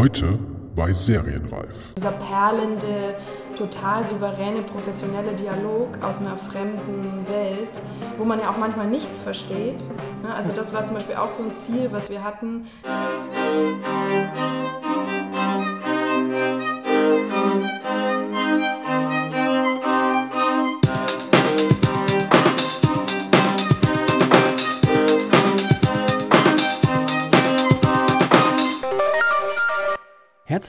Heute 0.00 0.38
bei 0.74 0.94
Serienreif. 0.94 1.92
Dieser 1.94 2.12
perlende, 2.12 3.16
total 3.54 4.02
souveräne, 4.06 4.62
professionelle 4.62 5.34
Dialog 5.34 6.02
aus 6.02 6.22
einer 6.22 6.38
fremden 6.38 7.26
Welt, 7.28 7.82
wo 8.16 8.24
man 8.24 8.40
ja 8.40 8.50
auch 8.50 8.56
manchmal 8.56 8.86
nichts 8.86 9.18
versteht. 9.18 9.82
Ne? 10.22 10.34
Also 10.34 10.52
das 10.52 10.72
war 10.72 10.86
zum 10.86 10.94
Beispiel 10.94 11.16
auch 11.16 11.30
so 11.30 11.42
ein 11.42 11.54
Ziel, 11.54 11.92
was 11.92 12.08
wir 12.08 12.24
hatten. 12.24 12.66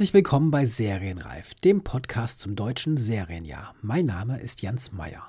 Herzlich 0.02 0.16
willkommen 0.16 0.50
bei 0.50 0.66
Serienreif, 0.66 1.54
dem 1.54 1.84
Podcast 1.84 2.40
zum 2.40 2.56
deutschen 2.56 2.98
Serienjahr. 2.98 3.76
Mein 3.84 4.08
Name 4.08 4.40
ist 4.40 4.64
Jens 4.64 4.92
Meyer. 4.92 5.22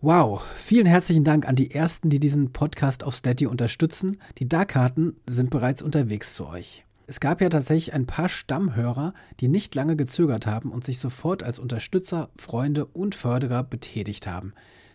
Wow, 0.00 0.42
vielen 0.56 0.86
herzlichen 0.86 1.22
Dank 1.22 1.46
an 1.46 1.54
die 1.54 1.70
ersten, 1.70 2.10
die 2.10 2.18
diesen 2.18 2.52
Podcast 2.52 3.04
auf 3.04 3.14
Steady 3.14 3.46
unterstützen. 3.46 4.16
Die 4.38 4.48
Darkarten 4.48 5.14
sind 5.28 5.50
bereits 5.50 5.80
unterwegs 5.80 6.34
zu 6.34 6.48
euch. 6.48 6.84
Es 7.06 7.20
gab 7.20 7.40
ja 7.40 7.50
tatsächlich 7.50 7.94
ein 7.94 8.06
paar 8.06 8.28
Stammhörer, 8.28 9.14
die 9.38 9.46
nicht 9.46 9.76
lange 9.76 9.94
gezögert 9.94 10.44
haben 10.48 10.72
und 10.72 10.84
sich 10.84 10.98
sofort 10.98 11.44
als 11.44 11.60
Unterstützer, 11.60 12.30
Freunde 12.34 12.86
und 12.86 13.14
Förderer 13.14 13.62
betätigt 13.62 14.26
haben. 14.26 14.54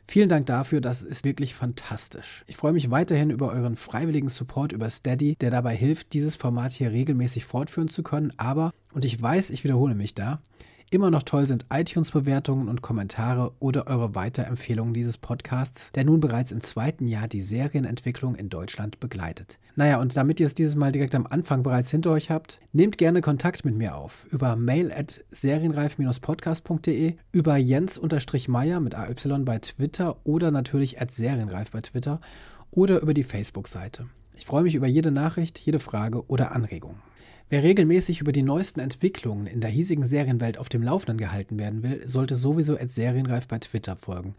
Vielen 0.09 0.29
Dank 0.29 0.45
dafür, 0.45 0.79
das 0.79 1.03
ist 1.03 1.25
wirklich 1.25 1.53
fantastisch. 1.53 2.45
Ich 2.47 2.55
freue 2.55 2.71
mich 2.71 2.89
weiterhin 2.89 3.29
über 3.29 3.51
euren 3.51 3.75
freiwilligen 3.75 4.29
Support 4.29 4.71
über 4.71 4.89
Steady, 4.89 5.35
der 5.35 5.51
dabei 5.51 5.75
hilft, 5.75 6.13
dieses 6.13 6.37
Format 6.37 6.71
hier 6.71 6.91
regelmäßig 6.91 7.43
fortführen 7.43 7.89
zu 7.89 8.03
können. 8.03 8.31
Aber, 8.37 8.71
und 8.93 9.03
ich 9.03 9.21
weiß, 9.21 9.49
ich 9.49 9.65
wiederhole 9.65 9.95
mich 9.95 10.15
da, 10.15 10.39
Immer 10.89 11.11
noch 11.11 11.23
toll 11.23 11.47
sind 11.47 11.65
iTunes-Bewertungen 11.69 12.69
und 12.69 12.81
Kommentare 12.81 13.51
oder 13.59 13.87
eure 13.87 14.15
Weiterempfehlungen 14.15 14.93
dieses 14.93 15.17
Podcasts, 15.17 15.91
der 15.91 16.05
nun 16.05 16.21
bereits 16.21 16.53
im 16.53 16.61
zweiten 16.61 17.07
Jahr 17.07 17.27
die 17.27 17.41
Serienentwicklung 17.41 18.35
in 18.35 18.47
Deutschland 18.47 19.01
begleitet. 19.01 19.59
Naja, 19.75 19.99
und 19.99 20.15
damit 20.15 20.39
ihr 20.39 20.47
es 20.47 20.55
dieses 20.55 20.75
Mal 20.75 20.93
direkt 20.93 21.13
am 21.13 21.27
Anfang 21.27 21.61
bereits 21.61 21.91
hinter 21.91 22.11
euch 22.11 22.31
habt, 22.31 22.61
nehmt 22.71 22.97
gerne 22.97 23.19
Kontakt 23.19 23.65
mit 23.65 23.75
mir 23.75 23.97
auf 23.97 24.25
über 24.29 24.55
mail 24.55 24.93
at 24.93 25.25
serienreif-podcast.de, 25.29 27.15
über 27.33 27.57
Jens-Meyer 27.57 28.79
mit 28.79 28.95
AY 28.95 29.13
bei 29.43 29.59
Twitter 29.59 30.15
oder 30.23 30.51
natürlich 30.51 31.01
at 31.01 31.11
serienreif 31.11 31.69
bei 31.71 31.81
Twitter 31.81 32.21
oder 32.71 33.01
über 33.01 33.13
die 33.13 33.23
Facebook-Seite. 33.23 34.05
Ich 34.37 34.45
freue 34.45 34.63
mich 34.63 34.75
über 34.75 34.87
jede 34.87 35.11
Nachricht, 35.11 35.59
jede 35.59 35.79
Frage 35.79 36.25
oder 36.27 36.53
Anregung. 36.53 36.95
Wer 37.49 37.63
regelmäßig 37.63 38.19
über 38.19 38.33
die 38.33 38.43
neuesten 38.43 38.81
Entwicklungen 38.81 39.47
in 39.47 39.61
der 39.61 39.69
hiesigen 39.69 40.05
Serienwelt 40.05 40.57
auf 40.57 40.67
dem 40.67 40.83
Laufenden 40.83 41.17
gehalten 41.17 41.57
werden 41.57 41.81
will, 41.81 42.05
sollte 42.05 42.35
sowieso 42.35 42.75
als 42.75 42.93
Serienreif 42.93 43.47
bei 43.47 43.57
Twitter 43.57 43.95
folgen. 43.95 44.35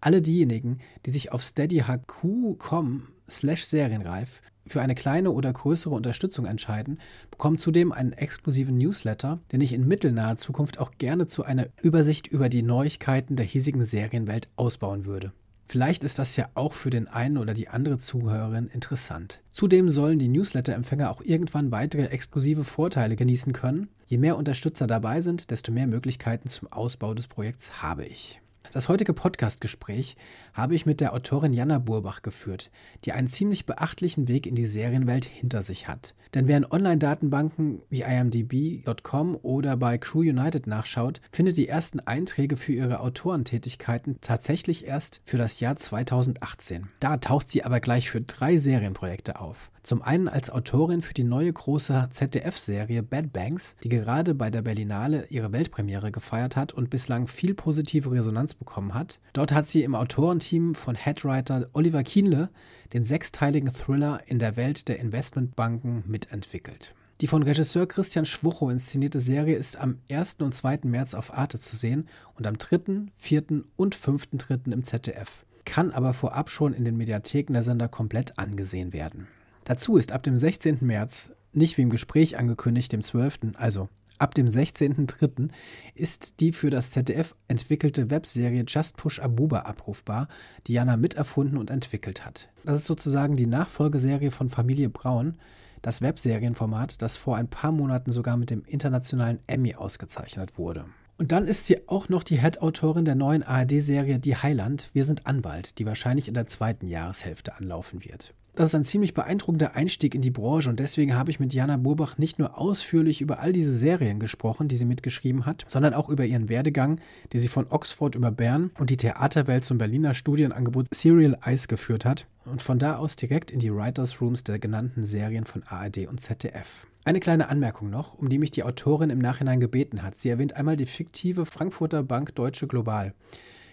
Alle 0.00 0.22
diejenigen, 0.22 0.78
die 1.04 1.10
sich 1.10 1.32
auf 1.32 1.42
steadyhq.com 1.42 3.08
slash 3.28 3.64
serienreif 3.64 4.40
für 4.66 4.80
eine 4.80 4.94
kleine 4.94 5.32
oder 5.32 5.52
größere 5.52 5.94
Unterstützung 5.94 6.46
entscheiden, 6.46 6.98
bekommen 7.30 7.58
zudem 7.58 7.92
einen 7.92 8.12
exklusiven 8.12 8.78
Newsletter, 8.78 9.38
den 9.52 9.60
ich 9.60 9.74
in 9.74 9.86
mittelnaher 9.86 10.38
Zukunft 10.38 10.78
auch 10.78 10.92
gerne 10.96 11.26
zu 11.26 11.44
einer 11.44 11.66
Übersicht 11.82 12.26
über 12.26 12.48
die 12.48 12.62
Neuigkeiten 12.62 13.36
der 13.36 13.44
hiesigen 13.44 13.84
Serienwelt 13.84 14.48
ausbauen 14.56 15.04
würde. 15.04 15.32
Vielleicht 15.68 16.04
ist 16.04 16.18
das 16.18 16.36
ja 16.36 16.48
auch 16.54 16.74
für 16.74 16.90
den 16.90 17.08
einen 17.08 17.38
oder 17.38 17.52
die 17.52 17.68
andere 17.68 17.98
Zuhörerin 17.98 18.68
interessant. 18.68 19.42
Zudem 19.50 19.90
sollen 19.90 20.18
die 20.18 20.28
Newsletter-Empfänger 20.28 21.10
auch 21.10 21.20
irgendwann 21.22 21.72
weitere 21.72 22.06
exklusive 22.06 22.62
Vorteile 22.62 23.16
genießen 23.16 23.52
können. 23.52 23.88
Je 24.06 24.18
mehr 24.18 24.36
Unterstützer 24.36 24.86
dabei 24.86 25.20
sind, 25.20 25.50
desto 25.50 25.72
mehr 25.72 25.88
Möglichkeiten 25.88 26.48
zum 26.48 26.70
Ausbau 26.70 27.14
des 27.14 27.26
Projekts 27.26 27.82
habe 27.82 28.04
ich. 28.04 28.40
Das 28.72 28.88
heutige 28.88 29.12
Podcastgespräch 29.12 30.16
habe 30.52 30.74
ich 30.74 30.86
mit 30.86 31.00
der 31.00 31.14
Autorin 31.14 31.52
Jana 31.52 31.78
Burbach 31.78 32.22
geführt, 32.22 32.70
die 33.04 33.12
einen 33.12 33.28
ziemlich 33.28 33.66
beachtlichen 33.66 34.28
Weg 34.28 34.46
in 34.46 34.54
die 34.54 34.66
Serienwelt 34.66 35.24
hinter 35.24 35.62
sich 35.62 35.88
hat. 35.88 36.14
Denn 36.34 36.48
wer 36.48 36.56
in 36.56 36.70
Online-Datenbanken 36.70 37.82
wie 37.88 38.02
imdb.com 38.02 39.38
oder 39.42 39.76
bei 39.76 39.98
Crew 39.98 40.20
United 40.20 40.66
nachschaut, 40.66 41.20
findet 41.32 41.56
die 41.56 41.68
ersten 41.68 42.00
Einträge 42.00 42.56
für 42.56 42.72
ihre 42.72 43.00
Autorentätigkeiten 43.00 44.18
tatsächlich 44.20 44.86
erst 44.86 45.22
für 45.24 45.38
das 45.38 45.60
Jahr 45.60 45.76
2018. 45.76 46.88
Da 47.00 47.16
taucht 47.18 47.48
sie 47.48 47.64
aber 47.64 47.80
gleich 47.80 48.10
für 48.10 48.20
drei 48.20 48.58
Serienprojekte 48.58 49.40
auf. 49.40 49.70
Zum 49.86 50.02
einen 50.02 50.26
als 50.26 50.50
Autorin 50.50 51.00
für 51.00 51.14
die 51.14 51.22
neue 51.22 51.52
große 51.52 52.08
ZDF-Serie 52.10 53.04
Bad 53.04 53.32
Banks, 53.32 53.76
die 53.84 53.88
gerade 53.88 54.34
bei 54.34 54.50
der 54.50 54.62
Berlinale 54.62 55.26
ihre 55.28 55.52
Weltpremiere 55.52 56.10
gefeiert 56.10 56.56
hat 56.56 56.72
und 56.72 56.90
bislang 56.90 57.28
viel 57.28 57.54
positive 57.54 58.10
Resonanz 58.10 58.54
bekommen 58.54 58.94
hat. 58.94 59.20
Dort 59.32 59.52
hat 59.52 59.68
sie 59.68 59.84
im 59.84 59.94
Autorenteam 59.94 60.74
von 60.74 60.96
Headwriter 60.96 61.68
Oliver 61.72 62.02
Kienle 62.02 62.50
den 62.94 63.04
sechsteiligen 63.04 63.72
Thriller 63.72 64.22
in 64.26 64.40
der 64.40 64.56
Welt 64.56 64.88
der 64.88 64.98
Investmentbanken 64.98 66.02
mitentwickelt. 66.08 66.92
Die 67.20 67.28
von 67.28 67.44
Regisseur 67.44 67.86
Christian 67.86 68.26
Schwuchow 68.26 68.72
inszenierte 68.72 69.20
Serie 69.20 69.54
ist 69.54 69.76
am 69.76 70.00
1. 70.10 70.38
und 70.40 70.52
2. 70.52 70.80
März 70.82 71.14
auf 71.14 71.32
Arte 71.32 71.60
zu 71.60 71.76
sehen 71.76 72.08
und 72.34 72.48
am 72.48 72.58
3., 72.58 73.12
4. 73.18 73.44
und 73.76 73.94
5.3. 73.94 74.72
im 74.72 74.82
ZDF, 74.82 75.46
kann 75.64 75.92
aber 75.92 76.12
vorab 76.12 76.50
schon 76.50 76.74
in 76.74 76.84
den 76.84 76.96
Mediatheken 76.96 77.52
der 77.52 77.62
Sender 77.62 77.86
komplett 77.86 78.36
angesehen 78.36 78.92
werden. 78.92 79.28
Dazu 79.66 79.96
ist 79.96 80.12
ab 80.12 80.22
dem 80.22 80.38
16. 80.38 80.78
März, 80.80 81.32
nicht 81.52 81.76
wie 81.76 81.82
im 81.82 81.90
Gespräch 81.90 82.38
angekündigt, 82.38 82.92
dem 82.92 83.02
12., 83.02 83.56
also 83.56 83.88
ab 84.16 84.32
dem 84.32 84.46
16.03., 84.46 85.48
ist 85.96 86.38
die 86.38 86.52
für 86.52 86.70
das 86.70 86.92
ZDF 86.92 87.34
entwickelte 87.48 88.08
Webserie 88.08 88.64
Just 88.64 88.96
Push 88.96 89.18
Abuba 89.18 89.62
abrufbar, 89.62 90.28
die 90.68 90.74
Jana 90.74 90.96
miterfunden 90.96 91.58
und 91.58 91.70
entwickelt 91.70 92.24
hat. 92.24 92.48
Das 92.64 92.78
ist 92.78 92.84
sozusagen 92.84 93.34
die 93.34 93.46
Nachfolgeserie 93.46 94.30
von 94.30 94.50
Familie 94.50 94.88
Braun, 94.88 95.34
das 95.82 96.00
Webserienformat, 96.00 97.02
das 97.02 97.16
vor 97.16 97.36
ein 97.36 97.48
paar 97.48 97.72
Monaten 97.72 98.12
sogar 98.12 98.36
mit 98.36 98.50
dem 98.50 98.62
internationalen 98.64 99.40
Emmy 99.48 99.74
ausgezeichnet 99.74 100.58
wurde. 100.58 100.84
Und 101.18 101.32
dann 101.32 101.48
ist 101.48 101.66
sie 101.66 101.88
auch 101.88 102.08
noch 102.08 102.22
die 102.22 102.40
Head-Autorin 102.40 103.04
der 103.04 103.16
neuen 103.16 103.42
ARD-Serie 103.42 104.20
Die 104.20 104.36
Heiland, 104.36 104.90
Wir 104.92 105.04
sind 105.04 105.26
Anwalt, 105.26 105.80
die 105.80 105.86
wahrscheinlich 105.86 106.28
in 106.28 106.34
der 106.34 106.46
zweiten 106.46 106.86
Jahreshälfte 106.86 107.56
anlaufen 107.56 108.04
wird. 108.04 108.32
Das 108.56 108.68
ist 108.70 108.74
ein 108.74 108.84
ziemlich 108.84 109.12
beeindruckender 109.12 109.76
Einstieg 109.76 110.14
in 110.14 110.22
die 110.22 110.30
Branche 110.30 110.70
und 110.70 110.80
deswegen 110.80 111.14
habe 111.14 111.30
ich 111.30 111.38
mit 111.38 111.52
Jana 111.52 111.76
Burbach 111.76 112.16
nicht 112.16 112.38
nur 112.38 112.56
ausführlich 112.58 113.20
über 113.20 113.38
all 113.40 113.52
diese 113.52 113.76
Serien 113.76 114.18
gesprochen, 114.18 114.66
die 114.66 114.78
sie 114.78 114.86
mitgeschrieben 114.86 115.44
hat, 115.44 115.66
sondern 115.68 115.92
auch 115.92 116.08
über 116.08 116.24
ihren 116.24 116.48
Werdegang, 116.48 116.98
der 117.34 117.40
sie 117.40 117.48
von 117.48 117.66
Oxford 117.68 118.14
über 118.14 118.30
Bern 118.30 118.70
und 118.78 118.88
die 118.88 118.96
Theaterwelt 118.96 119.66
zum 119.66 119.76
Berliner 119.76 120.14
Studienangebot 120.14 120.86
Serial 120.90 121.36
Eyes 121.44 121.68
geführt 121.68 122.06
hat 122.06 122.28
und 122.46 122.62
von 122.62 122.78
da 122.78 122.96
aus 122.96 123.16
direkt 123.16 123.50
in 123.50 123.58
die 123.58 123.70
Writers 123.70 124.22
Rooms 124.22 124.42
der 124.42 124.58
genannten 124.58 125.04
Serien 125.04 125.44
von 125.44 125.62
ARD 125.64 126.06
und 126.06 126.22
ZDF. 126.22 126.86
Eine 127.04 127.20
kleine 127.20 127.50
Anmerkung 127.50 127.90
noch, 127.90 128.14
um 128.14 128.30
die 128.30 128.38
mich 128.38 128.52
die 128.52 128.62
Autorin 128.62 129.10
im 129.10 129.18
Nachhinein 129.18 129.60
gebeten 129.60 130.02
hat. 130.02 130.14
Sie 130.14 130.30
erwähnt 130.30 130.56
einmal 130.56 130.76
die 130.76 130.86
fiktive 130.86 131.44
Frankfurter 131.44 132.02
Bank 132.02 132.34
Deutsche 132.34 132.66
Global. 132.66 133.12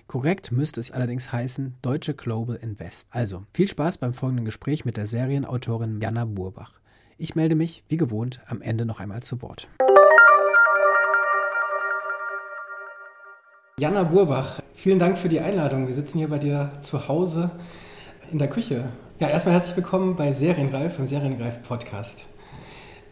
Korrekt 0.08 0.52
müsste 0.52 0.80
es 0.80 0.92
allerdings 0.92 1.32
heißen 1.32 1.76
Deutsche 1.82 2.14
Global 2.14 2.56
Invest. 2.58 3.08
Also, 3.10 3.46
viel 3.54 3.68
Spaß 3.68 3.98
beim 3.98 4.14
folgenden 4.14 4.46
Gespräch 4.46 4.86
mit 4.86 4.98
der 4.98 5.08
Serienautorin 5.08 6.02
Jana 6.02 6.26
Burbach. 6.26 6.80
Ich 7.18 7.36
melde 7.36 7.56
mich, 7.56 7.84
wie 7.88 7.98
gewohnt, 7.98 8.40
am 8.48 8.62
Ende 8.62 8.86
noch 8.86 9.00
einmal 9.00 9.24
zu 9.24 9.42
Wort. 9.42 9.68
Jana 13.80 14.04
Burbach, 14.04 14.62
vielen 14.76 15.00
Dank 15.00 15.18
für 15.18 15.30
die 15.30 15.40
Einladung. 15.40 15.88
Wir 15.88 15.96
sitzen 15.96 16.20
hier 16.20 16.30
bei 16.30 16.38
dir 16.38 16.74
zu 16.82 17.08
Hause 17.08 17.50
in 18.32 18.38
der 18.40 18.50
Küche. 18.50 18.90
Ja, 19.20 19.30
erstmal 19.30 19.56
herzlich 19.56 19.78
willkommen 19.78 20.16
bei 20.16 20.34
Serienreif, 20.34 21.00
im 21.00 21.08
Serienreif-Podcast. 21.08 22.24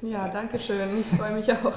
Ja, 0.02 0.28
danke 0.28 0.60
schön. 0.60 1.00
Ich 1.00 1.18
freue 1.18 1.34
mich 1.34 1.52
auch. 1.52 1.74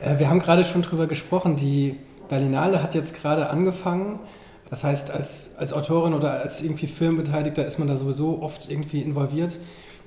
Äh, 0.00 0.18
wir 0.18 0.28
haben 0.28 0.40
gerade 0.40 0.64
schon 0.64 0.82
drüber 0.82 1.06
gesprochen. 1.06 1.56
Die 1.56 1.96
Berlinale 2.28 2.82
hat 2.82 2.94
jetzt 2.94 3.14
gerade 3.14 3.50
angefangen. 3.50 4.18
Das 4.72 4.84
heißt, 4.84 5.10
als, 5.10 5.50
als 5.58 5.74
Autorin 5.74 6.14
oder 6.14 6.40
als 6.40 6.62
irgendwie 6.62 6.86
Filmbeteiligter 6.86 7.62
ist 7.62 7.78
man 7.78 7.88
da 7.88 7.96
sowieso 7.96 8.40
oft 8.40 8.70
irgendwie 8.70 9.02
involviert. 9.02 9.58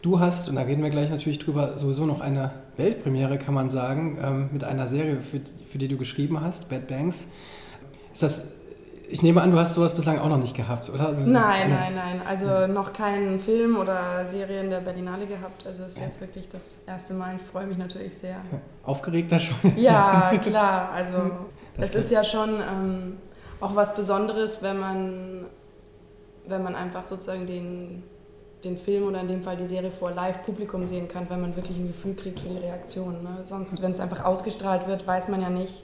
Du 0.02 0.20
hast, 0.20 0.50
und 0.50 0.56
da 0.56 0.64
reden 0.64 0.82
wir 0.82 0.90
gleich 0.90 1.12
natürlich 1.12 1.38
drüber, 1.38 1.78
sowieso 1.78 2.08
noch 2.08 2.20
eine 2.20 2.50
Weltpremiere, 2.76 3.38
kann 3.38 3.54
man 3.54 3.70
sagen, 3.70 4.18
ähm, 4.20 4.50
mit 4.52 4.64
einer 4.64 4.88
Serie, 4.88 5.18
für, 5.22 5.40
für 5.70 5.78
die 5.78 5.88
du 5.88 5.98
geschrieben 5.98 6.42
hast, 6.42 6.68
Bad 6.68 6.88
Banks. 6.88 7.28
Ist 8.12 8.24
das 8.24 8.54
ich 9.08 9.22
nehme 9.22 9.40
an, 9.40 9.52
du 9.52 9.60
hast 9.60 9.76
sowas 9.76 9.96
bislang 9.96 10.18
auch 10.18 10.30
noch 10.30 10.40
nicht 10.40 10.56
gehabt, 10.56 10.90
oder? 10.90 11.10
Also, 11.10 11.22
nein, 11.22 11.70
nein, 11.70 11.94
nein. 11.94 12.22
Also 12.28 12.48
ja. 12.48 12.68
noch 12.68 12.92
keinen 12.92 13.40
Film 13.40 13.78
oder 13.78 14.26
Serie 14.26 14.62
in 14.62 14.72
der 14.72 14.80
Berlinale 14.80 15.28
gehabt. 15.28 15.68
Also 15.68 15.84
es 15.84 15.90
ist 15.90 16.00
jetzt 16.00 16.22
wirklich 16.22 16.50
das 16.50 16.78
erste 16.88 17.14
Mal. 17.14 17.36
Ich 17.36 17.44
freue 17.44 17.68
mich 17.68 17.78
natürlich 17.78 18.18
sehr. 18.18 18.38
Aufgeregter 18.84 19.40
schon? 19.40 19.78
Ja, 19.78 20.32
klar. 20.44 20.90
Also 20.92 21.18
das 21.78 21.90
es 21.90 22.06
ist 22.06 22.12
ja 22.12 22.24
schon 22.24 22.50
ähm, 22.50 23.18
auch 23.60 23.76
was 23.76 23.96
Besonderes, 23.96 24.62
wenn 24.64 24.80
man, 24.80 25.46
wenn 26.48 26.64
man 26.64 26.76
einfach 26.76 27.06
sozusagen 27.06 27.48
den, 27.48 28.04
den 28.64 28.78
Film 28.78 29.08
oder 29.08 29.22
in 29.22 29.28
dem 29.28 29.44
Fall 29.44 29.58
die 29.58 29.68
Serie 29.68 29.92
vor 29.92 30.12
Live-Publikum 30.12 30.86
sehen 30.88 31.08
kann, 31.08 31.30
wenn 31.30 31.42
man 31.42 31.56
wirklich 31.56 31.78
ein 31.78 31.88
Gefühl 31.88 32.16
kriegt 32.16 32.40
für 32.40 32.50
die 32.50 32.58
Reaktion. 32.58 33.24
Ne? 33.24 33.40
Sonst, 33.46 33.82
wenn 33.82 33.92
es 33.92 34.00
einfach 34.00 34.26
ausgestrahlt 34.26 34.88
wird, 34.88 35.08
weiß 35.08 35.30
man 35.30 35.42
ja 35.42 35.50
nicht, 35.50 35.84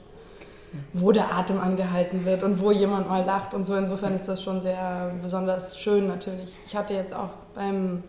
wo 0.92 1.12
der 1.12 1.34
Atem 1.34 1.60
angehalten 1.60 2.24
wird 2.24 2.42
und 2.42 2.60
wo 2.60 2.70
jemand 2.70 3.08
mal 3.08 3.24
lacht 3.24 3.54
und 3.54 3.64
so. 3.64 3.74
Insofern 3.76 4.14
ist 4.14 4.28
das 4.28 4.42
schon 4.42 4.60
sehr 4.60 5.12
besonders 5.22 5.78
schön 5.78 6.08
natürlich. 6.08 6.56
Ich 6.66 6.76
hatte 6.76 6.94
jetzt 6.94 7.12
auch 7.12 7.30
beim 7.54 8.02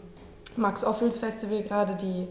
Max 0.55 0.85
Ophüls 0.85 1.17
Festival 1.17 1.63
gerade 1.63 1.95
die, 1.95 2.27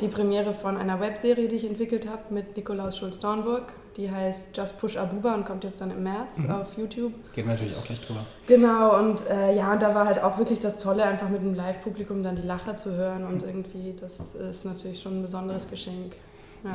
die 0.00 0.08
Premiere 0.08 0.54
von 0.54 0.76
einer 0.76 1.00
Webserie, 1.00 1.48
die 1.48 1.56
ich 1.56 1.64
entwickelt 1.64 2.08
habe 2.08 2.22
mit 2.30 2.56
Nikolaus 2.56 2.96
Schulz-Dornburg. 2.96 3.72
Die 3.96 4.10
heißt 4.10 4.54
Just 4.54 4.78
Push 4.78 4.96
Abuba 4.98 5.34
und 5.34 5.46
kommt 5.46 5.64
jetzt 5.64 5.80
dann 5.80 5.90
im 5.90 6.02
März 6.02 6.38
mhm. 6.38 6.50
auf 6.50 6.76
YouTube. 6.76 7.12
Geht 7.34 7.46
natürlich 7.46 7.74
auch 7.76 7.84
gleich 7.84 8.04
drüber. 8.04 8.20
Genau, 8.46 8.98
und 8.98 9.26
äh, 9.26 9.56
ja, 9.56 9.72
und 9.72 9.80
da 9.80 9.94
war 9.94 10.06
halt 10.06 10.22
auch 10.22 10.36
wirklich 10.38 10.58
das 10.58 10.76
Tolle, 10.76 11.04
einfach 11.04 11.30
mit 11.30 11.40
dem 11.40 11.54
Live-Publikum 11.54 12.22
dann 12.22 12.36
die 12.36 12.42
Lacher 12.42 12.76
zu 12.76 12.94
hören 12.94 13.24
und 13.24 13.42
irgendwie, 13.42 13.94
das 13.98 14.34
ist 14.34 14.66
natürlich 14.66 15.00
schon 15.00 15.20
ein 15.20 15.22
besonderes 15.22 15.68
Geschenk. 15.68 16.12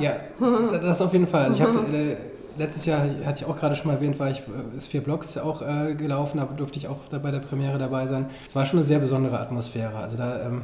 ja 0.00 0.16
das 0.78 1.00
auf 1.00 1.12
jeden 1.12 1.28
Fall. 1.28 1.44
Also 1.44 1.54
ich 1.54 1.62
habe 1.62 1.78
äh, 1.96 2.16
letztes 2.58 2.86
Jahr, 2.86 3.02
hatte 3.24 3.38
ich 3.40 3.44
auch 3.44 3.56
gerade 3.56 3.76
schon 3.76 3.86
mal 3.86 3.94
erwähnt, 3.94 4.18
war 4.18 4.30
ich, 4.30 4.40
äh, 4.40 4.76
ist 4.76 4.88
vier 4.88 5.02
Blocks 5.02 5.38
auch 5.38 5.62
äh, 5.62 5.94
gelaufen, 5.94 6.38
da 6.38 6.44
durfte 6.44 6.78
ich 6.78 6.88
auch 6.88 6.98
da 7.08 7.18
bei 7.18 7.30
der 7.30 7.40
Premiere 7.40 7.78
dabei 7.78 8.08
sein. 8.08 8.26
Es 8.48 8.56
war 8.56 8.66
schon 8.66 8.80
eine 8.80 8.84
sehr 8.84 8.98
besondere 8.98 9.38
Atmosphäre. 9.38 9.96
Also 9.96 10.16
da, 10.16 10.46
ähm, 10.46 10.62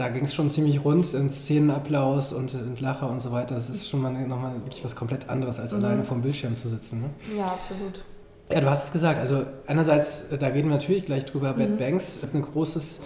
da 0.00 0.08
ging 0.08 0.24
es 0.24 0.34
schon 0.34 0.50
ziemlich 0.50 0.82
rund, 0.82 1.12
in 1.12 1.30
Szenenapplaus 1.30 2.32
und, 2.32 2.54
und 2.54 2.80
Lacher 2.80 3.10
und 3.10 3.20
so 3.20 3.32
weiter. 3.32 3.54
Das 3.54 3.68
ist 3.68 3.86
schon 3.86 4.00
mal 4.00 4.10
nochmal 4.10 4.54
wirklich 4.64 4.82
was 4.82 4.96
komplett 4.96 5.28
anderes, 5.28 5.60
als 5.60 5.74
mhm. 5.74 5.84
alleine 5.84 6.04
vom 6.04 6.22
Bildschirm 6.22 6.56
zu 6.56 6.70
sitzen. 6.70 7.02
Ne? 7.02 7.10
Ja, 7.36 7.48
absolut. 7.48 8.02
Ja, 8.50 8.62
du 8.62 8.70
hast 8.70 8.86
es 8.86 8.92
gesagt. 8.92 9.18
Also 9.18 9.44
einerseits, 9.66 10.32
äh, 10.32 10.38
da 10.38 10.46
reden 10.46 10.70
wir 10.70 10.76
natürlich 10.76 11.04
gleich 11.04 11.26
drüber, 11.26 11.52
mhm. 11.52 11.58
Bad 11.58 11.78
Banks 11.78 12.16
ist 12.16 12.34
ein 12.34 12.40
großes 12.40 13.02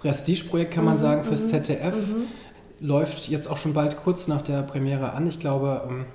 Prestigeprojekt, 0.00 0.72
kann 0.72 0.86
man 0.86 0.94
mhm. 0.94 0.98
sagen, 0.98 1.24
fürs 1.24 1.44
mhm. 1.44 1.48
ZDF. 1.48 1.94
Mhm. 1.94 2.24
Läuft 2.80 3.28
jetzt 3.28 3.50
auch 3.50 3.58
schon 3.58 3.74
bald 3.74 3.98
kurz 3.98 4.26
nach 4.26 4.40
der 4.40 4.62
Premiere 4.62 5.12
an. 5.12 5.26
Ich 5.26 5.40
glaube, 5.40 5.82
ähm, 5.86 6.06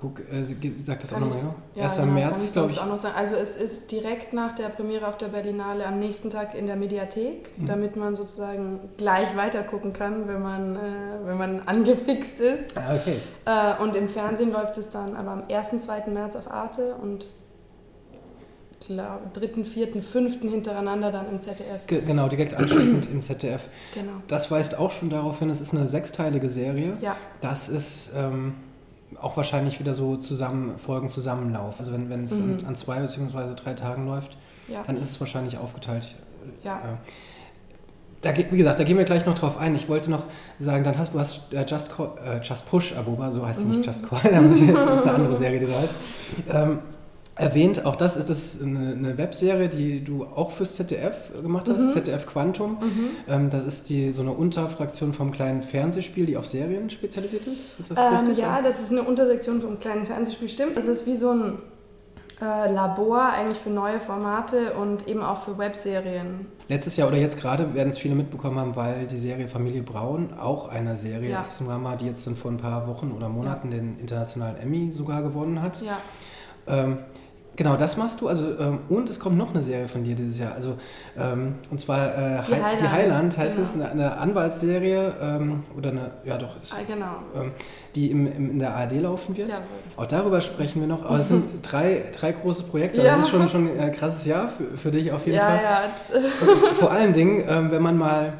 guck, 0.00 0.20
äh, 0.20 0.44
sagt 0.44 1.02
das 1.02 1.10
kann 1.10 1.22
auch 1.24 1.26
nochmal, 1.26 1.42
ne? 1.42 1.54
Ja, 1.74 1.84
1. 1.84 1.96
genau, 1.96 2.06
März, 2.12 2.52
glaube 2.52 2.70
ich. 2.70 2.80
Auch 2.80 2.86
noch 2.86 2.98
sagen. 2.98 3.14
Also 3.16 3.34
es 3.34 3.56
ist 3.56 3.90
direkt 3.90 4.32
nach 4.32 4.54
der 4.54 4.68
Premiere 4.68 5.08
auf 5.08 5.16
der 5.18 5.28
Berlinale 5.28 5.84
am 5.84 5.98
nächsten 5.98 6.30
Tag 6.30 6.54
in 6.54 6.66
der 6.66 6.76
Mediathek, 6.76 7.50
mhm. 7.58 7.66
damit 7.66 7.96
man 7.96 8.14
sozusagen 8.14 8.80
gleich 8.96 9.36
weiter 9.36 9.62
gucken 9.62 9.92
kann, 9.92 10.28
wenn 10.28 10.40
man, 10.40 10.76
äh, 10.76 10.80
wenn 11.24 11.36
man 11.36 11.60
angefixt 11.66 12.40
ist. 12.40 12.78
Ah, 12.78 12.94
okay. 12.94 13.16
Äh, 13.44 13.82
und 13.82 13.96
im 13.96 14.08
Fernsehen 14.08 14.52
läuft 14.52 14.78
es 14.78 14.90
dann 14.90 15.16
aber 15.16 15.32
am 15.32 15.42
1., 15.50 15.84
2. 15.84 16.10
März 16.10 16.36
auf 16.36 16.50
Arte 16.50 16.94
und 16.94 17.28
glaube, 18.86 19.30
3., 19.32 19.64
4., 19.64 20.02
5. 20.02 20.40
hintereinander 20.42 21.10
dann 21.10 21.28
im 21.28 21.40
ZDF. 21.40 21.86
Ge 21.88 22.02
genau, 22.06 22.28
direkt 22.28 22.54
anschließend 22.54 23.10
im 23.10 23.22
ZDF. 23.22 23.68
Genau. 23.94 24.12
Das 24.28 24.50
weist 24.50 24.78
auch 24.78 24.92
schon 24.92 25.10
darauf 25.10 25.40
hin, 25.40 25.50
es 25.50 25.60
ist 25.60 25.74
eine 25.74 25.88
sechsteilige 25.88 26.48
Serie. 26.48 26.96
Ja. 27.00 27.16
Das 27.40 27.68
ist... 27.68 28.10
Ähm, 28.16 28.54
auch 29.20 29.36
wahrscheinlich 29.36 29.80
wieder 29.80 29.94
so 29.94 30.16
zusammen, 30.16 30.78
Folgen 30.78 31.08
Zusammenlauf. 31.08 31.80
Also 31.80 31.92
wenn 31.92 32.24
es 32.24 32.32
mhm. 32.32 32.58
an, 32.60 32.66
an, 32.66 32.76
zwei 32.76 33.00
bzw. 33.00 33.54
drei 33.54 33.74
Tagen 33.74 34.06
läuft, 34.06 34.36
ja. 34.68 34.82
dann 34.86 34.96
ist 34.96 35.10
es 35.10 35.20
wahrscheinlich 35.20 35.58
aufgeteilt. 35.58 36.06
Ja. 36.62 36.78
Äh, 36.78 36.82
da, 38.20 38.36
wie 38.36 38.56
gesagt, 38.56 38.80
da 38.80 38.84
gehen 38.84 38.98
wir 38.98 39.04
gleich 39.04 39.26
noch 39.26 39.36
drauf 39.36 39.58
ein. 39.58 39.76
Ich 39.76 39.88
wollte 39.88 40.10
noch 40.10 40.24
sagen, 40.58 40.82
dann 40.82 40.98
hast 40.98 41.14
du 41.14 41.20
hast 41.20 41.52
äh, 41.52 41.64
Just, 41.66 41.90
äh, 42.24 42.40
Just 42.42 42.68
Push 42.68 42.92
Abuba, 42.96 43.30
so 43.30 43.46
heißt 43.46 43.60
sie 43.60 43.66
nicht 43.66 43.80
mhm. 43.80 43.84
Just 43.84 44.08
Call, 44.08 44.20
das 44.32 45.00
ist 45.00 45.06
eine 45.06 45.14
andere 45.14 45.36
Serie, 45.36 45.60
die 45.60 45.66
so 45.66 45.74
heißt. 45.74 45.94
Ähm, 46.50 46.78
erwähnt. 47.38 47.86
Auch 47.86 47.96
das 47.96 48.16
ist 48.16 48.28
das 48.28 48.60
eine, 48.60 48.92
eine, 48.92 49.18
Webserie, 49.18 49.68
die 49.68 50.04
du 50.04 50.24
auch 50.24 50.50
fürs 50.50 50.76
ZDF 50.76 51.32
gemacht 51.42 51.68
hast, 51.68 51.86
mhm. 51.86 51.90
ZDF 51.90 52.26
Quantum. 52.26 52.78
Mhm. 52.80 53.10
Ähm, 53.28 53.50
das 53.50 53.64
ist 53.64 53.88
die 53.88 54.12
so 54.12 54.22
eine 54.22 54.32
Unterfraktion 54.32 55.14
vom 55.14 55.30
kleinen 55.30 55.62
Fernsehspiel, 55.62 56.26
die 56.26 56.36
auf 56.36 56.46
Serien 56.46 56.90
spezialisiert 56.90 57.46
ist. 57.46 57.78
Ist 57.78 57.90
das 57.90 57.98
ähm, 57.98 58.16
richtig? 58.16 58.38
Ja, 58.38 58.60
das 58.60 58.80
ist 58.80 58.90
eine 58.90 59.02
Untersektion 59.02 59.60
vom 59.60 59.78
kleinen 59.78 60.06
Fernsehspiel, 60.06 60.48
stimmt. 60.48 60.76
Das 60.76 60.86
ist 60.86 61.06
wie 61.06 61.16
so 61.16 61.30
ein 61.30 61.58
äh, 62.40 62.72
Labor 62.72 63.32
eigentlich 63.32 63.58
für 63.58 63.70
neue 63.70 64.00
Formate 64.00 64.74
und 64.74 65.08
eben 65.08 65.22
auch 65.22 65.42
für 65.42 65.58
Webserien. 65.58 66.46
Letztes 66.68 66.96
Jahr 66.96 67.08
oder 67.08 67.16
jetzt 67.16 67.40
gerade 67.40 67.74
werden 67.74 67.88
es 67.88 67.98
viele 67.98 68.14
mitbekommen 68.14 68.58
haben, 68.58 68.76
weil 68.76 69.06
die 69.06 69.16
Serie 69.16 69.48
Familie 69.48 69.82
Braun 69.82 70.34
auch 70.38 70.68
eine 70.68 70.96
Serie 70.96 71.30
ja. 71.30 71.40
ist 71.40 71.56
zum 71.56 71.66
Drama, 71.66 71.96
die 71.96 72.06
jetzt 72.06 72.26
dann 72.26 72.36
vor 72.36 72.50
ein 72.50 72.58
paar 72.58 72.86
Wochen 72.86 73.12
oder 73.16 73.28
Monaten 73.28 73.72
ja. 73.72 73.78
den 73.78 73.98
internationalen 73.98 74.56
Emmy 74.58 74.92
sogar 74.92 75.22
gewonnen 75.22 75.62
hat. 75.62 75.80
Ja. 75.82 75.98
Ähm, 76.66 76.98
Genau, 77.58 77.76
das 77.76 77.96
machst 77.96 78.20
du. 78.20 78.28
Also, 78.28 78.56
ähm, 78.60 78.78
und 78.88 79.10
es 79.10 79.18
kommt 79.18 79.36
noch 79.36 79.50
eine 79.50 79.64
Serie 79.64 79.88
von 79.88 80.04
dir 80.04 80.14
dieses 80.14 80.38
Jahr. 80.38 80.54
Also, 80.54 80.78
ähm, 81.18 81.56
und 81.72 81.80
zwar 81.80 82.06
äh, 82.06 82.44
die, 82.46 82.54
Heiland. 82.54 82.80
die 82.80 82.88
Heiland 82.88 83.36
heißt 83.36 83.56
genau. 83.56 83.68
es, 83.68 83.74
eine, 83.74 83.90
eine 83.90 84.16
Anwaltsserie 84.16 85.14
ähm, 85.20 85.64
oder 85.76 85.90
eine, 85.90 86.10
ja 86.24 86.38
doch, 86.38 86.62
ist, 86.62 86.72
ah, 86.72 86.76
genau. 86.86 87.16
Ähm, 87.34 87.50
die 87.96 88.12
im, 88.12 88.28
im, 88.28 88.50
in 88.52 88.58
der 88.60 88.76
ARD 88.76 89.00
laufen 89.00 89.36
wird. 89.36 89.50
Ja. 89.50 89.58
Auch 89.96 90.06
darüber 90.06 90.40
sprechen 90.40 90.80
wir 90.80 90.86
noch. 90.86 91.04
Aber 91.04 91.18
es 91.18 91.30
sind 91.30 91.46
drei, 91.62 92.04
drei 92.12 92.30
große 92.30 92.62
Projekte. 92.62 93.02
Ja. 93.02 93.16
Das 93.16 93.24
ist 93.24 93.30
schon, 93.30 93.48
schon 93.48 93.76
ein 93.76 93.90
krasses 93.90 94.24
Jahr 94.24 94.48
für, 94.48 94.78
für 94.78 94.92
dich 94.92 95.10
auf 95.10 95.26
jeden 95.26 95.38
ja, 95.38 95.46
Fall. 95.46 95.60
Ja. 95.64 96.74
Vor 96.74 96.92
allen 96.92 97.12
Dingen, 97.12 97.42
ähm, 97.48 97.72
wenn 97.72 97.82
man 97.82 97.98
mal, 97.98 98.34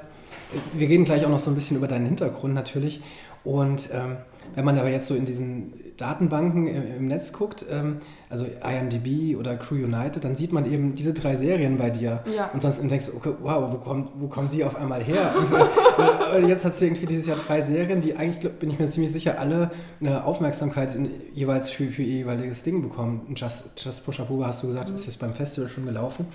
wir 0.74 0.88
reden 0.88 1.04
gleich 1.04 1.26
auch 1.26 1.30
noch 1.30 1.40
so 1.40 1.50
ein 1.50 1.56
bisschen 1.56 1.76
über 1.76 1.88
deinen 1.88 2.06
Hintergrund 2.06 2.54
natürlich. 2.54 3.02
Und 3.42 3.88
ähm, 3.92 4.18
wenn 4.54 4.64
man 4.64 4.78
aber 4.78 4.90
jetzt 4.90 5.08
so 5.08 5.16
in 5.16 5.24
diesen 5.24 5.87
Datenbanken 5.98 6.68
im, 6.68 7.06
Netz 7.08 7.32
guckt, 7.32 7.64
ähm, 7.70 7.98
also 8.30 8.46
IMDb 8.46 9.36
oder 9.36 9.56
Crew 9.56 9.74
United, 9.74 10.24
dann 10.24 10.36
sieht 10.36 10.52
man 10.52 10.70
eben 10.70 10.94
diese 10.94 11.12
drei 11.12 11.36
Serien 11.36 11.76
bei 11.76 11.90
dir. 11.90 12.22
Ja. 12.34 12.50
Und 12.52 12.62
sonst 12.62 12.80
denkst 12.80 13.06
du, 13.06 13.16
okay, 13.16 13.32
wow, 13.42 13.72
wo 13.72 13.78
kommt, 13.78 14.10
wo 14.18 14.28
kommen 14.28 14.48
die 14.48 14.64
auf 14.64 14.76
einmal 14.76 15.02
her? 15.02 15.34
Und 16.36 16.44
äh, 16.44 16.46
jetzt 16.46 16.64
hast 16.64 16.80
du 16.80 16.86
irgendwie 16.86 17.06
dieses 17.06 17.26
Jahr 17.26 17.38
drei 17.38 17.62
Serien, 17.62 18.00
die 18.00 18.16
eigentlich, 18.16 18.52
bin 18.54 18.70
ich 18.70 18.78
mir 18.78 18.88
ziemlich 18.88 19.12
sicher, 19.12 19.38
alle 19.40 19.70
eine 20.00 20.24
Aufmerksamkeit 20.24 20.94
in, 20.94 21.10
jeweils 21.34 21.68
für, 21.68 21.88
für 21.88 22.02
ihr 22.02 22.18
jeweiliges 22.18 22.62
Ding 22.62 22.80
bekommen. 22.80 23.34
Just, 23.34 23.70
Just 23.76 24.04
Push 24.04 24.20
Up 24.20 24.28
hast 24.42 24.62
du 24.62 24.68
gesagt, 24.68 24.90
mhm. 24.90 24.94
ist 24.94 25.06
jetzt 25.06 25.18
beim 25.18 25.34
Festival 25.34 25.68
schon 25.68 25.84
gelaufen. 25.84 26.26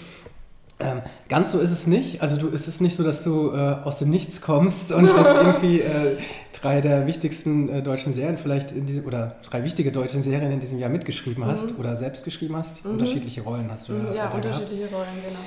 Ähm, 0.79 1.01
ganz 1.29 1.51
so 1.51 1.59
ist 1.59 1.71
es 1.71 1.87
nicht. 1.87 2.21
Also 2.21 2.37
du, 2.37 2.49
ist 2.49 2.67
es 2.67 2.81
nicht 2.81 2.95
so, 2.95 3.03
dass 3.03 3.23
du 3.23 3.51
äh, 3.51 3.75
aus 3.83 3.99
dem 3.99 4.09
Nichts 4.09 4.41
kommst 4.41 4.91
und 4.91 5.05
jetzt 5.17 5.37
irgendwie 5.37 5.81
äh, 5.81 6.17
drei 6.53 6.81
der 6.81 7.07
wichtigsten 7.07 7.69
äh, 7.69 7.81
deutschen 7.81 8.13
Serien 8.13 8.37
vielleicht 8.37 8.71
in 8.71 8.85
diesem, 8.85 9.05
oder 9.05 9.35
drei 9.43 9.63
wichtige 9.63 9.91
deutsche 9.91 10.21
Serien 10.21 10.51
in 10.51 10.59
diesem 10.59 10.79
Jahr 10.79 10.89
mitgeschrieben 10.89 11.45
hast 11.45 11.71
mhm. 11.71 11.79
oder 11.79 11.95
selbst 11.95 12.25
geschrieben 12.25 12.55
hast. 12.55 12.83
Mhm. 12.83 12.91
Unterschiedliche 12.91 13.41
Rollen 13.41 13.69
hast 13.71 13.89
du 13.89 13.93
ja. 13.93 14.13
Ja, 14.13 14.29
unterschiedliche 14.29 14.87
gehabt. 14.87 14.93
Rollen, 14.93 15.23
genau. 15.27 15.39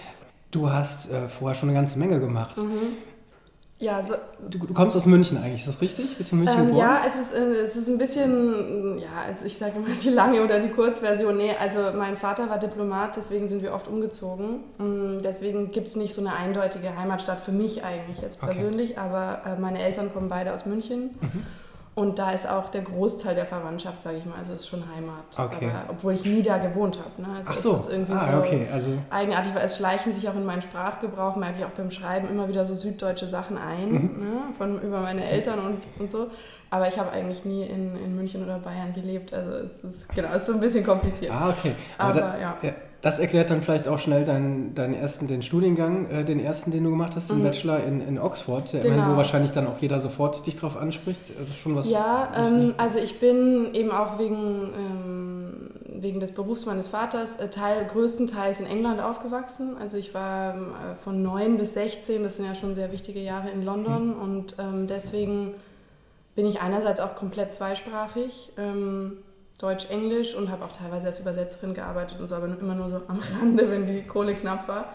Du 0.50 0.70
hast 0.70 1.11
äh, 1.11 1.28
vorher 1.28 1.58
schon 1.58 1.69
eine 1.69 1.78
ganze 1.78 1.99
Menge 1.99 2.20
gemacht. 2.20 2.56
Mhm. 2.56 2.94
Ja, 3.78 3.96
also, 3.96 4.14
du, 4.49 4.58
du, 4.58 4.73
kommst 4.73 4.96
aus 4.96 5.05
München 5.05 5.37
eigentlich, 5.37 5.61
ist 5.61 5.69
das 5.69 5.82
richtig? 5.82 6.17
Bist 6.17 6.32
du 6.32 6.37
in 6.37 6.45
München 6.45 6.61
ähm, 6.61 6.66
geboren? 6.68 6.87
Ja, 6.87 7.02
es 7.06 7.16
ist, 7.16 7.35
äh, 7.35 7.61
es 7.61 7.76
ist 7.76 7.88
ein 7.88 7.99
bisschen, 7.99 8.99
ja, 8.99 9.25
also 9.26 9.45
ich 9.45 9.59
sage 9.59 9.73
immer 9.76 9.88
die 9.95 10.09
lange 10.09 10.42
oder 10.42 10.61
die 10.61 10.71
Kurzversion. 10.71 11.37
Nee, 11.37 11.54
also 11.61 11.78
mein 11.95 12.16
Vater 12.16 12.49
war 12.49 12.59
Diplomat, 12.59 13.16
deswegen 13.16 13.49
sind 13.49 13.62
wir 13.62 13.75
oft 13.75 13.87
umgezogen. 13.87 14.61
Mm, 14.78 15.23
deswegen 15.23 15.73
gibt 15.73 15.88
es 15.88 15.97
nicht 15.97 16.14
so 16.14 16.23
eine 16.23 16.35
eindeutige 16.35 16.97
Heimatstadt 16.97 17.40
für 17.40 17.52
mich 17.52 17.85
eigentlich 17.85 18.23
jetzt 18.23 18.40
persönlich, 18.40 18.92
okay. 18.92 19.00
aber 19.00 19.42
äh, 19.45 19.61
meine 19.61 19.83
Eltern 19.83 20.11
kommen 20.11 20.30
beide 20.30 20.54
aus 20.54 20.64
München. 20.64 21.11
Mhm. 21.21 21.42
Und 21.99 22.19
da 22.19 22.33
ist 22.33 22.47
auch 22.47 22.69
der 22.69 22.83
Großteil 22.83 23.35
der 23.35 23.47
Verwandtschaft, 23.47 24.03
sage 24.03 24.19
ich 24.19 24.26
mal, 24.26 24.37
also 24.37 24.53
ist 24.53 24.69
schon 24.69 24.85
Heimat. 24.87 25.25
Okay. 25.35 25.71
Aber, 25.71 25.93
obwohl 25.93 26.12
ich 26.12 26.26
nie 26.26 26.43
da 26.43 26.59
gewohnt 26.59 26.99
habe. 26.99 27.23
Ne? 27.23 27.38
Also 27.38 27.50
Ach 27.50 27.57
so. 27.57 27.76
Ist 27.76 27.91
irgendwie 27.91 28.12
ah, 28.12 28.33
so 28.33 28.38
okay. 28.38 28.69
also 28.71 28.91
eigenartig, 29.09 29.55
weil 29.55 29.65
es 29.65 29.79
schleichen 29.79 30.12
sich 30.12 30.29
auch 30.29 30.35
in 30.35 30.45
meinen 30.45 30.61
Sprachgebrauch, 30.61 31.37
merke 31.37 31.61
ich 31.61 31.65
auch 31.65 31.71
beim 31.71 31.91
Schreiben 31.91 32.29
immer 32.29 32.49
wieder 32.49 32.67
so 32.67 32.75
süddeutsche 32.75 33.26
Sachen 33.26 33.57
ein, 33.57 33.93
mhm. 33.93 34.19
ne? 34.19 34.41
Von, 34.59 34.83
über 34.83 35.00
meine 35.00 35.25
Eltern 35.25 35.59
und, 35.59 35.79
und 35.99 36.11
so. 36.11 36.31
Aber 36.69 36.87
ich 36.87 36.99
habe 36.99 37.12
eigentlich 37.12 37.47
nie 37.47 37.62
in, 37.62 37.97
in 37.97 38.15
München 38.15 38.45
oder 38.45 38.59
Bayern 38.59 38.93
gelebt. 38.93 39.33
Also 39.33 39.53
es 39.53 39.83
ist, 39.83 40.15
genau, 40.15 40.29
es 40.29 40.43
ist 40.43 40.49
so 40.49 40.53
ein 40.53 40.61
bisschen 40.61 40.85
kompliziert. 40.85 41.33
Ah, 41.33 41.49
okay. 41.49 41.76
Aber, 41.97 42.11
Aber 42.11 42.21
da, 42.21 42.38
ja. 42.38 42.57
ja. 42.61 42.73
Das 43.03 43.19
erklärt 43.19 43.50
dann 43.50 43.62
vielleicht 43.62 43.88
auch 43.88 43.99
schnell 43.99 44.25
deinen, 44.25 44.75
deinen 44.75 44.95
ersten, 44.95 45.29
den 45.29 45.43
Studiengang, 45.43 46.11
äh, 46.11 46.25
den 46.25 46.41
ersten, 46.41 46.71
den 46.71 46.85
du 46.85 46.91
gemacht 46.91 47.12
hast, 47.15 47.31
den 47.31 47.38
mhm. 47.38 47.45
Bachelor 47.45 47.85
in, 47.85 48.00
in 48.00 48.19
Oxford, 48.19 48.73
genau. 48.73 48.88
meine, 48.88 49.12
wo 49.12 49.17
wahrscheinlich 49.17 49.53
dann 49.53 49.67
auch 49.67 49.79
jeder 49.81 50.00
sofort 50.00 50.47
dich 50.47 50.57
drauf 50.57 50.76
anspricht. 50.76 51.21
Das 51.38 51.50
ist 51.50 51.57
schon 51.57 51.76
was. 51.76 51.88
Ja, 51.88 52.33
ähm, 52.37 52.75
also 52.79 52.99
ich 52.99 53.21
bin 53.21 53.75
eben 53.75 53.91
auch 53.91 54.19
wegen, 54.19 54.73
ähm, 54.76 55.71
wegen 56.03 56.21
des 56.21 56.33
Berufs 56.33 56.67
meines 56.67 56.88
Vaters 56.88 57.37
äh, 57.37 57.49
Teil, 57.49 57.87
größtenteils 57.87 58.61
in 58.61 58.67
England 58.67 59.00
aufgewachsen. 59.00 59.76
Also 59.79 59.99
ich 59.99 60.15
war 60.15 60.55
ähm, 60.55 60.73
von 61.00 61.23
9 61.23 61.59
bis 61.59 61.75
16, 61.75 62.25
das 62.25 62.38
sind 62.38 62.47
ja 62.47 62.55
schon 62.55 62.75
sehr 62.75 62.93
wichtige 62.93 63.21
Jahre 63.21 63.50
in 63.50 63.65
London 63.65 64.09
mhm. 64.09 64.23
und 64.23 64.57
ähm, 64.59 64.87
deswegen 64.87 65.55
bin 66.35 66.47
ich 66.47 66.61
einerseits 66.61 67.00
auch 67.00 67.15
komplett 67.15 67.53
zweisprachig. 67.53 68.53
Ähm, 68.59 69.19
Deutsch, 69.59 69.91
Englisch 69.91 70.35
und 70.35 70.51
habe 70.51 70.65
auch 70.65 70.73
teilweise 70.73 71.07
als 71.07 71.21
Übersetzerin 71.21 71.75
gearbeitet 71.75 72.21
und 72.21 72.29
so, 72.29 72.35
aber 72.35 72.47
immer 72.47 72.75
nur 72.75 72.91
so 72.91 73.01
am 73.09 73.21
Rande, 73.41 73.71
wenn 73.71 73.87
die 73.87 74.03
Kohle 74.03 74.35
knapp 74.35 74.69
war. 74.69 74.95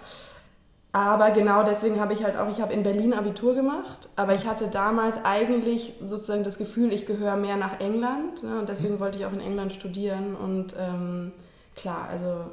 Aber 0.94 1.32
genau 1.32 1.64
deswegen 1.64 2.02
habe 2.02 2.14
ich 2.14 2.24
halt 2.24 2.38
auch, 2.38 2.52
ich 2.52 2.62
habe 2.62 2.74
in 2.74 2.84
Berlin 2.84 3.14
Abitur 3.14 3.56
gemacht, 3.56 4.10
aber 4.18 4.34
ich 4.34 4.46
hatte 4.46 4.68
damals 4.68 5.24
eigentlich 5.24 5.94
sozusagen 6.02 6.44
das 6.44 6.58
Gefühl, 6.58 6.92
ich 6.92 7.06
gehöre 7.06 7.38
mehr 7.38 7.56
nach 7.56 7.80
England 7.80 8.44
ne, 8.44 8.60
und 8.60 8.68
deswegen 8.68 9.00
wollte 9.00 9.18
ich 9.18 9.26
auch 9.26 9.32
in 9.32 9.40
England 9.40 9.72
studieren 9.72 10.36
und 10.36 10.76
ähm, 10.78 11.32
klar, 11.76 12.10
also 12.10 12.46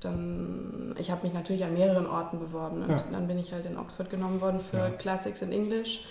dann, 0.00 0.94
ich 0.98 1.10
habe 1.10 1.22
mich 1.24 1.32
natürlich 1.32 1.64
an 1.64 1.74
mehreren 1.74 2.06
Orten 2.06 2.38
beworben. 2.38 2.82
Und 2.82 2.90
ja. 2.90 3.04
dann 3.10 3.26
bin 3.26 3.38
ich 3.38 3.52
halt 3.52 3.66
in 3.66 3.78
Oxford 3.78 4.10
genommen 4.10 4.40
worden 4.40 4.60
für 4.60 4.76
ja. 4.76 4.90
Classics 4.90 5.42
in 5.42 5.52
English. 5.52 6.04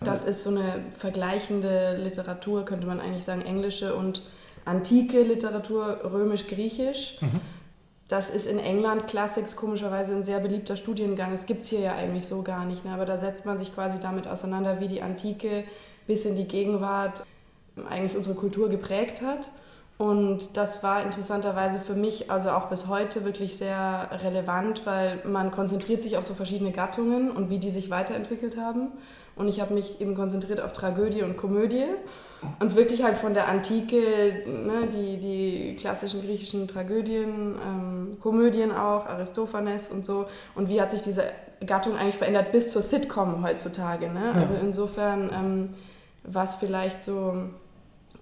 Das 0.00 0.24
ist 0.24 0.42
so 0.42 0.50
eine 0.50 0.84
vergleichende 0.96 1.96
Literatur, 1.96 2.64
könnte 2.64 2.86
man 2.86 3.00
eigentlich 3.00 3.24
sagen, 3.24 3.42
englische 3.42 3.94
und 3.94 4.22
antike 4.64 5.22
Literatur, 5.22 6.00
römisch-griechisch. 6.04 7.18
Mhm. 7.20 7.40
Das 8.08 8.28
ist 8.28 8.46
in 8.46 8.58
England 8.58 9.08
Classics 9.08 9.56
komischerweise 9.56 10.12
ein 10.12 10.22
sehr 10.22 10.40
beliebter 10.40 10.76
Studiengang. 10.76 11.32
Es 11.32 11.46
gibt 11.46 11.62
es 11.62 11.70
hier 11.70 11.80
ja 11.80 11.94
eigentlich 11.94 12.26
so 12.26 12.42
gar 12.42 12.66
nicht. 12.66 12.84
Ne? 12.84 12.92
Aber 12.92 13.06
da 13.06 13.16
setzt 13.16 13.46
man 13.46 13.56
sich 13.56 13.74
quasi 13.74 13.98
damit 14.00 14.28
auseinander, 14.28 14.80
wie 14.80 14.88
die 14.88 15.00
Antike 15.00 15.64
bis 16.06 16.26
in 16.26 16.36
die 16.36 16.46
Gegenwart 16.46 17.24
eigentlich 17.88 18.16
unsere 18.16 18.34
Kultur 18.34 18.68
geprägt 18.68 19.22
hat. 19.22 19.50
Und 19.98 20.56
das 20.56 20.82
war 20.82 21.02
interessanterweise 21.02 21.78
für 21.78 21.94
mich, 21.94 22.30
also 22.30 22.50
auch 22.50 22.68
bis 22.68 22.88
heute, 22.88 23.24
wirklich 23.24 23.56
sehr 23.56 24.10
relevant, 24.24 24.84
weil 24.84 25.22
man 25.24 25.50
konzentriert 25.52 26.02
sich 26.02 26.16
auf 26.16 26.24
so 26.24 26.34
verschiedene 26.34 26.72
Gattungen 26.72 27.30
und 27.30 27.50
wie 27.50 27.58
die 27.58 27.70
sich 27.70 27.88
weiterentwickelt 27.88 28.56
haben. 28.56 28.88
Und 29.34 29.48
ich 29.48 29.60
habe 29.60 29.74
mich 29.74 30.00
eben 30.00 30.14
konzentriert 30.14 30.60
auf 30.60 30.72
Tragödie 30.72 31.22
und 31.22 31.36
Komödie 31.36 31.86
und 32.58 32.76
wirklich 32.76 33.02
halt 33.02 33.16
von 33.16 33.34
der 33.34 33.48
Antike, 33.48 34.42
ne, 34.46 34.88
die, 34.92 35.18
die 35.18 35.76
klassischen 35.76 36.22
griechischen 36.22 36.68
Tragödien, 36.68 37.54
ähm, 37.66 38.16
Komödien 38.20 38.72
auch, 38.72 39.06
Aristophanes 39.06 39.88
und 39.88 40.04
so. 40.04 40.26
Und 40.54 40.68
wie 40.68 40.80
hat 40.80 40.90
sich 40.90 41.02
diese 41.02 41.24
Gattung 41.66 41.96
eigentlich 41.96 42.16
verändert 42.16 42.52
bis 42.52 42.70
zur 42.70 42.82
Sitcom 42.82 43.44
heutzutage. 43.44 44.08
Ne? 44.08 44.32
Ja. 44.34 44.40
Also 44.40 44.54
insofern, 44.60 45.30
ähm, 45.32 45.68
was 46.24 46.56
vielleicht 46.56 47.02
so 47.02 47.34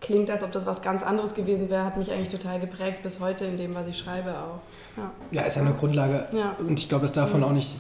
klingt, 0.00 0.31
als 0.31 0.43
ob 0.43 0.52
das 0.52 0.67
was 0.67 0.83
ganz 0.83 1.02
anderes 1.02 1.35
gewesen 1.35 1.69
wäre, 1.71 1.85
hat 1.85 1.97
mich 1.97 2.11
eigentlich 2.11 2.29
total 2.29 2.61
geprägt 2.61 3.02
bis 3.02 3.21
heute 3.21 3.45
in 3.45 3.59
dem, 3.59 3.75
was 3.75 3.87
ich 3.87 3.99
schreibe 3.99 4.31
auch. 4.31 4.61
Ja, 4.97 5.11
ja 5.31 5.43
ist 5.43 5.57
ja 5.57 5.62
eine 5.62 5.73
Grundlage. 5.73 6.26
Ja. 6.33 6.57
Und 6.59 6.79
ich 6.79 6.88
glaube, 6.88 7.02
dass 7.02 7.12
davon 7.12 7.40
mhm. 7.40 7.47
auch 7.47 7.52
nicht 7.52 7.71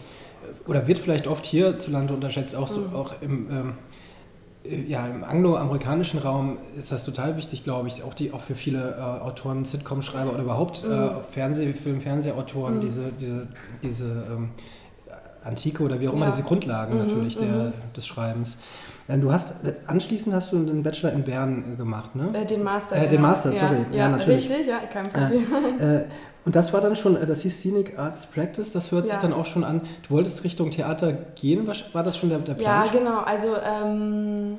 oder 0.66 0.86
wird 0.86 0.98
vielleicht 0.98 1.26
oft 1.26 1.46
hierzulande 1.46 2.14
unterschätzt, 2.14 2.54
auch, 2.56 2.68
so, 2.68 2.80
mhm. 2.80 2.94
auch 2.94 3.14
im, 3.20 3.50
ähm, 3.50 3.72
äh, 4.64 4.82
ja, 4.82 5.06
im 5.06 5.24
angloamerikanischen 5.24 6.20
Raum 6.20 6.58
ist 6.78 6.92
das 6.92 7.04
total 7.04 7.36
wichtig, 7.36 7.64
glaube 7.64 7.88
ich, 7.88 8.02
auch, 8.02 8.14
die, 8.14 8.32
auch 8.32 8.40
für 8.40 8.54
viele 8.54 8.96
äh, 8.98 9.00
Autoren, 9.00 9.64
Sitcom-Schreiber 9.64 10.32
oder 10.32 10.42
überhaupt 10.42 10.84
mhm. 10.84 10.92
äh, 10.92 11.08
Fernsehfilm, 11.30 12.00
Fernsehautoren, 12.00 12.76
mhm. 12.76 12.80
diese, 12.80 13.12
diese, 13.20 13.48
diese 13.82 14.26
ähm, 14.30 14.50
Antike 15.42 15.82
oder 15.82 16.00
wie 16.00 16.08
auch 16.08 16.12
immer, 16.12 16.26
ja. 16.26 16.32
diese 16.32 16.42
Grundlagen 16.42 16.94
mhm, 16.94 17.06
natürlich 17.06 17.36
der, 17.36 17.46
mhm. 17.46 17.72
des 17.96 18.06
Schreibens. 18.06 18.58
Äh, 19.08 19.18
du 19.18 19.32
hast 19.32 19.54
anschließend 19.86 20.34
hast 20.34 20.52
du 20.52 20.56
einen 20.56 20.82
Bachelor 20.82 21.12
in 21.12 21.24
Bern 21.24 21.76
gemacht, 21.76 22.14
ne? 22.14 22.30
Äh, 22.34 22.44
den 22.44 22.62
Master. 22.62 22.96
Äh, 22.96 23.00
den 23.02 23.10
genau. 23.10 23.28
Master, 23.28 23.52
sorry. 23.52 23.86
Ja, 23.92 23.98
ja, 23.98 24.08
natürlich. 24.08 24.48
Richtig, 24.48 24.66
ja, 24.66 24.80
kein 24.92 25.04
Problem. 25.04 25.46
Äh, 25.80 26.04
und 26.44 26.56
das 26.56 26.72
war 26.72 26.80
dann 26.80 26.96
schon, 26.96 27.16
äh, 27.16 27.26
das 27.26 27.42
hieß 27.42 27.60
Scenic 27.60 27.98
Arts 27.98 28.26
Practice, 28.26 28.72
das 28.72 28.90
hört 28.92 29.06
ja. 29.06 29.12
sich 29.12 29.20
dann 29.20 29.32
auch 29.32 29.46
schon 29.46 29.64
an. 29.64 29.82
Du 30.08 30.14
wolltest 30.14 30.44
Richtung 30.44 30.70
Theater 30.70 31.12
gehen, 31.12 31.66
war 31.66 32.02
das 32.02 32.16
schon 32.16 32.30
der, 32.30 32.38
der 32.38 32.54
Plan? 32.54 32.86
Ja, 32.86 32.92
genau. 32.92 33.20
Also 33.20 33.56
ähm, 33.56 34.58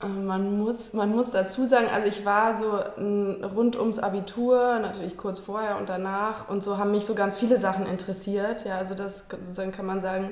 äh, 0.00 0.06
man, 0.06 0.58
muss, 0.58 0.92
man 0.92 1.10
muss 1.10 1.32
dazu 1.32 1.66
sagen, 1.66 1.86
also 1.92 2.06
ich 2.06 2.24
war 2.24 2.54
so 2.54 2.78
rund 3.56 3.76
ums 3.76 3.98
Abitur, 3.98 4.78
natürlich 4.80 5.16
kurz 5.16 5.38
vorher 5.38 5.78
und 5.78 5.88
danach 5.88 6.48
und 6.48 6.62
so 6.62 6.78
haben 6.78 6.92
mich 6.92 7.04
so 7.04 7.14
ganz 7.14 7.34
viele 7.34 7.58
Sachen 7.58 7.86
interessiert. 7.86 8.64
Ja, 8.64 8.78
also 8.78 8.94
das 8.94 9.26
sozusagen 9.28 9.72
kann 9.72 9.86
man 9.86 10.00
sagen, 10.00 10.30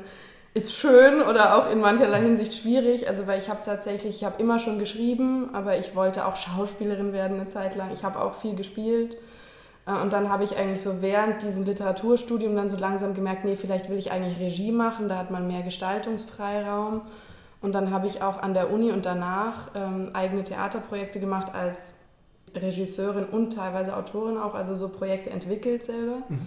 ist 0.55 0.75
schön 0.75 1.23
oder 1.23 1.57
auch 1.57 1.71
in 1.71 1.81
mancherlei 1.81 2.21
Hinsicht 2.21 2.55
schwierig. 2.55 3.09
Also 3.09 3.27
weil 3.27 3.41
ich 3.41 3.49
habe 3.49 3.61
tatsächlich, 3.65 4.17
ich 4.17 4.25
habe 4.25 4.41
immer 4.41 4.59
schon 4.59 4.79
geschrieben, 4.79 5.51
aber 5.55 5.79
ich 5.79 5.97
wollte 5.97 6.27
auch 6.27 6.37
Schauspielerin 6.37 7.13
werden 7.13 7.41
eine 7.41 7.53
Zeit 7.53 7.75
lang. 7.75 7.91
Ich 7.93 8.05
habe 8.05 8.21
auch 8.21 8.35
viel 8.35 8.55
gespielt. 8.55 9.17
Äh, 9.87 10.01
und 10.01 10.13
dann 10.13 10.29
habe 10.29 10.45
ich 10.45 10.57
eigentlich 10.57 10.83
so 10.83 11.03
während 11.03 11.43
diesem 11.43 11.65
Literaturstudium 11.65 12.55
dann 12.57 12.69
so 12.69 12.77
langsam 12.77 13.15
gemerkt, 13.15 13.45
nee, 13.45 13.57
vielleicht 13.57 13.89
will 13.89 13.99
ich 13.99 14.13
eigentlich 14.13 14.39
Regie 14.39 14.73
machen, 14.73 15.09
da 15.09 15.17
hat 15.19 15.31
man 15.31 15.47
mehr 15.47 15.63
Gestaltungsfreiraum. 15.63 17.03
Und 17.61 17.73
dann 17.75 17.93
habe 17.93 18.09
ich 18.09 18.23
auch 18.23 18.43
an 18.43 18.55
der 18.55 18.73
Uni 18.73 18.91
und 18.91 19.07
danach 19.07 19.71
ähm, 19.75 20.11
eigene 20.15 20.43
Theaterprojekte 20.43 21.21
gemacht 21.21 21.55
als 21.55 22.01
Regisseurin 22.55 23.25
und 23.25 23.55
teilweise 23.55 23.97
Autorin 23.97 24.37
auch, 24.37 24.55
also 24.55 24.75
so 24.75 24.89
Projekte 24.89 25.31
entwickelt 25.31 25.85
selber. 25.85 26.19
Mhm. 26.29 26.47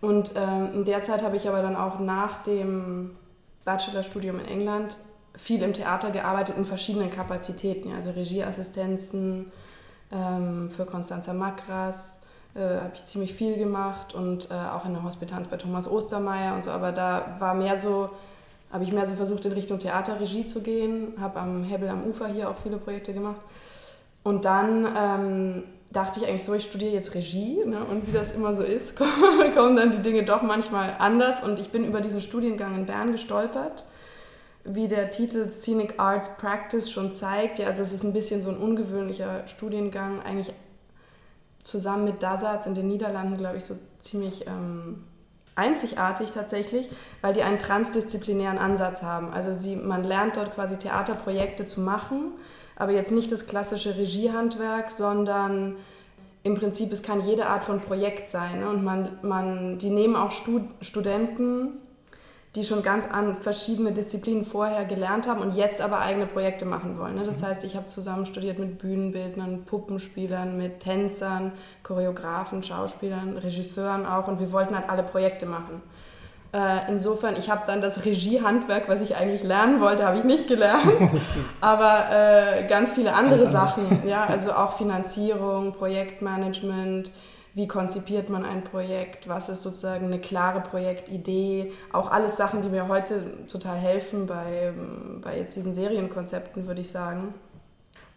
Und 0.00 0.32
ähm, 0.36 0.70
in 0.74 0.84
der 0.84 1.02
Zeit 1.02 1.22
habe 1.22 1.36
ich 1.36 1.48
aber 1.48 1.62
dann 1.62 1.76
auch 1.76 1.98
nach 1.98 2.42
dem 2.42 3.12
Bachelorstudium 3.64 4.38
in 4.40 4.46
England 4.46 4.96
viel 5.36 5.62
im 5.62 5.72
Theater 5.72 6.10
gearbeitet 6.10 6.56
in 6.56 6.64
verschiedenen 6.64 7.10
Kapazitäten, 7.10 7.92
also 7.92 8.10
Regieassistenzen 8.10 9.50
ähm, 10.12 10.70
für 10.70 10.84
Constanza 10.84 11.32
Makras, 11.32 12.23
äh, 12.54 12.80
habe 12.80 12.92
ich 12.94 13.04
ziemlich 13.04 13.34
viel 13.34 13.56
gemacht 13.56 14.14
und 14.14 14.50
äh, 14.50 14.54
auch 14.54 14.84
in 14.84 14.94
der 14.94 15.02
Hospitanz 15.02 15.48
bei 15.48 15.56
Thomas 15.56 15.90
Ostermeier 15.90 16.54
und 16.54 16.64
so, 16.64 16.70
aber 16.70 16.92
da 16.92 17.36
war 17.38 17.54
mehr 17.54 17.76
so, 17.76 18.10
habe 18.72 18.84
ich 18.84 18.92
mehr 18.92 19.06
so 19.06 19.14
versucht 19.14 19.44
in 19.46 19.52
Richtung 19.52 19.78
Theaterregie 19.78 20.46
zu 20.46 20.62
gehen, 20.62 21.14
habe 21.20 21.40
am 21.40 21.64
Hebel 21.64 21.88
am 21.88 22.04
Ufer 22.04 22.28
hier 22.28 22.50
auch 22.50 22.56
viele 22.62 22.76
Projekte 22.76 23.12
gemacht. 23.12 23.40
Und 24.22 24.44
dann 24.44 24.88
ähm, 24.96 25.62
dachte 25.92 26.20
ich 26.20 26.26
eigentlich 26.26 26.44
so, 26.44 26.54
ich 26.54 26.64
studiere 26.64 26.92
jetzt 26.92 27.14
Regie 27.14 27.58
ne? 27.64 27.84
und 27.84 28.06
wie 28.06 28.12
das 28.12 28.32
immer 28.32 28.54
so 28.54 28.62
ist, 28.62 28.96
kommen 29.54 29.76
dann 29.76 29.92
die 29.92 30.02
Dinge 30.02 30.24
doch 30.24 30.42
manchmal 30.42 30.96
anders. 30.98 31.44
Und 31.44 31.60
ich 31.60 31.70
bin 31.70 31.84
über 31.84 32.00
diesen 32.00 32.22
Studiengang 32.22 32.74
in 32.74 32.86
Bern 32.86 33.12
gestolpert 33.12 33.84
wie 34.64 34.88
der 34.88 35.10
Titel 35.10 35.48
Scenic 35.50 35.94
Arts 35.98 36.38
Practice 36.38 36.90
schon 36.90 37.12
zeigt, 37.12 37.58
ja, 37.58 37.66
also 37.66 37.82
es 37.82 37.92
ist 37.92 38.02
ein 38.02 38.14
bisschen 38.14 38.40
so 38.40 38.48
ein 38.48 38.56
ungewöhnlicher 38.56 39.46
Studiengang, 39.46 40.22
eigentlich 40.22 40.52
zusammen 41.64 42.04
mit 42.04 42.22
Dasatz 42.22 42.66
in 42.66 42.74
den 42.74 42.86
Niederlanden, 42.86 43.36
glaube 43.36 43.56
ich, 43.56 43.64
so 43.64 43.76
ziemlich 43.98 44.46
ähm, 44.46 45.02
einzigartig 45.56 46.30
tatsächlich, 46.30 46.88
weil 47.22 47.34
die 47.34 47.42
einen 47.42 47.58
transdisziplinären 47.58 48.58
Ansatz 48.58 49.02
haben. 49.02 49.32
Also 49.32 49.54
sie, 49.54 49.76
man 49.76 50.04
lernt 50.04 50.36
dort 50.36 50.54
quasi 50.54 50.76
Theaterprojekte 50.76 51.66
zu 51.66 51.80
machen, 51.80 52.32
aber 52.76 52.92
jetzt 52.92 53.12
nicht 53.12 53.32
das 53.32 53.46
klassische 53.46 53.96
Regiehandwerk, 53.96 54.90
sondern 54.90 55.76
im 56.42 56.54
Prinzip, 56.56 56.92
es 56.92 57.02
kann 57.02 57.24
jede 57.24 57.46
Art 57.46 57.64
von 57.64 57.80
Projekt 57.80 58.28
sein. 58.28 58.60
Ne? 58.60 58.68
Und 58.68 58.84
man, 58.84 59.18
man, 59.22 59.78
die 59.78 59.90
nehmen 59.90 60.14
auch 60.14 60.30
Stud 60.30 60.62
Studenten 60.82 61.78
die 62.54 62.64
schon 62.64 62.82
ganz 62.82 63.06
an 63.10 63.38
verschiedene 63.40 63.92
Disziplinen 63.92 64.44
vorher 64.44 64.84
gelernt 64.84 65.26
haben 65.26 65.40
und 65.40 65.56
jetzt 65.56 65.80
aber 65.80 65.98
eigene 65.98 66.26
Projekte 66.26 66.64
machen 66.66 66.98
wollen. 66.98 67.16
Ne? 67.16 67.24
Das 67.24 67.42
mhm. 67.42 67.46
heißt, 67.46 67.64
ich 67.64 67.74
habe 67.74 67.86
zusammen 67.86 68.26
studiert 68.26 68.58
mit 68.58 68.78
Bühnenbildnern, 68.78 69.64
Puppenspielern, 69.64 70.56
mit 70.56 70.80
Tänzern, 70.80 71.52
Choreografen, 71.82 72.62
Schauspielern, 72.62 73.38
Regisseuren 73.38 74.06
auch 74.06 74.28
und 74.28 74.38
wir 74.38 74.52
wollten 74.52 74.76
halt 74.76 74.88
alle 74.88 75.02
Projekte 75.02 75.46
machen. 75.46 75.82
Äh, 76.52 76.88
insofern, 76.88 77.34
ich 77.36 77.50
habe 77.50 77.62
dann 77.66 77.82
das 77.82 78.04
Regiehandwerk, 78.04 78.88
was 78.88 79.00
ich 79.00 79.16
eigentlich 79.16 79.42
lernen 79.42 79.80
wollte, 79.80 80.06
habe 80.06 80.18
ich 80.18 80.24
nicht 80.24 80.46
gelernt, 80.46 80.86
aber 81.60 82.06
äh, 82.12 82.68
ganz 82.68 82.92
viele 82.92 83.12
andere 83.12 83.40
Sachen, 83.40 84.06
ja, 84.06 84.24
also 84.24 84.52
auch 84.52 84.74
Finanzierung, 84.74 85.72
Projektmanagement, 85.72 87.10
wie 87.54 87.68
konzipiert 87.68 88.28
man 88.28 88.44
ein 88.44 88.64
Projekt, 88.64 89.28
was 89.28 89.48
ist 89.48 89.62
sozusagen 89.62 90.06
eine 90.06 90.18
klare 90.18 90.60
Projektidee, 90.60 91.72
auch 91.92 92.10
alles 92.10 92.36
Sachen, 92.36 92.62
die 92.62 92.68
mir 92.68 92.88
heute 92.88 93.46
total 93.46 93.76
helfen 93.76 94.26
bei, 94.26 94.72
bei 95.22 95.38
jetzt 95.38 95.54
diesen 95.54 95.72
Serienkonzepten, 95.72 96.66
würde 96.66 96.80
ich 96.80 96.90
sagen. 96.90 97.32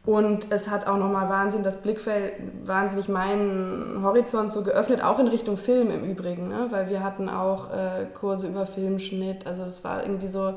Und 0.05 0.51
es 0.51 0.69
hat 0.69 0.87
auch 0.87 0.97
nochmal 0.97 1.29
Wahnsinn, 1.29 1.63
das 1.63 1.81
Blickfeld, 1.81 2.33
wahnsinnig 2.65 3.09
meinen 3.09 4.01
Horizont 4.01 4.51
so 4.51 4.63
geöffnet, 4.63 5.03
auch 5.03 5.19
in 5.19 5.27
Richtung 5.27 5.57
Film 5.57 5.91
im 5.91 6.09
Übrigen, 6.09 6.47
ne? 6.47 6.67
weil 6.69 6.89
wir 6.89 7.03
hatten 7.03 7.29
auch 7.29 7.69
äh, 7.71 8.05
Kurse 8.13 8.47
über 8.47 8.65
Filmschnitt, 8.65 9.45
also 9.45 9.63
es 9.63 9.83
war 9.83 10.03
irgendwie 10.03 10.29
so, 10.29 10.53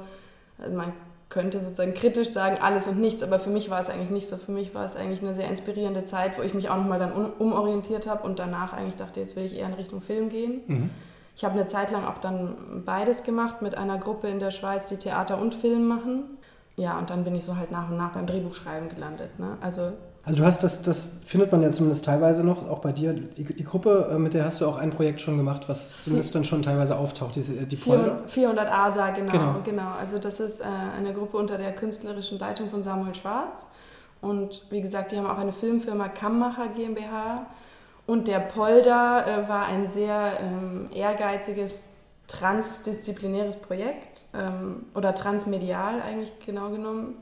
also 0.57 0.77
man 0.77 0.93
könnte 1.31 1.61
sozusagen 1.61 1.95
kritisch 1.95 2.29
sagen, 2.29 2.59
alles 2.61 2.89
und 2.89 3.01
nichts, 3.01 3.23
aber 3.23 3.39
für 3.39 3.51
mich 3.51 3.71
war 3.71 3.81
es 3.81 3.89
eigentlich 3.89 4.11
nicht 4.11 4.29
so. 4.29 4.37
Für 4.37 4.53
mich 4.53 4.75
war 4.75 4.85
es 4.85 4.97
eigentlich 4.97 5.23
eine 5.23 5.33
sehr 5.33 5.49
inspirierende 5.49 6.05
Zeit, 6.05 6.37
wo 6.37 6.43
ich 6.43 6.55
mich 6.55 6.69
auch 6.69 6.77
nochmal 6.77 6.99
dann 6.99 7.13
umorientiert 7.39 8.09
habe 8.09 8.25
und 8.25 8.39
danach 8.39 8.73
eigentlich 8.73 8.97
dachte, 8.97 9.21
jetzt 9.21 9.37
will 9.37 9.47
ich 9.47 9.57
eher 9.57 9.67
in 9.67 9.75
Richtung 9.75 10.01
Film 10.01 10.29
gehen. 10.29 10.61
Mhm. 10.67 10.91
Ich 11.37 11.45
habe 11.45 11.55
eine 11.55 11.67
Zeit 11.69 11.93
lang 11.93 12.05
auch 12.05 12.19
dann 12.19 12.83
beides 12.85 13.23
gemacht 13.23 13.63
mit 13.63 13.77
einer 13.77 13.97
Gruppe 13.97 14.29
in 14.29 14.41
der 14.41 14.51
Schweiz, 14.51 14.87
die 14.87 14.97
Theater 14.97 15.41
und 15.41 15.55
Film 15.55 15.87
machen. 15.87 16.25
Ja, 16.77 16.99
und 16.99 17.11
dann 17.11 17.25
bin 17.25 17.35
ich 17.35 17.45
so 17.45 17.57
halt 17.57 17.71
nach 17.71 17.89
und 17.89 17.97
nach 17.97 18.13
beim 18.13 18.27
Drehbuchschreiben 18.27 18.89
gelandet. 18.89 19.39
Ne? 19.39 19.57
Also 19.61 19.93
also 20.31 20.43
du 20.43 20.47
hast 20.47 20.63
das, 20.63 20.83
das 20.83 21.19
findet 21.27 21.51
man 21.51 21.61
ja 21.61 21.73
zumindest 21.73 22.05
teilweise 22.05 22.45
noch, 22.45 22.71
auch 22.71 22.79
bei 22.79 22.93
dir. 22.93 23.13
Die, 23.13 23.43
die 23.43 23.65
Gruppe, 23.65 24.11
äh, 24.13 24.17
mit 24.17 24.33
der 24.33 24.45
hast 24.45 24.61
du 24.61 24.67
auch 24.67 24.77
ein 24.77 24.91
Projekt 24.91 25.21
schon 25.21 25.37
gemacht, 25.37 25.69
was 25.69 26.05
zumindest 26.05 26.37
dann 26.37 26.45
schon 26.45 26.63
teilweise 26.63 26.97
auftaucht, 26.97 27.35
die, 27.35 27.43
die 27.43 27.77
Folge. 27.77 28.19
400 28.29 28.71
ASA, 28.71 29.11
genau, 29.11 29.33
genau, 29.33 29.57
genau. 29.65 29.91
Also 29.99 30.21
das 30.21 30.39
ist 30.39 30.61
äh, 30.61 30.67
eine 30.97 31.13
Gruppe 31.15 31.37
unter 31.37 31.59
der 31.59 31.73
künstlerischen 31.73 32.39
Leitung 32.39 32.71
von 32.71 32.85
Samuel 32.85 33.13
Schwarz. 33.17 33.67
Und 34.21 34.67
wie 34.71 34.81
gesagt, 34.81 35.11
die 35.11 35.19
haben 35.19 35.27
auch 35.27 35.39
eine 35.39 35.53
Filmfirma 35.53 36.09
Kammacher 36.09 36.69
GmbH. 36.69 37.47
Und 38.07 38.29
der 38.29 38.39
Polder 38.39 39.27
äh, 39.27 39.49
war 39.49 39.67
ein 39.67 39.89
sehr 39.89 40.39
ähm, 40.41 40.91
ehrgeiziges 40.95 41.87
transdisziplinäres 42.29 43.57
Projekt 43.57 44.27
ähm, 44.33 44.85
oder 44.95 45.13
transmedial 45.13 46.01
eigentlich 46.01 46.31
genau 46.47 46.71
genommen 46.71 47.17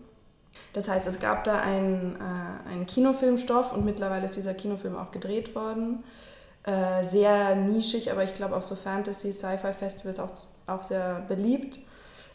das 0.72 0.88
heißt, 0.88 1.06
es 1.06 1.20
gab 1.20 1.44
da 1.44 1.60
einen, 1.60 2.16
äh, 2.16 2.70
einen 2.70 2.86
Kinofilmstoff 2.86 3.72
und 3.72 3.84
mittlerweile 3.84 4.26
ist 4.26 4.36
dieser 4.36 4.54
Kinofilm 4.54 4.96
auch 4.96 5.10
gedreht 5.10 5.54
worden. 5.54 6.04
Äh, 6.64 7.04
sehr 7.04 7.54
nischig, 7.56 8.12
aber 8.12 8.24
ich 8.24 8.34
glaube 8.34 8.54
auf 8.54 8.64
so 8.64 8.74
Fantasy, 8.74 9.32
Sci-Fi-Festivals 9.32 10.20
auch, 10.20 10.30
auch 10.66 10.84
sehr 10.84 11.24
beliebt. 11.28 11.78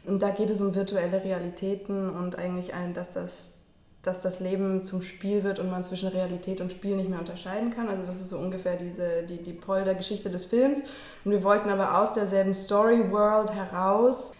Und 0.06 0.22
da 0.22 0.32
geht 0.32 0.50
es 0.50 0.60
um 0.60 0.76
virtuelle 0.76 1.24
Realitäten 1.24 2.10
und 2.10 2.38
eigentlich 2.38 2.74
ein, 2.74 2.94
dass 2.94 3.12
das, 3.12 3.60
dass 4.02 4.20
das 4.22 4.40
Leben 4.40 4.84
zum 4.84 5.02
Spiel 5.02 5.44
wird 5.44 5.60
und 5.60 5.70
man 5.70 5.84
zwischen 5.84 6.10
Realität 6.10 6.60
und 6.60 6.72
Spiel 6.72 6.98
nicht 6.98 7.10
mehr 7.10 7.20
unterscheiden 7.20 7.72
kann. 7.72 7.88
Also 7.88 8.06
das 8.06 8.20
ist 8.20 8.30
so 8.30 8.38
ungefähr 8.38 8.76
diese, 8.76 9.24
die, 9.24 9.42
die 9.42 9.54
Polder-Geschichte 9.54 10.30
des 10.30 10.46
Films. 10.46 10.84
Und 11.24 11.32
wir 11.32 11.44
wollten 11.44 11.70
aber 11.70 12.00
aus 12.00 12.14
derselben 12.14 12.54
Story-World 12.54 13.54
heraus 13.54 14.34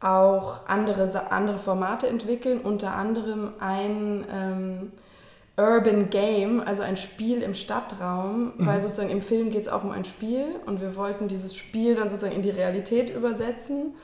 auch 0.00 0.60
andere, 0.68 1.10
andere 1.30 1.58
Formate 1.58 2.06
entwickeln, 2.06 2.60
unter 2.60 2.94
anderem 2.94 3.52
ein 3.58 4.24
ähm, 4.32 4.92
Urban 5.58 6.08
Game, 6.08 6.62
also 6.64 6.82
ein 6.82 6.96
Spiel 6.96 7.42
im 7.42 7.52
Stadtraum, 7.52 8.52
mhm. 8.56 8.66
weil 8.66 8.80
sozusagen 8.80 9.10
im 9.10 9.22
Film 9.22 9.50
geht 9.50 9.62
es 9.62 9.68
auch 9.68 9.82
um 9.82 9.90
ein 9.90 10.04
Spiel 10.04 10.46
und 10.66 10.80
wir 10.80 10.94
wollten 10.94 11.26
dieses 11.26 11.56
Spiel 11.56 11.96
dann 11.96 12.10
sozusagen 12.10 12.36
in 12.36 12.42
die 12.42 12.50
Realität 12.50 13.14
übersetzen. 13.14 13.94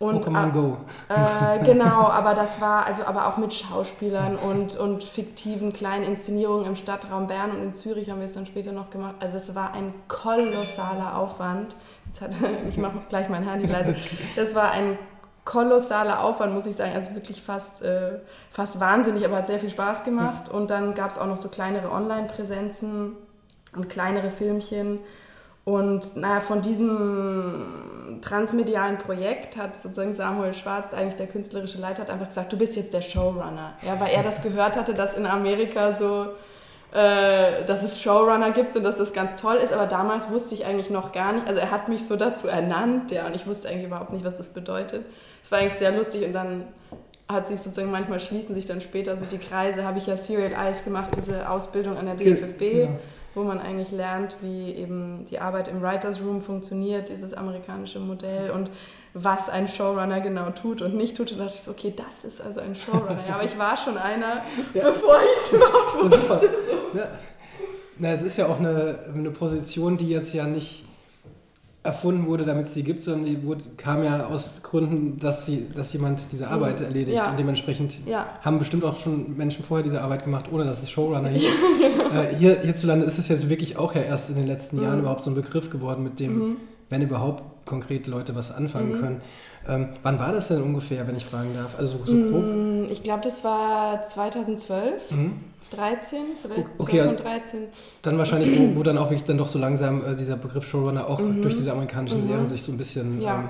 Und, 0.00 0.24
Pokémon 0.24 0.52
Go. 0.52 0.76
Äh, 1.08 1.58
genau, 1.64 2.08
aber 2.08 2.34
das 2.34 2.60
war, 2.60 2.86
also 2.86 3.04
aber 3.04 3.28
auch 3.28 3.36
mit 3.36 3.52
Schauspielern 3.52 4.36
und, 4.36 4.76
und 4.76 5.02
fiktiven 5.02 5.72
kleinen 5.72 6.04
Inszenierungen 6.04 6.66
im 6.66 6.76
Stadtraum 6.76 7.26
Bern 7.26 7.50
und 7.50 7.62
in 7.62 7.74
Zürich 7.74 8.10
haben 8.10 8.18
wir 8.18 8.26
es 8.26 8.34
dann 8.34 8.46
später 8.46 8.72
noch 8.72 8.90
gemacht. 8.90 9.16
Also 9.20 9.36
es 9.36 9.54
war 9.54 9.72
ein 9.72 9.92
kolossaler 10.06 11.16
Aufwand. 11.16 11.76
Jetzt 12.06 12.20
hat, 12.20 12.30
ich 12.68 12.76
mache 12.76 12.98
gleich 13.08 13.28
mein 13.28 13.48
Handy 13.48 13.66
leise. 13.66 13.94
Das 14.36 14.54
war 14.54 14.70
ein 14.70 14.98
kolossaler 15.48 16.22
Aufwand, 16.22 16.52
muss 16.52 16.66
ich 16.66 16.76
sagen. 16.76 16.92
Also 16.94 17.14
wirklich 17.14 17.40
fast, 17.40 17.80
äh, 17.80 18.18
fast 18.50 18.80
wahnsinnig, 18.80 19.24
aber 19.24 19.36
hat 19.36 19.46
sehr 19.46 19.58
viel 19.58 19.70
Spaß 19.70 20.04
gemacht. 20.04 20.50
Und 20.50 20.70
dann 20.70 20.94
gab 20.94 21.10
es 21.10 21.16
auch 21.16 21.26
noch 21.26 21.38
so 21.38 21.48
kleinere 21.48 21.90
Online-Präsenzen 21.90 23.16
und 23.74 23.88
kleinere 23.88 24.30
Filmchen. 24.30 24.98
Und 25.64 26.16
naja, 26.16 26.42
von 26.42 26.60
diesem 26.60 28.18
transmedialen 28.20 28.98
Projekt 28.98 29.56
hat 29.56 29.74
sozusagen 29.74 30.12
Samuel 30.12 30.52
Schwarz, 30.52 30.92
eigentlich 30.92 31.16
der 31.16 31.26
künstlerische 31.28 31.80
Leiter, 31.80 32.02
hat 32.02 32.10
einfach 32.10 32.28
gesagt, 32.28 32.52
du 32.52 32.58
bist 32.58 32.76
jetzt 32.76 32.92
der 32.92 33.02
Showrunner. 33.02 33.72
Ja, 33.80 33.98
weil 34.00 34.10
er 34.10 34.22
das 34.22 34.42
gehört 34.42 34.76
hatte, 34.76 34.92
dass 34.92 35.16
in 35.16 35.24
Amerika 35.24 35.92
so, 35.92 36.26
äh, 36.92 37.64
dass 37.64 37.82
es 37.82 38.02
Showrunner 38.02 38.50
gibt 38.50 38.76
und 38.76 38.82
dass 38.82 38.98
das 38.98 39.14
ganz 39.14 39.36
toll 39.36 39.56
ist. 39.56 39.72
Aber 39.72 39.86
damals 39.86 40.30
wusste 40.30 40.54
ich 40.54 40.66
eigentlich 40.66 40.90
noch 40.90 41.12
gar 41.12 41.32
nicht, 41.32 41.46
also 41.46 41.58
er 41.58 41.70
hat 41.70 41.88
mich 41.88 42.06
so 42.06 42.16
dazu 42.16 42.48
ernannt, 42.48 43.12
ja, 43.12 43.26
und 43.26 43.34
ich 43.34 43.46
wusste 43.46 43.68
eigentlich 43.68 43.86
überhaupt 43.86 44.12
nicht, 44.12 44.26
was 44.26 44.36
das 44.36 44.50
bedeutet. 44.50 45.06
Es 45.48 45.52
war 45.52 45.60
eigentlich 45.60 45.76
sehr 45.76 45.92
lustig 45.92 46.26
und 46.26 46.34
dann 46.34 46.64
hat 47.26 47.46
sich 47.46 47.58
sozusagen 47.58 47.90
manchmal 47.90 48.20
schließen 48.20 48.54
sich 48.54 48.66
dann 48.66 48.82
später 48.82 49.16
so 49.16 49.24
die 49.24 49.38
Kreise. 49.38 49.82
Habe 49.82 49.96
ich 49.96 50.06
ja 50.06 50.14
Serial 50.18 50.52
Eyes 50.52 50.84
gemacht, 50.84 51.12
diese 51.16 51.48
Ausbildung 51.48 51.96
an 51.96 52.04
der 52.04 52.16
DFFB, 52.16 52.58
genau. 52.58 52.98
wo 53.34 53.44
man 53.44 53.58
eigentlich 53.58 53.90
lernt, 53.90 54.36
wie 54.42 54.74
eben 54.74 55.24
die 55.30 55.38
Arbeit 55.38 55.68
im 55.68 55.80
Writers 55.80 56.20
Room 56.22 56.42
funktioniert, 56.42 57.08
dieses 57.08 57.32
amerikanische 57.32 57.98
Modell 57.98 58.50
und 58.50 58.68
was 59.14 59.48
ein 59.48 59.68
Showrunner 59.68 60.20
genau 60.20 60.50
tut 60.50 60.82
und 60.82 60.94
nicht 60.94 61.16
tut. 61.16 61.32
Und 61.32 61.38
da 61.38 61.44
dachte 61.44 61.56
ich 61.56 61.62
so, 61.62 61.70
okay, 61.70 61.94
das 61.96 62.24
ist 62.24 62.42
also 62.42 62.60
ein 62.60 62.74
Showrunner. 62.74 63.24
Ja, 63.26 63.36
aber 63.36 63.44
ich 63.44 63.58
war 63.58 63.78
schon 63.78 63.96
einer, 63.96 64.42
ja. 64.74 64.84
bevor 64.90 65.18
ich 65.22 65.46
es 65.46 65.52
überhaupt 65.54 65.94
wusste. 65.94 66.50
So. 66.92 66.98
Ja. 66.98 67.08
Na, 67.96 68.12
es 68.12 68.20
ist 68.20 68.36
ja 68.36 68.48
auch 68.48 68.58
eine, 68.58 68.98
eine 69.14 69.30
Position, 69.30 69.96
die 69.96 70.10
jetzt 70.10 70.34
ja 70.34 70.46
nicht 70.46 70.87
erfunden 71.88 72.26
wurde, 72.26 72.44
damit 72.44 72.66
es 72.66 72.74
sie 72.74 72.82
gibt, 72.82 73.02
sondern 73.02 73.24
die 73.24 73.42
wurde, 73.42 73.64
kam 73.78 74.04
ja 74.04 74.26
aus 74.26 74.62
Gründen, 74.62 75.18
dass, 75.18 75.46
sie, 75.46 75.66
dass 75.74 75.92
jemand 75.92 76.30
diese 76.30 76.48
Arbeit 76.48 76.80
mhm. 76.80 76.86
erledigt. 76.86 77.16
Ja. 77.16 77.30
Und 77.30 77.38
dementsprechend 77.38 77.94
ja. 78.06 78.26
haben 78.42 78.58
bestimmt 78.58 78.84
auch 78.84 79.00
schon 79.00 79.36
Menschen 79.36 79.64
vorher 79.64 79.82
diese 79.82 80.02
Arbeit 80.02 80.24
gemacht, 80.24 80.46
ohne 80.52 80.64
dass 80.64 80.82
es 80.82 80.90
Showrunner 80.90 81.30
hieß. 81.30 81.42
äh, 82.14 82.34
hier, 82.36 82.60
hierzulande 82.60 83.06
ist 83.06 83.18
es 83.18 83.28
jetzt 83.28 83.48
wirklich 83.48 83.78
auch 83.78 83.94
ja 83.94 84.02
erst 84.02 84.28
in 84.28 84.36
den 84.36 84.46
letzten 84.46 84.76
mhm. 84.76 84.82
Jahren 84.82 84.98
überhaupt 85.00 85.22
so 85.22 85.30
ein 85.30 85.34
Begriff 85.34 85.70
geworden, 85.70 86.04
mit 86.04 86.20
dem, 86.20 86.38
mhm. 86.38 86.56
wenn 86.90 87.00
überhaupt 87.00 87.42
konkret 87.64 88.06
Leute 88.06 88.34
was 88.34 88.54
anfangen 88.54 88.92
mhm. 88.92 89.00
können. 89.00 89.20
Ähm, 89.66 89.88
wann 90.02 90.18
war 90.18 90.32
das 90.32 90.48
denn 90.48 90.62
ungefähr, 90.62 91.06
wenn 91.08 91.16
ich 91.16 91.24
fragen 91.24 91.54
darf? 91.54 91.78
Also 91.78 91.98
so 92.04 92.12
grob? 92.12 92.44
Mm, 92.44 92.84
ich 92.90 93.02
glaube, 93.02 93.22
das 93.22 93.44
war 93.44 94.02
2012. 94.02 95.10
13, 95.70 96.18
vielleicht 96.40 96.66
okay, 96.78 96.98
12 96.98 97.10
und 97.10 97.20
13. 97.20 97.60
Dann 98.02 98.18
wahrscheinlich, 98.18 98.58
wo, 98.58 98.78
wo, 98.78 98.82
dann 98.84 98.98
auch 98.98 99.10
wirklich 99.10 99.24
dann 99.24 99.38
doch 99.38 99.48
so 99.48 99.58
langsam 99.58 100.04
äh, 100.04 100.16
dieser 100.16 100.36
Begriff 100.36 100.64
Showrunner 100.64 101.08
auch 101.08 101.18
mhm. 101.18 101.42
durch 101.42 101.56
diese 101.56 101.72
amerikanischen 101.72 102.20
mhm. 102.20 102.28
Serien 102.28 102.46
sich 102.46 102.62
so 102.62 102.72
ein 102.72 102.78
bisschen 102.78 103.20
ja. 103.20 103.40
ähm, 103.40 103.48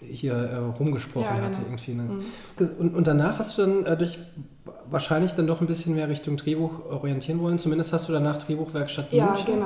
hier 0.00 0.34
äh, 0.34 0.56
rumgesprochen 0.56 1.26
ja, 1.26 1.34
genau. 1.34 1.46
hatte 1.46 1.60
irgendwie. 1.62 1.94
Ne? 1.94 2.02
Mhm. 2.02 2.70
Und, 2.78 2.94
und, 2.94 3.06
danach 3.06 3.38
hast 3.38 3.56
du 3.56 3.62
dann 3.62 3.86
äh, 3.86 3.96
durch 3.96 4.18
wahrscheinlich 4.90 5.32
dann 5.32 5.46
doch 5.46 5.60
ein 5.60 5.66
bisschen 5.66 5.94
mehr 5.94 6.08
Richtung 6.08 6.36
Drehbuch 6.36 6.86
orientieren 6.90 7.40
wollen. 7.40 7.58
Zumindest 7.58 7.92
hast 7.92 8.08
du 8.08 8.12
danach 8.12 8.38
Drehbuchwerkstatt 8.38 9.12
Ja, 9.12 9.26
München 9.26 9.62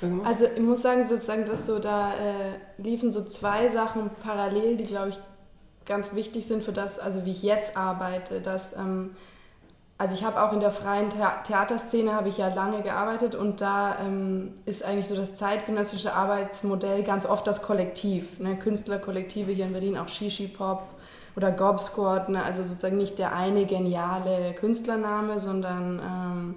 genau. 0.00 0.22
Also 0.24 0.44
ich 0.54 0.62
muss 0.62 0.82
sagen, 0.82 1.04
sozusagen, 1.04 1.44
dass 1.44 1.66
so 1.66 1.78
da 1.78 2.12
äh, 2.12 2.82
liefen 2.82 3.10
so 3.10 3.24
zwei 3.24 3.68
Sachen 3.68 4.10
parallel, 4.22 4.76
die 4.76 4.84
glaube 4.84 5.10
ich 5.10 5.18
ganz 5.86 6.14
wichtig 6.14 6.46
sind 6.46 6.62
für 6.62 6.72
das, 6.72 7.00
also 7.00 7.24
wie 7.24 7.30
ich 7.30 7.42
jetzt 7.42 7.76
arbeite, 7.76 8.40
dass 8.40 8.76
ähm, 8.76 9.10
also 9.98 10.14
ich 10.14 10.22
habe 10.22 10.40
auch 10.40 10.52
in 10.52 10.60
der 10.60 10.70
freien 10.70 11.10
Theaterszene 11.10 12.14
habe 12.14 12.28
ich 12.28 12.38
ja 12.38 12.54
lange 12.54 12.82
gearbeitet 12.82 13.34
und 13.34 13.60
da 13.60 13.98
ähm, 13.98 14.52
ist 14.64 14.84
eigentlich 14.84 15.08
so 15.08 15.16
das 15.16 15.34
zeitgenössische 15.34 16.14
Arbeitsmodell 16.14 17.02
ganz 17.02 17.26
oft 17.26 17.44
das 17.48 17.62
Kollektiv. 17.62 18.38
Ne? 18.38 18.56
Künstlerkollektive 18.56 19.50
hier 19.50 19.66
in 19.66 19.72
Berlin, 19.72 19.98
auch 19.98 20.08
Shishi 20.08 20.46
Pop 20.46 20.84
oder 21.34 21.50
Gob 21.50 21.80
Squad, 21.80 22.28
ne? 22.28 22.44
also 22.44 22.62
sozusagen 22.62 22.96
nicht 22.96 23.18
der 23.18 23.34
eine 23.34 23.66
geniale 23.66 24.54
Künstlername, 24.54 25.40
sondern 25.40 25.98
ähm, 25.98 26.54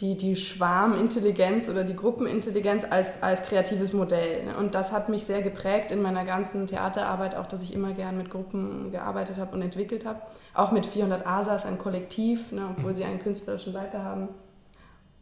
die, 0.00 0.16
die 0.16 0.34
Schwarmintelligenz 0.34 1.68
oder 1.68 1.84
die 1.84 1.94
Gruppenintelligenz 1.94 2.84
als, 2.88 3.22
als 3.22 3.44
kreatives 3.44 3.92
Modell. 3.92 4.46
Ne? 4.46 4.56
Und 4.56 4.74
das 4.74 4.92
hat 4.92 5.08
mich 5.08 5.24
sehr 5.24 5.40
geprägt 5.40 5.92
in 5.92 6.02
meiner 6.02 6.24
ganzen 6.24 6.66
Theaterarbeit, 6.66 7.36
auch 7.36 7.46
dass 7.46 7.62
ich 7.62 7.72
immer 7.72 7.92
gern 7.92 8.16
mit 8.16 8.28
Gruppen 8.28 8.90
gearbeitet 8.90 9.36
habe 9.36 9.54
und 9.54 9.62
entwickelt 9.62 10.04
habe. 10.04 10.20
Auch 10.52 10.72
mit 10.72 10.86
400 10.86 11.26
ASAs, 11.26 11.64
ein 11.64 11.78
Kollektiv, 11.78 12.50
ne, 12.50 12.74
obwohl 12.76 12.92
sie 12.92 13.04
einen 13.04 13.20
künstlerischen 13.20 13.72
Leiter 13.72 14.02
haben. 14.02 14.28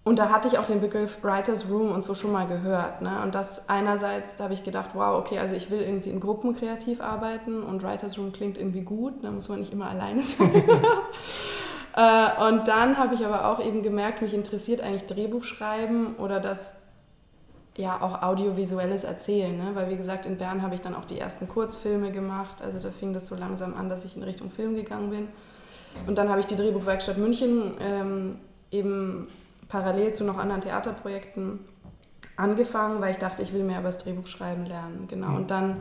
Und 0.04 0.18
da 0.18 0.30
hatte 0.30 0.48
ich 0.48 0.58
auch 0.58 0.66
den 0.66 0.80
Begriff 0.80 1.22
Writers 1.22 1.70
Room 1.70 1.92
und 1.92 2.02
so 2.02 2.14
schon 2.14 2.32
mal 2.32 2.46
gehört. 2.46 3.02
Ne? 3.02 3.22
Und 3.22 3.34
das 3.34 3.68
einerseits, 3.68 4.36
da 4.36 4.44
habe 4.44 4.54
ich 4.54 4.64
gedacht, 4.64 4.90
wow, 4.94 5.18
okay, 5.18 5.38
also 5.38 5.54
ich 5.54 5.70
will 5.70 5.80
irgendwie 5.80 6.10
in 6.10 6.18
Gruppen 6.18 6.56
kreativ 6.56 7.00
arbeiten 7.00 7.62
und 7.62 7.82
Writers 7.84 8.18
Room 8.18 8.32
klingt 8.32 8.58
irgendwie 8.58 8.80
gut, 8.80 9.22
da 9.22 9.30
muss 9.30 9.48
man 9.48 9.60
nicht 9.60 9.72
immer 9.72 9.88
alleine 9.88 10.22
sein. 10.22 10.50
Äh, 11.94 12.48
und 12.48 12.68
dann 12.68 12.98
habe 12.98 13.14
ich 13.14 13.24
aber 13.24 13.46
auch 13.46 13.64
eben 13.64 13.82
gemerkt, 13.82 14.22
mich 14.22 14.34
interessiert 14.34 14.80
eigentlich 14.80 15.06
Drehbuchschreiben 15.06 16.16
oder 16.16 16.40
das 16.40 16.80
ja 17.76 18.00
auch 18.00 18.22
audiovisuelles 18.22 19.04
Erzählen, 19.04 19.56
ne? 19.56 19.70
weil 19.74 19.90
wie 19.90 19.96
gesagt, 19.96 20.26
in 20.26 20.36
Bern 20.36 20.62
habe 20.62 20.74
ich 20.74 20.82
dann 20.82 20.94
auch 20.94 21.06
die 21.06 21.18
ersten 21.18 21.48
Kurzfilme 21.48 22.10
gemacht, 22.10 22.60
also 22.60 22.78
da 22.78 22.90
fing 22.90 23.14
das 23.14 23.26
so 23.26 23.34
langsam 23.34 23.74
an, 23.74 23.88
dass 23.88 24.04
ich 24.04 24.14
in 24.16 24.22
Richtung 24.22 24.50
Film 24.50 24.74
gegangen 24.74 25.10
bin. 25.10 25.28
Und 26.06 26.18
dann 26.18 26.28
habe 26.28 26.40
ich 26.40 26.46
die 26.46 26.56
Drehbuchwerkstatt 26.56 27.18
München 27.18 27.74
ähm, 27.80 28.38
eben 28.70 29.28
parallel 29.68 30.12
zu 30.12 30.24
noch 30.24 30.38
anderen 30.38 30.60
Theaterprojekten 30.60 31.60
angefangen, 32.36 33.00
weil 33.00 33.12
ich 33.12 33.18
dachte, 33.18 33.42
ich 33.42 33.52
will 33.52 33.62
mehr 33.62 33.80
über 33.80 33.88
das 33.88 33.98
Drehbuchschreiben 33.98 34.66
lernen. 34.66 35.06
Genau. 35.08 35.28
Mhm. 35.28 35.36
Und 35.36 35.50
dann 35.50 35.76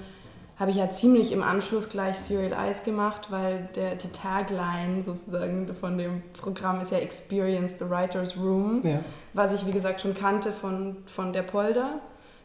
habe 0.62 0.70
ich 0.70 0.78
ja 0.78 0.92
ziemlich 0.92 1.32
im 1.32 1.42
Anschluss 1.42 1.90
gleich 1.90 2.20
Serial 2.20 2.54
Eyes 2.54 2.84
gemacht, 2.84 3.32
weil 3.32 3.68
der, 3.76 3.96
die 3.96 4.10
Tagline 4.10 5.02
sozusagen 5.02 5.74
von 5.74 5.98
dem 5.98 6.22
Programm 6.34 6.80
ist 6.82 6.92
ja 6.92 7.00
Experience 7.00 7.80
the 7.80 7.90
Writer's 7.90 8.38
Room, 8.38 8.82
ja. 8.84 9.00
was 9.34 9.54
ich 9.54 9.66
wie 9.66 9.72
gesagt 9.72 10.02
schon 10.02 10.14
kannte 10.14 10.52
von, 10.52 10.98
von 11.08 11.34
der 11.34 11.42
Polder, 11.42 11.96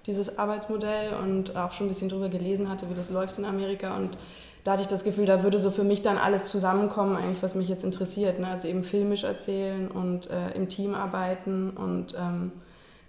dieses 0.06 0.38
Arbeitsmodell 0.38 1.12
und 1.22 1.56
auch 1.56 1.72
schon 1.72 1.88
ein 1.88 1.88
bisschen 1.90 2.08
drüber 2.08 2.30
gelesen 2.30 2.70
hatte, 2.70 2.88
wie 2.88 2.94
das 2.94 3.10
läuft 3.10 3.36
in 3.36 3.44
Amerika 3.44 3.94
und 3.94 4.16
da 4.64 4.72
hatte 4.72 4.82
ich 4.82 4.88
das 4.88 5.04
Gefühl, 5.04 5.26
da 5.26 5.42
würde 5.42 5.58
so 5.58 5.70
für 5.70 5.84
mich 5.84 6.00
dann 6.00 6.16
alles 6.16 6.46
zusammenkommen, 6.46 7.16
eigentlich 7.16 7.42
was 7.42 7.54
mich 7.54 7.68
jetzt 7.68 7.84
interessiert. 7.84 8.40
Ne? 8.40 8.48
Also 8.48 8.66
eben 8.66 8.82
filmisch 8.82 9.24
erzählen 9.24 9.88
und 9.88 10.30
äh, 10.30 10.52
im 10.54 10.70
Team 10.70 10.94
arbeiten 10.94 11.68
und 11.68 12.14
ähm, 12.18 12.50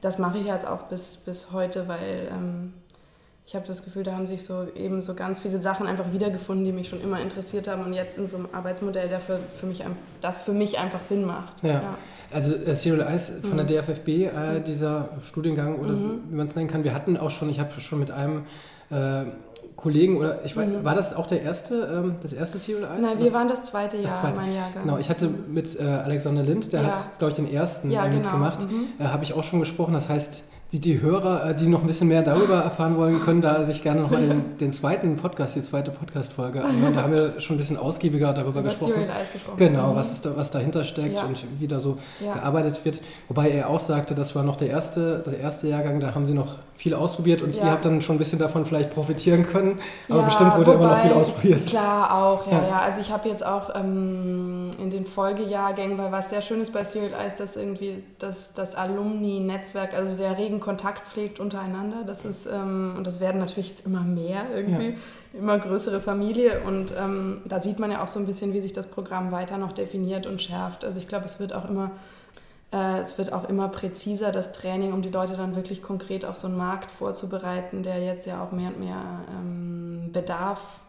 das 0.01 0.19
mache 0.19 0.37
ich 0.37 0.47
jetzt 0.47 0.67
auch 0.67 0.81
bis, 0.89 1.15
bis 1.15 1.53
heute, 1.53 1.87
weil 1.87 2.29
ähm, 2.29 2.73
ich 3.47 3.55
habe 3.55 3.65
das 3.65 3.85
Gefühl, 3.85 4.03
da 4.03 4.11
haben 4.11 4.27
sich 4.27 4.43
so 4.43 4.67
eben 4.75 5.01
so 5.01 5.13
ganz 5.13 5.39
viele 5.39 5.59
Sachen 5.59 5.87
einfach 5.87 6.11
wiedergefunden, 6.11 6.65
die 6.65 6.73
mich 6.73 6.89
schon 6.89 6.99
immer 7.01 7.21
interessiert 7.21 7.69
haben 7.69 7.85
und 7.85 7.93
jetzt 7.93 8.17
in 8.17 8.27
so 8.27 8.35
einem 8.35 8.49
Arbeitsmodell, 8.51 9.07
der 9.07 9.21
für, 9.21 9.39
mich, 9.65 9.85
das 10.19 10.39
für 10.39 10.51
mich 10.51 10.77
einfach 10.77 11.01
Sinn 11.01 11.25
macht. 11.25 11.63
Ja. 11.63 11.69
ja. 11.69 11.97
Also 12.29 12.53
äh, 12.53 12.75
Serial 12.75 13.07
Eyes 13.07 13.39
von 13.39 13.53
mhm. 13.53 13.67
der 13.67 13.81
DFFB, 13.81 14.07
äh, 14.09 14.29
mhm. 14.59 14.63
dieser 14.65 15.09
Studiengang 15.23 15.79
oder 15.79 15.93
mhm. 15.93 16.23
wie 16.29 16.35
man 16.35 16.45
es 16.45 16.57
nennen 16.57 16.69
kann, 16.69 16.83
wir 16.83 16.93
hatten 16.93 17.15
auch 17.15 17.31
schon, 17.31 17.49
ich 17.49 17.61
habe 17.61 17.79
schon 17.79 17.99
mit 17.99 18.11
einem 18.11 18.43
äh, 18.89 19.23
Kollegen 19.77 20.17
oder 20.17 20.43
ich 20.43 20.57
mhm. 20.57 20.83
war 20.83 20.95
das 20.95 21.15
auch 21.15 21.27
der 21.27 21.41
erste, 21.41 22.03
ähm, 22.03 22.15
das 22.21 22.33
erste 22.33 22.59
Serial 22.59 22.91
Eyes? 22.91 23.01
Nein, 23.01 23.23
wir 23.23 23.31
waren 23.31 23.47
das 23.47 23.63
zweite 23.63 23.95
Jahr, 23.95 24.07
das 24.07 24.19
zweite. 24.19 24.41
mein 24.41 24.53
Jahrgang. 24.53 24.83
Genau, 24.83 24.97
ich 24.97 25.09
hatte 25.09 25.29
mit 25.29 25.79
äh, 25.79 25.83
Alexander 25.83 26.43
Lind, 26.43 26.73
der 26.73 26.81
ja. 26.81 26.87
hat, 26.87 27.17
glaube 27.17 27.31
ich, 27.31 27.35
den 27.37 27.49
ersten 27.49 27.91
ja, 27.91 28.07
genau. 28.07 28.17
mitgemacht, 28.17 28.69
mhm. 28.69 28.89
äh, 28.99 29.05
habe 29.05 29.23
ich 29.23 29.31
auch 29.31 29.45
schon 29.45 29.61
gesprochen. 29.61 29.93
Das 29.93 30.09
heißt, 30.09 30.43
die, 30.73 30.79
die 30.79 31.01
Hörer, 31.01 31.45
äh, 31.49 31.55
die 31.55 31.67
noch 31.67 31.81
ein 31.81 31.87
bisschen 31.87 32.09
mehr 32.09 32.23
darüber 32.23 32.55
erfahren 32.55 32.97
wollen, 32.97 33.21
können 33.23 33.39
da 33.39 33.63
sich 33.63 33.83
gerne 33.83 34.01
nochmal 34.01 34.27
den, 34.27 34.57
den 34.59 34.73
zweiten 34.73 35.15
Podcast, 35.15 35.55
die 35.55 35.61
zweite 35.61 35.91
Podcast-Folge 35.91 36.61
anhören. 36.63 36.93
Da 36.93 37.03
haben 37.03 37.13
wir 37.13 37.39
schon 37.39 37.55
ein 37.55 37.59
bisschen 37.59 37.77
ausgiebiger 37.77 38.33
darüber 38.33 38.59
Über 38.59 38.69
gesprochen. 38.69 38.93
Serial 38.95 39.17
Eyes 39.17 39.31
gesprochen. 39.31 39.57
Genau, 39.57 39.91
Mhm. 39.93 39.95
was, 39.95 40.11
ist 40.11 40.25
da, 40.25 40.35
was 40.35 40.51
dahinter 40.51 40.83
steckt 40.83 41.15
Ja. 41.15 41.23
und 41.23 41.41
wie 41.59 41.67
da 41.67 41.79
so 41.79 41.97
Ja. 42.23 42.33
gearbeitet 42.33 42.83
wird. 42.83 42.99
Wobei 43.29 43.49
er 43.51 43.69
auch 43.69 43.79
sagte, 43.79 44.13
das 44.13 44.35
war 44.35 44.43
noch 44.43 44.57
der 44.57 44.69
erste, 44.69 45.23
der 45.25 45.39
erste 45.39 45.67
Jahrgang, 45.69 45.99
da 46.01 46.13
haben 46.13 46.25
sie 46.25 46.33
noch 46.33 46.55
viel 46.77 46.93
ausprobiert 46.93 47.41
und 47.41 47.55
Ja. 47.55 47.63
ihr 47.65 47.71
habt 47.71 47.83
dann 47.85 48.01
schon 48.03 48.15
ein 48.15 48.19
bisschen 48.19 48.37
davon 48.39 48.65
vielleicht 48.65 48.93
profitieren 48.93 49.45
können. 49.47 49.79
Aber 50.07 50.19
Ja, 50.19 50.25
bestimmt 50.25 50.55
wurde 50.57 50.73
immer 50.73 50.87
noch 50.89 51.01
viel 51.01 51.09
wobei- 51.11 51.19
ausprobiert. 51.21 51.65
Klar, 51.65 52.23
auch, 52.23 52.45
ja, 52.49 52.61
Ja. 52.61 52.67
ja. 52.67 52.79
Also 52.81 53.01
ich 53.01 53.11
habe 53.11 53.27
jetzt 53.27 53.43
auch 53.45 53.73
ähm, 53.75 54.69
in 54.79 54.91
den 54.91 55.05
Folgejahrgängen, 55.07 55.97
weil 55.97 56.11
was 56.11 56.29
sehr 56.29 56.41
schön 56.41 56.61
ist 56.61 56.71
bei 56.73 56.83
Serial 56.83 57.13
Eyes, 57.19 57.35
dass 57.35 57.55
irgendwie 57.57 58.03
das, 58.19 58.53
das 58.53 58.75
Alumni-Netzwerk 58.75 59.93
also 59.93 60.11
sehr 60.11 60.37
regen 60.37 60.59
Kontakt 60.59 61.09
pflegt 61.09 61.39
untereinander. 61.39 62.03
Das 62.05 62.25
ist, 62.25 62.45
ähm, 62.45 62.93
und 62.97 63.07
das 63.07 63.19
werden 63.19 63.39
natürlich 63.39 63.69
jetzt 63.69 63.85
immer 63.85 64.01
mehr 64.01 64.43
irgendwie, 64.55 64.95
immer 65.33 65.57
größere 65.57 65.99
Familie. 65.99 66.61
Und 66.65 66.93
ähm, 66.97 67.41
da 67.45 67.59
sieht 67.59 67.79
man 67.79 67.89
ja 67.91 68.03
auch 68.03 68.07
so 68.07 68.19
ein 68.19 68.27
bisschen, 68.27 68.53
wie 68.53 68.61
sich 68.61 68.73
das 68.73 68.85
Programm 68.87 69.31
weiter 69.31 69.57
noch 69.57 69.71
definiert 69.71 70.27
und 70.27 70.41
schärft. 70.41 70.85
Also 70.85 70.99
ich 70.99 71.07
glaube, 71.07 71.25
es 71.25 71.39
wird 71.39 71.53
auch 71.53 71.67
immer 71.69 71.91
es 72.69 73.17
wird 73.17 73.31
auch 73.31 73.47
immer 73.47 73.69
präziser, 73.69 74.31
das 74.31 74.51
Training, 74.51 74.91
um 74.91 75.01
die 75.01 75.09
Leute 75.09 75.37
dann 75.37 75.55
wirklich 75.55 75.81
konkret 75.81 76.25
auf 76.25 76.37
so 76.37 76.47
einen 76.47 76.57
Markt 76.57 76.91
vorzubereiten, 76.91 77.81
der 77.81 78.03
jetzt 78.03 78.25
ja 78.27 78.43
auch 78.43 78.51
mehr 78.51 78.69
und 78.69 78.79
mehr 78.79 79.01
ähm, 79.31 80.09
Bedarf, 80.11 80.81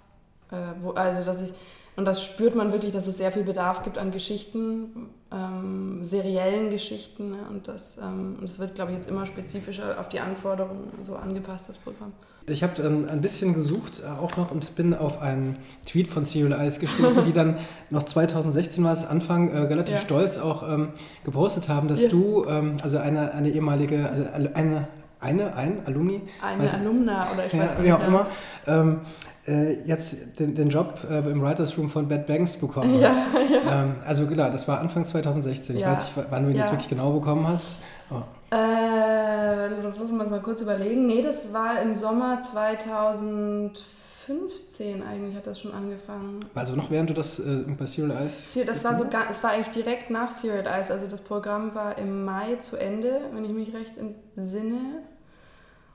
äh, 0.51 0.57
wo, 0.83 0.91
also 0.91 1.25
dass 1.25 1.41
ich, 1.41 1.53
und 1.95 2.05
das 2.05 2.23
spürt 2.25 2.55
man 2.55 2.73
wirklich, 2.73 2.93
dass 2.93 3.07
es 3.07 3.19
sehr 3.19 3.31
viel 3.31 3.45
Bedarf 3.45 3.85
gibt 3.85 3.97
an 3.97 4.11
Geschichten, 4.11 5.11
ähm, 5.33 6.05
seriellen 6.05 6.71
Geschichten. 6.71 7.31
Ne? 7.31 7.38
Und 7.49 7.69
das, 7.69 7.99
ähm, 7.99 8.37
und 8.38 8.43
das 8.43 8.59
wird, 8.59 8.75
glaube 8.75 8.93
ich, 8.93 8.99
jetzt 8.99 9.09
immer 9.09 9.27
spezifischer 9.27 9.99
auf 10.01 10.09
die 10.09 10.21
Anforderungen 10.21 10.91
so 11.03 11.17
angepasst, 11.17 11.69
das 11.69 11.77
Programm. 11.77 12.12
Ich 12.50 12.62
habe 12.62 12.80
ähm, 12.82 13.06
ein 13.11 13.20
bisschen 13.20 13.54
gesucht 13.54 14.02
äh, 14.04 14.20
auch 14.20 14.37
noch 14.37 14.50
und 14.50 14.74
bin 14.76 14.94
auf 14.94 15.20
einen 15.22 15.56
Tweet 15.87 16.08
von 16.08 16.24
Serial 16.24 16.58
Eyes 16.61 16.78
gestoßen, 16.80 17.24
die 17.24 17.32
dann 17.32 17.56
noch 17.90 18.02
2016 18.04 18.82
war 18.84 18.92
es 18.92 19.04
Anfang 19.06 19.48
äh, 19.50 19.58
relativ 19.58 19.94
Ja. 19.96 20.00
stolz 20.00 20.38
auch 20.38 20.62
ähm, 20.68 20.88
gepostet 21.24 21.68
haben, 21.68 21.88
dass 21.88 22.02
Ja. 22.02 22.08
du, 22.11 22.44
ähm, 22.48 22.76
also 22.82 22.98
eine, 22.98 23.32
eine 23.34 23.50
ehemalige, 23.50 24.08
also 24.08 24.48
eine, 24.54 24.88
eine, 25.20 25.54
ein 25.56 25.78
Alumni, 25.87 26.20
Eine 26.42 26.64
Weiß- 26.64 26.74
Alumna 26.80 27.26
oder 27.32 27.46
ich 27.46 27.52
weiß 27.58 27.70
ja, 27.72 27.74
nicht. 27.78 27.84
wie 27.87 27.92
auch 27.92 28.06
immer, 28.06 28.26
ähm, 28.66 29.00
äh, 29.46 29.82
jetzt 29.87 30.38
den, 30.38 30.54
den 30.54 30.68
Job 30.68 30.98
äh, 31.11 31.18
im 31.30 31.40
Writers 31.42 31.76
Room 31.78 31.88
von 31.90 32.06
Bad 32.08 32.26
Banks 32.26 32.56
bekommen 32.56 33.00
Ja. 33.00 33.14
Ähm, 33.70 33.94
also 34.06 34.26
klar, 34.26 34.50
das 34.50 34.68
war 34.68 34.78
Anfang 34.80 35.04
2016. 35.04 35.76
Ich 35.76 35.84
weiß 35.84 36.00
nicht, 36.16 36.26
wann 36.30 36.44
du 36.44 36.50
ihn 36.50 36.56
jetzt 36.56 36.70
wirklich 36.70 36.88
genau 36.88 37.12
bekommen 37.12 37.46
hast. 37.48 37.76
Oh. 38.11 38.20
Äh, 38.50 39.68
lassen 39.82 40.16
wir 40.16 40.24
es 40.24 40.30
mal 40.30 40.40
kurz 40.40 40.62
überlegen. 40.62 41.06
Nee, 41.06 41.20
das 41.22 41.52
war 41.52 41.82
im 41.82 41.94
Sommer 41.96 42.40
2015 42.40 45.02
eigentlich 45.02 45.37
hat 45.37 45.46
das 45.46 45.61
schon 45.61 45.72
angefangen. 45.72 46.46
Also 46.54 46.74
noch 46.74 46.90
während 46.90 47.11
du 47.11 47.14
das 47.14 47.38
äh, 47.38 47.64
bei 47.78 47.84
Serial 47.84 48.22
Eyes... 48.22 48.58
Das 48.66 48.82
war 48.84 48.96
so, 48.96 49.04
es 49.28 49.42
war 49.42 49.50
eigentlich 49.50 49.74
direkt 49.74 50.08
nach 50.11 50.30
Serial 50.30 50.66
Eyes. 50.66 50.90
Also 50.90 51.06
das 51.06 51.20
Programm 51.20 51.74
war 51.74 51.98
im 51.98 52.24
Mai 52.24 52.56
zu 52.56 52.78
Ende, 52.78 53.20
wenn 53.32 53.44
ich 53.44 53.52
mich 53.52 53.74
recht 53.74 53.92
entsinne. 53.98 55.02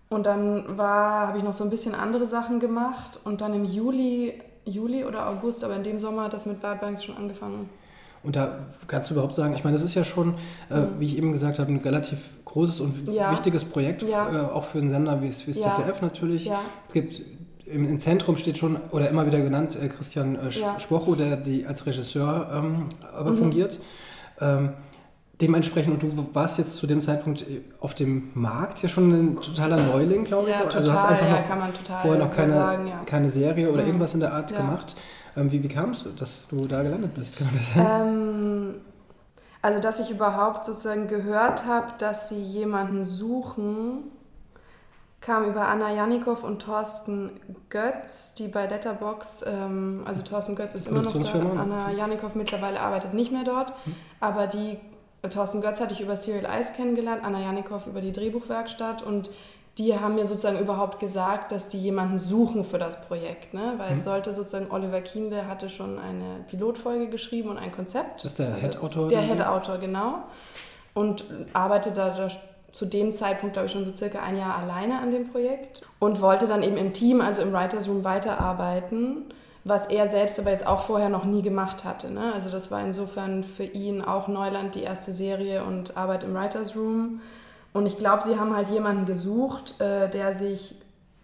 Und 0.09 0.27
dann 0.27 0.77
war, 0.77 1.25
habe 1.27 1.39
ich 1.39 1.43
noch 1.43 1.55
so 1.55 1.63
ein 1.63 1.71
bisschen 1.71 1.95
andere 1.95 2.27
Sachen 2.27 2.59
gemacht 2.59 3.19
und 3.23 3.41
dann 3.41 3.55
im 3.55 3.65
Juli, 3.65 4.39
Juli 4.63 5.05
oder 5.05 5.27
August, 5.27 5.63
aber 5.63 5.75
in 5.75 5.81
dem 5.81 5.97
Sommer 5.97 6.25
hat 6.25 6.33
das 6.33 6.45
mit 6.45 6.61
Bad 6.61 6.81
Banks 6.81 7.03
schon 7.03 7.17
angefangen. 7.17 7.67
Und 8.23 8.35
da 8.37 8.59
kannst 8.87 9.09
du 9.09 9.15
überhaupt 9.15 9.35
sagen, 9.35 9.53
ich 9.55 9.63
meine, 9.63 9.75
das 9.75 9.83
ist 9.83 9.95
ja 9.95 10.03
schon, 10.05 10.35
äh, 10.69 10.79
Mhm. 10.79 10.87
wie 10.99 11.05
ich 11.07 11.17
eben 11.17 11.31
gesagt 11.33 11.59
habe, 11.59 11.71
ein 11.71 11.77
relativ 11.79 12.19
großes 12.45 12.79
und 12.79 13.09
Ja. 13.11 13.31
wichtiges 13.31 13.65
Projekt, 13.65 14.03
Ja. 14.03 14.31
äh, 14.49 14.51
auch 14.51 14.63
für 14.63 14.77
einen 14.79 14.89
Sender 14.89 15.21
wie 15.21 15.27
das 15.27 15.45
Ja. 15.45 15.75
ZDF 15.75 16.01
natürlich. 16.01 16.49
Es 16.87 16.93
gibt 16.93 17.21
im, 17.65 17.85
im 17.89 17.99
Zentrum 17.99 18.35
steht 18.37 18.57
schon, 18.57 18.77
oder 18.91 19.09
immer 19.09 19.25
wieder 19.25 19.39
genannt, 19.39 19.77
äh, 19.81 19.87
Christian 19.87 20.35
äh. 20.35 20.51
Spocho, 20.79 21.15
der 21.15 21.37
die 21.37 21.65
als 21.65 21.85
Regisseur 21.85 22.49
ähm, 22.53 22.85
aber 23.17 23.31
Mhm. 23.31 23.37
fungiert. 23.37 23.79
Ähm, 24.39 24.73
dementsprechend, 25.41 25.93
und 25.93 26.03
du 26.03 26.27
warst 26.33 26.57
jetzt 26.59 26.75
zu 26.77 26.87
dem 26.87 27.01
Zeitpunkt 27.01 27.41
äh, 27.41 27.61
auf 27.79 27.93
dem 27.95 28.29
Markt 28.35 28.81
ja 28.83 28.89
schon 28.89 29.11
ein 29.11 29.41
totaler 29.41 29.77
Neuling, 29.77 30.23
glaube 30.23 30.49
ich. 30.49 30.55
ja 30.55 30.61
total, 30.61 30.79
also 30.81 30.91
du 30.91 30.97
hast 30.97 31.05
einfach 31.09 31.27
ja, 31.27 31.55
noch 31.55 32.01
vorher 32.01 32.19
noch 32.23 32.29
so 32.29 32.35
keine, 32.37 32.51
sagen, 32.51 32.87
ja. 32.87 33.01
keine 33.05 33.29
Serie 33.29 33.69
oder 33.71 33.81
Mhm. 33.81 33.87
irgendwas 33.87 34.13
in 34.13 34.19
der 34.21 34.33
Art 34.33 34.55
gemacht. 34.55 34.95
Ähm, 35.35 35.51
wie 35.51 35.63
wie 35.63 35.67
kam 35.67 35.91
es, 35.91 36.03
dass 36.17 36.47
du 36.47 36.67
da 36.67 36.83
gelandet 36.83 37.13
bist? 37.15 37.37
Ähm, 37.77 38.75
also, 39.61 39.79
dass 39.79 39.99
ich 39.99 40.09
überhaupt 40.11 40.65
sozusagen 40.65 41.07
gehört 41.07 41.65
habe, 41.65 41.93
dass 41.97 42.29
sie 42.29 42.41
jemanden 42.41 43.05
suchen, 43.05 44.11
kam 45.21 45.45
über 45.45 45.69
Anna 45.69 45.91
Janikow 45.93 46.43
und 46.43 46.61
Thorsten 46.61 47.31
Götz, 47.69 48.33
die 48.33 48.49
bei 48.49 48.67
Letterbox, 48.67 49.43
ähm, 49.47 50.03
also 50.05 50.21
Thorsten 50.21 50.55
Götz 50.55 50.75
ist 50.75 50.87
immer 50.87 51.01
noch 51.01 51.13
da, 51.13 51.37
ne? 51.37 51.59
Anna 51.59 51.91
Janikow 51.91 52.35
mittlerweile 52.35 52.81
arbeitet 52.81 53.13
nicht 53.13 53.31
mehr 53.31 53.45
dort, 53.45 53.69
Hm. 53.85 53.95
aber 54.19 54.47
die, 54.47 54.77
Thorsten 55.29 55.61
Götz 55.61 55.79
hatte 55.79 55.93
ich 55.93 56.01
über 56.01 56.17
Serial 56.17 56.43
Eyes 56.43 56.73
kennengelernt, 56.73 57.23
Anna 57.23 57.39
Janikow 57.39 57.87
über 57.87 58.01
die 58.01 58.11
Drehbuchwerkstatt 58.11 59.01
und 59.01 59.29
die 59.77 59.99
haben 59.99 60.15
mir 60.15 60.25
sozusagen 60.25 60.59
überhaupt 60.59 60.99
gesagt, 60.99 61.51
dass 61.51 61.67
die 61.67 61.79
jemanden 61.79 62.19
suchen 62.19 62.63
für 62.63 62.77
das 62.77 63.05
Projekt, 63.07 63.53
ne? 63.55 63.73
weil 63.77 63.91
es 63.93 63.99
Hm. 63.99 64.03
sollte 64.05 64.33
sozusagen, 64.33 64.67
Oliver 64.71 65.01
Kienle 65.01 65.47
hatte 65.47 65.69
schon 65.69 65.97
eine 65.97 66.45
Pilotfolge 66.47 67.07
geschrieben 67.07 67.49
und 67.49 67.57
ein 67.57 67.71
Konzept. 67.71 68.17
Das 68.23 68.33
ist 68.33 68.39
der 68.39 68.53
Head-Autor 68.53 69.07
Der? 69.07 69.21
Head-Autor, 69.21 69.79
genau. 69.79 70.19
Und 70.93 71.25
arbeitet 71.53 71.97
da, 71.97 72.11
da 72.11 72.27
zu 72.71 72.85
dem 72.85 73.13
Zeitpunkt, 73.13 73.53
glaube 73.53 73.65
ich, 73.67 73.71
schon 73.71 73.85
so 73.85 73.95
circa 73.95 74.19
ein 74.19 74.37
Jahr 74.37 74.55
alleine 74.57 74.99
an 74.99 75.09
dem 75.11 75.31
Projekt 75.31 75.87
und 75.99 76.21
wollte 76.21 76.47
dann 76.47 76.61
eben 76.61 76.77
im 76.77 76.93
Team, 76.93 77.21
also 77.21 77.41
im 77.41 77.51
Writers 77.51 77.87
Room, 77.87 78.03
weiterarbeiten, 78.03 79.25
was 79.63 79.85
er 79.87 80.07
selbst 80.07 80.39
aber 80.39 80.51
jetzt 80.51 80.67
auch 80.67 80.81
vorher 80.83 81.09
noch 81.09 81.23
nie 81.25 81.41
gemacht 81.41 81.83
hatte. 81.83 82.11
Ne? 82.11 82.31
Also 82.33 82.49
das 82.49 82.69
war 82.69 82.81
insofern 82.81 83.43
für 83.43 83.63
ihn 83.63 84.01
auch 84.01 84.27
Neuland, 84.27 84.75
die 84.75 84.81
erste 84.83 85.13
Serie 85.13 85.63
und 85.63 85.97
Arbeit 85.97 86.23
im 86.23 86.35
Writers 86.35 86.75
Room. 86.75 87.21
Und 87.73 87.87
ich 87.87 87.97
glaube, 87.97 88.23
sie 88.23 88.39
haben 88.39 88.55
halt 88.55 88.69
jemanden 88.69 89.05
gesucht, 89.05 89.81
äh, 89.81 90.09
der 90.09 90.33
sich 90.33 90.75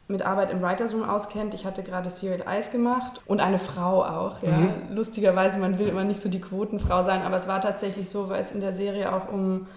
mit 0.08 0.24
Arbeit 0.24 0.50
im 0.50 0.62
Writers 0.62 0.94
Room 0.96 1.08
auskennt. 1.08 1.54
Ich 1.54 1.66
hatte 1.66 1.84
gerade 1.84 2.10
Serial 2.10 2.42
Eyes 2.48 2.72
gemacht 2.72 3.22
und 3.28 3.40
eine 3.40 3.60
Frau 3.60 4.04
auch. 4.04 4.42
Ja. 4.42 4.58
Mhm. 4.58 4.74
Lustigerweise, 4.90 5.60
man 5.60 5.78
will 5.78 5.88
immer 5.88 6.04
nicht 6.04 6.20
so 6.20 6.30
die 6.30 6.42
Quotenfrau 6.42 7.04
sein, 7.04 7.22
aber 7.22 7.36
es 7.36 7.48
war 7.48 7.62
tatsächlich 7.62 8.10
so, 8.10 8.28
weil 8.28 8.42
es 8.42 8.52
in 8.52 8.60
der 8.60 8.74
Serie 8.74 9.14
auch 9.14 9.32
um, 9.32 9.68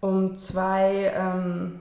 um 0.00 0.34
zwei, 0.34 1.12
ähm, 1.16 1.80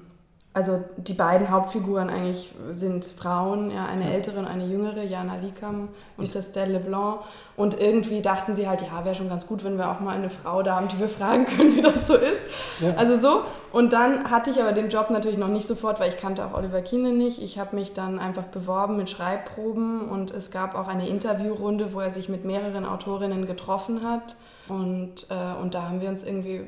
also 0.56 0.82
die 0.96 1.14
beiden 1.14 1.52
Hauptfiguren 1.52 2.10
eigentlich 2.10 2.50
sind 2.72 3.04
Frauen, 3.04 3.72
ja, 3.72 3.88
eine 3.88 4.14
ältere 4.14 4.40
und 4.40 4.46
eine 4.46 4.66
jüngere, 4.66 5.04
Jana 5.04 5.36
Likam 5.36 5.90
und 6.16 6.32
Christelle 6.32 6.78
Leblanc. 6.78 7.20
Und 7.58 7.78
irgendwie 7.78 8.22
dachten 8.22 8.56
sie 8.56 8.66
halt, 8.66 8.82
ja, 8.82 9.04
wäre 9.04 9.16
schon 9.16 9.28
ganz 9.28 9.48
gut, 9.48 9.66
wenn 9.66 9.78
wir 9.78 9.92
auch 9.92 10.00
mal 10.00 10.16
eine 10.16 10.30
Frau 10.30 10.64
da 10.64 10.78
haben, 10.78 10.88
die 10.88 10.98
wir 10.98 11.10
fragen 11.10 11.46
können, 11.46 11.76
wie 11.76 11.82
das 11.82 12.08
so 12.08 12.16
ist. 12.16 12.38
Ja. 12.80 12.94
Also 12.96 13.18
so. 13.18 13.42
Und 13.74 13.92
dann 13.92 14.32
hatte 14.32 14.50
ich 14.50 14.62
aber 14.62 14.72
den 14.72 14.88
Job 14.88 15.10
natürlich 15.10 15.38
noch 15.38 15.50
nicht 15.50 15.68
sofort, 15.68 16.00
weil 16.00 16.08
ich 16.08 16.18
kannte 16.18 16.46
auch 16.46 16.54
Oliver 16.54 16.82
Kiene 16.82 17.12
nicht. 17.12 17.42
Ich 17.42 17.60
habe 17.60 17.76
mich 17.76 17.92
dann 17.92 18.18
einfach 18.18 18.44
beworben 18.44 18.96
mit 18.96 19.10
Schreibproben 19.10 20.08
und 20.08 20.32
es 20.32 20.52
gab 20.52 20.76
auch 20.76 20.88
eine 20.88 21.10
Interviewrunde, 21.10 21.90
wo 21.92 22.00
er 22.00 22.12
sich 22.12 22.30
mit 22.30 22.46
mehreren 22.46 22.86
Autorinnen 22.86 23.46
getroffen 23.46 24.10
hat. 24.10 24.38
Und, 24.70 25.28
äh, 25.30 25.62
und 25.62 25.76
da 25.76 25.90
haben 25.90 26.00
wir 26.00 26.08
uns 26.08 26.26
irgendwie 26.26 26.62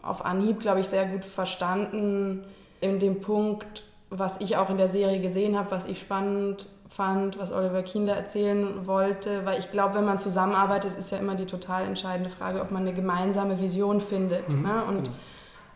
auf 0.00 0.24
Anhieb, 0.24 0.60
glaube 0.60 0.80
ich, 0.80 0.88
sehr 0.88 1.04
gut 1.04 1.26
verstanden 1.26 2.46
in 2.80 2.98
dem 2.98 3.20
Punkt, 3.20 3.84
was 4.10 4.40
ich 4.40 4.56
auch 4.56 4.70
in 4.70 4.76
der 4.76 4.88
Serie 4.88 5.20
gesehen 5.20 5.58
habe, 5.58 5.70
was 5.70 5.86
ich 5.86 5.98
spannend 5.98 6.68
fand, 6.88 7.38
was 7.38 7.52
Oliver 7.52 7.82
Kienle 7.82 8.12
erzählen 8.12 8.86
wollte, 8.86 9.44
weil 9.44 9.58
ich 9.58 9.70
glaube, 9.70 9.96
wenn 9.96 10.04
man 10.04 10.18
zusammenarbeitet, 10.18 10.96
ist 10.96 11.10
ja 11.10 11.18
immer 11.18 11.34
die 11.34 11.46
total 11.46 11.84
entscheidende 11.84 12.30
Frage, 12.30 12.60
ob 12.60 12.70
man 12.70 12.82
eine 12.82 12.94
gemeinsame 12.94 13.60
Vision 13.60 14.00
findet. 14.00 14.48
Mhm, 14.48 14.62
Ne? 14.62 14.84
Und 14.88 15.04
genau. 15.04 15.16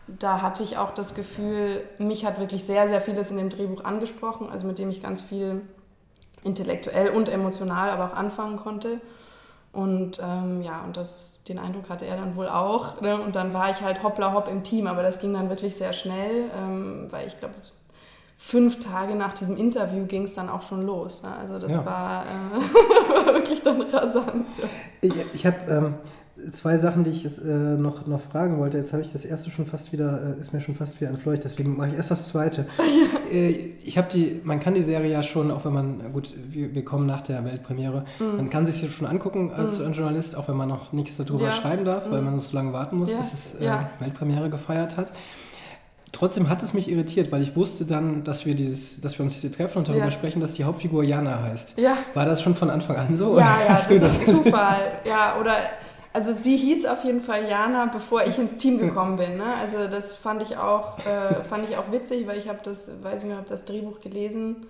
da 0.07 0.41
hatte 0.41 0.63
ich 0.63 0.77
auch 0.77 0.91
das 0.91 1.13
Gefühl, 1.13 1.83
mich 1.99 2.25
hat 2.25 2.39
wirklich 2.39 2.63
sehr, 2.63 2.87
sehr 2.87 3.01
vieles 3.01 3.29
in 3.29 3.37
dem 3.37 3.49
Drehbuch 3.49 3.83
angesprochen, 3.83 4.49
also 4.49 4.65
mit 4.67 4.79
dem 4.79 4.89
ich 4.89 5.03
ganz 5.03 5.21
viel 5.21 5.61
intellektuell 6.43 7.09
und 7.09 7.29
emotional 7.29 7.89
aber 7.89 8.05
auch 8.05 8.15
anfangen 8.15 8.57
konnte. 8.57 8.99
Und 9.73 10.19
ähm, 10.21 10.61
ja, 10.61 10.81
und 10.85 10.97
das, 10.97 11.43
den 11.47 11.57
Eindruck 11.57 11.89
hatte 11.89 12.05
er 12.05 12.17
dann 12.17 12.35
wohl 12.35 12.49
auch. 12.49 12.99
Ne? 12.99 13.19
Und 13.21 13.35
dann 13.35 13.53
war 13.53 13.69
ich 13.71 13.79
halt 13.81 14.03
hoppla 14.03 14.33
hopp 14.33 14.49
im 14.49 14.63
Team, 14.63 14.85
aber 14.87 15.01
das 15.01 15.19
ging 15.19 15.33
dann 15.33 15.49
wirklich 15.49 15.75
sehr 15.77 15.93
schnell, 15.93 16.51
ähm, 16.57 17.07
weil 17.09 17.27
ich 17.27 17.39
glaube, 17.39 17.53
fünf 18.37 18.79
Tage 18.81 19.15
nach 19.15 19.33
diesem 19.33 19.55
Interview 19.55 20.05
ging 20.07 20.23
es 20.23 20.33
dann 20.33 20.49
auch 20.49 20.61
schon 20.63 20.81
los. 20.81 21.23
Ne? 21.23 21.29
Also 21.39 21.57
das 21.59 21.71
Ja. 21.73 21.85
war, 21.85 22.25
äh, 22.25 23.25
wirklich 23.33 23.61
dann 23.61 23.81
rasant. 23.81 24.45
Ja. 24.57 24.67
Ich, 25.01 25.13
ich 25.33 25.45
habe 25.45 25.57
ähm, 25.71 25.93
zwei 26.51 26.77
Sachen, 26.77 27.03
die 27.03 27.09
ich 27.11 27.23
jetzt 27.23 27.39
äh, 27.39 27.47
noch, 27.77 28.07
noch 28.07 28.21
fragen 28.21 28.57
wollte. 28.59 28.77
Jetzt 28.77 28.93
habe 28.93 29.01
ich 29.01 29.11
das 29.11 29.25
erste 29.25 29.51
schon 29.51 29.65
fast 29.65 29.91
wieder, 29.93 30.35
äh, 30.37 30.39
ist 30.41 30.53
mir 30.53 30.61
schon 30.61 30.75
fast 30.75 30.99
wieder 30.99 31.09
entfleucht, 31.09 31.43
deswegen 31.43 31.77
mache 31.77 31.89
ich 31.89 31.95
erst 31.95 32.11
das 32.11 32.27
zweite. 32.27 32.67
äh, 33.31 33.49
ich 33.83 33.97
habe 33.97 34.07
die, 34.11 34.41
man 34.43 34.59
kann 34.59 34.73
die 34.73 34.81
Serie 34.81 35.11
ja 35.11 35.23
schon, 35.23 35.51
auch 35.51 35.65
wenn 35.65 35.73
man, 35.73 36.13
gut, 36.13 36.33
wir, 36.49 36.73
wir 36.73 36.85
kommen 36.85 37.05
nach 37.05 37.21
der 37.21 37.43
Weltpremiere, 37.45 38.05
man 38.19 38.49
kann 38.49 38.65
sich 38.65 38.81
ja 38.81 38.87
schon 38.87 39.07
angucken 39.07 39.51
als 39.51 39.79
Mhm. 39.79 39.93
Journalist, 39.93 40.35
auch 40.35 40.47
wenn 40.47 40.57
man 40.57 40.69
noch 40.69 40.91
nichts 40.93 41.17
darüber 41.17 41.45
Ja. 41.45 41.51
schreiben 41.51 41.85
darf, 41.85 42.09
weil 42.09 42.19
Mhm. 42.21 42.25
man 42.25 42.39
so 42.39 42.55
lange 42.55 42.73
warten 42.73 42.97
muss, 42.97 43.11
Ja. 43.11 43.17
bis 43.17 43.33
es 43.33 43.55
äh. 43.55 43.69
Weltpremiere 43.99 44.49
gefeiert 44.49 44.97
hat. 44.97 45.11
trotzdem 46.13 46.49
hat 46.49 46.61
es 46.61 46.73
mich 46.73 46.89
irritiert, 46.91 47.31
weil 47.31 47.41
ich 47.41 47.55
wusste 47.55 47.85
dann, 47.85 48.25
dass 48.25 48.45
wir, 48.45 48.53
dieses, 48.53 48.99
dass 48.99 49.17
wir 49.17 49.23
uns 49.23 49.35
hier 49.35 49.49
treffen 49.51 49.77
und 49.79 49.87
darüber 49.87 50.05
Ja. 50.05 50.11
sprechen, 50.11 50.41
dass 50.41 50.55
die 50.55 50.65
Hauptfigur 50.65 51.03
Jana 51.05 51.41
heißt. 51.41 51.79
Ja. 51.79 51.93
War 52.13 52.25
das 52.25 52.41
schon 52.41 52.53
von 52.53 52.69
Anfang 52.69 52.97
an 52.97 53.15
so? 53.15 53.39
Ja, 53.39 53.59
ja, 53.65 53.73
das 53.75 53.87
du 53.87 53.93
ist 53.95 54.25
Zufall. 54.25 54.91
Ja, 55.05 55.37
oder 55.39 55.55
also 56.13 56.33
sie 56.33 56.57
hieß 56.57 56.87
auf 56.87 57.03
jeden 57.05 57.21
Fall 57.21 57.47
Jana, 57.47 57.85
bevor 57.85 58.25
ich 58.25 58.37
ins 58.37 58.57
Team 58.57 58.77
gekommen 58.77 59.15
bin. 59.15 59.37
Ne? 59.37 59.45
Also 59.61 59.87
das 59.87 60.15
fand 60.15 60.41
ich 60.41 60.57
auch, 60.57 60.99
äh, 60.99 61.41
fand 61.43 61.69
ich 61.69 61.77
auch 61.77 61.91
witzig, 61.91 62.27
weil 62.27 62.37
ich 62.37 62.49
habe 62.49 62.59
das, 62.63 62.91
weiß 63.01 63.23
ich 63.23 63.29
noch, 63.29 63.37
habe 63.37 63.49
das 63.49 63.63
Drehbuch 63.63 64.01
gelesen 64.01 64.67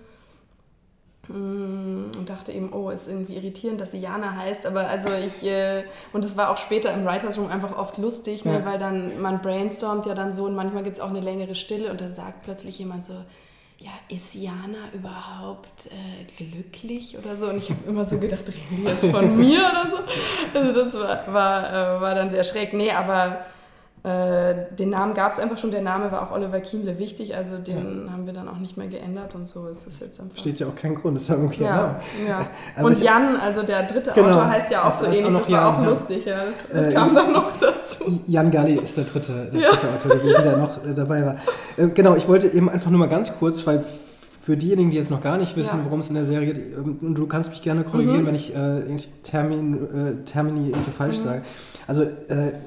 mm, 1.27 2.11
und 2.15 2.29
dachte 2.29 2.51
eben, 2.51 2.71
oh, 2.71 2.91
ist 2.91 3.07
irgendwie 3.07 3.35
irritierend, 3.37 3.81
dass 3.81 3.91
sie 3.91 3.99
Jana 3.99 4.35
heißt. 4.35 4.67
Aber 4.67 4.87
also 4.87 5.09
ich, 5.09 5.43
äh, 5.43 5.83
und 6.13 6.23
es 6.23 6.37
war 6.37 6.51
auch 6.51 6.57
später 6.57 6.93
im 6.93 7.05
Writers 7.05 7.39
Room 7.39 7.49
einfach 7.49 7.75
oft 7.75 7.97
lustig, 7.97 8.45
ne? 8.45 8.59
Ja. 8.59 8.65
weil 8.65 8.77
dann 8.77 9.19
man 9.19 9.41
brainstormt 9.41 10.05
ja 10.05 10.13
dann 10.13 10.31
so 10.31 10.45
und 10.45 10.53
manchmal 10.53 10.83
gibt 10.83 10.97
es 10.97 11.01
auch 11.01 11.09
eine 11.09 11.21
längere 11.21 11.55
Stille 11.55 11.89
und 11.89 12.01
dann 12.01 12.13
sagt 12.13 12.43
plötzlich 12.43 12.77
jemand 12.77 13.05
so, 13.05 13.15
ja, 13.81 13.91
ist 14.09 14.35
Jana 14.35 14.89
überhaupt 14.93 15.87
äh, 15.87 16.25
glücklich 16.37 17.17
oder 17.17 17.35
so? 17.35 17.47
Und 17.47 17.57
ich 17.57 17.69
habe 17.69 17.79
immer 17.87 18.05
so 18.05 18.19
gedacht, 18.19 18.43
reden 18.47 18.77
die 18.77 18.83
jetzt 18.83 19.05
von 19.05 19.37
mir 19.37 19.59
oder 19.59 19.87
so? 19.89 20.59
Also 20.59 20.83
das 20.83 20.93
war, 20.93 21.33
war, 21.33 21.69
äh, 21.69 22.01
war 22.01 22.15
dann 22.15 22.29
sehr 22.29 22.43
schräg. 22.43 22.73
Nee, 22.73 22.91
aber 22.91 23.45
äh, 24.03 24.55
den 24.79 24.89
Namen 24.89 25.13
gab 25.13 25.31
es 25.31 25.37
einfach 25.39 25.59
schon. 25.59 25.69
Der 25.69 25.83
Name 25.83 26.11
war 26.11 26.23
auch 26.23 26.31
Oliver 26.35 26.59
Kienle 26.59 26.97
wichtig, 26.97 27.35
also 27.35 27.57
den 27.59 28.09
haben 28.11 28.25
wir 28.25 28.33
dann 28.33 28.47
auch 28.47 28.57
nicht 28.57 28.75
mehr 28.75 28.87
geändert 28.87 29.35
und 29.35 29.47
so 29.47 29.67
ist 29.67 29.85
es 29.85 29.99
jetzt 29.99 30.19
einfach. 30.19 30.37
Steht 30.39 30.59
ja 30.59 30.65
auch 30.67 30.75
kein 30.75 30.95
Grund, 30.95 31.15
das 31.17 31.23
ist 31.23 31.29
ja 31.29 31.35
okay. 31.35 31.63
ja, 31.63 31.99
ja. 32.27 32.45
Aber 32.77 32.87
Und 32.87 32.99
Jan, 33.01 33.35
also 33.37 33.61
der 33.61 33.83
dritte 33.85 34.11
Genau. 34.15 34.29
Autor, 34.29 34.49
heißt 34.49 34.71
ja 34.71 34.83
auch 34.83 34.91
so 34.91 35.05
auch 35.05 35.11
ähnlich. 35.13 35.29
noch 35.31 35.41
Das 35.41 35.51
war 35.51 35.59
Jan, 35.61 35.75
auch 35.75 35.81
ja. 35.83 35.89
lustig, 35.89 36.25
ja. 36.25 36.35
Das 36.71 36.83
Äh, 36.89 36.93
kam 36.93 37.13
dann 37.13 37.31
noch 37.31 37.51
dazu. 37.59 38.19
Jan 38.25 38.49
Galli 38.49 38.79
ist 38.79 38.97
der 38.97 39.03
dritte, 39.03 39.33
der 39.53 39.61
dritte 39.61 39.87
Autor 39.89 40.17
gewesen, 40.17 40.43
der 40.45 40.57
noch 40.57 40.83
äh, 40.83 40.93
dabei 40.95 41.23
war. 41.23 41.35
Äh, 41.77 41.87
genau, 41.89 42.15
ich 42.15 42.27
wollte 42.27 42.47
eben 42.47 42.69
einfach 42.69 42.89
nur 42.89 42.99
mal 42.99 43.09
ganz 43.09 43.31
kurz, 43.37 43.65
weil 43.67 43.83
für 44.43 44.57
diejenigen, 44.57 44.89
die 44.89 44.97
jetzt 44.97 45.11
noch 45.11 45.21
gar 45.21 45.37
nicht 45.37 45.55
wissen, 45.55 45.77
Ja. 45.77 45.85
worum 45.85 45.99
es 45.99 46.09
in 46.09 46.15
der 46.15 46.25
Serie 46.25 46.51
geht, 46.53 46.73
ähm, 46.75 47.13
du 47.13 47.27
kannst 47.27 47.51
mich 47.51 47.61
gerne 47.61 47.83
korrigieren, 47.83 48.23
Mhm. 48.23 48.25
wenn 48.25 48.35
ich 48.35 48.55
äh, 48.55 48.79
irgendwie 48.79 49.07
Termin, 49.21 50.25
Termini 50.25 50.69
irgendwie 50.69 50.89
falsch 50.91 51.17
sage. 51.17 51.43
Also 51.87 52.05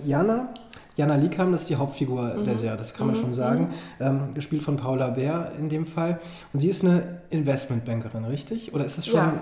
Jana, 0.05 0.49
Jana 0.97 1.17
Likam, 1.17 1.51
das 1.53 1.63
ist 1.63 1.71
die 1.71 1.77
Hauptfigur 1.77 2.23
Mhm. 2.23 2.45
der 2.45 2.57
Serie, 2.57 2.77
das 2.77 2.95
kann 2.95 3.07
man 3.09 3.17
schon 3.17 3.35
sagen. 3.35 3.75
Ähm, 4.01 4.33
gespielt 4.35 4.63
von 4.63 4.77
Paula 4.77 5.09
Bär 5.11 5.53
in 5.59 5.69
dem 5.69 5.87
Fall. 5.87 6.21
Und 6.53 6.61
sie 6.61 6.69
ist 6.69 6.85
eine 6.85 7.21
Investmentbankerin, 7.31 8.25
richtig? 8.27 8.73
Oder 8.75 8.85
ist 8.85 8.99
es 8.99 9.07
schon... 9.07 9.17
Ja. 9.17 9.33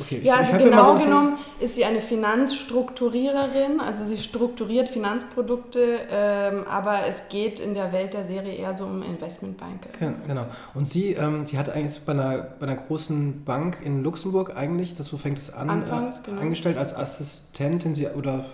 Okay, 0.00 0.20
Ja, 0.24 0.34
also 0.38 0.52
hab 0.52 0.60
immer 0.60 0.68
so 0.70 0.74
genau 0.80 0.92
bisschen- 0.94 1.10
genommen 1.10 1.38
ist 1.60 1.76
sie 1.76 1.84
eine 1.84 2.00
Finanzstrukturiererin, 2.00 3.80
also 3.80 4.04
sie 4.04 4.18
strukturiert 4.18 4.88
Finanzprodukte, 4.88 6.00
ähm, 6.10 6.64
aber 6.68 7.06
es 7.06 7.28
geht 7.28 7.60
in 7.60 7.74
der 7.74 7.92
Welt 7.92 8.14
der 8.14 8.24
Serie 8.24 8.52
eher 8.54 8.74
so 8.74 8.84
um 8.84 9.02
Investmentbanker. 9.02 9.90
Ge- 9.98 10.10
Genau. 10.26 10.46
Und 10.74 10.88
sie, 10.88 11.12
ähm, 11.12 11.46
sie 11.46 11.56
hat 11.58 11.70
eigentlich 11.70 12.00
bei 12.04 12.12
einer, 12.12 12.38
bei 12.58 12.66
einer 12.66 12.76
großen 12.76 13.44
Bank 13.44 13.78
in 13.84 14.02
Luxemburg 14.02 14.56
eigentlich, 14.56 14.94
das 14.96 15.06
so 15.06 15.18
fängt 15.18 15.38
es 15.38 15.52
an, 15.54 15.70
Anfangs, 15.70 16.18
äh, 16.18 16.22
genau. 16.30 16.40
angestellt 16.40 16.76
als 16.78 16.96
Assistentin 16.96 17.94
sie, 17.94 18.08
oder 18.08 18.44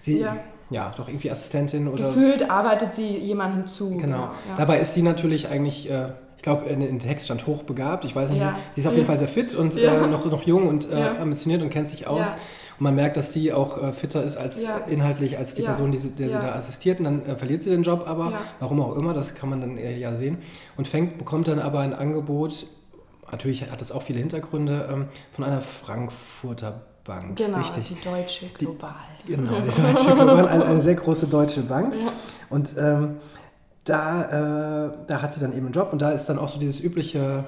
sie, 0.00 0.20
ja. 0.20 0.36
Ja. 0.72 0.90
doch 0.96 1.08
irgendwie 1.08 1.30
Assistentin 1.30 1.86
oder 1.88 2.06
Gefühlt 2.08 2.50
arbeitet 2.50 2.94
sie 2.94 3.16
jemandem 3.18 3.66
zu. 3.66 3.96
genau. 3.96 4.30
ja. 4.48 4.54
Dabei 4.56 4.80
ist 4.80 4.94
sie 4.94 5.02
natürlich 5.02 5.48
eigentlich, 5.48 5.90
äh, 5.90 6.08
ich 6.36 6.42
glaube, 6.42 6.66
in, 6.68 6.80
in 6.80 6.98
Text 6.98 7.26
stand 7.26 7.46
hochbegabt. 7.46 8.04
Ich 8.04 8.16
weiß 8.16 8.30
nicht, 8.30 8.40
Ja. 8.40 8.46
mehr. 8.52 8.56
sie 8.72 8.80
ist 8.80 8.86
auf 8.86 8.94
jeden 8.94 9.06
Fall 9.06 9.18
sehr 9.18 9.28
fit 9.28 9.54
und 9.54 9.76
äh, 9.76 10.06
noch, 10.06 10.24
noch 10.24 10.42
jung 10.42 10.66
und 10.66 10.90
äh, 10.90 10.94
ambitioniert 11.20 11.62
und 11.62 11.70
kennt 11.70 11.88
sich 11.88 12.06
aus. 12.08 12.36
Und 12.78 12.84
man 12.84 12.94
merkt, 12.96 13.16
dass 13.16 13.32
sie 13.32 13.52
auch 13.52 13.80
äh, 13.80 13.92
fitter 13.92 14.24
ist 14.24 14.36
als 14.36 14.60
Ja. 14.60 14.78
inhaltlich 14.88 15.38
als 15.38 15.54
die 15.54 15.60
Ja. 15.62 15.66
Person, 15.68 15.92
die 15.92 15.98
sie, 15.98 16.10
der 16.10 16.28
sie 16.28 16.34
Ja. 16.34 16.40
da 16.40 16.54
assistiert. 16.54 16.98
Und 16.98 17.04
dann 17.04 17.24
äh, 17.26 17.36
verliert 17.36 17.62
sie 17.62 17.70
den 17.70 17.82
Job 17.84 18.04
aber, 18.08 18.32
warum 18.58 18.80
auch 18.80 18.96
immer, 18.96 19.14
das 19.14 19.34
kann 19.36 19.50
man 19.50 19.60
dann 19.60 19.76
äh, 19.76 19.96
ja 19.98 20.14
sehen. 20.14 20.38
Und 20.76 20.88
fängt, 20.88 21.18
bekommt 21.18 21.46
dann 21.46 21.60
aber 21.60 21.78
ein 21.80 21.94
Angebot, 21.94 22.66
natürlich 23.30 23.70
hat 23.70 23.80
das 23.80 23.92
auch 23.92 24.02
viele 24.02 24.18
Hintergründe, 24.18 24.88
ähm, 24.92 25.04
von 25.32 25.44
einer 25.44 25.60
Frankfurter 25.60 26.82
Bank. 27.04 27.36
Genau, 27.36 27.58
Richtig. 27.58 27.84
die 27.84 28.04
Deutsche 28.04 28.46
Global. 28.58 28.94
Genau, 29.26 29.60
die 29.60 29.82
Deutsche 29.82 30.14
Global, 30.14 30.48
eine, 30.48 30.64
eine 30.64 30.80
sehr 30.80 30.94
große 30.94 31.26
deutsche 31.26 31.62
Bank. 31.62 31.94
Ja. 31.94 32.12
Und 32.50 32.76
ähm, 32.78 33.16
da, 33.84 34.86
äh, 34.86 34.90
da 35.06 35.22
hat 35.22 35.34
sie 35.34 35.40
dann 35.40 35.52
eben 35.52 35.66
einen 35.66 35.72
Job 35.72 35.92
und 35.92 36.00
da 36.00 36.10
ist 36.12 36.26
dann 36.26 36.38
auch 36.38 36.48
so 36.48 36.58
dieses 36.58 36.80
übliche, 36.82 37.44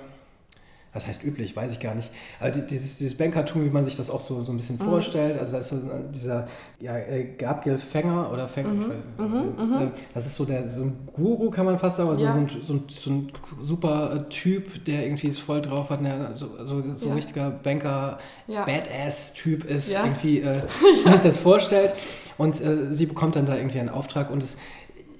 was 0.94 1.06
heißt 1.06 1.24
üblich, 1.24 1.54
weiß 1.56 1.72
ich 1.72 1.80
gar 1.80 1.94
nicht, 1.94 2.08
die, 2.54 2.62
dieses, 2.66 2.96
dieses 2.98 3.18
Bankertum, 3.18 3.64
wie 3.64 3.70
man 3.70 3.84
sich 3.84 3.96
das 3.96 4.10
auch 4.10 4.20
so, 4.20 4.42
so 4.42 4.52
ein 4.52 4.54
Mhm. 4.54 4.58
bisschen 4.58 4.78
vorstellt. 4.78 5.38
Also 5.38 5.52
da 5.54 5.58
ist 5.58 5.68
so 5.68 5.76
dieser 6.14 6.46
ja, 6.80 6.96
äh, 6.96 7.24
Gabriel 7.36 7.78
Fänger 7.78 8.30
oder 8.32 8.48
Fänger, 8.48 8.70
Mhm. 9.18 9.80
äh, 9.80 9.88
das 10.14 10.26
ist 10.26 10.36
so, 10.36 10.44
der, 10.44 10.68
so 10.68 10.82
ein 10.82 10.96
Guru, 11.12 11.50
kann 11.50 11.66
man 11.66 11.78
fast 11.78 11.96
sagen, 11.96 12.08
aber 12.08 12.16
so, 12.16 12.24
Ja. 12.24 12.32
so, 12.32 12.38
ein, 12.38 12.48
so, 12.64 12.72
ein, 12.74 12.84
so 12.88 13.10
ein 13.10 13.32
super 13.62 14.14
äh, 14.14 14.28
Typ, 14.30 14.84
der 14.84 15.04
irgendwie 15.04 15.28
es 15.28 15.38
voll 15.38 15.60
drauf 15.60 15.90
hat, 15.90 16.04
der 16.04 16.36
so, 16.36 16.46
so, 16.64 16.64
so 16.94 17.06
ein 17.06 17.08
Ja. 17.08 17.14
richtiger 17.14 17.50
Banker. 17.50 18.18
Badass-Typ 18.66 19.64
ist, 19.64 19.90
irgendwie, 19.92 20.40
äh, 20.40 20.62
wie 21.04 21.08
man 21.08 21.18
sich 21.20 21.30
das 21.32 21.38
vorstellt. 21.38 21.94
Und 22.36 22.54
sie 22.56 23.06
bekommt 23.06 23.36
dann 23.36 23.46
da 23.46 23.56
irgendwie 23.56 23.78
einen 23.78 23.88
Auftrag 23.90 24.28
und 24.30 24.42
es, 24.42 24.58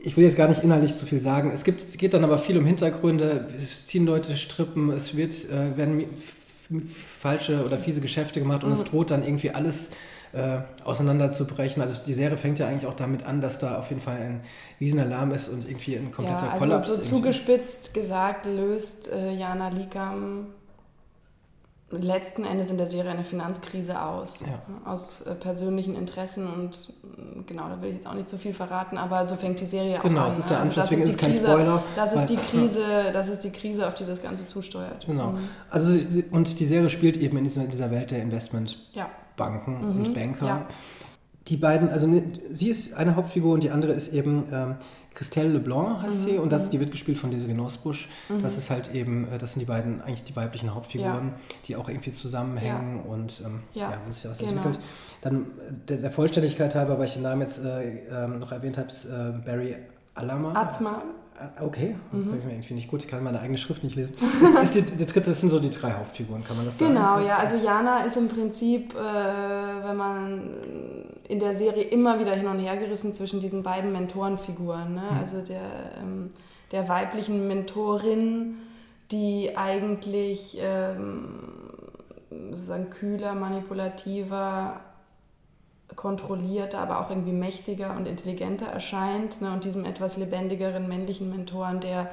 ich 0.05 0.17
will 0.17 0.25
jetzt 0.25 0.37
gar 0.37 0.49
nicht 0.49 0.63
inhaltlich 0.63 0.97
zu 0.97 1.07
viel 1.07 1.21
sagen. 1.21 1.51
Es, 1.53 1.65
gibt, 1.65 1.83
es 1.83 1.97
geht 1.97 2.15
dann 2.15 2.25
aber 2.25 2.39
viel 2.39 2.57
um 2.59 2.67
Hintergründe. 2.67 3.47
Es 3.57 3.87
ziehen 3.87 4.07
Leute 4.07 4.37
Strippen, 4.37 4.91
es 4.91 5.17
wird, 5.17 5.33
äh, 5.51 5.77
werden 5.77 6.05
falsche 7.21 7.65
oder 7.65 7.79
fiese 7.79 8.01
Geschäfte 8.01 8.41
gemacht 8.41 8.65
und 8.65 8.71
Mhm. 8.71 8.77
es 8.77 8.85
droht 8.85 9.11
dann 9.11 9.25
irgendwie 9.25 9.51
alles 9.51 9.91
äh, 10.33 10.59
auseinanderzubrechen. 10.83 11.81
Also 11.81 12.01
die 12.05 12.13
Serie 12.15 12.37
fängt 12.37 12.59
ja 12.59 12.67
eigentlich 12.67 12.87
auch 12.87 12.95
damit 12.95 13.25
an, 13.25 13.41
dass 13.41 13.61
da 13.61 13.79
auf 13.79 13.89
jeden 13.91 14.01
Fall 14.01 14.17
ein 14.17 14.41
Riesenalarm 14.81 15.31
ist 15.33 15.47
und 15.49 15.65
irgendwie 15.69 15.95
ein 15.97 16.11
kompletter 16.11 16.47
Ja, 16.47 16.53
also 16.53 16.65
Kollaps. 16.67 16.89
so 16.89 16.95
irgendwie. 16.95 17.11
zugespitzt 17.11 17.95
gesagt 17.95 18.47
löst 18.47 19.13
äh, 19.13 19.33
Jana 19.33 19.69
Likam 19.69 20.47
letzten 22.03 22.45
Endes 22.45 22.71
in 22.71 22.79
der 22.79 22.87
Serie 22.87 23.11
eine 23.11 23.25
Finanzkrise 23.25 24.01
aus. 24.01 24.41
Ja. 24.41 24.91
Aus 24.91 25.23
äh, 25.23 25.35
persönlichen 25.35 25.95
Interessen 25.95 26.47
und 26.47 26.93
äh, 27.19 27.43
genau, 27.47 27.69
da 27.69 27.81
will 27.81 27.91
ich 27.91 27.97
jetzt 27.97 28.07
auch 28.07 28.15
nicht 28.15 28.29
so 28.29 28.37
viel 28.37 28.53
verraten, 28.55 28.99
aber 28.99 29.27
so 29.27 29.37
fängt 29.37 29.61
die 29.61 29.67
Serie 29.67 29.99
Genau, 30.03 30.21
auch 30.23 30.25
an. 30.27 30.31
es 30.33 30.39
ist 30.39 30.51
der 30.51 30.57
ne? 30.59 30.63
Anfang, 30.65 30.77
das 30.77 30.85
deswegen 30.87 31.03
ist 31.03 31.09
die 31.09 31.15
es 31.15 31.21
kein 31.21 31.31
Krise, 31.33 31.47
Spoiler, 31.47 31.83
Das 31.97 32.15
weil- 32.15 32.21
ist 32.23 32.31
die 32.31 32.37
Krise, 32.37 32.83
das 33.13 33.29
ist 33.29 33.45
die 33.45 33.51
Krise, 33.51 33.87
auf 33.89 33.95
die 33.95 34.07
das 34.07 34.23
Ganze 34.23 34.47
zusteuert. 34.49 35.05
Genau. 35.07 35.33
Mhm. 35.33 35.39
Also 35.71 35.99
und 36.31 36.59
die 36.61 36.67
Serie 36.67 36.91
spielt 36.91 37.17
eben 37.17 37.37
in 37.39 37.45
dieser, 37.45 37.65
dieser 37.65 37.91
Welt 37.91 38.11
der 38.11 38.23
Investment 38.23 38.79
Ja. 38.93 39.09
Mhm, 39.37 40.05
und 40.05 40.15
Banker. 40.15 40.67
Ja. 41.45 41.49
Die 41.49 41.57
beiden, 41.57 41.91
also 41.91 42.07
ne, 42.07 42.23
sie 42.51 42.69
ist 42.71 42.95
eine 42.95 43.17
Hauptfigur 43.17 43.55
und 43.55 43.63
die 43.63 43.71
andere 43.71 43.93
ist 43.93 44.13
eben 44.13 44.45
ähm, 44.53 44.75
Christelle 45.13 45.51
Leblanc 45.51 46.03
heißt 46.03 46.23
Mhm, 46.23 46.29
sie 46.31 46.39
und 46.39 46.51
das, 46.53 46.71
die 46.71 46.81
wird 46.81 46.91
gespielt 46.91 47.19
von 47.19 47.31
Desiree 47.31 47.55
Nosbusch. 47.55 48.09
Das 48.43 48.57
ist 48.59 48.71
halt 48.71 48.93
eben, 48.95 49.29
äh, 49.31 49.39
das 49.39 49.53
sind 49.53 49.61
die 49.61 49.67
beiden 49.67 50.01
eigentlich 50.03 50.25
die 50.25 50.35
weiblichen 50.35 50.75
Hauptfiguren, 50.75 51.35
die 51.69 51.77
auch 51.77 51.89
irgendwie 51.89 52.11
zusammenhängen 52.13 53.01
und 53.01 53.41
ähm, 53.45 53.61
ja. 53.75 53.91
Ja, 53.93 53.99
wo 54.07 54.13
sich 54.13 54.29
was 54.29 54.39
genau. 54.39 54.51
entwickelt. 54.53 54.79
Dann 55.21 55.37
äh, 55.43 55.73
der, 55.89 55.97
der 55.99 56.11
Vollständigkeit 56.11 56.75
halber, 56.75 56.99
weil 56.99 57.07
ich 57.07 57.13
den 57.15 57.23
Namen 57.23 57.43
jetzt 57.43 57.65
äh, 57.65 57.99
ähm, 58.11 58.41
noch 58.41 58.51
erwähnt 58.51 58.77
habe, 58.79 58.89
ist 58.89 59.05
äh, 59.05 59.33
Barry 59.47 59.77
Alama. 60.15 60.53
Azma. 60.61 61.03
Ah, 61.39 61.49
Okay, 61.63 61.97
Mhm. 62.13 62.29
kann 62.31 62.39
ich 62.39 62.45
mir 62.45 62.53
irgendwie 62.53 62.75
nicht 62.75 62.89
gut, 62.89 63.03
ich 63.05 63.09
kann 63.11 63.23
meine 63.23 63.41
eigene 63.41 63.59
Schrift 63.59 63.83
nicht 63.85 63.97
lesen. 63.97 64.15
ist, 64.63 64.63
ist 64.63 64.75
die, 64.77 64.83
der 64.97 65.07
dritte, 65.07 65.31
das 65.31 65.41
sind 65.41 65.51
so 65.51 65.59
die 65.61 65.71
drei 65.71 65.93
Hauptfiguren, 65.93 66.43
kann 66.45 66.57
man 66.57 66.65
das 66.67 66.79
sagen? 66.79 66.95
Genau, 66.95 67.19
ja. 67.21 67.39
Also 67.39 67.57
Jana 67.57 68.05
ist 68.05 68.17
im 68.17 68.29
Prinzip, 68.29 68.95
äh, 68.95 68.99
wenn 68.99 69.97
man 69.97 70.51
in 71.29 71.41
der 71.41 71.55
Serie 71.55 71.85
immer 71.85 72.21
wieder 72.21 72.35
hin 72.35 72.47
und 72.47 72.59
her 72.59 72.77
gerissen 72.77 73.13
zwischen 73.13 73.41
diesen 73.41 73.63
beiden 73.63 73.93
Mentorenfiguren. 73.93 74.95
Ne? 74.95 75.03
Also 75.19 75.41
der, 75.41 75.63
ähm, 76.01 76.31
der 76.73 76.89
weiblichen 76.89 77.49
Mentorin, 77.49 78.57
die 79.11 79.57
eigentlich 79.57 80.59
ähm, 80.61 81.39
sozusagen 82.51 82.91
kühler, 82.91 83.35
manipulativer, 83.35 84.81
kontrollierter, 85.97 86.79
aber 86.79 87.01
auch 87.01 87.11
irgendwie 87.11 87.33
mächtiger 87.33 87.97
und 87.97 88.07
intelligenter 88.07 88.67
erscheint. 88.67 89.41
Ne? 89.41 89.53
Und 89.53 89.65
diesem 89.65 89.85
etwas 89.85 90.17
lebendigeren 90.17 90.89
männlichen 90.89 91.31
Mentoren, 91.31 91.81
der 91.81 92.11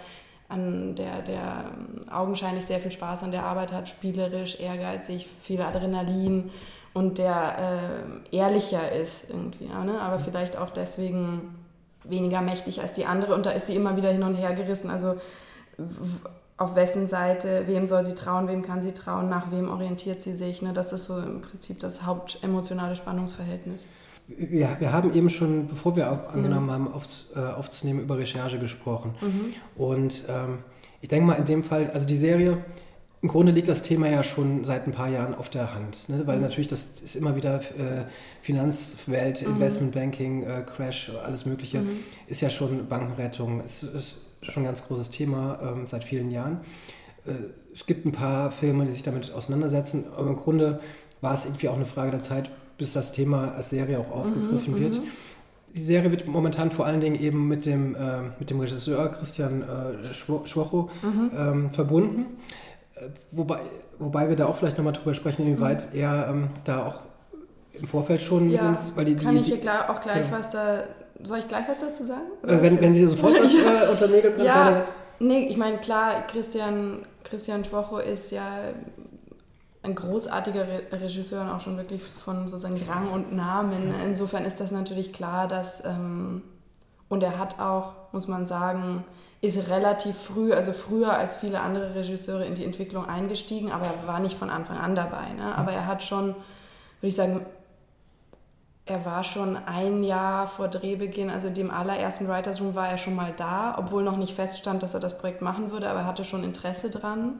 an 0.47 0.95
der, 0.95 1.21
der 1.21 1.65
ähm, 1.73 2.09
augenscheinlich 2.11 2.65
sehr 2.65 2.79
viel 2.79 2.91
Spaß 2.91 3.23
an 3.23 3.31
der 3.31 3.43
Arbeit 3.43 3.71
hat, 3.71 3.87
spielerisch, 3.87 4.59
ehrgeizig, 4.59 5.27
viel 5.41 5.61
Adrenalin 5.61 6.51
und 6.93 7.17
der 7.17 8.03
äh, 8.31 8.35
ehrlicher 8.35 8.91
ist 8.91 9.29
irgendwie, 9.29 9.67
ne? 9.67 9.99
aber 10.01 10.19
vielleicht 10.19 10.57
auch 10.57 10.69
deswegen 10.69 11.55
weniger 12.03 12.41
mächtig 12.41 12.81
als 12.81 12.93
die 12.93 13.05
andere 13.05 13.35
und 13.35 13.45
da 13.45 13.51
ist 13.51 13.67
sie 13.67 13.75
immer 13.75 13.95
wieder 13.95 14.11
hin 14.11 14.23
und 14.23 14.35
her 14.35 14.53
gerissen. 14.53 14.89
Also 14.89 15.15
auf 16.57 16.75
wessen 16.75 17.07
Seite, 17.07 17.63
wem 17.65 17.87
soll 17.87 18.05
sie 18.05 18.13
trauen, 18.13 18.47
wem 18.47 18.61
kann 18.61 18.81
sie 18.81 18.91
trauen, 18.91 19.29
nach 19.29 19.51
wem 19.51 19.69
orientiert 19.69 20.21
sie 20.21 20.33
sich. 20.33 20.61
Ne? 20.61 20.73
Das 20.73 20.93
ist 20.93 21.05
so 21.05 21.17
im 21.17 21.41
Prinzip 21.41 21.79
das 21.79 22.05
hauptemotionale 22.05 22.95
Spannungsverhältnis. 22.95 23.87
Wir, 24.27 24.77
wir 24.79 24.93
haben 24.93 25.13
eben 25.13 25.29
schon, 25.29 25.67
bevor 25.67 25.95
wir 25.95 26.11
auch 26.11 26.33
angenommen 26.33 26.69
haben, 26.69 26.93
auf, 26.93 27.05
äh, 27.35 27.39
aufzunehmen, 27.39 28.01
über 28.01 28.17
Recherche 28.17 28.59
gesprochen. 28.59 29.15
Und 29.75 30.25
ähm, 30.29 30.59
ich 31.01 31.09
denke 31.09 31.25
mal 31.25 31.33
in 31.33 31.45
dem 31.45 31.63
Fall, 31.63 31.89
also 31.91 32.07
die 32.07 32.15
Serie, 32.15 32.63
im 33.21 33.29
Grunde 33.29 33.51
liegt 33.51 33.67
das 33.67 33.83
Thema 33.83 34.09
ja 34.09 34.23
schon 34.23 34.63
seit 34.65 34.87
ein 34.87 34.93
paar 34.93 35.09
Jahren 35.09 35.35
auf 35.35 35.49
der 35.49 35.75
Hand, 35.75 36.09
ne? 36.09 36.23
weil 36.25 36.39
natürlich 36.39 36.67
das 36.67 37.01
ist 37.03 37.15
immer 37.15 37.35
wieder 37.35 37.59
äh, 37.59 38.05
Finanzwelt, 38.41 39.43
Investmentbanking, 39.43 40.43
äh, 40.43 40.63
Crash, 40.63 41.11
alles 41.23 41.45
Mögliche, 41.45 41.83
ist 42.27 42.41
ja 42.41 42.49
schon 42.49 42.87
Bankenrettung, 42.87 43.63
ist, 43.63 43.83
ist 43.83 44.21
schon 44.41 44.63
ein 44.63 44.65
ganz 44.65 44.87
großes 44.87 45.11
Thema 45.11 45.59
ähm, 45.61 45.85
seit 45.85 46.03
vielen 46.03 46.31
Jahren. 46.31 46.61
Äh, 47.27 47.33
es 47.75 47.85
gibt 47.85 48.05
ein 48.05 48.11
paar 48.11 48.49
Filme, 48.49 48.85
die 48.85 48.91
sich 48.91 49.03
damit 49.03 49.31
auseinandersetzen, 49.31 50.05
aber 50.15 50.29
im 50.29 50.35
Grunde 50.37 50.79
war 51.21 51.35
es 51.35 51.45
irgendwie 51.45 51.69
auch 51.69 51.75
eine 51.75 51.85
Frage 51.85 52.11
der 52.11 52.21
Zeit, 52.21 52.49
bis 52.77 52.93
das 52.93 53.11
Thema 53.11 53.53
als 53.53 53.69
Serie 53.69 53.99
auch 53.99 54.09
aufgegriffen 54.11 54.73
mhm, 54.73 54.79
wird. 54.79 54.95
Mhm. 54.95 55.07
Die 55.75 55.81
Serie 55.81 56.11
wird 56.11 56.27
momentan 56.27 56.71
vor 56.71 56.85
allen 56.85 56.99
Dingen 56.99 57.19
eben 57.19 57.47
mit 57.47 57.65
dem, 57.65 57.95
äh, 57.95 58.23
mit 58.39 58.49
dem 58.49 58.59
Regisseur 58.59 59.09
Christian 59.09 59.61
äh, 59.61 60.13
Schwocho 60.13 60.89
mhm. 61.01 61.31
ähm, 61.37 61.69
verbunden. 61.69 62.25
Äh, 63.01 63.09
wobei, 63.31 63.59
wobei 63.99 64.29
wir 64.29 64.35
da 64.35 64.45
auch 64.45 64.55
vielleicht 64.55 64.77
nochmal 64.77 64.93
drüber 64.93 65.13
sprechen, 65.13 65.47
inwieweit 65.47 65.93
mhm. 65.93 65.99
er 65.99 66.27
ähm, 66.29 66.49
da 66.63 66.85
auch 66.87 67.01
im 67.73 67.87
Vorfeld 67.87 68.21
schon, 68.21 68.49
ja, 68.49 68.77
weil 68.95 69.05
die, 69.05 69.15
kann 69.15 69.35
die, 69.35 69.41
ich 69.41 69.47
hier 69.47 69.89
auch 69.89 69.99
gleich 70.01 70.29
ja. 70.29 70.37
was 70.37 70.51
da, 70.51 70.83
soll 71.23 71.39
ich 71.39 71.47
gleich 71.47 71.67
was 71.67 71.79
dazu 71.79 72.03
sagen? 72.03 72.27
Äh, 72.43 72.61
wenn, 72.61 72.79
wenn 72.81 72.93
dir 72.93 73.07
sofort 73.07 73.41
was 73.41 73.55
äh, 73.57 73.89
unter 73.89 74.07
Nägel 74.07 74.31
brennt, 74.31 74.45
ja. 74.45 74.83
Nee, 75.19 75.45
ich 75.45 75.57
meine, 75.57 75.77
klar, 75.77 76.25
Christian, 76.27 77.05
Christian 77.23 77.63
Schwocho 77.63 77.99
ist 77.99 78.31
ja 78.31 78.43
ein 79.83 79.93
großartiger 79.93 80.67
Re 80.67 80.81
Regisseur 80.91 81.41
und 81.41 81.49
auch 81.49 81.59
schon 81.59 81.77
wirklich 81.77 82.03
von 82.03 82.47
sozusagen 82.47 82.81
Rang 82.87 83.11
und 83.11 83.35
Namen. 83.35 83.93
Insofern 84.03 84.45
ist 84.45 84.59
das 84.59 84.71
natürlich 84.71 85.13
klar, 85.13 85.47
dass, 85.47 85.85
ähm, 85.85 86.41
und 87.07 87.21
er 87.21 87.37
hat 87.37 87.59
auch, 87.59 87.93
muss 88.13 88.27
man 88.27 88.47
sagen, 88.47 89.03
ist 89.41 89.69
relativ 89.69 90.15
früh, 90.15 90.53
also 90.53 90.71
früher 90.71 91.13
als 91.13 91.33
viele 91.33 91.61
andere 91.61 91.95
Regisseure 91.95 92.45
in 92.45 92.53
die 92.53 92.63
Entwicklung 92.63 93.07
eingestiegen, 93.07 93.71
aber 93.71 93.87
er 93.87 94.07
war 94.07 94.19
nicht 94.19 94.37
von 94.37 94.51
Anfang 94.51 94.77
an 94.77 94.93
dabei. 94.95 95.33
Ne? 95.33 95.55
Aber 95.55 95.71
er 95.71 95.87
hat 95.87 96.03
schon, 96.03 96.27
würde 96.27 97.07
ich 97.07 97.15
sagen, 97.15 97.45
er 98.85 99.03
war 99.05 99.23
schon 99.23 99.57
ein 99.57 100.03
Jahr 100.03 100.47
vor 100.47 100.67
Drehbeginn, 100.67 101.29
also 101.29 101.49
dem 101.49 101.71
allerersten 101.71 102.27
Writers 102.27 102.61
Room 102.61 102.75
war 102.75 102.89
er 102.89 102.97
schon 102.97 103.15
mal 103.15 103.33
da, 103.35 103.75
obwohl 103.77 104.03
noch 104.03 104.17
nicht 104.17 104.35
feststand, 104.35 104.83
dass 104.83 104.93
er 104.93 104.99
das 104.99 105.17
Projekt 105.17 105.41
machen 105.41 105.71
würde, 105.71 105.89
aber 105.89 106.01
er 106.01 106.05
hatte 106.05 106.23
schon 106.23 106.43
Interesse 106.43 106.89
dran. 106.89 107.39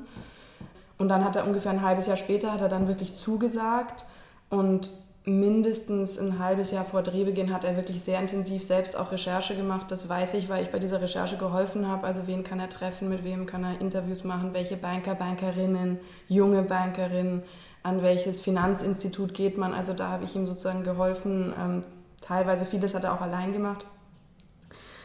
Und 0.98 1.10
dann 1.10 1.24
hat 1.24 1.36
er 1.36 1.46
ungefähr 1.46 1.72
ein 1.72 1.82
halbes 1.84 2.08
Jahr 2.08 2.18
später, 2.18 2.54
hat 2.54 2.62
er 2.62 2.70
dann 2.70 2.88
wirklich 2.88 3.16
zugesagt 3.16 4.06
und 4.50 4.92
mindestens 5.24 6.18
ein 6.18 6.40
halbes 6.40 6.72
Jahr 6.72 6.84
vor 6.84 7.04
Drehbeginn 7.04 7.54
hat 7.54 7.64
er 7.64 7.76
wirklich 7.76 8.02
sehr 8.02 8.20
intensiv 8.20 8.66
selbst 8.66 8.98
auch 8.98 9.12
Recherche 9.12 9.56
gemacht. 9.56 9.92
Das 9.92 10.10
weiß 10.10 10.34
ich, 10.34 10.50
weil 10.50 10.64
ich 10.64 10.72
bei 10.72 10.80
dieser 10.80 11.02
Recherche 11.02 11.38
geholfen 11.38 11.88
habe. 11.88 12.08
Also 12.08 12.26
wen 12.26 12.44
kann 12.44 12.60
er 12.60 12.70
treffen, 12.70 13.10
mit 13.10 13.24
wem 13.24 13.46
kann 13.46 13.64
er 13.64 13.80
Interviews 13.80 14.24
machen, 14.24 14.54
welche 14.54 14.78
Banker, 14.78 15.14
Bankerinnen, 15.14 16.00
junge 16.28 16.64
Bankerinnen, 16.64 17.44
an 17.84 18.02
welches 18.02 18.42
Finanzinstitut 18.42 19.36
geht 19.36 19.58
man. 19.58 19.74
Also 19.74 19.94
da 19.94 20.10
habe 20.10 20.24
ich 20.24 20.36
ihm 20.36 20.48
sozusagen 20.48 20.84
geholfen. 20.84 21.54
Ähm, 21.60 21.84
teilweise 22.20 22.66
vieles 22.66 22.96
hat 22.96 23.04
er 23.04 23.14
auch 23.14 23.22
allein 23.22 23.54
gemacht. 23.54 23.86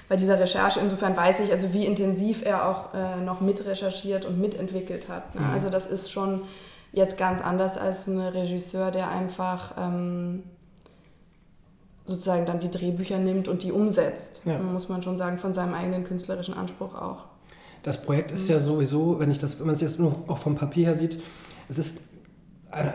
Bei 0.08 0.16
dieser 0.16 0.38
Recherche, 0.40 0.80
insofern 0.80 1.16
weiß 1.16 1.40
ich, 1.40 1.52
also 1.52 1.74
wie 1.74 1.84
intensiv 1.84 2.42
er 2.44 2.68
auch 2.68 2.94
äh, 2.94 3.16
noch 3.16 3.40
mitrecherchiert 3.40 4.24
und 4.24 4.40
mitentwickelt 4.40 5.08
hat. 5.08 5.34
Ne? 5.34 5.42
Mhm. 5.42 5.52
Also 5.52 5.68
das 5.68 5.86
ist 5.86 6.10
schon 6.10 6.42
jetzt 6.92 7.18
ganz 7.18 7.40
anders 7.40 7.76
als 7.76 8.06
ein 8.06 8.18
Regisseur, 8.18 8.90
der 8.90 9.08
einfach 9.08 9.74
ähm, 9.78 10.42
sozusagen 12.04 12.46
dann 12.46 12.60
die 12.60 12.70
Drehbücher 12.70 13.18
nimmt 13.18 13.48
und 13.48 13.62
die 13.62 13.72
umsetzt. 13.72 14.42
Ja. 14.44 14.58
Muss 14.58 14.88
man 14.88 15.02
schon 15.02 15.16
sagen, 15.16 15.38
von 15.38 15.52
seinem 15.52 15.74
eigenen 15.74 16.04
künstlerischen 16.04 16.54
Anspruch 16.54 16.94
auch. 16.94 17.24
Das 17.82 18.02
Projekt 18.02 18.32
ist 18.32 18.44
mhm. 18.44 18.54
ja 18.54 18.60
sowieso, 18.60 19.18
wenn 19.18 19.30
ich 19.30 19.38
das, 19.38 19.58
wenn 19.58 19.66
man 19.66 19.74
es 19.74 19.80
jetzt 19.80 20.00
nur 20.00 20.24
auch 20.26 20.38
vom 20.38 20.56
Papier 20.56 20.86
her 20.86 20.94
sieht, 20.94 21.20
es 21.68 21.78
ist 21.78 22.00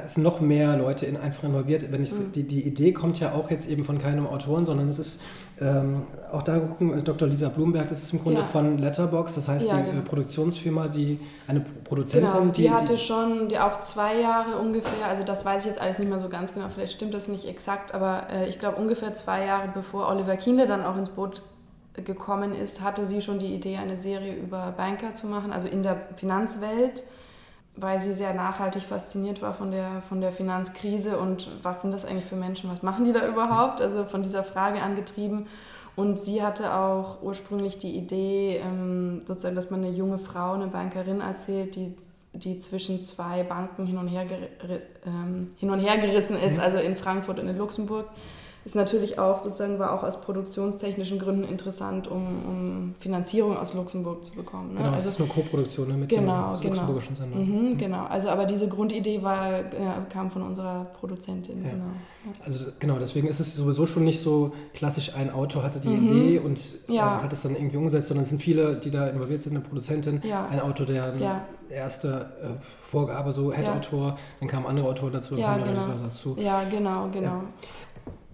es 0.05 0.15
sind 0.15 0.23
noch 0.23 0.41
mehr 0.41 0.77
Leute 0.77 1.05
in, 1.05 1.17
einfach 1.17 1.43
involviert. 1.43 1.91
Wenn 1.91 2.03
ich, 2.03 2.11
mhm. 2.11 2.31
die, 2.33 2.43
die 2.43 2.61
Idee 2.61 2.91
kommt 2.91 3.19
ja 3.19 3.33
auch 3.33 3.49
jetzt 3.49 3.69
eben 3.69 3.83
von 3.83 3.99
keinem 3.99 4.27
Autoren, 4.27 4.65
sondern 4.65 4.89
es 4.89 4.99
ist 4.99 5.21
ähm, 5.61 6.07
auch 6.31 6.41
da 6.43 6.57
gucken, 6.59 7.03
Dr. 7.03 7.27
Lisa 7.27 7.49
Blumberg, 7.49 7.87
das 7.87 8.01
ist 8.01 8.13
im 8.13 8.21
Grunde 8.21 8.39
ja. 8.39 8.45
von 8.45 8.77
Letterbox, 8.77 9.35
das 9.35 9.47
heißt 9.47 9.67
ja, 9.67 9.77
die 9.77 9.91
genau. 9.91 10.03
Produktionsfirma, 10.03 10.87
die 10.87 11.19
eine 11.47 11.59
Produzentin, 11.59 12.27
genau, 12.27 12.45
die, 12.51 12.61
die 12.63 12.71
hatte 12.71 12.93
die, 12.93 12.99
schon 12.99 13.47
die 13.47 13.59
auch 13.59 13.81
zwei 13.81 14.19
Jahre 14.19 14.57
ungefähr, 14.57 15.05
also 15.07 15.23
das 15.23 15.45
weiß 15.45 15.63
ich 15.63 15.69
jetzt 15.69 15.79
alles 15.79 15.99
nicht 15.99 16.09
mehr 16.09 16.19
so 16.19 16.29
ganz 16.29 16.53
genau, 16.53 16.67
vielleicht 16.73 16.93
stimmt 16.93 17.13
das 17.13 17.27
nicht 17.27 17.47
exakt, 17.47 17.93
aber 17.93 18.27
äh, 18.31 18.49
ich 18.49 18.59
glaube 18.59 18.77
ungefähr 18.77 19.13
zwei 19.13 19.45
Jahre 19.45 19.69
bevor 19.73 20.09
Oliver 20.09 20.35
Kiene 20.35 20.65
dann 20.65 20.83
auch 20.83 20.97
ins 20.97 21.09
Boot 21.09 21.43
gekommen 21.93 22.55
ist, 22.55 22.81
hatte 22.81 23.05
sie 23.05 23.21
schon 23.21 23.39
die 23.39 23.53
Idee, 23.53 23.77
eine 23.77 23.97
Serie 23.97 24.33
über 24.33 24.73
Banker 24.75 25.13
zu 25.13 25.27
machen, 25.27 25.51
also 25.51 25.67
in 25.67 25.83
der 25.83 26.01
Finanzwelt 26.15 27.03
weil 27.81 27.99
sie 27.99 28.13
sehr 28.13 28.33
nachhaltig 28.33 28.83
fasziniert 28.83 29.41
war 29.41 29.53
von 29.53 29.71
der, 29.71 30.03
von 30.07 30.21
der 30.21 30.31
Finanzkrise 30.31 31.17
und 31.17 31.49
was 31.63 31.81
sind 31.81 31.93
das 31.93 32.05
eigentlich 32.05 32.25
für 32.25 32.35
Menschen, 32.35 32.69
was 32.69 32.83
machen 32.83 33.03
die 33.05 33.11
da 33.11 33.27
überhaupt? 33.27 33.81
Also 33.81 34.05
von 34.05 34.21
dieser 34.21 34.43
Frage 34.43 34.81
angetrieben. 34.81 35.47
Und 35.95 36.19
sie 36.19 36.41
hatte 36.41 36.73
auch 36.73 37.21
ursprünglich 37.21 37.77
die 37.79 37.97
Idee, 37.97 38.61
ähm, 38.63 39.23
sozusagen, 39.25 39.55
dass 39.55 39.71
man 39.71 39.83
eine 39.83 39.93
junge 39.93 40.19
Frau, 40.19 40.53
eine 40.53 40.67
Bankerin 40.67 41.19
erzählt, 41.19 41.75
die, 41.75 41.93
die 42.33 42.59
zwischen 42.59 43.03
zwei 43.03 43.43
Banken 43.43 43.85
hin 43.85 43.97
und 43.97 44.07
her, 44.07 44.25
ähm, 45.05 45.51
hin 45.57 45.69
und 45.69 45.79
her 45.79 45.97
gerissen 45.97 46.37
ist, 46.37 46.57
mhm. 46.57 46.63
also 46.63 46.77
in 46.77 46.95
Frankfurt 46.95 47.39
und 47.39 47.49
in 47.49 47.57
Luxemburg 47.57 48.05
ist 48.63 48.75
natürlich 48.75 49.17
auch 49.17 49.39
sozusagen 49.39 49.79
war 49.79 49.93
auch 49.93 50.03
aus 50.03 50.21
produktionstechnischen 50.21 51.17
Gründen 51.17 51.43
interessant, 51.43 52.07
um, 52.07 52.17
um 52.47 52.95
Finanzierung 52.99 53.57
aus 53.57 53.73
Luxemburg 53.73 54.23
zu 54.23 54.35
bekommen. 54.35 54.73
Ne? 54.73 54.81
Genau, 54.81 54.91
also, 54.91 55.05
das 55.05 55.13
ist 55.15 55.19
eine 55.19 55.29
Co-Produktion 55.29 55.87
ne, 55.87 55.95
mit 55.95 56.09
genau, 56.09 56.53
dem 56.53 56.61
genau. 56.61 56.73
luxemburgischen 56.73 57.15
Sender. 57.15 57.37
Mhm, 57.37 57.69
mhm. 57.69 57.77
Genau, 57.77 58.05
also 58.05 58.29
aber 58.29 58.45
diese 58.45 58.67
Grundidee 58.67 59.23
war, 59.23 59.51
ja, 59.51 60.05
kam 60.09 60.29
von 60.29 60.43
unserer 60.43 60.85
Produzentin. 60.99 61.63
Ja. 61.63 61.71
Genau. 61.71 61.85
Also 62.45 62.65
genau, 62.79 62.99
deswegen 62.99 63.27
ist 63.27 63.39
es 63.39 63.55
sowieso 63.55 63.87
schon 63.87 64.03
nicht 64.03 64.19
so 64.19 64.53
klassisch, 64.75 65.15
ein 65.15 65.31
Autor 65.31 65.63
hatte 65.63 65.79
die 65.79 65.89
mhm. 65.89 66.05
Idee 66.05 66.39
und 66.39 66.87
ja. 66.87 67.17
äh, 67.17 67.23
hat 67.23 67.33
es 67.33 67.41
dann 67.41 67.55
irgendwie 67.55 67.77
umgesetzt, 67.77 68.09
sondern 68.09 68.23
es 68.23 68.29
sind 68.29 68.43
viele, 68.43 68.75
die 68.75 68.91
da 68.91 69.07
involviert 69.07 69.41
sind, 69.41 69.53
eine 69.55 69.61
Produzentin, 69.61 70.21
ein 70.51 70.59
Autor, 70.59 70.85
der 70.85 71.05
eine 71.05 71.41
erste 71.71 72.29
äh, 72.43 72.63
Vorgabe, 72.83 73.33
so 73.33 73.51
Head-Autor, 73.51 74.17
dann 74.39 74.49
kamen 74.49 74.67
andere 74.67 74.87
Autoren 74.87 75.13
dazu, 75.13 75.31
dann 75.31 75.39
ja, 75.39 75.47
kam 75.53 75.63
der 75.63 75.73
genau. 75.73 75.85
Regisseur 75.85 76.03
dazu. 76.03 76.35
Ja, 76.37 76.63
genau, 76.69 77.09
genau 77.11 77.43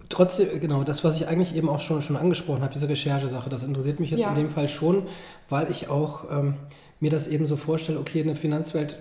trotzdem, 0.08 0.60
genau, 0.60 0.84
das, 0.84 1.04
was 1.04 1.16
ich 1.16 1.28
eigentlich 1.28 1.54
eben 1.54 1.68
auch 1.68 1.80
schon, 1.80 2.02
schon 2.02 2.16
angesprochen 2.16 2.62
habe, 2.62 2.72
diese 2.72 2.88
Recherchesache, 2.88 3.50
das 3.50 3.62
interessiert 3.62 4.00
mich 4.00 4.10
jetzt 4.10 4.20
ja. 4.20 4.30
in 4.30 4.36
dem 4.36 4.50
Fall 4.50 4.68
schon, 4.68 5.06
weil 5.48 5.70
ich 5.70 5.88
auch 5.88 6.24
ähm, 6.30 6.54
mir 7.00 7.10
das 7.10 7.28
eben 7.28 7.46
so 7.46 7.56
vorstelle, 7.56 7.98
okay, 7.98 8.22
eine 8.22 8.34
Finanzwelt, 8.34 8.98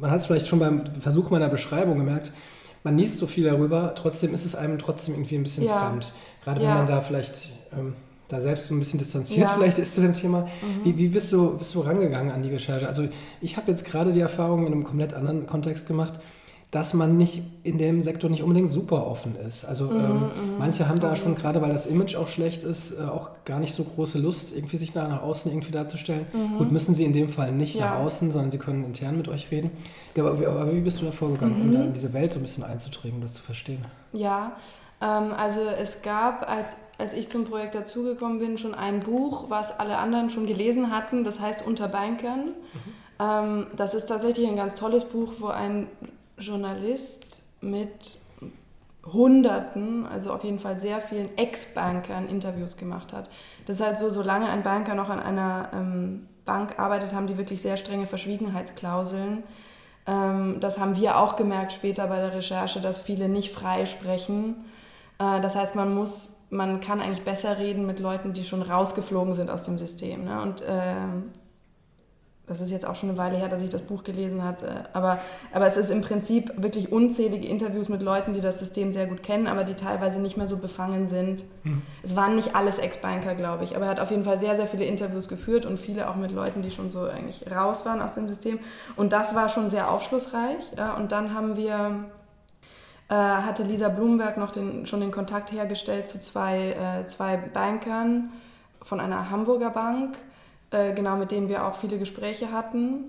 man 0.00 0.10
hat 0.10 0.20
es 0.20 0.26
vielleicht 0.26 0.48
schon 0.48 0.58
beim 0.58 0.84
Versuch 1.00 1.30
meiner 1.30 1.48
Beschreibung 1.48 1.98
gemerkt, 1.98 2.32
man 2.84 2.96
liest 2.96 3.18
so 3.18 3.26
viel 3.26 3.44
darüber, 3.44 3.94
trotzdem 3.96 4.32
ist 4.32 4.44
es 4.44 4.54
einem 4.54 4.78
trotzdem 4.78 5.14
irgendwie 5.14 5.36
ein 5.36 5.42
bisschen 5.42 5.64
ja. 5.64 5.88
fremd. 5.88 6.12
Gerade 6.44 6.62
ja. 6.62 6.68
wenn 6.68 6.76
man 6.76 6.86
da 6.86 7.00
vielleicht 7.00 7.52
ähm, 7.76 7.94
da 8.28 8.40
selbst 8.40 8.68
so 8.68 8.74
ein 8.74 8.78
bisschen 8.78 8.98
distanziert 8.98 9.48
vielleicht 9.54 9.78
ist 9.78 9.94
zu 9.94 10.00
dem 10.00 10.14
Thema. 10.14 10.42
Mhm. 10.42 10.84
Wie, 10.84 10.98
wie 10.98 11.08
bist, 11.08 11.32
du, 11.32 11.58
bist 11.58 11.74
du 11.74 11.80
rangegangen 11.80 12.30
an 12.30 12.42
die 12.42 12.50
Recherche? 12.50 12.88
Also 12.88 13.08
ich 13.40 13.56
habe 13.56 13.70
jetzt 13.70 13.84
gerade 13.84 14.12
die 14.12 14.20
Erfahrung 14.20 14.66
in 14.66 14.72
einem 14.72 14.84
komplett 14.84 15.14
anderen 15.14 15.46
Kontext 15.46 15.86
gemacht, 15.86 16.14
dass 16.76 16.92
man 16.92 17.16
nicht 17.16 17.42
in 17.62 17.78
dem 17.78 18.02
Sektor 18.02 18.28
nicht 18.28 18.42
unbedingt 18.42 18.70
super 18.70 19.06
offen 19.06 19.34
ist. 19.34 19.64
Also 19.64 19.84
mhm, 19.84 19.96
ähm, 19.96 20.12
mhm. 20.12 20.58
manche 20.58 20.86
haben 20.86 21.00
da 21.00 21.16
schon, 21.16 21.34
gerade 21.34 21.62
weil 21.62 21.72
das 21.72 21.86
Image 21.86 22.16
auch 22.16 22.28
schlecht 22.28 22.64
ist, 22.64 23.00
äh, 23.00 23.04
auch 23.04 23.30
gar 23.46 23.60
nicht 23.60 23.72
so 23.72 23.82
große 23.82 24.18
Lust, 24.18 24.54
irgendwie 24.54 24.76
sich 24.76 24.92
da 24.92 25.08
nach 25.08 25.22
außen 25.22 25.50
irgendwie 25.50 25.72
darzustellen. 25.72 26.26
Mhm. 26.34 26.58
Gut, 26.58 26.72
müssen 26.72 26.94
sie 26.94 27.06
in 27.06 27.14
dem 27.14 27.30
Fall 27.30 27.50
nicht 27.50 27.76
ja. 27.76 27.86
nach 27.86 28.00
außen, 28.00 28.30
sondern 28.30 28.50
sie 28.50 28.58
können 28.58 28.84
intern 28.84 29.16
mit 29.16 29.26
euch 29.26 29.50
reden. 29.50 29.70
Aber, 30.18 30.32
aber 30.32 30.70
wie 30.70 30.82
bist 30.82 31.00
du 31.00 31.06
da 31.06 31.12
vorgegangen, 31.12 31.62
um 31.62 31.72
da 31.72 31.82
in 31.82 31.94
diese 31.94 32.12
Welt 32.12 32.34
so 32.34 32.40
ein 32.40 32.42
bisschen 32.42 32.62
einzutreten, 32.62 33.16
um 33.16 33.22
das 33.22 33.32
zu 33.32 33.42
verstehen? 33.42 33.82
Ja, 34.12 34.52
ähm, 35.00 35.32
also 35.34 35.60
es 35.60 36.02
gab, 36.02 36.46
als, 36.46 36.76
als 36.98 37.14
ich 37.14 37.30
zum 37.30 37.46
Projekt 37.46 37.74
dazugekommen 37.74 38.38
bin, 38.38 38.58
schon 38.58 38.74
ein 38.74 39.00
Buch, 39.00 39.46
was 39.48 39.80
alle 39.80 39.96
anderen 39.96 40.28
schon 40.28 40.46
gelesen 40.46 40.94
hatten, 40.94 41.24
das 41.24 41.40
heißt 41.40 41.66
Unter 41.66 41.88
Bankern. 41.88 42.44
Mhm. 42.44 42.92
Ähm, 43.18 43.66
das 43.74 43.94
ist 43.94 44.08
tatsächlich 44.08 44.46
ein 44.46 44.56
ganz 44.56 44.74
tolles 44.74 45.04
Buch, 45.04 45.32
wo 45.38 45.46
ein 45.46 45.86
Journalist 46.38 47.42
mit 47.60 48.20
Hunderten, 49.04 50.06
also 50.06 50.32
auf 50.32 50.44
jeden 50.44 50.58
Fall 50.58 50.76
sehr 50.76 51.00
vielen 51.00 51.36
Ex-Bankern 51.38 52.28
Interviews 52.28 52.76
gemacht 52.76 53.12
hat. 53.12 53.28
Das 53.66 53.76
ist 53.76 53.86
halt 53.86 53.96
so, 53.96 54.10
solange 54.10 54.48
ein 54.48 54.62
Banker 54.62 54.94
noch 54.94 55.08
an 55.08 55.20
einer 55.20 55.70
ähm, 55.72 56.28
Bank 56.44 56.78
arbeitet, 56.78 57.14
haben 57.14 57.26
die 57.26 57.38
wirklich 57.38 57.62
sehr 57.62 57.76
strenge 57.76 58.06
Verschwiegenheitsklauseln. 58.06 59.44
Ähm, 60.06 60.58
das 60.60 60.78
haben 60.78 60.96
wir 60.96 61.18
auch 61.18 61.36
gemerkt 61.36 61.72
später 61.72 62.06
bei 62.08 62.16
der 62.16 62.34
Recherche, 62.34 62.80
dass 62.80 62.98
viele 63.00 63.28
nicht 63.28 63.52
frei 63.52 63.86
sprechen. 63.86 64.64
Äh, 65.18 65.40
das 65.40 65.56
heißt, 65.56 65.76
man 65.76 65.94
muss, 65.94 66.46
man 66.50 66.80
kann 66.80 67.00
eigentlich 67.00 67.24
besser 67.24 67.58
reden 67.58 67.86
mit 67.86 68.00
Leuten, 68.00 68.32
die 68.32 68.44
schon 68.44 68.62
rausgeflogen 68.62 69.34
sind 69.34 69.50
aus 69.50 69.62
dem 69.62 69.78
System. 69.78 70.24
Ne? 70.24 70.42
Und 70.42 70.62
äh, 70.62 70.94
das 72.46 72.60
ist 72.60 72.70
jetzt 72.70 72.86
auch 72.86 72.94
schon 72.94 73.08
eine 73.08 73.18
Weile 73.18 73.36
her, 73.36 73.48
dass 73.48 73.60
ich 73.62 73.70
das 73.70 73.82
Buch 73.82 74.04
gelesen 74.04 74.42
habe, 74.42 74.66
äh, 74.66 74.70
aber, 74.92 75.18
aber 75.52 75.66
es 75.66 75.76
ist 75.76 75.90
im 75.90 76.00
Prinzip 76.00 76.52
wirklich 76.56 76.92
unzählige 76.92 77.46
Interviews 77.46 77.88
mit 77.88 78.02
Leuten, 78.02 78.34
die 78.34 78.40
das 78.40 78.60
System 78.60 78.92
sehr 78.92 79.06
gut 79.06 79.22
kennen, 79.22 79.48
aber 79.48 79.64
die 79.64 79.74
teilweise 79.74 80.20
nicht 80.20 80.36
mehr 80.36 80.46
so 80.46 80.58
befangen 80.58 81.06
sind. 81.06 81.44
Mhm. 81.64 81.82
Es 82.02 82.14
waren 82.14 82.36
nicht 82.36 82.54
alles 82.54 82.78
Ex-Banker, 82.78 83.34
glaube 83.34 83.64
ich, 83.64 83.74
aber 83.74 83.86
er 83.86 83.90
hat 83.90 84.00
auf 84.00 84.10
jeden 84.10 84.24
Fall 84.24 84.38
sehr, 84.38 84.56
sehr 84.56 84.66
viele 84.66 84.84
Interviews 84.84 85.28
geführt 85.28 85.66
und 85.66 85.78
viele 85.78 86.08
auch 86.08 86.14
mit 86.14 86.30
Leuten, 86.30 86.62
die 86.62 86.70
schon 86.70 86.90
so 86.90 87.00
eigentlich 87.00 87.44
raus 87.50 87.84
waren 87.84 88.00
aus 88.00 88.14
dem 88.14 88.28
System. 88.28 88.60
Und 88.94 89.12
das 89.12 89.34
war 89.34 89.48
schon 89.48 89.68
sehr 89.68 89.90
aufschlussreich. 89.90 90.64
Und 90.98 91.12
dann 91.12 91.34
haben 91.34 91.56
wir, 91.56 92.04
äh, 93.08 93.14
hatte 93.14 93.64
Lisa 93.64 93.88
Blumberg 93.88 94.36
noch 94.36 94.52
den, 94.52 94.86
schon 94.86 95.00
den 95.00 95.10
Kontakt 95.10 95.50
hergestellt 95.50 96.06
zu 96.06 96.20
zwei, 96.20 96.70
äh, 96.70 97.06
zwei 97.06 97.36
Bankern 97.36 98.30
von 98.82 99.00
einer 99.00 99.30
Hamburger 99.30 99.70
Bank 99.70 100.16
äh, 100.76 100.92
genau 100.94 101.16
mit 101.16 101.30
denen 101.30 101.48
wir 101.48 101.66
auch 101.66 101.76
viele 101.76 101.98
Gespräche 101.98 102.52
hatten. 102.52 103.04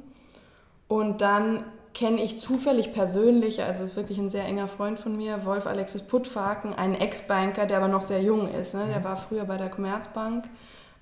Und 0.87 1.21
dann 1.21 1.63
kenne 1.93 2.21
ich 2.21 2.39
zufällig 2.39 2.93
persönlich, 2.93 3.63
also 3.63 3.83
ist 3.83 3.95
wirklich 3.95 4.19
ein 4.19 4.29
sehr 4.29 4.45
enger 4.45 4.67
Freund 4.67 4.99
von 4.99 5.17
mir, 5.17 5.45
Wolf 5.45 5.65
Alexis 5.65 6.03
Puttfaken, 6.03 6.75
einen 6.75 6.93
Ex-Banker, 6.93 7.65
der 7.65 7.77
aber 7.77 7.87
noch 7.87 8.03
sehr 8.03 8.21
jung 8.21 8.53
ist. 8.53 8.75
Ne? 8.75 8.85
Der 8.87 8.99
mhm. 8.99 9.03
war 9.03 9.17
früher 9.17 9.45
bei 9.45 9.57
der 9.57 9.69
Commerzbank 9.69 10.45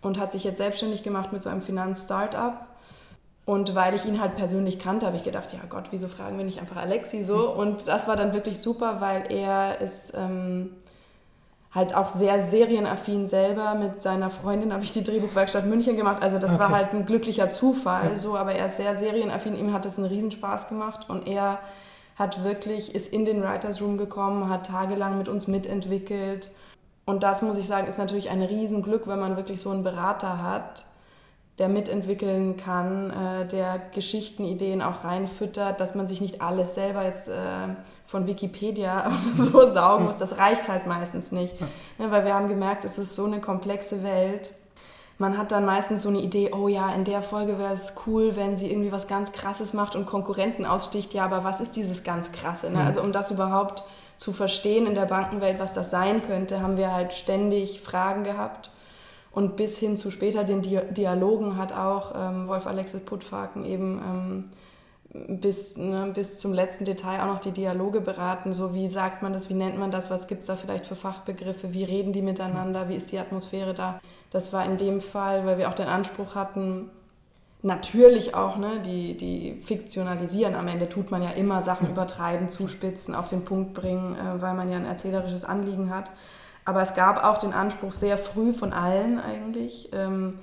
und 0.02 0.18
hat 0.18 0.32
sich 0.32 0.44
jetzt 0.44 0.58
selbstständig 0.58 1.04
gemacht 1.04 1.34
mit 1.34 1.44
so 1.44 1.50
einem 1.50 1.62
Finanz-Startup. 1.62 2.66
Und 3.46 3.76
weil 3.76 3.94
ich 3.94 4.06
ihn 4.06 4.22
halt 4.22 4.38
persönlich 4.38 4.80
kannte, 4.80 5.06
habe 5.06 5.18
ich 5.18 5.24
gedacht, 5.24 5.54
ja 5.54 5.60
Gott, 5.70 5.88
wieso 5.92 6.08
fragen 6.08 6.38
wir 6.38 6.46
nicht 6.46 6.60
einfach 6.60 6.78
Alexi 6.78 7.24
so? 7.24 7.54
Mhm. 7.54 7.60
Und 7.60 7.88
das 7.88 8.08
war 8.08 8.16
dann 8.16 8.34
wirklich 8.34 8.60
super, 8.60 9.02
weil 9.02 9.32
er 9.32 9.82
ist 9.82 10.14
ähm, 10.16 10.72
halt 11.76 11.94
auch 11.94 12.08
sehr 12.08 12.40
serienaffin 12.40 13.28
selber. 13.28 13.76
Mit 13.76 14.02
seiner 14.02 14.30
Freundin 14.30 14.74
habe 14.74 14.84
ich 14.84 14.92
die 14.92 15.04
Drehbuchwerkstatt 15.04 15.66
München 15.66 15.98
gemacht. 15.98 16.24
Also 16.24 16.40
das 16.40 16.52
okay. 16.52 16.60
war 16.62 16.70
halt 16.70 16.94
ein 16.94 17.06
glücklicher 17.06 17.52
Zufall, 17.52 18.10
ja. 18.10 18.16
so. 18.16 18.36
Aber 18.38 18.54
er 18.54 18.68
ist 18.68 18.78
sehr 18.78 18.96
serienaffin. 18.96 19.58
Ihm 19.58 19.74
hat 19.74 19.86
das 19.86 20.00
einen 20.00 20.08
Riesenspaß 20.08 20.70
gemacht 20.70 21.10
und 21.10 21.28
er 21.28 21.60
hat 22.16 22.46
wirklich 22.46 22.96
ist 22.96 23.12
in 23.12 23.26
den 23.26 23.44
Writers 23.44 23.82
Room 23.82 23.98
gekommen, 23.98 24.50
hat 24.50 24.68
tagelang 24.68 25.18
mit 25.18 25.28
uns 25.28 25.48
mitentwickelt. 25.48 26.52
Und 27.06 27.24
das 27.24 27.42
muss 27.42 27.58
ich 27.58 27.68
sagen, 27.68 27.88
ist 27.88 28.00
natürlich 28.00 28.30
ein 28.30 28.42
Riesenglück, 28.42 29.06
wenn 29.06 29.20
man 29.20 29.36
wirklich 29.36 29.62
so 29.62 29.70
einen 29.70 29.84
Berater 29.84 30.42
hat 30.42 30.86
der 31.58 31.70
mitentwickeln 31.70 32.58
kann, 32.58 33.12
äh, 33.12 33.48
der 33.48 33.80
Geschichtenideen 33.94 34.82
auch 34.82 35.04
reinfüttert, 35.04 35.80
dass 35.80 35.96
man 35.96 36.06
sich 36.08 36.20
nicht 36.20 36.42
alles 36.42 36.76
selber 36.76 37.04
jetzt 37.04 37.30
äh, 37.30 37.68
von 38.08 38.28
Wikipedia 38.28 39.12
so 39.38 39.72
saugen 39.72 40.06
muss. 40.06 40.18
Das 40.18 40.38
reicht 40.38 40.68
halt 40.68 40.88
meistens 40.88 41.32
nicht. 41.32 41.60
Ne, 41.62 42.12
weil 42.12 42.26
wir 42.26 42.34
haben 42.34 42.48
gemerkt, 42.48 42.86
es 42.86 42.98
ist 42.98 43.16
so 43.16 43.26
eine 43.26 43.42
komplexe 43.42 44.04
Welt. 44.04 44.54
Man 45.18 45.38
hat 45.38 45.52
dann 45.52 45.66
meistens 45.66 46.02
so 46.02 46.10
eine 46.10 46.20
Idee, 46.20 46.52
oh 46.52 46.68
ja, 46.68 46.94
in 46.94 47.06
der 47.06 47.22
Folge 47.22 47.58
wäre 47.58 47.74
es 47.74 47.96
cool, 48.06 48.36
wenn 48.36 48.58
sie 48.58 48.70
irgendwie 48.70 48.92
was 48.92 49.08
ganz 49.08 49.32
Krasses 49.32 49.74
macht 49.74 49.96
und 49.96 50.06
Konkurrenten 50.06 50.66
aussticht. 50.66 51.14
Ja, 51.14 51.24
aber 51.24 51.44
was 51.44 51.62
ist 51.62 51.78
dieses 51.78 52.04
ganz 52.04 52.32
Krasse? 52.34 52.70
Ne? 52.70 52.84
Also 52.84 53.02
um 53.02 53.14
das 53.14 53.32
überhaupt 53.32 53.86
zu 54.18 54.34
verstehen 54.34 54.86
in 54.88 54.96
der 54.96 55.06
Bankenwelt, 55.06 55.60
was 55.60 55.74
das 55.74 55.90
sein 55.90 56.22
könnte, 56.22 56.62
haben 56.62 56.78
wir 56.78 56.94
halt 56.94 57.14
ständig 57.14 57.82
Fragen 57.82 58.24
gehabt 58.24 58.72
und 59.36 59.58
bis 59.58 59.78
hin 59.78 59.98
zu 59.98 60.12
später 60.12 60.46
den 60.46 60.62
Dialogen 60.62 61.58
hat 61.58 61.74
auch 61.74 62.14
ähm, 62.16 62.48
Wolf 62.48 62.68
Alexis 62.68 63.02
Puttfaken 63.02 63.66
eben 63.66 64.00
ähm, 64.00 64.44
bis, 65.14 65.78
ne, 65.78 66.12
bis 66.14 66.38
zum 66.38 66.54
letzten 66.54 66.86
Detail 66.86 67.22
auch 67.22 67.28
noch 67.28 67.40
die 67.40 67.52
Dialoge 67.52 68.02
beraten. 68.02 68.54
So 68.54 68.74
wie 68.74 68.88
sagt 68.88 69.22
man 69.22 69.34
das, 69.34 69.50
wie 69.50 69.54
nennt 69.54 69.78
man 69.78 69.92
das, 69.92 70.10
was 70.10 70.28
gibt 70.28 70.42
es 70.42 70.48
da 70.48 70.56
vielleicht 70.56 70.86
für 70.86 70.96
Fachbegriffe, 70.96 71.74
wie 71.74 71.84
reden 71.84 72.14
die 72.14 72.22
miteinander, 72.22 72.90
wie 72.90 72.96
ist 72.96 73.12
die 73.12 73.20
Atmosphäre 73.20 73.74
da. 73.74 74.00
Das 74.32 74.52
war 74.52 74.66
in 74.66 74.78
dem 74.78 75.02
Fall, 75.02 75.46
weil 75.46 75.58
wir 75.58 75.70
auch 75.70 75.76
den 75.76 75.88
Anspruch 75.88 76.36
hatten, 76.36 76.90
natürlich 77.66 78.36
auch, 78.36 78.58
ne, 78.58 78.80
die, 78.86 79.18
die 79.18 79.62
fiktionalisieren. 79.64 80.56
Am 80.56 80.68
Ende 80.68 80.88
tut 80.88 81.10
man 81.12 81.24
ja 81.24 81.32
immer 81.32 81.62
Sachen 81.62 81.90
übertreiben, 81.90 82.50
zuspitzen, 82.50 83.16
auf 83.16 83.30
den 83.30 83.44
Punkt 83.44 83.74
bringen, 83.74 84.16
äh, 84.16 84.42
weil 84.42 84.54
man 84.54 84.70
ja 84.70 84.78
ein 84.78 84.86
erzählerisches 84.86 85.46
Anliegen 85.46 85.90
hat. 85.90 86.12
Aber 86.64 86.82
es 86.82 86.94
gab 86.94 87.24
auch 87.24 87.38
den 87.38 87.54
Anspruch 87.54 87.94
sehr 87.94 88.18
früh 88.18 88.54
von 88.54 88.74
allen 88.74 89.20
eigentlich, 89.20 89.90
ähm, 89.94 90.40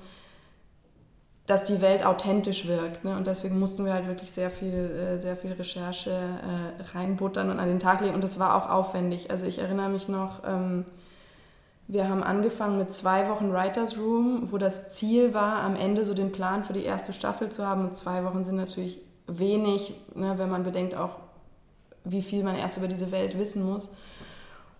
dass 1.45 1.65
die 1.65 1.81
Welt 1.81 2.05
authentisch 2.05 2.67
wirkt. 2.67 3.03
Ne? 3.03 3.17
Und 3.17 3.27
deswegen 3.27 3.59
mussten 3.59 3.85
wir 3.85 3.93
halt 3.93 4.07
wirklich 4.07 4.31
sehr 4.31 4.49
viel, 4.49 4.73
äh, 4.73 5.17
sehr 5.17 5.35
viel 5.35 5.51
Recherche 5.51 6.11
äh, 6.11 6.97
reinbuttern 6.97 7.49
und 7.49 7.59
an 7.59 7.67
den 7.67 7.79
Tag 7.79 8.01
legen. 8.01 8.15
Und 8.15 8.23
das 8.23 8.39
war 8.39 8.55
auch 8.55 8.69
aufwendig. 8.69 9.29
Also 9.29 9.45
ich 9.45 9.59
erinnere 9.59 9.89
mich 9.89 10.07
noch, 10.07 10.43
ähm, 10.45 10.85
wir 11.87 12.07
haben 12.07 12.23
angefangen 12.23 12.77
mit 12.77 12.91
zwei 12.91 13.29
Wochen 13.29 13.51
Writers 13.51 13.97
Room, 13.99 14.51
wo 14.51 14.57
das 14.57 14.93
Ziel 14.93 15.33
war, 15.33 15.61
am 15.61 15.75
Ende 15.75 16.05
so 16.05 16.13
den 16.13 16.31
Plan 16.31 16.63
für 16.63 16.71
die 16.71 16.85
erste 16.85 17.11
Staffel 17.11 17.49
zu 17.49 17.67
haben. 17.67 17.85
Und 17.85 17.95
zwei 17.95 18.23
Wochen 18.23 18.43
sind 18.43 18.55
natürlich 18.55 19.01
wenig, 19.27 19.93
ne, 20.15 20.35
wenn 20.37 20.49
man 20.49 20.63
bedenkt 20.63 20.95
auch, 20.95 21.17
wie 22.05 22.21
viel 22.21 22.43
man 22.43 22.55
erst 22.55 22.77
über 22.77 22.87
diese 22.87 23.11
Welt 23.11 23.37
wissen 23.37 23.65
muss. 23.65 23.95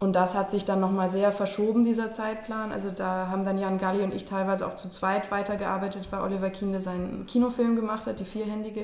Und 0.03 0.11
das 0.11 0.35
hat 0.35 0.51
sich 0.51 0.65
dann 0.65 0.81
nochmal 0.81 1.09
sehr 1.09 1.31
verschoben, 1.31 1.85
dieser 1.85 2.11
Zeitplan. 2.11 2.73
Also 2.73 2.91
da 2.91 3.29
haben 3.31 3.45
dann 3.45 3.57
Jan 3.57 3.77
Galli 3.77 4.03
und 4.03 4.13
ich 4.13 4.25
teilweise 4.25 4.67
auch 4.67 4.75
zu 4.75 4.89
zweit 4.89 5.31
weitergearbeitet, 5.31 6.09
weil 6.11 6.19
Oliver 6.19 6.49
Kienle 6.49 6.81
seinen 6.81 7.25
Kinofilm 7.25 7.77
gemacht 7.77 8.05
hat, 8.05 8.19
die 8.19 8.25
vierhändige. 8.25 8.81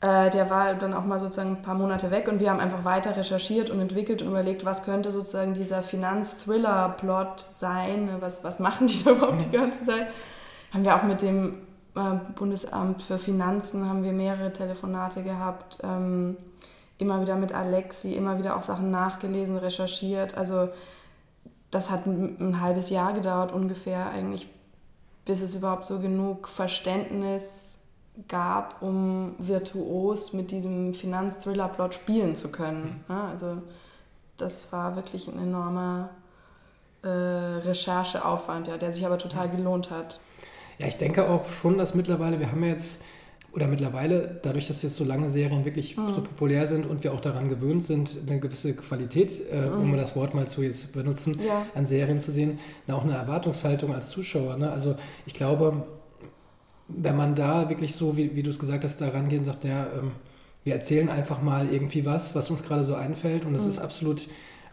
Äh, 0.00 0.30
der 0.30 0.50
war 0.50 0.74
dann 0.74 0.92
auch 0.92 1.04
mal 1.04 1.20
sozusagen 1.20 1.50
ein 1.50 1.62
paar 1.62 1.76
Monate 1.76 2.10
weg 2.10 2.26
und 2.26 2.40
wir 2.40 2.50
haben 2.50 2.58
einfach 2.58 2.84
weiter 2.84 3.16
recherchiert 3.16 3.70
und 3.70 3.78
entwickelt 3.78 4.20
und 4.22 4.28
überlegt, 4.30 4.64
was 4.64 4.84
könnte 4.84 5.12
sozusagen 5.12 5.54
dieser 5.54 5.84
Finanz-Thriller-Plot 5.84 7.46
sein, 7.52 8.08
was, 8.18 8.42
was 8.42 8.58
machen 8.58 8.88
die 8.88 9.00
da 9.04 9.12
überhaupt 9.12 9.42
die 9.42 9.56
ganze 9.56 9.86
Zeit. 9.86 10.08
Haben 10.74 10.84
wir 10.84 10.96
auch 10.96 11.04
mit 11.04 11.22
dem 11.22 11.54
äh, 11.94 12.00
Bundesamt 12.34 13.00
für 13.00 13.16
Finanzen 13.16 13.88
haben 13.88 14.02
wir 14.02 14.12
mehrere 14.12 14.52
Telefonate 14.52 15.22
gehabt. 15.22 15.78
Ähm, 15.84 16.36
immer 17.02 17.20
wieder 17.20 17.36
mit 17.36 17.52
Alexi, 17.52 18.14
immer 18.14 18.38
wieder 18.38 18.56
auch 18.56 18.62
Sachen 18.62 18.90
nachgelesen, 18.90 19.58
recherchiert. 19.58 20.36
Also 20.36 20.70
das 21.70 21.90
hat 21.90 22.06
ein, 22.06 22.36
ein 22.40 22.60
halbes 22.60 22.88
Jahr 22.88 23.12
gedauert 23.12 23.52
ungefähr 23.52 24.08
eigentlich, 24.10 24.48
bis 25.26 25.42
es 25.42 25.54
überhaupt 25.54 25.84
so 25.84 26.00
genug 26.00 26.48
Verständnis 26.48 27.76
gab, 28.28 28.82
um 28.82 29.34
virtuos 29.38 30.32
mit 30.32 30.50
diesem 30.50 30.94
Finanz-Thriller-Plot 30.94 31.94
spielen 31.94 32.36
zu 32.36 32.50
können. 32.50 33.04
Ja, 33.08 33.28
also 33.28 33.58
das 34.36 34.72
war 34.72 34.96
wirklich 34.96 35.28
ein 35.28 35.38
enormer 35.38 36.10
äh, 37.02 37.08
Rechercheaufwand, 37.08 38.68
ja, 38.68 38.76
der 38.76 38.92
sich 38.92 39.06
aber 39.06 39.18
total 39.18 39.48
gelohnt 39.48 39.90
hat. 39.90 40.20
Ja, 40.78 40.86
ich 40.86 40.98
denke 40.98 41.28
auch 41.28 41.48
schon, 41.48 41.78
dass 41.78 41.94
mittlerweile, 41.94 42.38
wir 42.40 42.50
haben 42.50 42.62
ja 42.62 42.70
jetzt 42.70 43.02
oder 43.52 43.66
mittlerweile, 43.66 44.40
dadurch, 44.42 44.68
dass 44.68 44.82
jetzt 44.82 44.96
so 44.96 45.04
lange 45.04 45.28
Serien 45.28 45.64
wirklich 45.64 45.96
mhm. 45.96 46.14
so 46.14 46.22
populär 46.22 46.66
sind 46.66 46.86
und 46.86 47.04
wir 47.04 47.12
auch 47.12 47.20
daran 47.20 47.50
gewöhnt 47.50 47.84
sind, 47.84 48.16
eine 48.26 48.40
gewisse 48.40 48.74
Qualität, 48.74 49.42
äh, 49.52 49.66
mhm. 49.66 49.82
um 49.82 49.96
das 49.96 50.16
Wort 50.16 50.34
mal 50.34 50.48
zu 50.48 50.62
jetzt 50.62 50.92
benutzen, 50.92 51.38
ja. 51.46 51.66
an 51.74 51.84
Serien 51.84 52.18
zu 52.18 52.32
sehen, 52.32 52.58
auch 52.88 53.04
eine 53.04 53.14
Erwartungshaltung 53.14 53.94
als 53.94 54.10
Zuschauer. 54.10 54.56
Ne? 54.56 54.70
Also 54.70 54.96
ich 55.26 55.34
glaube, 55.34 55.84
wenn 56.88 57.16
man 57.16 57.34
da 57.34 57.68
wirklich 57.68 57.94
so, 57.94 58.16
wie, 58.16 58.34
wie 58.36 58.42
du 58.42 58.50
es 58.50 58.58
gesagt 58.58 58.84
hast, 58.84 59.00
da 59.00 59.08
rangehen 59.08 59.40
und 59.40 59.44
sagt, 59.44 59.64
ja, 59.64 59.86
ähm, 59.98 60.12
wir 60.64 60.74
erzählen 60.74 61.08
einfach 61.08 61.42
mal 61.42 61.68
irgendwie 61.68 62.06
was, 62.06 62.34
was 62.34 62.50
uns 62.50 62.62
gerade 62.62 62.84
so 62.84 62.94
einfällt 62.94 63.44
und 63.44 63.54
es 63.54 63.64
mhm. 63.64 63.70
ist 63.70 63.78
absolut 63.80 64.28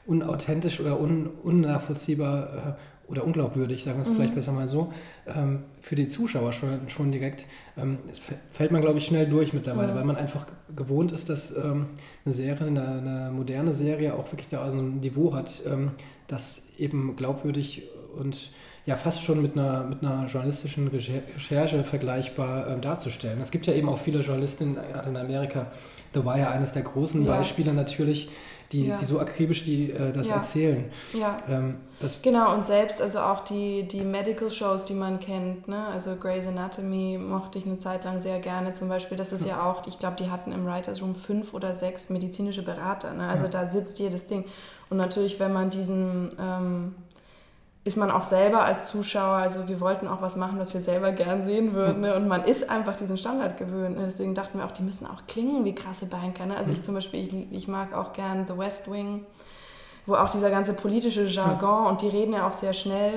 unauthentisch 0.06 0.80
oder 0.80 1.00
un, 1.00 1.30
unnachvollziehbar 1.44 2.78
äh, 2.78 2.89
oder 3.10 3.26
unglaubwürdig, 3.26 3.84
sagen 3.84 3.98
wir 3.98 4.04
es 4.04 4.10
mhm. 4.10 4.16
vielleicht 4.16 4.36
besser 4.36 4.52
mal 4.52 4.68
so, 4.68 4.94
ähm, 5.28 5.64
für 5.82 5.96
die 5.96 6.08
Zuschauer 6.08 6.54
schon, 6.54 6.90
schon 6.90 7.12
direkt, 7.12 7.46
ähm, 7.78 7.98
fällt 8.52 8.72
man, 8.72 8.82
glaube 8.82 9.00
ich, 9.00 9.06
schnell 9.06 9.28
durch 9.28 9.54
mittlerweile, 9.54 9.94
mhm. 9.94 9.98
weil 9.98 10.06
man 10.06 10.16
einfach 10.16 10.46
gewohnt 10.76 11.12
ist, 11.12 11.30
dass 11.30 11.56
ähm, 11.56 11.88
eine 12.26 12.34
Serie, 12.34 12.68
eine, 12.68 12.88
eine, 12.88 13.32
moderne 13.34 13.74
Serie 13.74 14.14
auch 14.14 14.32
wirklich 14.32 14.50
da 14.50 14.70
so 14.70 14.78
ein 14.78 15.00
Niveau 15.00 15.34
hat, 15.34 15.62
ähm, 15.68 15.92
das 16.28 16.74
eben 16.78 17.16
glaubwürdig 17.16 17.84
und 18.18 18.52
ja 18.86 18.96
fast 18.96 19.24
schon 19.24 19.42
mit 19.42 19.58
einer, 19.58 19.84
mit 19.84 20.04
einer 20.04 20.26
journalistischen 20.28 20.88
Recherche 20.88 21.84
vergleichbar 21.84 22.68
ähm, 22.68 22.82
darzustellen. 22.82 23.40
Es 23.42 23.52
gibt 23.52 23.68
ja 23.68 23.74
eben 23.74 23.90
auch 23.90 24.00
viele 24.00 24.20
Journalisten 24.22 24.78
in 25.08 25.18
Amerika, 25.18 25.68
The 26.14 26.26
Wire, 26.26 26.50
eines 26.50 26.74
der 26.74 26.84
großen 26.84 27.24
ja. 27.26 27.38
Beispiele 27.38 27.74
natürlich, 27.74 28.30
die, 28.72 28.88
ja. 28.88 28.98
die 28.98 29.06
so 29.06 29.20
akribisch 29.20 29.64
die, 29.64 29.92
äh, 29.92 30.12
das 30.12 30.30
ja. 30.30 30.36
erzählen. 30.36 30.86
Ja. 31.14 31.38
Ähm, 31.50 31.78
das 32.00 32.22
genau, 32.22 32.54
und 32.54 32.64
selbst 32.64 33.02
also 33.02 33.20
auch 33.20 33.42
die, 33.42 33.88
die 33.88 34.02
Medical 34.02 34.50
Shows, 34.50 34.86
die 34.86 34.94
man 34.94 35.20
kennt, 35.20 35.68
ne? 35.68 35.88
also 35.88 36.16
Grey's 36.16 36.46
Anatomy 36.46 37.18
mochte 37.18 37.58
ich 37.58 37.66
eine 37.66 37.78
Zeit 37.78 38.06
lang 38.06 38.22
sehr 38.22 38.40
gerne 38.40 38.74
zum 38.74 38.88
Beispiel. 38.88 39.18
Das 39.18 39.34
ist 39.34 39.42
ja, 39.46 39.58
ja 39.58 39.70
auch, 39.70 39.88
ich 39.88 40.00
glaube, 40.00 40.16
die 40.18 40.30
hatten 40.30 40.52
im 40.52 40.66
Writers 40.66 41.02
Room 41.02 41.16
fünf 41.16 41.54
oder 41.54 41.74
sechs 41.74 42.10
medizinische 42.10 42.64
Berater. 42.64 43.14
Ne? 43.14 43.28
Also 43.28 43.48
da 43.48 43.66
sitzt 43.66 44.00
jedes 44.00 44.28
Ding. 44.28 44.46
Und 44.90 44.98
natürlich, 44.98 45.40
wenn 45.40 45.54
man 45.54 45.70
diesen... 45.70 46.30
Ähm, 46.40 46.96
ist 47.86 47.98
man 47.98 48.12
auch 48.12 48.24
selber 48.24 48.64
als 48.64 48.90
Zuschauer, 48.90 49.38
also 49.38 49.68
wir 49.68 49.80
wollten 49.80 50.08
auch 50.08 50.22
was 50.22 50.36
machen, 50.36 50.60
was 50.60 50.74
wir 50.74 50.82
selber 50.82 51.12
gern 51.12 51.44
sehen 51.44 51.74
würden. 51.74 52.02
Ne? 52.02 52.16
Und 52.16 52.28
man 52.28 52.44
ist 52.44 52.70
einfach 52.70 52.96
diesen 52.96 53.18
Standard 53.18 53.58
gewöhnt. 53.58 53.98
Ne? 53.98 54.04
Deswegen 54.06 54.36
dachten 54.36 54.58
wir 54.58 54.66
auch, 54.66 54.72
die 54.72 54.84
müssen 54.84 55.08
auch 55.08 55.26
klingen 55.28 55.64
wie 55.64 55.74
krasse 55.74 56.06
Banker. 56.06 56.46
Ne? 56.46 56.58
Also 56.58 56.74
ich 56.74 56.82
zum 56.84 56.94
Beispiel, 56.94 57.26
ich, 57.26 57.52
ich, 57.52 57.68
mag 57.68 57.94
auch 57.94 58.14
gern 58.14 58.46
The 58.48 58.58
West 58.58 58.92
Wing, 58.92 59.26
wo 60.06 60.16
auch 60.16 60.30
dieser 60.30 60.50
ganze 60.50 60.74
politische 60.74 61.26
Jargon 61.26 61.88
und 61.88 62.02
die 62.02 62.10
reden 62.10 62.34
ja 62.34 62.48
auch 62.48 62.54
sehr 62.54 62.74
schnell. 62.74 63.14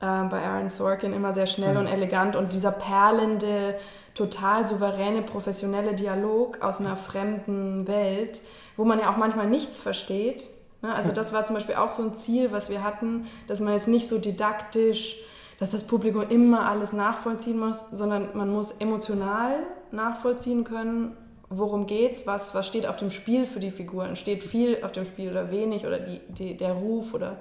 Äh, 0.00 0.24
bei 0.30 0.42
Aaron 0.42 0.70
Sorkin 0.70 1.12
immer 1.12 1.34
sehr 1.34 1.46
schnell 1.46 1.76
und 1.76 1.86
elegant 1.86 2.36
und 2.36 2.54
dieser 2.54 2.72
perlende, 2.72 3.76
total 4.14 4.64
souveräne, 4.64 5.22
professionelle 5.22 5.94
Dialog 5.94 6.62
aus 6.62 6.80
einer 6.80 6.96
fremden 6.96 7.86
Welt, 7.86 8.40
wo 8.76 8.84
man 8.84 8.98
ja 8.98 9.12
auch 9.12 9.18
manchmal 9.18 9.46
nichts 9.46 9.78
versteht? 9.78 10.48
Also 10.82 11.12
das 11.12 11.32
war 11.32 11.44
zum 11.44 11.56
Beispiel 11.56 11.74
auch 11.74 11.90
so 11.90 12.02
ein 12.02 12.14
Ziel, 12.14 12.52
was 12.52 12.70
wir 12.70 12.82
hatten, 12.82 13.26
dass 13.46 13.60
man 13.60 13.74
jetzt 13.74 13.88
nicht 13.88 14.08
so 14.08 14.18
didaktisch, 14.18 15.16
dass 15.58 15.70
das 15.70 15.86
Publikum 15.86 16.22
immer 16.28 16.68
alles 16.68 16.92
nachvollziehen 16.92 17.58
muss, 17.58 17.90
sondern 17.90 18.28
man 18.34 18.50
muss 18.50 18.72
emotional 18.72 19.56
nachvollziehen 19.92 20.64
können, 20.64 21.16
worum 21.50 21.86
geht's, 21.86 22.26
was, 22.26 22.54
was 22.54 22.66
steht 22.66 22.86
auf 22.86 22.96
dem 22.96 23.10
Spiel 23.10 23.44
für 23.44 23.60
die 23.60 23.70
Figuren. 23.70 24.16
Steht 24.16 24.42
viel 24.42 24.82
auf 24.82 24.92
dem 24.92 25.04
Spiel 25.04 25.30
oder 25.30 25.50
wenig 25.50 25.84
oder 25.84 25.98
die, 25.98 26.20
die, 26.28 26.56
der 26.56 26.72
Ruf 26.72 27.12
oder 27.12 27.36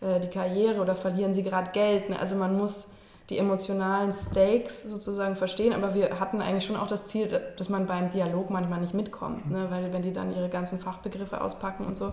äh, 0.00 0.18
die 0.18 0.28
Karriere 0.28 0.80
oder 0.80 0.96
verlieren 0.96 1.32
sie 1.32 1.42
gerade 1.42 1.70
Geld. 1.70 2.10
Ne? 2.10 2.18
Also 2.18 2.34
man 2.34 2.56
muss 2.56 2.94
die 3.28 3.38
emotionalen 3.38 4.12
Stakes 4.12 4.82
sozusagen 4.82 5.36
verstehen, 5.36 5.72
aber 5.72 5.94
wir 5.94 6.18
hatten 6.18 6.42
eigentlich 6.42 6.64
schon 6.64 6.76
auch 6.76 6.88
das 6.88 7.06
Ziel, 7.06 7.40
dass 7.56 7.68
man 7.68 7.86
beim 7.86 8.10
Dialog 8.10 8.50
manchmal 8.50 8.80
nicht 8.80 8.94
mitkommt, 8.94 9.48
ne? 9.48 9.68
weil 9.70 9.92
wenn 9.92 10.02
die 10.02 10.12
dann 10.12 10.34
ihre 10.34 10.48
ganzen 10.48 10.80
Fachbegriffe 10.80 11.40
auspacken 11.40 11.86
und 11.86 11.96
so. 11.96 12.12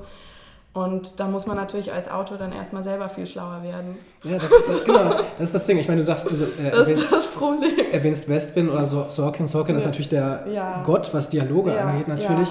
Und 0.77 1.19
da 1.19 1.27
muss 1.27 1.47
man 1.47 1.57
natürlich 1.57 1.91
als 1.91 2.07
Autor 2.07 2.37
dann 2.37 2.51
erstmal 2.51 2.83
selber 2.83 3.09
viel 3.09 3.25
schlauer 3.25 3.63
werden. 3.63 3.97
Ja, 4.21 4.37
das, 4.37 4.51
das, 4.67 4.85
genau, 4.85 5.09
das 5.39 5.47
ist 5.47 5.55
das 5.55 5.65
Ding. 5.65 5.79
Ich 5.79 5.87
meine, 5.87 6.01
du 6.01 6.05
sagst, 6.05 6.29
du 6.29 6.35
äh, 6.35 6.69
das 6.69 6.81
erwähnst, 6.81 7.03
ist 7.03 7.11
das 7.11 7.25
Problem. 7.31 7.71
erwähnst 7.91 8.29
Westwind 8.29 8.69
oder 8.69 8.85
Sorkin. 8.85 9.47
Sorkin 9.47 9.73
ja. 9.73 9.79
ist 9.79 9.85
natürlich 9.85 10.09
der 10.09 10.45
ja. 10.53 10.83
Gott, 10.85 11.11
was 11.15 11.29
Dialoge 11.29 11.73
ja. 11.73 11.81
angeht, 11.81 12.07
natürlich. 12.07 12.49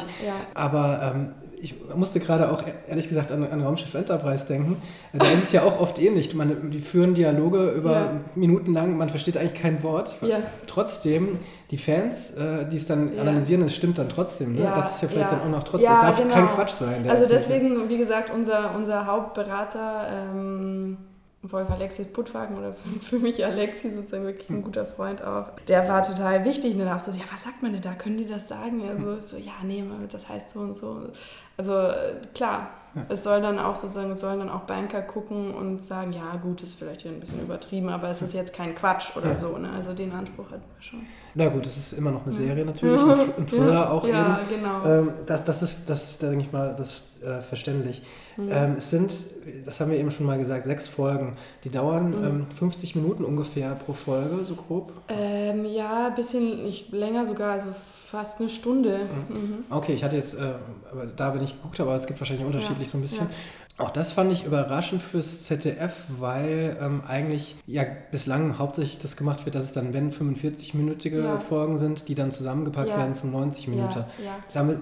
Aber 0.54 1.14
ähm, 1.14 1.34
ich 1.60 1.74
musste 1.94 2.20
gerade 2.20 2.50
auch 2.50 2.62
ehrlich 2.88 3.08
gesagt 3.08 3.32
an, 3.32 3.44
an 3.44 3.62
Raumschiff 3.62 3.94
Enterprise 3.94 4.46
denken. 4.46 4.82
Da 5.12 5.26
ist 5.30 5.44
es 5.44 5.52
ja 5.52 5.62
auch 5.62 5.80
oft 5.80 5.98
ähnlich. 5.98 6.34
Man, 6.34 6.70
die 6.70 6.80
führen 6.80 7.14
Dialoge 7.14 7.70
über 7.70 7.92
ja. 7.92 8.12
Minuten 8.34 8.72
lang, 8.72 8.96
man 8.96 9.08
versteht 9.08 9.36
eigentlich 9.36 9.60
kein 9.60 9.82
Wort. 9.82 10.16
Ja. 10.22 10.38
Trotzdem, 10.66 11.38
die 11.70 11.78
Fans, 11.78 12.36
äh, 12.36 12.68
die 12.68 12.76
es 12.76 12.86
dann 12.86 13.14
ja. 13.14 13.22
analysieren, 13.22 13.62
das 13.62 13.74
stimmt 13.74 13.98
dann 13.98 14.08
trotzdem. 14.08 14.54
Ne? 14.54 14.70
das 14.74 14.96
ist 14.96 15.02
ja 15.02 15.08
vielleicht 15.08 15.32
dann 15.32 15.40
auch 15.40 15.48
noch 15.48 15.62
trotzdem. 15.62 15.90
das 15.90 16.00
darf 16.00 16.18
genau. 16.18 16.34
kein 16.34 16.48
Quatsch 16.48 16.72
sein. 16.72 17.08
Also 17.08 17.26
deswegen, 17.26 17.88
wie 17.88 17.98
gesagt, 17.98 18.30
unser, 18.34 18.74
unser 18.74 19.06
Hauptberater. 19.06 20.06
Ähm 20.32 20.98
Wolf 21.52 21.70
Alexis 21.70 22.12
Puttwagen 22.12 22.56
oder 22.56 22.74
für 23.02 23.18
mich 23.18 23.44
Alexi 23.44 23.90
sozusagen 23.90 24.24
wirklich 24.24 24.50
ein 24.50 24.62
guter 24.62 24.86
Freund 24.86 25.22
auch. 25.22 25.50
Der 25.68 25.88
war 25.88 26.02
total 26.02 26.44
wichtig 26.44 26.74
und 26.74 26.80
danach 26.80 27.00
so, 27.00 27.10
ja, 27.12 27.24
was 27.30 27.44
sagt 27.44 27.62
man 27.62 27.72
denn 27.72 27.82
da? 27.82 27.94
Können 27.94 28.18
die 28.18 28.26
das 28.26 28.48
sagen? 28.48 28.88
Also 28.88 29.20
so, 29.22 29.36
ja, 29.36 29.54
nee, 29.62 29.84
das 30.10 30.28
heißt 30.28 30.50
so 30.50 30.60
und 30.60 30.74
so. 30.74 31.08
Also 31.56 31.90
klar, 32.34 32.70
ja. 32.96 33.02
es 33.08 33.22
soll 33.22 33.40
dann 33.40 33.58
auch 33.58 33.76
sozusagen, 33.76 34.10
es 34.10 34.20
sollen 34.20 34.38
dann 34.38 34.48
auch 34.48 34.62
Banker 34.62 35.02
gucken 35.02 35.54
und 35.54 35.80
sagen, 35.80 36.12
ja 36.12 36.36
gut, 36.36 36.62
ist 36.62 36.74
vielleicht 36.74 37.02
hier 37.02 37.12
ein 37.12 37.20
bisschen 37.20 37.40
übertrieben, 37.40 37.88
aber 37.88 38.08
es 38.08 38.22
ist 38.22 38.34
jetzt 38.34 38.54
kein 38.54 38.74
Quatsch 38.74 39.16
oder 39.16 39.28
ja. 39.28 39.34
so. 39.34 39.58
Ne? 39.58 39.70
Also 39.70 39.92
den 39.92 40.12
Anspruch 40.12 40.46
hat 40.46 40.60
man 40.60 40.80
schon. 40.82 41.00
Na 41.34 41.48
gut, 41.48 41.66
es 41.66 41.76
ist 41.76 41.92
immer 41.92 42.10
noch 42.10 42.24
eine 42.24 42.32
Serie 42.32 42.64
natürlich, 42.64 43.00
ein 43.00 43.46
Thriller 43.46 43.92
auch 43.92 44.06
ja, 44.06 44.40
eben. 44.40 44.48
genau. 44.48 44.84
Ähm, 44.84 45.12
das, 45.26 45.44
das 45.44 45.62
ist, 45.62 45.90
das, 45.90 46.18
denke 46.18 46.40
ich 46.40 46.52
mal, 46.52 46.74
das 46.76 47.02
äh, 47.22 47.40
verständlich. 47.40 48.02
Mhm. 48.36 48.48
Ähm, 48.50 48.74
es 48.78 48.90
sind, 48.90 49.12
das 49.64 49.80
haben 49.80 49.90
wir 49.90 49.98
eben 49.98 50.10
schon 50.10 50.26
mal 50.26 50.38
gesagt, 50.38 50.64
sechs 50.64 50.88
Folgen. 50.88 51.36
Die 51.64 51.70
dauern 51.70 52.10
mhm. 52.10 52.24
ähm, 52.24 52.46
50 52.58 52.96
Minuten 52.96 53.24
ungefähr 53.24 53.74
pro 53.74 53.92
Folge, 53.92 54.44
so 54.44 54.54
grob? 54.54 54.92
Ähm, 55.08 55.64
ja, 55.66 56.08
ein 56.08 56.14
bisschen 56.14 56.62
nicht 56.62 56.92
länger 56.92 57.26
sogar, 57.26 57.52
also 57.52 57.66
fast 58.10 58.40
eine 58.40 58.50
Stunde. 58.50 59.00
Mhm. 59.28 59.36
mhm. 59.36 59.64
Okay, 59.70 59.94
ich 59.94 60.04
hatte 60.04 60.16
jetzt, 60.16 60.34
äh, 60.34 60.52
aber 60.90 61.06
da 61.06 61.30
bin 61.30 61.42
ich 61.42 61.56
geguckt, 61.56 61.80
aber 61.80 61.94
es 61.96 62.06
gibt 62.06 62.20
wahrscheinlich 62.20 62.46
unterschiedlich 62.46 62.88
ja. 62.88 62.92
so 62.92 62.98
ein 62.98 63.02
bisschen. 63.02 63.26
Ja. 63.26 63.84
Auch 63.84 63.90
das 63.90 64.12
fand 64.12 64.32
ich 64.32 64.44
überraschend 64.44 65.02
fürs 65.02 65.42
ZDF, 65.42 66.06
weil 66.08 66.78
ähm, 66.80 67.02
eigentlich 67.06 67.56
ja 67.66 67.84
bislang 68.10 68.58
hauptsächlich 68.58 68.98
das 69.02 69.18
gemacht 69.18 69.44
wird, 69.44 69.54
dass 69.54 69.64
es 69.64 69.72
dann, 69.72 69.92
wenn 69.92 70.10
45-minütige 70.12 71.22
ja. 71.22 71.40
Folgen 71.40 71.76
sind, 71.76 72.08
die 72.08 72.14
dann 72.14 72.30
zusammengepackt 72.30 72.88
werden 72.88 73.12
zum 73.12 73.32
90 73.32 73.68
Minuten. 73.68 74.04
Das 74.46 74.56
haben 74.56 74.68
wir, 74.68 74.80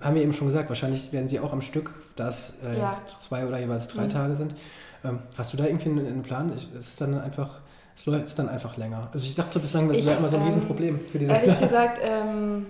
haben 0.00 0.14
wir 0.14 0.22
eben 0.22 0.32
schon 0.32 0.46
gesagt, 0.46 0.70
wahrscheinlich 0.70 1.12
werden 1.12 1.28
sie 1.28 1.38
auch 1.38 1.52
am 1.52 1.60
Stück, 1.60 1.90
da 2.16 2.30
es 2.30 2.54
äh, 2.64 2.78
jetzt 2.78 3.20
zwei 3.20 3.46
oder 3.46 3.58
jeweils 3.58 3.88
drei 3.88 4.04
mhm. 4.04 4.10
Tage 4.10 4.34
sind. 4.34 4.54
Ähm, 5.04 5.18
hast 5.36 5.52
du 5.52 5.58
da 5.58 5.66
irgendwie 5.66 5.90
einen, 5.90 6.06
einen 6.06 6.22
Plan? 6.22 6.50
Ist 6.50 6.74
es 6.74 6.96
dann 6.96 7.20
einfach 7.20 7.58
es 8.06 8.24
ist 8.24 8.38
dann 8.38 8.48
einfach 8.48 8.76
länger. 8.76 9.08
Also 9.12 9.26
ich 9.26 9.34
dachte 9.34 9.58
bislang, 9.58 9.88
das 9.88 10.04
wäre 10.04 10.18
immer 10.18 10.28
so 10.28 10.36
ein 10.36 10.42
ähm, 10.42 10.48
Riesenproblem 10.48 11.00
für 11.10 11.18
diese. 11.18 11.32
Ehrlich 11.32 11.60
gesagt, 11.60 12.00
ähm, 12.02 12.66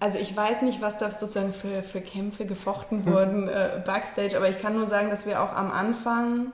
also 0.00 0.18
ich 0.18 0.36
weiß 0.36 0.62
nicht, 0.62 0.80
was 0.80 0.98
da 0.98 1.10
sozusagen 1.12 1.54
für, 1.54 1.82
für 1.82 2.00
Kämpfe 2.00 2.44
gefochten 2.44 3.06
hm. 3.06 3.12
wurden 3.12 3.48
äh, 3.48 3.82
backstage, 3.86 4.36
aber 4.36 4.48
ich 4.48 4.58
kann 4.58 4.74
nur 4.74 4.86
sagen, 4.86 5.10
dass 5.10 5.26
wir 5.26 5.40
auch 5.42 5.52
am 5.52 5.70
Anfang, 5.70 6.52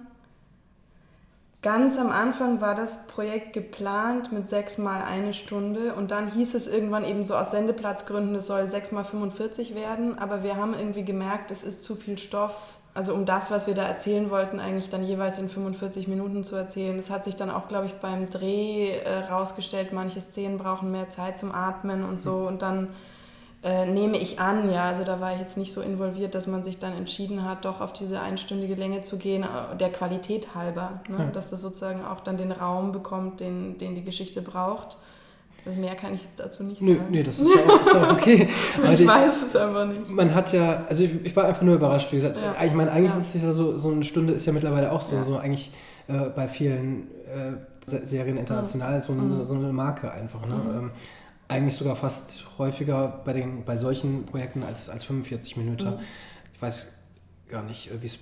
ganz 1.63 1.99
am 1.99 2.11
Anfang 2.11 2.61
war 2.61 2.75
das 2.75 3.07
Projekt 3.07 3.55
geplant 3.55 4.33
mit 4.33 4.49
sechs 4.49 4.77
mal 4.77 5.03
eine 5.03 5.33
Stunde 5.33 5.95
und 5.95 6.11
dann 6.11 6.31
hieß 6.31 6.55
es 6.55 6.67
irgendwann 6.67 7.05
eben 7.05 7.25
so 7.25 7.35
aus 7.35 7.51
Sendeplatzgründen, 7.53 8.35
es 8.35 8.47
soll 8.47 8.69
sechs 8.69 8.93
mal 8.93 9.05
45 9.05 9.75
werden, 9.75 10.19
aber 10.19 10.43
wir 10.43 10.57
haben 10.57 10.75
irgendwie 10.79 11.05
gemerkt, 11.05 11.51
es 11.51 11.65
ist 11.65 11.83
zu 11.83 11.97
viel 11.97 12.19
Stoff 12.19 12.78
also 12.99 13.15
um 13.15 13.27
das, 13.27 13.53
was 13.53 13.69
wir 13.69 13.75
da 13.75 13.87
erzählen 13.87 14.29
wollten, 14.29 14.59
eigentlich 14.59 14.91
dann 14.91 15.07
jeweils 15.07 15.39
in 15.39 15.49
45 15.49 16.09
Minuten 16.09 16.43
zu 16.43 16.57
erzählen. 16.57 16.97
Das 16.97 17.11
hat 17.11 17.23
sich 17.23 17.37
dann 17.37 17.49
auch, 17.49 17.69
glaube 17.69 17.87
ich, 17.87 17.93
beim 17.93 18.29
Dreh 18.29 18.89
äh, 18.89 19.21
rausgestellt, 19.31 19.93
manche 19.93 20.21
Szenen 20.21 20.59
brauchen 20.59 20.91
mehr 20.91 21.07
Zeit 21.07 21.39
zum 21.39 21.53
Atmen 21.55 22.03
und 22.05 22.21
so. 22.21 22.39
Und 22.39 22.61
dann 22.61 22.89
äh, 23.63 23.87
nehme 23.87 24.19
ich 24.19 24.41
an, 24.41 24.69
ja, 24.73 24.87
also 24.87 25.05
da 25.05 25.21
war 25.21 25.33
ich 25.33 25.39
jetzt 25.39 25.57
nicht 25.57 25.73
so 25.73 25.81
involviert, 25.81 26.35
dass 26.35 26.49
man 26.49 26.65
sich 26.65 26.81
dann 26.81 26.93
entschieden 26.93 27.49
hat, 27.49 27.65
doch 27.65 27.81
auf 27.81 27.93
diese 27.93 28.21
einstündige 28.21 28.75
Länge 28.75 29.03
zu 29.03 29.17
gehen, 29.17 29.45
äh, 29.45 29.77
der 29.77 29.93
Qualität 29.93 30.57
halber, 30.57 30.99
ne? 31.09 31.19
ja. 31.19 31.25
dass 31.27 31.51
das 31.51 31.61
sozusagen 31.61 32.05
auch 32.05 32.19
dann 32.19 32.37
den 32.37 32.51
Raum 32.51 32.91
bekommt, 32.91 33.39
den, 33.39 33.79
den 33.79 33.95
die 33.95 34.03
Geschichte 34.03 34.43
braucht. 34.43 34.97
Mehr 35.77 35.95
kann 35.95 36.15
ich 36.15 36.23
jetzt 36.23 36.39
dazu 36.39 36.65
nicht 36.65 36.81
sagen. 36.81 37.07
Nee, 37.11 37.23
das 37.23 37.39
ist 37.39 37.49
ja 37.55 37.63
auch, 37.63 37.81
ist 37.81 37.95
auch 37.95 38.13
okay. 38.13 38.49
ich 38.91 38.97
die, 38.97 39.07
weiß 39.07 39.43
es 39.47 39.57
aber 39.57 39.87
nicht. 39.87 40.09
Man 40.09 40.35
hat 40.35 40.53
ja, 40.53 40.85
also 40.89 41.03
ich, 41.03 41.25
ich 41.25 41.37
war 41.37 41.45
einfach 41.45 41.63
nur 41.63 41.75
überrascht, 41.75 42.13
wie 42.13 42.17
gesagt. 42.17 42.37
Ja. 42.37 42.65
Ich 42.65 42.73
meine, 42.73 42.91
eigentlich 42.93 43.13
ja. 43.13 43.19
ist 43.19 43.35
es 43.35 43.43
ja 43.43 43.53
so, 43.53 43.77
so 43.77 43.91
eine 43.91 44.05
Stunde 44.05 44.33
ist 44.33 44.47
ja 44.47 44.53
mittlerweile 44.53 44.93
auch 44.93 45.01
so, 45.01 45.17
ja. 45.17 45.25
so 45.25 45.37
eigentlich 45.37 45.73
äh, 46.09 46.31
bei 46.35 46.49
vielen 46.49 47.09
äh, 47.27 47.53
Serien 47.87 48.37
international 48.37 49.01
so, 49.01 49.13
mhm. 49.13 49.45
so, 49.45 49.55
eine 49.55 49.73
Marke 49.73 50.11
einfach. 50.11 50.47
Ne? 50.47 50.55
Mhm. 50.55 50.79
Ähm, 50.79 50.91
eigentlich 51.49 51.77
sogar 51.77 51.97
fast 51.97 52.45
häufiger 52.59 53.23
bei, 53.25 53.33
den, 53.33 53.65
bei 53.65 53.77
solchen 53.77 54.27
Projekten 54.27 54.63
als, 54.63 54.89
als 54.89 55.05
45 55.05 55.57
Minuten. 55.57 55.87
Mhm. 55.87 55.99
Ich 56.55 56.63
weiß 56.63 56.93
gar 57.49 57.63
nicht, 57.63 57.91
äh, 57.91 58.03
wie 58.03 58.07
es, 58.07 58.19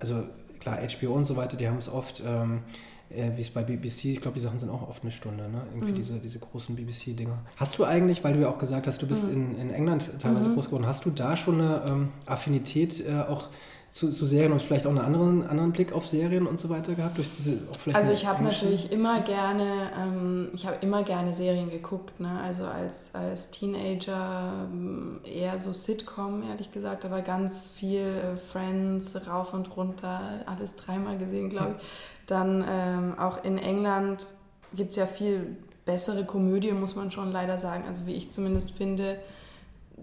also 0.00 0.22
klar, 0.60 0.78
HBO 0.78 1.12
und 1.12 1.24
so 1.24 1.36
weiter, 1.36 1.56
die 1.56 1.68
haben 1.68 1.78
es 1.78 1.88
oft. 1.88 2.22
Ähm, 2.24 2.62
äh, 3.10 3.30
wie 3.36 3.40
es 3.40 3.50
bei 3.50 3.62
BBC, 3.62 4.06
ich 4.06 4.20
glaube, 4.20 4.34
die 4.34 4.40
Sachen 4.40 4.58
sind 4.58 4.70
auch 4.70 4.88
oft 4.88 5.02
eine 5.02 5.10
Stunde, 5.10 5.48
ne? 5.48 5.62
Irgendwie 5.72 5.92
mhm. 5.92 5.96
diese, 5.96 6.18
diese 6.18 6.38
großen 6.38 6.76
BBC-Dinger. 6.76 7.38
Hast 7.56 7.78
du 7.78 7.84
eigentlich, 7.84 8.22
weil 8.22 8.34
du 8.34 8.40
ja 8.40 8.48
auch 8.48 8.58
gesagt 8.58 8.86
hast, 8.86 9.00
du 9.00 9.06
bist 9.06 9.28
mhm. 9.28 9.54
in, 9.54 9.58
in 9.58 9.70
England 9.70 10.10
teilweise 10.18 10.50
mhm. 10.50 10.54
groß 10.54 10.66
geworden, 10.66 10.86
hast 10.86 11.04
du 11.04 11.10
da 11.10 11.36
schon 11.36 11.60
eine 11.60 11.84
ähm, 11.88 12.08
Affinität 12.26 13.06
äh, 13.06 13.20
auch 13.20 13.48
zu, 13.90 14.12
zu, 14.12 14.26
Serien 14.26 14.52
und 14.52 14.60
vielleicht 14.60 14.86
auch 14.86 14.90
einen 14.90 14.98
anderen, 14.98 15.46
anderen 15.46 15.72
Blick 15.72 15.92
auf 15.92 16.06
Serien 16.06 16.46
und 16.46 16.60
so 16.60 16.68
weiter 16.68 16.94
gehabt? 16.94 17.18
Durch 17.18 17.28
diese, 17.36 17.58
also 17.92 18.12
ich 18.12 18.26
habe 18.26 18.44
natürlich 18.44 18.92
immer 18.92 19.20
gerne, 19.20 19.90
ähm, 19.98 20.48
ich 20.52 20.66
habe 20.66 20.76
immer 20.82 21.02
gerne 21.02 21.32
Serien 21.32 21.70
geguckt, 21.70 22.20
ne? 22.20 22.40
also 22.42 22.64
als, 22.64 23.14
als 23.14 23.50
Teenager 23.50 24.66
ähm, 24.70 25.20
eher 25.24 25.58
so 25.58 25.72
Sitcom, 25.72 26.42
ehrlich 26.48 26.70
gesagt, 26.70 27.04
aber 27.04 27.22
ganz 27.22 27.70
viel 27.70 28.00
äh, 28.00 28.36
Friends, 28.36 29.26
rauf 29.26 29.54
und 29.54 29.74
runter, 29.76 30.20
alles 30.46 30.74
dreimal 30.76 31.16
gesehen, 31.18 31.48
glaube 31.48 31.76
ich. 31.78 31.84
Dann 32.26 32.64
ähm, 32.68 33.18
auch 33.18 33.42
in 33.42 33.56
England 33.56 34.26
gibt 34.74 34.90
es 34.90 34.96
ja 34.96 35.06
viel 35.06 35.56
bessere 35.86 36.24
Komödie, 36.24 36.72
muss 36.72 36.94
man 36.94 37.10
schon 37.10 37.32
leider 37.32 37.56
sagen. 37.56 37.84
Also 37.86 38.06
wie 38.06 38.12
ich 38.12 38.30
zumindest 38.30 38.72
finde, 38.72 39.18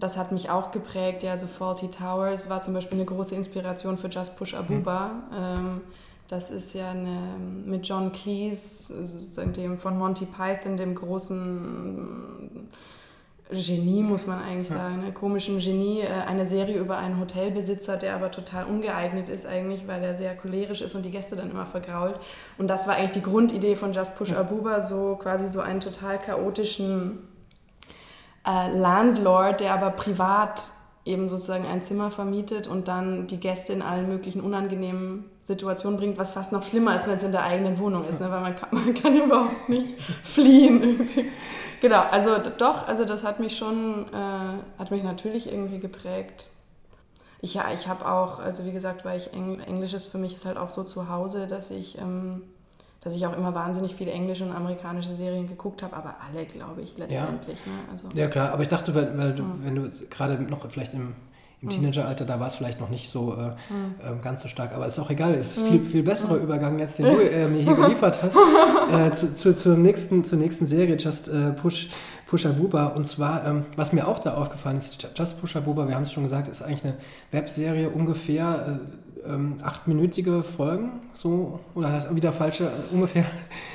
das 0.00 0.16
hat 0.16 0.32
mich 0.32 0.50
auch 0.50 0.70
geprägt. 0.70 1.22
Ja, 1.22 1.32
also 1.32 1.46
Faulty 1.46 1.90
Towers 1.90 2.48
war 2.48 2.60
zum 2.60 2.74
Beispiel 2.74 2.98
eine 2.98 3.06
große 3.06 3.34
Inspiration 3.34 3.98
für 3.98 4.08
Just 4.08 4.36
Push 4.36 4.54
Abuba. 4.54 5.08
Mhm. 5.08 5.36
Ähm, 5.36 5.80
das 6.28 6.50
ist 6.50 6.74
ja 6.74 6.90
eine, 6.90 7.36
mit 7.64 7.86
John 7.86 8.12
Cleese, 8.12 8.92
dem 9.56 9.78
von 9.78 9.96
Monty 9.96 10.26
Python, 10.26 10.76
dem 10.76 10.94
großen 10.94 12.68
Genie, 13.48 14.02
muss 14.02 14.26
man 14.26 14.42
eigentlich 14.42 14.68
sagen, 14.68 15.04
ne? 15.04 15.12
komischen 15.12 15.60
Genie, 15.60 16.00
äh, 16.00 16.08
eine 16.26 16.46
Serie 16.46 16.78
über 16.78 16.98
einen 16.98 17.20
Hotelbesitzer, 17.20 17.96
der 17.96 18.16
aber 18.16 18.32
total 18.32 18.64
ungeeignet 18.64 19.28
ist 19.28 19.46
eigentlich, 19.46 19.86
weil 19.86 20.02
er 20.02 20.16
sehr 20.16 20.34
cholerisch 20.34 20.82
ist 20.82 20.96
und 20.96 21.04
die 21.04 21.12
Gäste 21.12 21.36
dann 21.36 21.52
immer 21.52 21.64
vergrault. 21.64 22.18
Und 22.58 22.66
das 22.66 22.88
war 22.88 22.96
eigentlich 22.96 23.12
die 23.12 23.22
Grundidee 23.22 23.76
von 23.76 23.92
Just 23.92 24.16
Push 24.16 24.32
Abuba, 24.32 24.82
so 24.82 25.14
quasi 25.14 25.46
so 25.46 25.60
einen 25.60 25.78
total 25.78 26.18
chaotischen 26.18 27.18
äh, 28.46 28.76
Landlord, 28.76 29.60
der 29.60 29.74
aber 29.74 29.90
privat 29.90 30.62
eben 31.04 31.28
sozusagen 31.28 31.66
ein 31.66 31.82
Zimmer 31.82 32.10
vermietet 32.10 32.66
und 32.66 32.88
dann 32.88 33.26
die 33.26 33.38
Gäste 33.38 33.72
in 33.72 33.82
allen 33.82 34.08
möglichen 34.08 34.40
unangenehmen 34.40 35.24
Situationen 35.44 35.98
bringt, 35.98 36.18
was 36.18 36.32
fast 36.32 36.50
noch 36.50 36.64
schlimmer 36.64 36.96
ist, 36.96 37.06
wenn 37.06 37.14
es 37.14 37.22
in 37.22 37.30
der 37.30 37.44
eigenen 37.44 37.78
Wohnung 37.78 38.06
ist, 38.08 38.20
ne? 38.20 38.30
weil 38.30 38.40
man 38.40 38.56
kann, 38.56 38.68
man 38.72 38.94
kann 38.94 39.16
überhaupt 39.24 39.68
nicht 39.68 39.94
fliehen. 40.22 41.08
Genau, 41.82 42.00
also 42.10 42.38
doch, 42.38 42.88
also 42.88 43.04
das 43.04 43.22
hat 43.22 43.38
mich 43.38 43.56
schon, 43.56 44.06
äh, 44.12 44.78
hat 44.78 44.90
mich 44.90 45.02
natürlich 45.02 45.52
irgendwie 45.52 45.78
geprägt. 45.78 46.48
Ich, 47.42 47.52
ja, 47.52 47.66
ich 47.74 47.86
habe 47.86 48.10
auch, 48.10 48.38
also 48.38 48.64
wie 48.64 48.72
gesagt, 48.72 49.04
weil 49.04 49.18
ich 49.18 49.34
Engl 49.34 49.62
Englisch 49.62 49.92
ist 49.92 50.06
für 50.06 50.16
mich 50.16 50.36
ist 50.36 50.46
halt 50.46 50.56
auch 50.56 50.70
so 50.70 50.84
zu 50.84 51.10
Hause, 51.10 51.46
dass 51.46 51.70
ich, 51.70 51.98
ähm, 51.98 52.42
dass 53.00 53.14
ich 53.14 53.26
auch 53.26 53.36
immer 53.36 53.54
wahnsinnig 53.54 53.94
viele 53.94 54.10
englische 54.10 54.44
und 54.44 54.52
amerikanische 54.52 55.14
Serien 55.14 55.46
geguckt 55.46 55.82
habe, 55.82 55.94
aber 55.94 56.16
alle, 56.28 56.44
glaube 56.44 56.82
ich, 56.82 56.96
letztendlich. 56.98 57.58
Ja. 57.64 57.72
Ne? 57.72 57.78
Also, 57.92 58.08
ja 58.14 58.28
klar, 58.28 58.52
aber 58.52 58.62
ich 58.62 58.68
dachte, 58.68 58.94
weil, 58.94 59.16
weil 59.16 59.34
du, 59.34 59.42
mhm. 59.44 59.64
wenn 59.64 59.74
du 59.76 59.90
gerade 60.10 60.42
noch 60.42 60.68
vielleicht 60.70 60.94
im 60.94 61.14
im 61.62 61.70
hm. 61.70 61.76
Teenageralter, 61.76 62.26
da 62.26 62.38
war 62.38 62.48
es 62.48 62.54
vielleicht 62.54 62.80
noch 62.80 62.90
nicht 62.90 63.08
so 63.08 63.34
äh, 63.34 63.48
äh, 63.48 64.22
ganz 64.22 64.42
so 64.42 64.48
stark. 64.48 64.74
Aber 64.74 64.86
ist 64.86 64.98
auch 64.98 65.08
egal, 65.08 65.34
es 65.34 65.56
ist 65.56 65.64
ein 65.64 65.70
viel, 65.70 65.84
viel 65.86 66.02
besserer 66.02 66.36
Übergang 66.36 66.78
jetzt, 66.78 66.98
den 66.98 67.06
du 67.06 67.18
äh, 67.18 67.48
mir 67.48 67.62
hier 67.62 67.74
geliefert 67.76 68.22
hast, 68.22 68.36
äh, 68.92 69.10
zu, 69.12 69.34
zu, 69.34 69.56
zur, 69.56 69.76
nächsten, 69.76 70.24
zur 70.24 70.38
nächsten 70.38 70.66
Serie, 70.66 70.96
Just 70.96 71.28
äh, 71.28 71.52
Push, 71.52 71.88
Pusha 72.26 72.50
Buba. 72.50 72.88
Und 72.88 73.06
zwar, 73.06 73.46
ähm, 73.46 73.64
was 73.74 73.94
mir 73.94 74.06
auch 74.06 74.18
da 74.18 74.34
aufgefallen 74.34 74.76
ist, 74.76 75.08
Just 75.16 75.40
Pusha 75.40 75.60
Buba, 75.60 75.88
wir 75.88 75.94
haben 75.94 76.02
es 76.02 76.12
schon 76.12 76.24
gesagt, 76.24 76.48
ist 76.48 76.60
eigentlich 76.60 76.84
eine 76.84 76.94
Webserie 77.30 77.88
ungefähr 77.88 78.80
ähm, 79.28 79.56
achtminütige 79.62 80.42
Folgen, 80.42 80.90
so 81.14 81.60
oder 81.74 81.92
hast 81.92 82.10
du 82.10 82.14
wieder 82.16 82.32
falsche 82.32 82.70
ungefähr? 82.92 83.24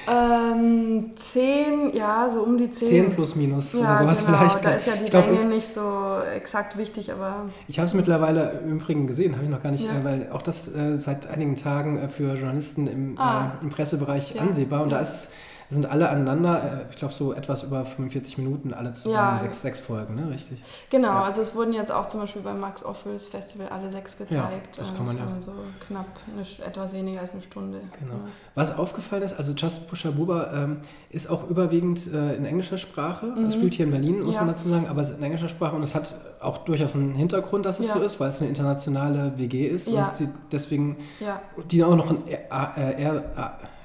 Ähm, 0.10 1.12
zehn, 1.16 1.96
ja, 1.96 2.30
so 2.30 2.42
um 2.42 2.58
die 2.58 2.70
zehn. 2.70 2.88
Zehn 2.88 3.12
plus 3.14 3.36
minus 3.36 3.74
ja, 3.74 3.80
oder 3.80 3.98
sowas 3.98 4.26
genau. 4.26 4.38
vielleicht. 4.38 4.66
Da 4.66 4.72
ist 4.72 4.88
ja 4.88 4.94
die 4.96 5.06
ich 5.06 5.14
Länge 5.14 5.46
nicht 5.46 5.68
so 5.68 6.20
exakt 6.36 6.78
wichtig, 6.78 7.12
aber 7.12 7.46
Ich 7.68 7.80
habe 7.80 7.88
es 7.88 7.94
mittlerweile 7.94 8.62
im 8.66 8.74
Übrigen 8.78 9.08
gesehen, 9.08 9.34
habe 9.36 9.44
ich 9.46 9.50
noch 9.50 9.62
gar 9.64 9.72
nicht, 9.72 9.86
Ja. 9.86 9.92
äh, 10.00 10.04
weil 10.04 10.30
auch 10.32 10.42
das 10.42 10.74
äh, 10.74 10.98
seit 10.98 11.28
einigen 11.28 11.56
Tagen 11.56 11.98
äh, 12.00 12.10
für 12.10 12.34
Journalisten 12.36 12.88
im, 12.88 13.18
Ah. 13.18 13.54
äh, 13.60 13.64
im 13.64 13.70
Pressebereich 13.70 14.36
Ja. 14.36 14.42
ansehbar. 14.42 14.82
Und 14.84 14.92
da 14.92 15.00
ist 15.00 15.12
es, 15.12 15.32
sind 15.72 15.86
alle 15.86 16.10
aneinander, 16.10 16.64
äh, 16.64 16.92
ich 16.92 16.98
glaube 16.98 17.14
so 17.14 17.34
etwas 17.34 17.64
über 17.64 17.84
45 17.86 18.38
Minuten, 18.38 18.74
alle 18.74 18.94
zusammen, 18.94 19.16
Ja. 19.16 19.40
sechs, 19.40 19.62
sechs 19.62 19.80
Folgen, 19.80 20.16
ne? 20.16 20.30
Richtig. 20.30 20.62
genau. 20.90 21.08
Ja. 21.08 21.24
Also 21.24 21.42
es 21.42 21.56
wurden 21.56 21.74
jetzt 21.74 21.92
auch 21.92 22.06
zum 22.08 22.20
Beispiel 22.20 22.42
beim 22.42 22.60
Max 22.60 22.84
Ophüls 22.86 23.26
Festival 23.26 23.70
alle 23.70 23.90
sechs 23.90 24.18
gezeigt. 24.18 24.78
das 24.78 24.90
Äh, 24.92 24.94
kann 24.96 25.06
man 25.06 25.18
ja. 25.18 25.26
waren 25.26 25.42
so 25.42 25.54
knapp 25.88 26.06
eine, 26.32 26.68
etwas 26.68 26.94
weniger 26.94 27.22
als 27.22 27.34
eine 27.34 27.42
Stunde. 27.42 27.80
Genau. 28.00 28.14
Ja. 28.14 28.20
Was 28.54 28.78
aufgefallen 28.78 29.24
ist, 29.24 29.34
also 29.40 29.54
Just 29.54 29.90
Pusha 29.90 30.12
Buba 30.12 30.52
ähm, 30.54 30.78
ist 31.10 31.30
auch 31.30 31.50
überwiegend 31.50 32.06
äh, 32.14 32.36
in 32.36 32.46
englischer 32.46 32.78
Sprache. 32.78 33.28
Es 33.48 33.54
spielt 33.54 33.74
hier 33.74 33.86
in 33.86 33.92
Berlin, 33.92 34.18
muss 34.20 34.28
Mhm. 34.28 34.32
Ja. 34.34 34.40
man 34.42 34.48
dazu 34.50 34.68
sagen, 34.70 34.88
aber 34.90 35.02
es 35.02 35.10
ist 35.10 35.18
in 35.18 35.24
englischer 35.24 35.48
Sprache 35.48 35.76
und 35.76 35.84
es 35.84 35.96
hat 35.96 36.14
auch 36.42 36.60
durchaus 36.60 36.96
einen 36.96 37.14
Hintergrund, 37.14 37.66
dass 37.66 37.80
es 37.80 37.90
Ja. 37.90 37.94
so 37.96 38.02
ist, 38.02 38.20
weil 38.20 38.30
es 38.30 38.40
eine 38.40 38.50
internationale 38.50 39.34
WG 39.38 39.68
ist 39.68 39.88
Ja. 39.88 40.08
und 40.08 40.16
sie 40.16 40.30
deswegen, 40.52 40.98
Ja. 41.20 41.42
die 41.70 41.84
auch 41.84 41.96
noch 41.96 42.10
ein 42.10 42.18
äh, 42.28 43.02
Air, 43.04 43.24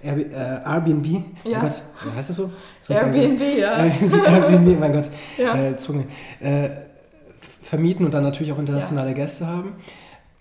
äh, 0.03 0.09
Airbnb, 0.69 1.07
Ja. 1.45 1.59
oh 1.59 1.61
Gott, 1.63 1.83
wie 2.05 2.17
heißt 2.17 2.31
das 2.31 2.37
so? 2.37 2.51
Airbnb, 2.89 3.41
ja. 3.59 3.73
Airbnb, 3.85 4.13
Airbnb, 4.27 4.81
mein 4.81 4.93
Gott, 4.93 5.09
Ja. 5.37 5.57
äh, 5.57 5.77
Zunge, 5.77 6.05
äh, 6.41 6.69
vermieten 7.63 8.05
und 8.07 8.15
dann 8.15 8.23
natürlich 8.23 8.53
auch 8.53 8.59
internationale 8.59 9.13
Gäste 9.15 9.47
haben. 9.47 9.75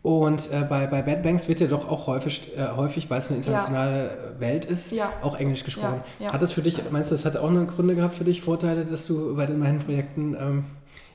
Und 0.04 0.52
äh, 0.52 0.62
bei, 0.70 0.86
bei 0.86 1.02
Bad 1.02 1.24
Banks 1.24 1.50
wird 1.50 1.60
ja 1.62 1.66
doch 1.68 1.90
auch 1.90 2.06
häufig, 2.06 2.52
äh, 2.56 2.68
häufig 2.76 3.10
weil 3.10 3.18
es 3.18 3.30
eine 3.30 3.38
internationale 3.38 4.36
Welt 4.38 4.66
ist, 4.66 4.92
Ja. 4.92 5.10
auch 5.24 5.36
Englisch 5.40 5.64
gesprochen. 5.64 6.02
Ja, 6.20 6.28
ja. 6.28 6.34
Hat 6.34 6.44
das 6.44 6.52
für 6.52 6.62
dich, 6.62 6.80
meinst 6.92 7.10
du, 7.10 7.16
das 7.16 7.26
hat 7.26 7.36
auch 7.38 7.50
eine 7.50 7.66
Gründe 7.66 7.96
gehabt 7.96 8.14
für 8.14 8.24
dich, 8.24 8.44
Vorteile, 8.44 8.86
dass 8.86 9.08
du 9.08 9.36
bei 9.36 9.48
den 9.48 9.58
meinen 9.58 9.80
Projekten, 9.80 10.36
ähm, 10.40 10.66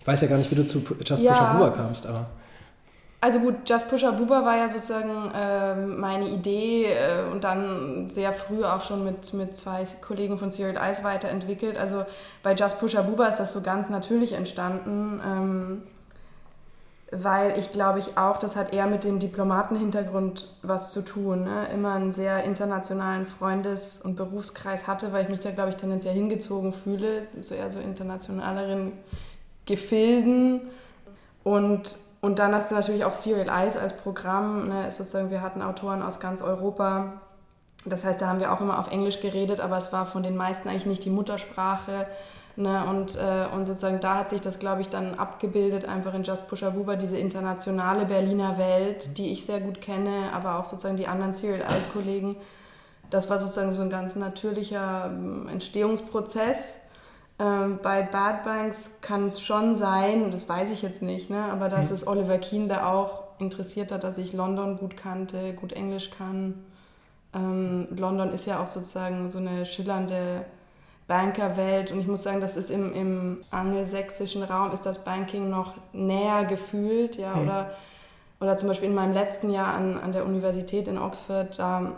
ich 0.00 0.06
weiß 0.06 0.22
ja 0.22 0.28
gar 0.28 0.38
nicht, 0.38 0.50
wie 0.50 0.54
du 0.54 0.64
zu 0.66 0.82
Just 1.04 1.22
Ja. 1.22 1.32
Pusha 1.32 1.52
Buba 1.52 1.70
kamst, 1.70 2.06
aber 2.06 2.26
Also 3.20 3.38
gut, 3.40 3.68
Just 3.68 3.90
Pusher 3.90 4.12
Buba 4.12 4.44
war 4.46 4.56
ja 4.56 4.66
sozusagen 4.68 5.30
ähm, 5.36 6.00
meine 6.00 6.26
Idee 6.28 6.86
äh, 6.86 7.30
und 7.30 7.44
dann 7.44 8.08
sehr 8.08 8.32
früh 8.32 8.64
auch 8.64 8.80
schon 8.80 9.04
mit, 9.04 9.34
mit 9.34 9.54
zwei 9.54 9.84
Kollegen 10.00 10.38
von 10.38 10.50
Serial 10.50 10.82
Eyes 10.82 11.04
weiterentwickelt. 11.04 11.76
Also 11.76 12.06
bei 12.42 12.54
Just 12.54 12.80
Pusher 12.80 13.02
Buba 13.02 13.26
ist 13.26 13.38
das 13.38 13.52
so 13.52 13.60
ganz 13.60 13.90
natürlich 13.90 14.32
entstanden, 14.32 15.20
ähm, 15.22 15.82
weil 17.12 17.58
ich 17.58 17.72
glaube 17.72 17.98
ich 17.98 18.16
auch, 18.16 18.38
das 18.38 18.56
hat 18.56 18.72
eher 18.72 18.86
mit 18.86 19.04
dem 19.04 19.18
Diplomatenhintergrund 19.18 20.56
was 20.62 20.90
zu 20.90 21.02
tun. 21.02 21.44
Ne? 21.44 21.66
Immer 21.74 21.92
einen 21.94 22.12
sehr 22.12 22.44
internationalen 22.44 23.26
Freundes- 23.26 24.00
und 24.00 24.16
Berufskreis 24.16 24.86
hatte, 24.86 25.12
weil 25.12 25.24
ich 25.24 25.28
mich 25.28 25.40
da 25.40 25.50
glaube 25.50 25.68
ich 25.70 25.76
tendenziell 25.76 26.14
hingezogen 26.14 26.72
fühle, 26.72 27.24
so 27.42 27.54
eher 27.54 27.70
so 27.70 27.80
internationaleren 27.80 28.92
Gefilden 29.70 30.60
und 31.44 31.98
und 32.22 32.38
dann 32.38 32.54
hast 32.54 32.70
du 32.70 32.74
natürlich 32.74 33.04
auch 33.04 33.14
Serial 33.14 33.48
Eyes 33.48 33.76
als 33.76 33.94
Programm. 33.94 34.68
Ne, 34.68 34.90
sozusagen, 34.90 35.30
wir 35.30 35.40
hatten 35.40 35.62
Autoren 35.62 36.02
aus 36.02 36.20
ganz 36.20 36.42
Europa. 36.42 37.14
Das 37.86 38.04
heißt, 38.04 38.20
da 38.20 38.26
haben 38.26 38.40
wir 38.40 38.52
auch 38.52 38.60
immer 38.60 38.78
auf 38.78 38.90
Englisch 38.90 39.20
geredet, 39.20 39.60
aber 39.60 39.78
es 39.78 39.90
war 39.92 40.04
von 40.04 40.22
den 40.22 40.36
meisten 40.36 40.68
eigentlich 40.68 40.84
nicht 40.84 41.04
die 41.04 41.10
Muttersprache. 41.10 42.06
Ne, 42.56 42.84
und, 42.84 43.16
äh, 43.16 43.46
und 43.54 43.64
sozusagen 43.64 44.00
da 44.00 44.16
hat 44.16 44.28
sich 44.28 44.42
das, 44.42 44.58
glaube 44.58 44.82
ich, 44.82 44.90
dann 44.90 45.14
abgebildet, 45.14 45.86
einfach 45.86 46.12
in 46.12 46.24
Just 46.24 46.46
Pusha 46.48 46.68
Buba, 46.68 46.96
diese 46.96 47.16
internationale 47.16 48.04
Berliner 48.04 48.58
Welt, 48.58 49.16
die 49.16 49.32
ich 49.32 49.46
sehr 49.46 49.60
gut 49.60 49.80
kenne, 49.80 50.30
aber 50.34 50.58
auch 50.58 50.66
sozusagen 50.66 50.98
die 50.98 51.06
anderen 51.06 51.32
Serial 51.32 51.62
Eyes-Kollegen. 51.62 52.36
Das 53.08 53.30
war 53.30 53.40
sozusagen 53.40 53.72
so 53.72 53.80
ein 53.80 53.88
ganz 53.88 54.14
natürlicher 54.14 55.06
ähm, 55.06 55.48
Entstehungsprozess. 55.48 56.80
Ähm, 57.40 57.78
bei 57.82 58.02
Bad 58.02 58.44
Banks 58.44 58.90
kann 59.00 59.26
es 59.28 59.40
schon 59.40 59.74
sein, 59.74 60.30
das 60.30 60.46
weiß 60.46 60.70
ich 60.72 60.82
jetzt 60.82 61.00
nicht, 61.00 61.30
ne, 61.30 61.42
aber 61.50 61.70
dass 61.70 61.90
es 61.90 62.06
Oliver 62.06 62.36
Keane 62.36 62.68
da 62.68 62.92
auch 62.92 63.22
interessiert 63.38 63.92
hat, 63.92 64.04
dass 64.04 64.18
ich 64.18 64.34
London 64.34 64.76
gut 64.76 64.98
kannte, 64.98 65.54
gut 65.54 65.72
Englisch 65.72 66.10
kann. 66.10 66.62
Ähm, 67.34 67.88
London 67.96 68.32
ist 68.34 68.46
ja 68.46 68.62
auch 68.62 68.68
sozusagen 68.68 69.30
so 69.30 69.38
eine 69.38 69.64
schillernde 69.64 70.44
Bankerwelt 71.08 71.90
und 71.92 72.00
ich 72.00 72.06
muss 72.06 72.22
sagen, 72.22 72.42
das 72.42 72.58
ist 72.58 72.70
im, 72.70 72.94
im 72.94 73.44
angelsächsischen 73.50 74.42
Raum 74.42 74.72
ist 74.72 74.84
das 74.84 75.02
Banking 75.02 75.48
noch 75.48 75.74
näher 75.94 76.44
gefühlt, 76.44 77.16
ja, 77.16 77.34
Hm. 77.34 77.42
oder, 77.42 77.70
oder 78.40 78.56
zum 78.58 78.68
Beispiel 78.68 78.90
in 78.90 78.94
meinem 78.94 79.14
letzten 79.14 79.50
Jahr 79.50 79.74
an, 79.74 79.98
an 79.98 80.12
der 80.12 80.26
Universität 80.26 80.88
in 80.88 80.98
Oxford, 80.98 81.58
da 81.58 81.92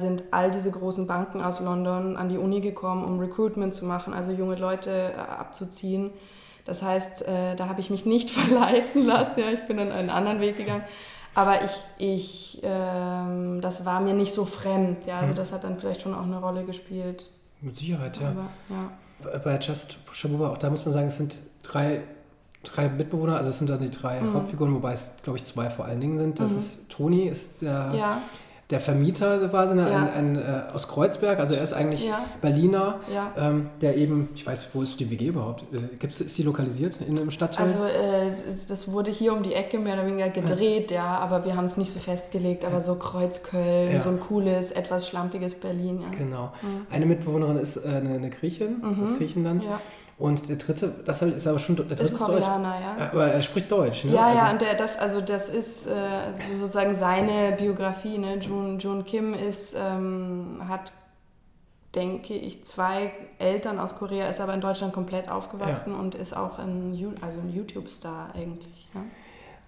sind 0.00 0.24
all 0.30 0.50
diese 0.52 0.70
großen 0.70 1.08
Banken 1.08 1.40
aus 1.42 1.60
London 1.60 2.16
an 2.16 2.28
die 2.28 2.38
Uni 2.38 2.60
gekommen, 2.60 3.04
um 3.04 3.18
Recruitment 3.18 3.74
zu 3.74 3.84
machen, 3.84 4.14
also 4.14 4.30
junge 4.30 4.54
Leute 4.54 5.12
äh, 5.12 5.18
abzuziehen. 5.18 6.10
Das 6.64 6.82
heißt, 6.82 7.26
äh, 7.26 7.56
da 7.56 7.68
habe 7.68 7.80
ich 7.80 7.90
mich 7.90 8.06
nicht 8.06 8.30
verleiten 8.38 9.04
lassen. 9.04 9.40
Ja, 9.40 9.50
ich 9.50 9.66
bin 9.66 9.76
dann 9.76 9.90
einen 9.90 10.10
anderen 10.10 10.40
Weg 10.40 10.56
gegangen. 10.56 10.84
Aber 11.34 11.64
ich, 11.64 11.72
ich 11.98 12.60
ähm, 12.62 13.60
das 13.60 13.84
war 13.86 14.00
mir 14.00 14.14
nicht 14.14 14.32
so 14.32 14.44
fremd. 14.44 15.04
Ja, 15.06 15.18
also 15.20 15.34
das 15.34 15.52
hat 15.52 15.64
dann 15.64 15.78
vielleicht 15.78 16.02
schon 16.02 16.14
auch 16.14 16.22
eine 16.24 16.40
Rolle 16.40 16.64
gespielt. 16.64 17.28
mit 17.60 17.76
Sicherheit, 17.76 18.18
ja. 18.20 18.28
Aber, 18.28 18.46
ja. 18.68 19.38
Bei 19.40 19.58
Just 19.58 20.04
Pusha 20.06 20.28
Buba, 20.28 20.50
auch 20.50 20.58
da 20.58 20.70
muss 20.70 20.84
man 20.84 20.94
sagen, 20.94 21.08
es 21.08 21.16
sind 21.16 21.40
drei, 21.64 22.02
drei 22.62 22.88
Mitbewohner, 22.88 23.36
also 23.36 23.50
es 23.50 23.58
sind 23.58 23.68
dann 23.68 23.80
die 23.80 23.90
drei 23.90 24.20
Mhm. 24.20 24.34
Hauptfiguren, 24.34 24.72
wobei 24.74 24.92
es, 24.92 25.16
glaube 25.24 25.38
ich, 25.38 25.44
zwei 25.44 25.68
vor 25.70 25.86
allen 25.86 26.00
Dingen 26.00 26.18
sind. 26.18 26.38
Das 26.38 26.52
ist 26.52 26.88
Toni, 26.88 27.24
ist 27.28 27.62
der, 27.62 27.92
Ja, 27.96 28.22
der 28.70 28.80
Vermieter 28.80 29.48
quasi, 29.48 29.74
ne? 29.74 29.90
Ja. 29.90 29.96
ein, 29.96 30.08
ein, 30.08 30.36
äh, 30.36 30.62
aus 30.74 30.88
Kreuzberg, 30.88 31.38
also 31.38 31.54
er 31.54 31.62
ist 31.62 31.72
eigentlich 31.72 32.06
Ja. 32.06 32.24
Berliner, 32.42 33.00
ja. 33.12 33.32
ähm, 33.38 33.70
der 33.80 33.96
eben, 33.96 34.28
ich 34.34 34.46
weiß, 34.46 34.68
wo 34.74 34.82
ist 34.82 35.00
die 35.00 35.10
WG 35.10 35.28
überhaupt? 35.28 35.62
Äh, 35.72 35.96
Gibt's, 35.98 36.20
ist 36.20 36.36
die 36.36 36.42
lokalisiert 36.42 36.96
in 37.00 37.18
einem 37.18 37.30
Stadtteil? 37.30 37.64
Also 37.66 37.84
äh, 37.84 38.32
das 38.68 38.92
wurde 38.92 39.10
hier 39.10 39.32
um 39.32 39.42
die 39.42 39.54
Ecke 39.54 39.78
mehr 39.78 39.94
oder 39.94 40.06
weniger 40.06 40.28
gedreht, 40.28 40.90
ja, 40.90 41.18
aber 41.18 41.46
wir 41.46 41.56
haben 41.56 41.64
es 41.64 41.78
nicht 41.78 41.92
so 41.92 41.98
festgelegt, 41.98 42.66
aber 42.66 42.82
so 42.82 42.96
Kreuzköln, 42.96 43.98
so 44.00 44.10
ein 44.10 44.20
cooles, 44.20 44.72
etwas 44.72 45.08
schlampiges 45.08 45.54
Berlin. 45.54 46.04
Genau. 46.18 46.52
Eine 46.90 47.06
Mitbewohnerin 47.06 47.56
ist 47.56 47.78
äh, 47.78 47.88
eine, 47.88 48.16
eine 48.16 48.28
Griechin 48.30 48.82
aus 49.02 49.16
Griechenland. 49.16 49.64
Ja. 50.18 50.26
Und 50.26 50.48
der 50.48 50.56
dritte, 50.56 50.92
das 51.04 51.22
ist 51.22 51.46
aber 51.46 51.58
schon, 51.58 51.76
der 51.76 51.84
dritte 51.84 52.02
Ist 52.02 52.12
ist 52.12 52.20
Deutsch. 52.20 52.42
Koreaner, 52.42 52.80
ja. 52.80 53.10
Aber 53.12 53.26
er 53.28 53.42
spricht 53.42 53.70
Deutsch, 53.70 54.04
ne? 54.04 54.14
Ja, 54.14 54.26
also, 54.26 54.38
ja, 54.38 54.50
und 54.50 54.60
der, 54.60 54.74
das, 54.74 54.98
also 54.98 55.20
das 55.20 55.48
ist 55.48 55.86
äh, 55.86 55.92
sozusagen 56.54 56.94
seine 56.94 57.52
Biografie. 57.52 58.18
Ne? 58.18 58.38
Jun, 58.38 58.78
Jun 58.78 59.04
Kim 59.04 59.34
ist, 59.34 59.76
ähm, 59.78 60.60
hat, 60.68 60.92
denke 61.94 62.34
ich, 62.34 62.64
zwei 62.64 63.12
Eltern 63.38 63.78
aus 63.78 63.96
Korea, 63.96 64.28
ist 64.28 64.40
aber 64.40 64.54
in 64.54 64.60
Deutschland 64.60 64.92
komplett 64.92 65.30
aufgewachsen 65.30 65.94
und 65.94 66.14
ist 66.14 66.36
auch 66.36 66.58
ein, 66.58 67.14
also 67.20 67.40
ein 67.40 67.52
YouTube-Star 67.54 68.30
eigentlich. 68.34 68.88
Ja? 68.94 69.00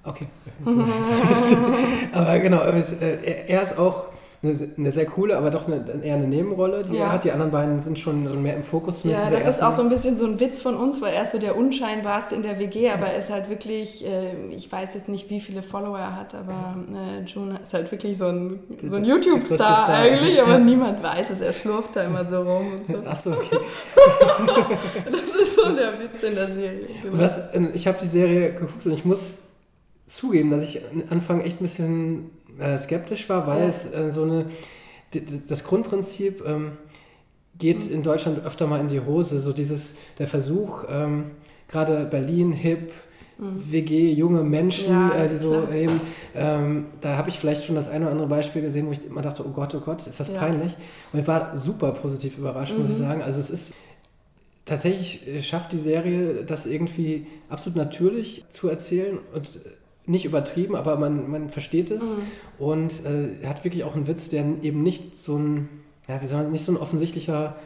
Okay. 0.03 0.27
aber 2.13 2.39
genau, 2.41 2.63
äh, 2.63 3.45
er 3.47 3.63
ist 3.63 3.79
auch 3.79 4.07
eine, 4.43 4.57
eine 4.79 4.91
sehr 4.91 5.05
coole, 5.05 5.37
aber 5.37 5.51
doch 5.51 5.67
eine, 5.67 5.85
eher 6.03 6.15
eine 6.15 6.27
Nebenrolle, 6.27 6.83
die 6.83 6.97
Ja. 6.97 7.05
er 7.05 7.13
hat. 7.13 7.25
Die 7.25 7.31
anderen 7.33 7.53
beiden 7.53 7.79
sind 7.81 7.99
schon 7.99 8.27
so 8.27 8.37
mehr 8.37 8.57
im 8.57 8.63
Fokus. 8.65 9.05
Ja, 9.05 9.29
das 9.31 9.47
ist 9.47 9.63
auch 9.63 9.73
so 9.73 9.83
ein 9.83 9.91
bisschen 9.91 10.17
so 10.17 10.25
ein 10.25 10.41
Witz 10.41 10.63
von 10.63 10.77
uns, 10.77 11.03
weil 11.03 11.13
er 11.13 11.25
ist 11.25 11.33
so 11.33 11.39
der 11.39 11.57
unscheinbarste 11.57 12.35
in 12.37 12.43
der 12.43 12.59
WG, 12.59 12.89
aber 12.89 13.09
er 13.09 13.19
ist 13.19 13.29
halt 13.31 13.51
wirklich, 13.51 14.03
äh, 14.07 14.33
ich 14.51 14.73
weiß 14.73 14.95
jetzt 14.95 15.11
nicht, 15.11 15.29
wie 15.29 15.41
viele 15.43 15.61
Follower 15.63 15.99
er 15.99 16.17
hat, 16.17 16.35
aber 16.35 16.75
äh, 16.95 17.23
Jun 17.27 17.55
ist 17.63 17.75
halt 17.75 17.91
wirklich 17.93 18.17
so 18.17 18.29
ein, 18.29 18.61
so 18.83 18.97
ein 18.97 19.05
YouTube-Star 19.05 19.57
Star. 19.85 19.89
eigentlich, 19.95 20.41
aber 20.41 20.53
Ja. 20.53 20.59
niemand 20.59 21.03
weiß 21.03 21.29
es, 21.31 21.43
er 21.43 21.53
schlurft 21.53 21.95
da 21.97 22.05
immer 22.05 22.25
so 22.25 22.41
rum 22.43 22.67
und 22.79 22.87
so. 22.87 23.09
Achso, 23.09 23.33
okay. 23.33 23.59
Das 25.11 25.35
ist 25.43 25.57
so 25.57 25.75
der 25.75 25.99
Witz 26.01 26.23
in 26.23 26.35
der 26.35 26.51
Serie. 26.53 26.87
Das, 27.19 27.53
äh, 27.53 27.61
ich 27.75 27.87
habe 27.87 27.99
die 28.01 28.07
Serie 28.07 28.53
geguckt 28.53 28.87
und 28.87 28.93
ich 28.93 29.05
muss 29.05 29.39
zugeben, 30.09 30.51
dass 30.51 30.63
ich 30.65 30.81
am 30.93 31.03
Anfang 31.11 31.41
echt 31.43 31.61
ein 31.61 31.65
bisschen 31.65 32.31
äh, 32.59 32.79
skeptisch 32.79 33.29
war, 33.29 33.47
weil 33.47 33.63
Ja. 33.63 33.69
es 33.69 33.93
äh, 33.93 34.11
so 34.11 34.23
eine. 34.25 34.47
Das 35.49 35.65
Grundprinzip 35.65 36.43
ähm, 36.47 36.73
geht 37.59 37.87
Mhm. 37.89 37.95
in 37.95 38.03
Deutschland 38.03 38.45
öfter 38.45 38.67
mal 38.67 38.81
in 38.81 38.89
die 38.89 39.01
Hose. 39.01 39.41
So 39.41 39.53
dieses, 39.53 39.97
der 40.19 40.29
Versuch, 40.29 40.85
ähm, 40.89 41.33
gerade 41.69 42.05
Berlin, 42.05 42.53
hip, 42.53 42.93
WG, 43.39 44.13
junge 44.13 44.43
Menschen, 44.45 44.95
Mhm. 45.07 45.11
Ja, 45.11 45.25
äh, 45.25 45.29
die 45.29 45.37
so 45.37 45.51
klar. 45.63 45.73
eben, 45.73 46.01
ähm, 46.35 46.87
da 47.01 47.17
habe 47.17 47.29
ich 47.31 47.39
vielleicht 47.39 47.65
schon 47.65 47.75
das 47.75 47.89
eine 47.89 48.05
oder 48.05 48.13
andere 48.13 48.29
Beispiel 48.29 48.63
gesehen, 48.63 48.87
wo 48.87 48.93
ich 48.93 49.05
immer 49.05 49.23
dachte, 49.23 49.45
oh 49.47 49.51
Gott, 49.51 49.75
oh 49.75 49.81
Gott, 49.81 50.07
ist 50.07 50.21
das 50.21 50.29
Ja. 50.29 50.39
peinlich. 50.39 50.73
Und 51.13 51.21
ich 51.21 51.27
war 51.27 51.57
super 51.57 51.93
positiv 51.93 52.39
überrascht, 52.39 52.77
muss 52.79 52.91
ich 52.91 52.97
Mhm. 52.99 53.03
sagen. 53.03 53.23
Also 53.23 53.41
es 53.41 53.51
ist 53.51 53.75
tatsächlich 54.65 55.27
äh, 55.27 55.43
schafft 55.43 55.73
die 55.73 55.81
Serie 55.81 56.45
das 56.45 56.67
irgendwie 56.67 57.27
absolut 57.49 57.77
natürlich 57.77 58.45
zu 58.53 58.69
erzählen 58.69 59.19
und 59.35 59.47
äh, 59.57 59.59
nicht 60.11 60.25
übertrieben, 60.25 60.75
aber 60.75 60.97
man, 60.97 61.31
man 61.31 61.49
versteht 61.51 61.91
es 61.91 62.17
Mhm. 62.17 62.23
und 62.59 62.93
äh, 63.07 63.47
hat 63.47 63.65
wirklich 63.65 63.85
auch 63.85 63.95
einen 63.95 64.07
Witz, 64.07 64.29
der 64.29 64.45
eben 64.63 64.83
nicht 64.83 65.19
so 65.19 65.37
ein, 65.37 65.69
ja, 66.09 66.21
wie 66.21 66.27
soll 66.27 66.43
man, 66.43 66.53
nicht 66.53 66.65
so 66.65 66.73
ein 66.73 66.79
offensichtlicher 66.79 67.57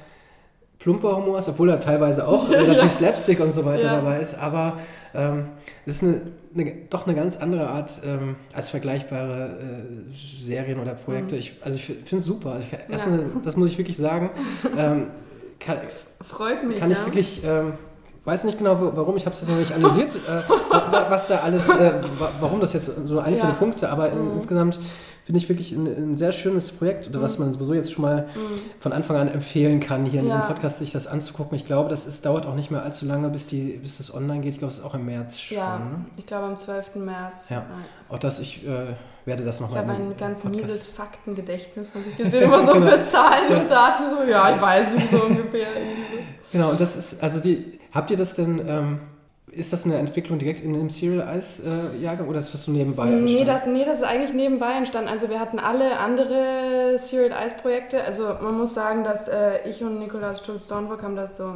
plumper 0.79 1.17
Humor 1.17 1.39
ist, 1.39 1.49
obwohl 1.49 1.71
er 1.71 1.81
teilweise 1.81 2.29
auch 2.29 2.51
äh, 2.53 2.67
natürlich 2.67 2.93
Slapstick 2.93 3.41
und 3.41 3.53
so 3.53 3.65
weiter 3.65 3.87
ja. 3.87 3.97
dabei 3.97 4.21
ist, 4.21 4.35
aber 4.35 4.79
ähm, 5.15 5.47
es 5.87 5.97
ist 5.97 6.03
eine, 6.03 6.21
eine, 6.55 6.73
doch 6.91 7.07
eine 7.07 7.17
ganz 7.17 7.39
andere 7.39 7.69
Art 7.69 8.03
ähm, 8.05 8.37
als 8.53 8.69
vergleichbare 8.69 9.59
äh, 9.59 10.43
Serien 10.45 10.79
oder 10.79 10.95
Projekte. 10.95 11.35
Mhm. 11.35 11.41
Ich, 11.41 11.55
also 11.63 11.77
ich 11.77 11.85
finde 11.85 12.19
es 12.19 12.25
super. 12.25 12.61
Ich, 12.61 12.71
ja. 12.71 13.05
eine, 13.07 13.25
das 13.43 13.57
muss 13.57 13.71
ich 13.71 13.79
wirklich 13.79 13.97
sagen. 13.97 14.31
Ähm, 14.77 15.07
kann, 15.61 15.79
Freut 16.21 16.67
mich. 16.67 16.79
Kann 16.79 16.91
ich 16.91 16.99
wirklich 17.05 17.43
ähm, 17.45 17.75
weiß 18.25 18.45
nicht 18.45 18.59
genau, 18.59 18.79
warum, 18.95 19.17
ich 19.17 19.27
habe 19.27 19.35
es 19.35 19.41
jetzt 19.41 19.51
noch 19.51 19.59
nicht 19.59 19.73
analysiert, 19.73 20.11
äh, 20.29 21.11
was 21.11 21.29
da 21.29 21.41
alles, 21.41 21.69
äh, 21.69 21.93
warum 22.41 22.61
das 22.61 22.73
jetzt 22.73 22.91
so 23.07 23.19
einzelne 23.19 23.53
ja. 23.53 23.59
Punkte, 23.59 23.91
aber 23.91 24.11
mhm. 24.11 24.33
insgesamt 24.35 24.79
finde 25.25 25.39
ich 25.39 25.49
wirklich 25.49 25.73
ein, 25.73 25.87
ein, 25.87 26.19
sehr 26.19 26.33
schönes 26.33 26.71
Projekt, 26.71 27.09
oder 27.09 27.23
was 27.23 27.39
mhm. 27.39 27.47
man 27.47 27.55
sowieso 27.55 27.75
jetzt 27.75 27.93
schon 27.93 28.03
mal 28.03 28.29
mhm. 28.35 28.61
von 28.79 28.93
Anfang 28.93 29.17
an 29.17 29.29
empfehlen 29.29 29.81
kann, 29.81 30.05
hier 30.05 30.21
in 30.21 30.27
ja. 30.27 30.37
diesem 30.37 30.49
Podcast 30.49 30.79
sich 30.79 30.93
das 30.93 31.07
anzugucken. 31.07 31.57
Ich 31.57 31.67
glaube, 31.67 31.89
das 31.89 32.07
ist, 32.07 32.27
dauert 32.27 32.45
auch 32.47 32.55
nicht 32.55 32.71
mehr 32.71 32.83
allzu 32.83 33.07
lange, 33.07 33.29
bis, 33.31 33.47
die, 33.47 33.79
bis 33.83 33.97
das 33.97 34.15
online 34.15 34.41
geht. 34.41 34.53
Ich 34.53 34.59
glaube, 34.59 34.73
es 34.73 34.79
ist 34.79 34.85
auch 34.85 34.95
im 34.95 35.07
März 35.07 35.39
schon. 35.39 35.57
Ja, 35.57 35.79
ne? 35.79 36.05
ich 36.19 36.27
glaube 36.27 36.47
am 36.47 36.57
12. 36.57 36.97
März. 36.97 37.49
Ja, 37.49 37.65
auch 38.11 38.19
das, 38.19 38.39
ich 38.39 38.67
äh, 38.67 38.95
werde 39.25 39.45
das 39.45 39.61
nochmal. 39.61 39.83
Ich 39.83 39.89
habe 39.89 39.99
ein 39.99 40.17
ganz 40.19 40.43
Podcast. 40.43 40.63
mieses 40.63 40.87
Faktengedächtnis, 40.87 41.95
muss 41.95 42.05
ich 42.07 42.31
dir 42.31 42.43
immer 42.43 42.63
so 42.63 42.75
für 42.81 43.05
Zahlen 43.05 43.51
ja. 43.51 43.61
und 43.61 43.71
Daten 43.71 44.05
so, 44.11 44.31
ja, 44.31 44.55
ich 44.55 44.61
weiß 44.61 44.95
nicht 44.95 45.11
so 45.11 45.25
ungefähr. 45.27 45.69
Genau, 46.53 46.71
und 46.71 46.81
das 46.81 46.97
ist, 46.97 47.23
also 47.23 47.41
die, 47.41 47.79
habt 47.95 48.11
ihr 48.11 48.17
das 48.17 48.35
denn... 48.35 48.69
Ähm, 48.69 49.01
ist 49.57 49.73
das 49.73 49.85
eine 49.85 49.99
Entwicklung 49.99 50.39
direkt 50.39 50.65
in 50.65 50.73
dem 50.73 50.91
Serial 50.91 51.37
Ice 51.37 51.63
äh, 51.63 51.97
Jahrgang 51.99 52.29
oder 52.29 52.39
ist 52.39 52.53
das 52.53 52.65
so 52.65 52.73
nebenbei 52.73 53.05
entstanden? 53.05 53.25
Nee 53.27 53.45
das, 53.45 53.67
nee, 53.67 53.85
das 53.85 53.99
ist 53.99 54.05
eigentlich 54.05 54.33
nebenbei 54.35 54.73
entstanden. 54.73 55.09
Also 55.09 55.29
wir 55.29 55.39
hatten 55.39 55.59
alle 55.59 55.99
andere 55.99 56.97
Serial 56.99 57.47
Ice 57.47 57.57
Projekte. 57.61 58.03
Also 58.03 58.25
man 58.41 58.57
muss 58.57 58.75
sagen, 58.75 59.05
dass 59.05 59.29
äh, 59.29 59.69
ich 59.69 59.83
und 59.83 59.99
Nikolaus 59.99 60.45
Schulz-Dornburg 60.45 61.03
haben 61.03 61.17
das 61.17 61.37
so 61.37 61.55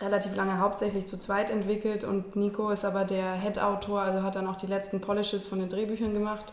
relativ 0.00 0.34
lange 0.34 0.60
hauptsächlich 0.60 1.06
zu 1.06 1.18
zweit 1.18 1.50
entwickelt 1.50 2.04
und 2.04 2.36
Nico 2.36 2.70
ist 2.70 2.84
aber 2.84 3.04
der 3.04 3.32
Head-Autor, 3.34 4.00
also 4.00 4.22
hat 4.22 4.36
dann 4.36 4.46
auch 4.46 4.56
die 4.56 4.66
letzten 4.66 5.00
Polishes 5.00 5.46
von 5.46 5.58
den 5.58 5.68
Drehbüchern 5.68 6.14
gemacht. 6.14 6.52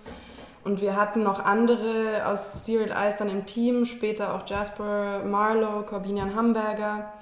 Und 0.64 0.82
wir 0.82 0.98
hatten 0.98 1.24
noch 1.24 1.44
andere 1.44 2.26
aus 2.26 2.66
Serial 2.66 2.92
Ice 3.08 3.18
dann 3.20 3.30
im 3.30 3.46
Team, 3.46 3.86
später 3.86 4.34
auch 4.34 4.48
Jasper 4.48 5.24
Marlowe, 5.26 5.86
Corbinian 5.86 6.36
Hamburger. 6.36 7.14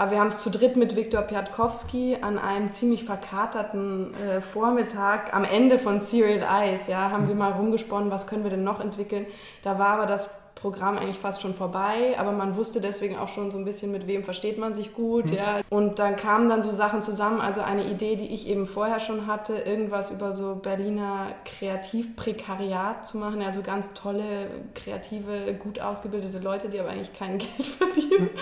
Aber 0.00 0.12
wir 0.12 0.18
haben 0.20 0.28
es 0.28 0.38
zu 0.38 0.48
dritt 0.48 0.76
mit 0.76 0.96
Viktor 0.96 1.20
Piatkowski 1.20 2.16
an 2.22 2.38
einem 2.38 2.70
ziemlich 2.70 3.04
verkaterten 3.04 4.14
äh, 4.14 4.40
Vormittag 4.40 5.34
am 5.34 5.44
Ende 5.44 5.78
von 5.78 6.00
Serial 6.00 6.42
Eyes, 6.42 6.86
ja, 6.86 7.10
haben 7.10 7.28
wir 7.28 7.34
mal 7.34 7.52
rumgesponnen, 7.52 8.10
was 8.10 8.26
können 8.26 8.42
wir 8.42 8.50
denn 8.50 8.64
noch 8.64 8.80
entwickeln. 8.80 9.26
Da 9.62 9.78
war 9.78 9.88
aber 9.88 10.06
das 10.06 10.40
Programm 10.54 10.96
eigentlich 10.96 11.18
fast 11.18 11.42
schon 11.42 11.52
vorbei, 11.52 12.16
aber 12.18 12.32
man 12.32 12.56
wusste 12.56 12.80
deswegen 12.80 13.18
auch 13.18 13.28
schon 13.28 13.50
so 13.50 13.58
ein 13.58 13.66
bisschen, 13.66 13.92
mit 13.92 14.06
wem 14.06 14.24
versteht 14.24 14.56
man 14.56 14.72
sich 14.72 14.94
gut, 14.94 15.32
mhm. 15.32 15.36
ja. 15.36 15.60
Und 15.68 15.98
dann 15.98 16.16
kamen 16.16 16.48
dann 16.48 16.62
so 16.62 16.72
Sachen 16.72 17.02
zusammen, 17.02 17.42
also 17.42 17.60
eine 17.60 17.84
Idee, 17.84 18.16
die 18.16 18.32
ich 18.32 18.48
eben 18.48 18.66
vorher 18.66 19.00
schon 19.00 19.26
hatte, 19.26 19.58
irgendwas 19.58 20.10
über 20.10 20.34
so 20.34 20.54
Berliner 20.54 21.26
Kreativprekariat 21.44 23.06
zu 23.06 23.18
machen, 23.18 23.42
also 23.42 23.60
ganz 23.60 23.92
tolle, 23.92 24.46
kreative, 24.74 25.52
gut 25.62 25.78
ausgebildete 25.78 26.38
Leute, 26.38 26.70
die 26.70 26.80
aber 26.80 26.88
eigentlich 26.88 27.12
kein 27.12 27.36
Geld 27.38 27.66
verdienen. 27.66 28.30
Mhm 28.32 28.40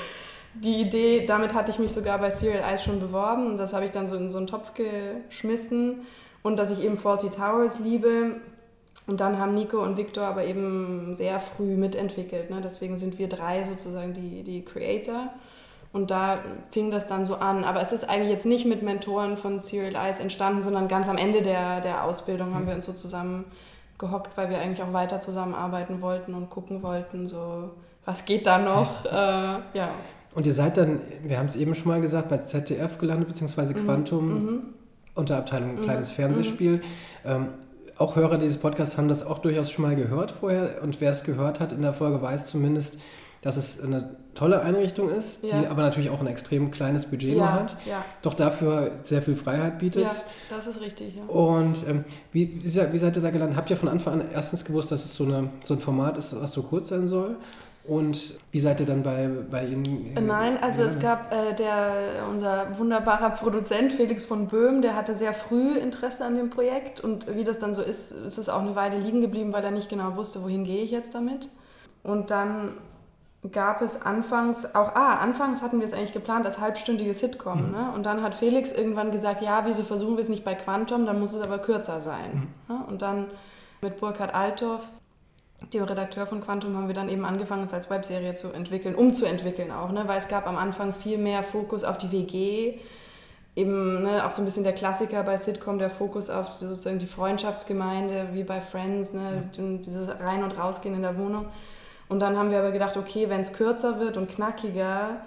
die 0.54 0.80
Idee, 0.80 1.24
damit 1.26 1.54
hatte 1.54 1.70
ich 1.70 1.78
mich 1.78 1.92
sogar 1.92 2.18
bei 2.18 2.30
Serial 2.30 2.62
Eyes 2.62 2.82
schon 2.82 3.00
beworben 3.00 3.46
und 3.46 3.58
das 3.58 3.72
habe 3.72 3.84
ich 3.84 3.90
dann 3.90 4.08
so 4.08 4.16
in 4.16 4.30
so 4.30 4.38
einen 4.38 4.46
Topf 4.46 4.72
geschmissen 4.74 6.06
und 6.42 6.58
dass 6.58 6.70
ich 6.70 6.82
eben 6.82 6.96
Faulty 6.98 7.30
Towers 7.30 7.78
liebe. 7.80 8.36
Und 9.06 9.20
dann 9.20 9.38
haben 9.38 9.54
Nico 9.54 9.82
und 9.82 9.96
Victor 9.96 10.24
aber 10.24 10.44
eben 10.44 11.14
sehr 11.14 11.40
früh 11.40 11.76
mitentwickelt. 11.76 12.50
Ne? 12.50 12.60
Deswegen 12.62 12.98
sind 12.98 13.18
wir 13.18 13.26
drei 13.26 13.62
sozusagen 13.62 14.12
die, 14.12 14.42
die 14.42 14.62
Creator. 14.62 15.32
Und 15.94 16.10
da 16.10 16.40
fing 16.72 16.90
das 16.90 17.06
dann 17.06 17.24
so 17.24 17.36
an. 17.36 17.64
Aber 17.64 17.80
es 17.80 17.92
ist 17.92 18.06
eigentlich 18.06 18.30
jetzt 18.30 18.44
nicht 18.44 18.66
mit 18.66 18.82
Mentoren 18.82 19.38
von 19.38 19.60
Serial 19.60 19.94
Eyes 19.94 20.20
entstanden, 20.20 20.62
sondern 20.62 20.88
ganz 20.88 21.08
am 21.08 21.16
Ende 21.16 21.40
der, 21.40 21.80
der 21.80 22.04
Ausbildung 22.04 22.54
haben 22.54 22.66
wir 22.66 22.74
uns 22.74 22.84
so 22.84 22.92
zusammen 22.92 23.46
gehockt, 23.96 24.36
weil 24.36 24.50
wir 24.50 24.58
eigentlich 24.58 24.82
auch 24.82 24.92
weiter 24.92 25.20
zusammenarbeiten 25.20 26.02
wollten 26.02 26.34
und 26.34 26.50
gucken 26.50 26.82
wollten, 26.82 27.26
so 27.26 27.70
was 28.04 28.26
geht 28.26 28.46
da 28.46 28.58
noch. 28.58 29.04
äh, 29.06 29.08
ja. 29.72 29.88
Und 30.34 30.46
ihr 30.46 30.54
seid 30.54 30.76
dann, 30.76 31.00
wir 31.22 31.38
haben 31.38 31.46
es 31.46 31.56
eben 31.56 31.74
schon 31.74 31.88
mal 31.88 32.00
gesagt, 32.00 32.28
bei 32.28 32.38
ZDF 32.38 32.98
gelandet, 32.98 33.28
beziehungsweise 33.28 33.74
mhm. 33.74 33.84
Quantum, 33.84 34.28
mhm. 34.28 34.62
Unterabteilung 35.14 35.76
mhm. 35.76 35.82
kleines 35.82 36.10
Fernsehspiel. 36.10 36.80
Ähm, 37.24 37.48
auch 37.96 38.14
Hörer 38.14 38.38
dieses 38.38 38.58
Podcasts 38.58 38.96
haben 38.96 39.08
das 39.08 39.26
auch 39.26 39.38
durchaus 39.38 39.70
schon 39.70 39.84
mal 39.84 39.96
gehört 39.96 40.30
vorher. 40.30 40.82
Und 40.82 41.00
wer 41.00 41.10
es 41.10 41.24
gehört 41.24 41.60
hat 41.60 41.72
in 41.72 41.82
der 41.82 41.92
Folge, 41.92 42.22
weiß 42.22 42.46
zumindest, 42.46 42.98
dass 43.42 43.56
es 43.56 43.80
eine 43.80 44.16
tolle 44.34 44.60
Einrichtung 44.62 45.10
ist, 45.10 45.44
ja. 45.44 45.60
die 45.60 45.66
aber 45.66 45.82
natürlich 45.82 46.10
auch 46.10 46.20
ein 46.20 46.26
extrem 46.26 46.70
kleines 46.70 47.06
Budget 47.06 47.36
ja, 47.36 47.52
hat, 47.52 47.76
ja. 47.86 48.04
doch 48.22 48.34
dafür 48.34 48.92
sehr 49.02 49.22
viel 49.22 49.36
Freiheit 49.36 49.78
bietet. 49.78 50.04
Ja, 50.04 50.12
das 50.50 50.66
ist 50.66 50.80
richtig. 50.80 51.16
Ja. 51.16 51.24
Und 51.24 51.76
ähm, 51.88 52.04
wie, 52.32 52.60
wie, 52.62 52.68
seid 52.68 53.16
ihr 53.16 53.22
da 53.22 53.30
gelandet? 53.30 53.56
Habt 53.56 53.70
ihr 53.70 53.76
von 53.76 53.88
Anfang 53.88 54.20
an 54.20 54.28
erstens 54.32 54.64
gewusst, 54.64 54.92
dass 54.92 55.04
es 55.04 55.14
so, 55.14 55.24
eine, 55.24 55.50
so 55.64 55.74
ein 55.74 55.80
Format 55.80 56.18
ist, 56.18 56.40
was 56.40 56.52
so 56.52 56.62
kurz 56.62 56.88
sein 56.88 57.06
soll? 57.06 57.36
Und 57.88 58.34
wie 58.52 58.60
seid 58.60 58.80
ihr 58.80 58.86
dann 58.86 59.02
bei, 59.02 59.30
bei 59.50 59.64
Ihnen? 59.64 60.12
Nein, 60.26 60.58
also 60.62 60.82
es 60.82 61.00
gab 61.00 61.32
äh, 61.32 61.54
der, 61.54 62.22
unser 62.30 62.78
wunderbarer 62.78 63.30
Produzent 63.30 63.94
Felix 63.94 64.26
von 64.26 64.46
Böhm, 64.46 64.82
der 64.82 64.94
hatte 64.94 65.14
sehr 65.14 65.32
früh 65.32 65.78
Interesse 65.78 66.22
an 66.26 66.34
dem 66.34 66.50
Projekt 66.50 67.00
und 67.00 67.34
wie 67.34 67.44
das 67.44 67.60
dann 67.60 67.74
so 67.74 67.80
ist, 67.80 68.10
ist 68.10 68.36
es 68.36 68.50
auch 68.50 68.60
eine 68.60 68.76
Weile 68.76 68.98
liegen 68.98 69.22
geblieben, 69.22 69.54
weil 69.54 69.64
er 69.64 69.70
nicht 69.70 69.88
genau 69.88 70.16
wusste, 70.16 70.42
wohin 70.42 70.64
gehe 70.64 70.84
ich 70.84 70.90
jetzt 70.90 71.14
damit. 71.14 71.48
Und 72.02 72.30
dann 72.30 72.74
gab 73.52 73.80
es 73.80 74.02
anfangs 74.02 74.74
auch, 74.74 74.94
ah, 74.94 75.14
anfangs 75.14 75.62
hatten 75.62 75.78
wir 75.78 75.86
es 75.86 75.94
eigentlich 75.94 76.12
geplant 76.12 76.44
als 76.44 76.60
halbstündige 76.60 77.14
Sitcom. 77.14 77.68
Mhm. 77.68 77.72
Ne? 77.72 77.92
Und 77.94 78.04
dann 78.04 78.22
hat 78.22 78.34
Felix 78.34 78.70
irgendwann 78.70 79.12
gesagt, 79.12 79.40
ja, 79.40 79.62
wieso 79.64 79.82
versuchen 79.82 80.16
wir 80.16 80.22
es 80.22 80.28
nicht 80.28 80.44
bei 80.44 80.54
Quantum, 80.54 81.06
dann 81.06 81.18
muss 81.18 81.32
es 81.32 81.40
aber 81.40 81.58
kürzer 81.58 82.02
sein. 82.02 82.50
Mhm. 82.68 82.74
Ne? 82.74 82.84
Und 82.86 83.00
dann 83.00 83.26
mit 83.80 83.98
Burkhard 83.98 84.34
Althoff 84.34 84.82
dem 85.72 85.82
Redakteur 85.82 86.26
von 86.26 86.40
Quantum 86.40 86.76
haben 86.76 86.88
wir 86.88 86.94
dann 86.94 87.08
eben 87.08 87.24
angefangen, 87.24 87.64
es 87.64 87.74
als 87.74 87.90
Webserie 87.90 88.34
zu 88.34 88.52
entwickeln, 88.52 88.94
umzuentwickeln 88.94 89.70
auch, 89.70 89.90
ne? 89.90 90.04
weil 90.06 90.18
es 90.18 90.28
gab 90.28 90.46
am 90.46 90.56
Anfang 90.56 90.94
viel 90.94 91.18
mehr 91.18 91.42
Fokus 91.42 91.84
auf 91.84 91.98
die 91.98 92.12
WG, 92.12 92.78
eben 93.56 94.04
ne, 94.04 94.24
auch 94.24 94.30
so 94.30 94.40
ein 94.40 94.44
bisschen 94.44 94.62
der 94.62 94.72
Klassiker 94.72 95.22
bei 95.24 95.36
Sitcom, 95.36 95.78
der 95.78 95.90
Fokus 95.90 96.30
auf 96.30 96.52
sozusagen 96.52 97.00
die 97.00 97.06
Freundschaftsgemeinde, 97.06 98.28
wie 98.32 98.44
bei 98.44 98.60
Friends, 98.60 99.12
ne? 99.12 99.50
dieses 99.56 100.08
Rein- 100.20 100.44
und 100.44 100.56
Rausgehen 100.56 100.94
in 100.94 101.02
der 101.02 101.18
Wohnung. 101.18 101.46
Und 102.08 102.20
dann 102.20 102.38
haben 102.38 102.50
wir 102.50 102.60
aber 102.60 102.70
gedacht, 102.70 102.96
okay, 102.96 103.28
wenn 103.28 103.40
es 103.40 103.52
kürzer 103.52 104.00
wird 104.00 104.16
und 104.16 104.30
knackiger, 104.30 105.20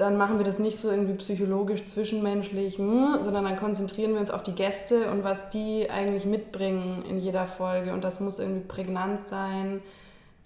dann 0.00 0.16
machen 0.16 0.38
wir 0.38 0.46
das 0.46 0.58
nicht 0.58 0.78
so 0.78 0.90
irgendwie 0.90 1.12
psychologisch, 1.14 1.84
zwischenmenschlich, 1.84 2.78
hm, 2.78 3.18
sondern 3.22 3.44
dann 3.44 3.56
konzentrieren 3.56 4.14
wir 4.14 4.20
uns 4.20 4.30
auf 4.30 4.42
die 4.42 4.54
Gäste 4.54 5.10
und 5.10 5.24
was 5.24 5.50
die 5.50 5.90
eigentlich 5.90 6.24
mitbringen 6.24 7.04
in 7.06 7.18
jeder 7.18 7.46
Folge. 7.46 7.92
Und 7.92 8.02
das 8.02 8.18
muss 8.18 8.38
irgendwie 8.38 8.66
prägnant 8.66 9.28
sein, 9.28 9.82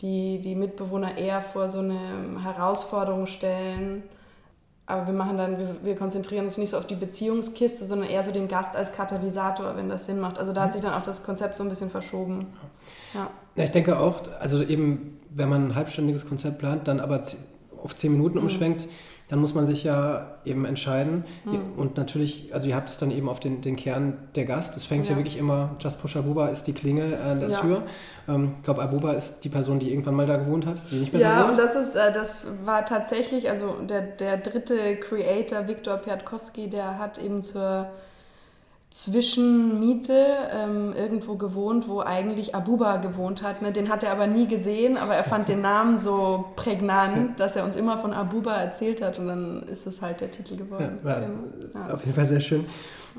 die, 0.01 0.41
die 0.41 0.57
Mitbewohner 0.57 1.17
eher 1.17 1.41
vor 1.41 1.69
so 1.69 1.79
eine 1.79 1.99
Herausforderung 2.43 3.29
stellen. 3.29 4.03
Aber 4.87 5.07
wir 5.07 5.15
machen 5.15 5.39
dann, 5.39 5.57
wir, 5.57 5.77
wir 5.85 5.95
konzentrieren 5.95 6.47
uns 6.47 6.59
nicht 6.59 6.71
so 6.71 6.77
auf 6.77 6.89
die 6.89 6.97
Beziehungskiste, 6.97 7.85
sondern 7.85 8.09
eher 8.09 8.25
so 8.25 8.33
den 8.33 8.49
Gast 8.49 8.75
als 8.75 8.93
Katalysator, 8.93 9.77
wenn 9.77 9.89
das 9.89 10.07
Sinn 10.07 10.19
macht. 10.19 10.41
Also 10.41 10.53
da 10.53 10.65
hat 10.65 10.73
sich 10.73 10.83
dann 10.83 10.95
auch 10.95 11.03
das 11.03 11.23
Konzept 11.23 11.57
so 11.57 11.63
ein 11.63 11.69
bisschen 11.69 11.91
verschoben. 11.91 12.49
Ja. 13.15 13.31
ja 13.55 13.65
ich 13.65 13.71
denke 13.71 14.01
auch, 14.01 14.23
also 14.41 14.65
eben, 14.65 15.21
wenn 15.31 15.49
man 15.49 15.69
ein 15.69 15.75
halbstündiges 15.77 16.29
Konzept 16.29 16.59
plant, 16.59 16.89
dann 16.89 16.99
aber 16.99 17.23
auf 17.85 17.95
zehn 17.95 18.11
Minuten 18.11 18.39
mhm. 18.39 18.45
umschwenkt, 18.45 18.87
mhm 18.87 19.14
dann 19.35 19.41
muss 19.41 19.53
man 19.53 19.67
sich 19.67 19.83
ja 19.83 20.37
eben 20.45 20.65
entscheiden. 20.65 21.25
Mhm. 21.45 21.73
Und 21.77 21.97
natürlich, 21.97 22.55
also 22.55 22.69
ihr 22.69 22.77
habt 22.77 22.89
es 22.89 22.99
dann 22.99 23.11
eben 23.11 23.29
auf 23.29 23.41
den, 23.41 23.63
den 23.63 23.75
Kern 23.75 24.17
der 24.37 24.45
Gast. 24.45 24.77
Es 24.77 24.87
fängt 24.87 25.07
ja. 25.07 25.11
ja 25.11 25.17
wirklich 25.19 25.37
immer, 25.37 25.75
Just 25.81 26.01
Push 26.01 26.17
Abuba 26.17 26.51
ist 26.51 26.69
die 26.69 26.73
Klingel 26.73 27.19
an 27.21 27.41
der 27.41 27.49
ja. 27.49 27.61
Tür. 27.61 27.83
Ähm, 28.29 28.53
ich 28.59 28.63
glaube, 28.63 28.81
Abuba 28.81 29.11
ist 29.15 29.41
die 29.41 29.49
Person, 29.49 29.81
die 29.81 29.91
irgendwann 29.91 30.15
mal 30.15 30.29
da 30.29 30.37
gewohnt 30.37 30.67
hat, 30.67 30.79
die 30.89 31.01
nicht 31.01 31.13
mehr 31.13 31.21
Ja, 31.21 31.49
und 31.49 31.59
das 31.59 31.75
ist, 31.75 31.97
äh, 31.97 32.13
das 32.13 32.47
war 32.65 32.87
tatsächlich, 32.87 33.51
also 33.51 33.75
der, 33.83 34.03
der 34.03 34.37
dritte 34.37 34.95
Creator, 35.01 35.67
Viktor 35.67 35.97
Piatkowski, 35.97 36.71
der 36.71 37.01
hat 37.01 37.19
eben 37.19 37.43
zur 37.43 37.91
Zwischenmiete 38.95 40.15
ähm, 40.53 40.93
irgendwo 40.97 41.35
gewohnt, 41.35 41.89
wo 41.89 41.99
eigentlich 41.99 42.55
Abuba 42.55 42.99
gewohnt 42.99 43.43
hat. 43.43 43.61
Ne? 43.61 43.73
Den 43.73 43.89
hat 43.89 44.05
er 44.05 44.13
aber 44.13 44.29
nie 44.29 44.47
gesehen, 44.47 44.97
aber 44.97 45.17
er 45.17 45.25
fand 45.25 45.49
den 45.49 45.61
Namen 45.63 45.99
so 45.99 46.45
prägnant, 46.55 47.41
dass 47.41 47.57
er 47.57 47.65
uns 47.65 47.75
immer 47.75 47.99
von 47.99 48.13
Abuba 48.13 48.55
erzählt 48.55 49.03
hat 49.03 49.19
und 49.19 49.27
dann 49.27 49.65
ist 49.65 49.89
es 49.89 50.01
halt 50.01 50.21
der 50.21 50.31
Titel 50.31 50.57
geworden. 50.57 51.01
Ja, 51.05 51.15
genau. 51.19 51.29
ja. 51.75 51.93
Auf 51.93 52.05
jeden 52.05 52.15
Fall 52.15 52.27
sehr 52.27 52.41
schön. 52.41 52.67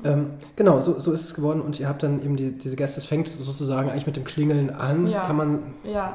Ähm, 0.02 0.30
genau, 0.56 0.80
so, 0.80 0.98
so 0.98 1.12
ist 1.12 1.24
es 1.24 1.34
geworden 1.34 1.60
und 1.60 1.78
ihr 1.78 1.88
habt 1.88 2.02
dann 2.02 2.22
eben 2.24 2.36
die, 2.36 2.52
diese 2.52 2.76
Gäste, 2.76 2.98
es 2.98 3.04
fängt 3.04 3.28
sozusagen 3.28 3.90
eigentlich 3.90 4.06
mit 4.06 4.16
dem 4.16 4.24
Klingeln 4.24 4.70
an, 4.70 5.08
ja. 5.08 5.24
kann 5.24 5.36
man 5.36 5.58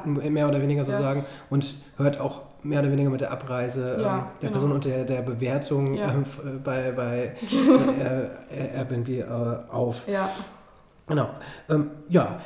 mehr 0.04 0.48
oder 0.48 0.60
weniger 0.60 0.84
so 0.84 0.90
sagen 0.90 1.24
und 1.50 1.74
hört 1.96 2.18
auch 2.20 2.40
mehr 2.62 2.80
oder 2.80 2.90
weniger 2.90 3.10
mit 3.10 3.20
der 3.20 3.32
Abreise 3.32 3.98
ja, 4.00 4.18
ähm, 4.18 4.24
der 4.40 4.48
genau. 4.48 4.52
Person 4.52 4.72
und 4.72 4.84
der, 4.84 5.04
der 5.04 5.22
Bewertung 5.22 5.94
ja. 5.94 6.10
ähm, 6.10 6.24
bei, 6.62 6.92
bei 6.92 7.32
äh, 8.50 8.76
Airbnb 8.76 9.08
äh, 9.08 9.24
auf. 9.70 10.06
Ja. 10.08 10.30
Genau. 11.06 11.28
Ähm, 11.68 11.90
ja, 12.08 12.40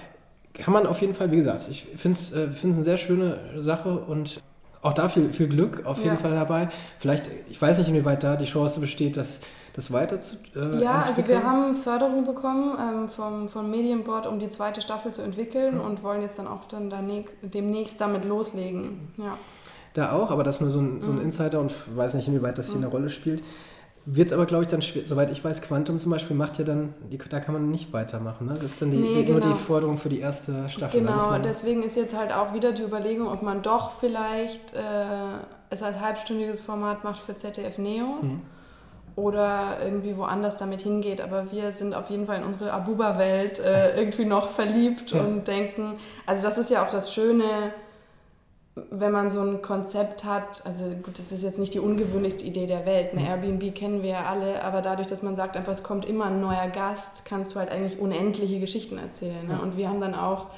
kann 0.55 0.73
man 0.73 0.87
auf 0.87 1.01
jeden 1.01 1.15
Fall, 1.15 1.31
wie 1.31 1.37
gesagt, 1.37 1.69
ich 1.71 1.85
finde 1.85 2.19
es 2.19 2.33
äh, 2.33 2.49
eine 2.63 2.85
sehr 2.85 2.99
schöne 2.99 3.39
Sache 3.59 3.99
und 3.99 4.41
auch 4.83 4.93
da 4.93 5.09
viel, 5.09 5.33
viel 5.33 5.49
Glück 5.49 5.85
auf 5.85 5.99
jeden 5.99 6.11
Ja. 6.11 6.17
Fall 6.17 6.33
dabei. 6.33 6.69
Vielleicht, 6.99 7.25
ich 7.49 7.61
weiß 7.61 7.79
nicht, 7.79 7.89
inwieweit 7.89 8.23
da 8.23 8.37
die 8.37 8.45
Chance 8.45 8.81
besteht, 8.81 9.17
das, 9.17 9.41
das 9.75 9.93
weiter 9.93 10.21
zu 10.21 10.37
äh, 10.55 10.83
Ja, 10.83 11.03
also 11.03 11.27
wir 11.27 11.43
haben 11.43 11.75
Förderung 11.77 12.25
bekommen 12.25 12.77
ähm, 12.79 13.09
vom, 13.09 13.49
vom 13.49 13.71
Medienboard, 13.71 14.27
um 14.27 14.39
die 14.39 14.49
zweite 14.49 14.81
Staffel 14.81 15.13
zu 15.13 15.23
entwickeln 15.23 15.81
und 15.81 16.03
wollen 16.03 16.23
jetzt 16.23 16.39
dann 16.39 16.47
auch 16.47 16.65
dann 16.67 16.93
demnächst 17.43 18.01
damit 18.01 18.25
loslegen. 18.25 19.09
Ja. 19.17 19.37
Da 19.97 20.13
auch, 20.13 20.31
aber 20.31 20.45
das 20.45 20.61
nur 20.61 20.71
so 20.71 20.79
ein, 20.79 21.01
so 21.03 21.11
Mhm. 21.11 21.19
ein 21.21 21.25
Insider 21.25 21.59
und 21.61 21.73
weiß 21.97 22.15
nicht, 22.15 22.29
inwieweit 22.29 22.59
das 22.59 22.67
hier 22.69 22.77
eine 22.77 22.89
Rolle 22.89 23.09
spielt. 23.09 23.43
Wird 24.09 24.33
aber, 24.33 24.47
glaube 24.47 24.63
ich, 24.63 24.69
dann 24.69 24.83
schwer, 24.83 25.03
soweit 25.07 25.31
ich 25.33 25.43
weiß, 25.45 25.63
Quantum 25.63 25.99
zum 25.99 26.13
Beispiel 26.13 26.37
macht 26.37 26.59
ja 26.59 26.65
dann, 26.65 26.95
die, 27.11 27.19
da 27.19 27.41
kann 27.41 27.55
man 27.55 27.71
nicht 27.71 27.93
weitermachen. 27.93 28.47
Ne? 28.47 28.53
Das 28.55 28.63
ist 28.63 28.81
dann 28.83 28.91
die, 28.93 28.99
Nee, 28.99 29.25
die, 29.25 29.33
nur 29.33 29.41
genau. 29.41 29.53
die 29.55 29.59
Forderung 29.59 29.97
für 29.99 30.09
die 30.11 30.21
erste 30.21 30.69
Staffel. 30.69 31.01
Genau, 31.01 31.17
man- 31.31 31.43
deswegen 31.43 31.83
ist 31.83 31.97
jetzt 31.97 32.17
halt 32.17 32.33
auch 32.33 32.53
wieder 32.55 32.71
die 32.73 32.83
Überlegung, 32.83 33.27
ob 33.29 33.43
man 33.43 33.63
doch 33.63 33.91
vielleicht 33.99 34.75
äh, 34.75 34.81
es 35.71 35.83
als 35.83 35.99
halbstündiges 35.99 36.61
Format 36.61 37.03
macht 37.03 37.19
für 37.21 37.35
ZDF 37.35 37.79
Neo 37.79 38.19
Mhm. 38.23 38.43
oder 39.17 39.79
irgendwie 39.83 40.17
woanders 40.17 40.57
damit 40.59 40.83
hingeht. 40.83 41.21
Aber 41.21 41.51
wir 41.51 41.73
sind 41.73 41.95
auf 41.95 42.11
jeden 42.11 42.27
Fall 42.27 42.37
in 42.39 42.45
unsere 42.45 42.73
Abuba-Welt 42.73 43.59
äh, 43.59 43.97
irgendwie 43.99 44.27
noch 44.27 44.51
verliebt 44.51 45.11
Ja. 45.13 45.23
und 45.23 45.49
denken, 45.49 45.95
also 46.27 46.43
das 46.43 46.59
ist 46.59 46.71
ja 46.71 46.85
auch 46.85 46.91
das 46.91 47.13
Schöne, 47.13 47.43
wenn 48.91 49.11
man 49.11 49.31
so 49.31 49.41
ein 49.41 49.63
Konzept 49.63 50.25
hat, 50.25 50.65
also 50.67 50.85
gut, 51.03 51.19
das 51.19 51.33
ist 51.33 51.43
jetzt 51.43 51.59
nicht 51.59 51.73
die 51.73 51.81
ungewöhnlichste 51.81 52.45
Idee 52.45 52.67
der 52.67 52.85
Welt. 52.85 53.13
Eine 53.13 53.27
Airbnb 53.27 53.75
kennen 53.75 54.03
wir 54.03 54.11
ja 54.11 54.25
alle, 54.27 54.63
aber 54.63 54.83
dadurch, 54.83 55.07
dass 55.07 55.23
man 55.23 55.35
sagt, 55.35 55.57
einfach 55.57 55.73
es 55.73 55.83
kommt 55.83 56.05
immer 56.05 56.27
ein 56.27 56.43
neuer 56.43 56.69
Gast, 56.69 57.25
kannst 57.25 57.55
du 57.55 57.59
halt 57.59 57.71
eigentlich 57.71 57.99
unendliche 57.99 58.61
Geschichten 58.61 58.99
erzählen. 58.99 59.47
Ne? 59.49 59.59
Und 59.63 59.79
wir 59.79 59.89
haben 59.89 60.03
dann 60.03 60.15
auch 60.15 60.49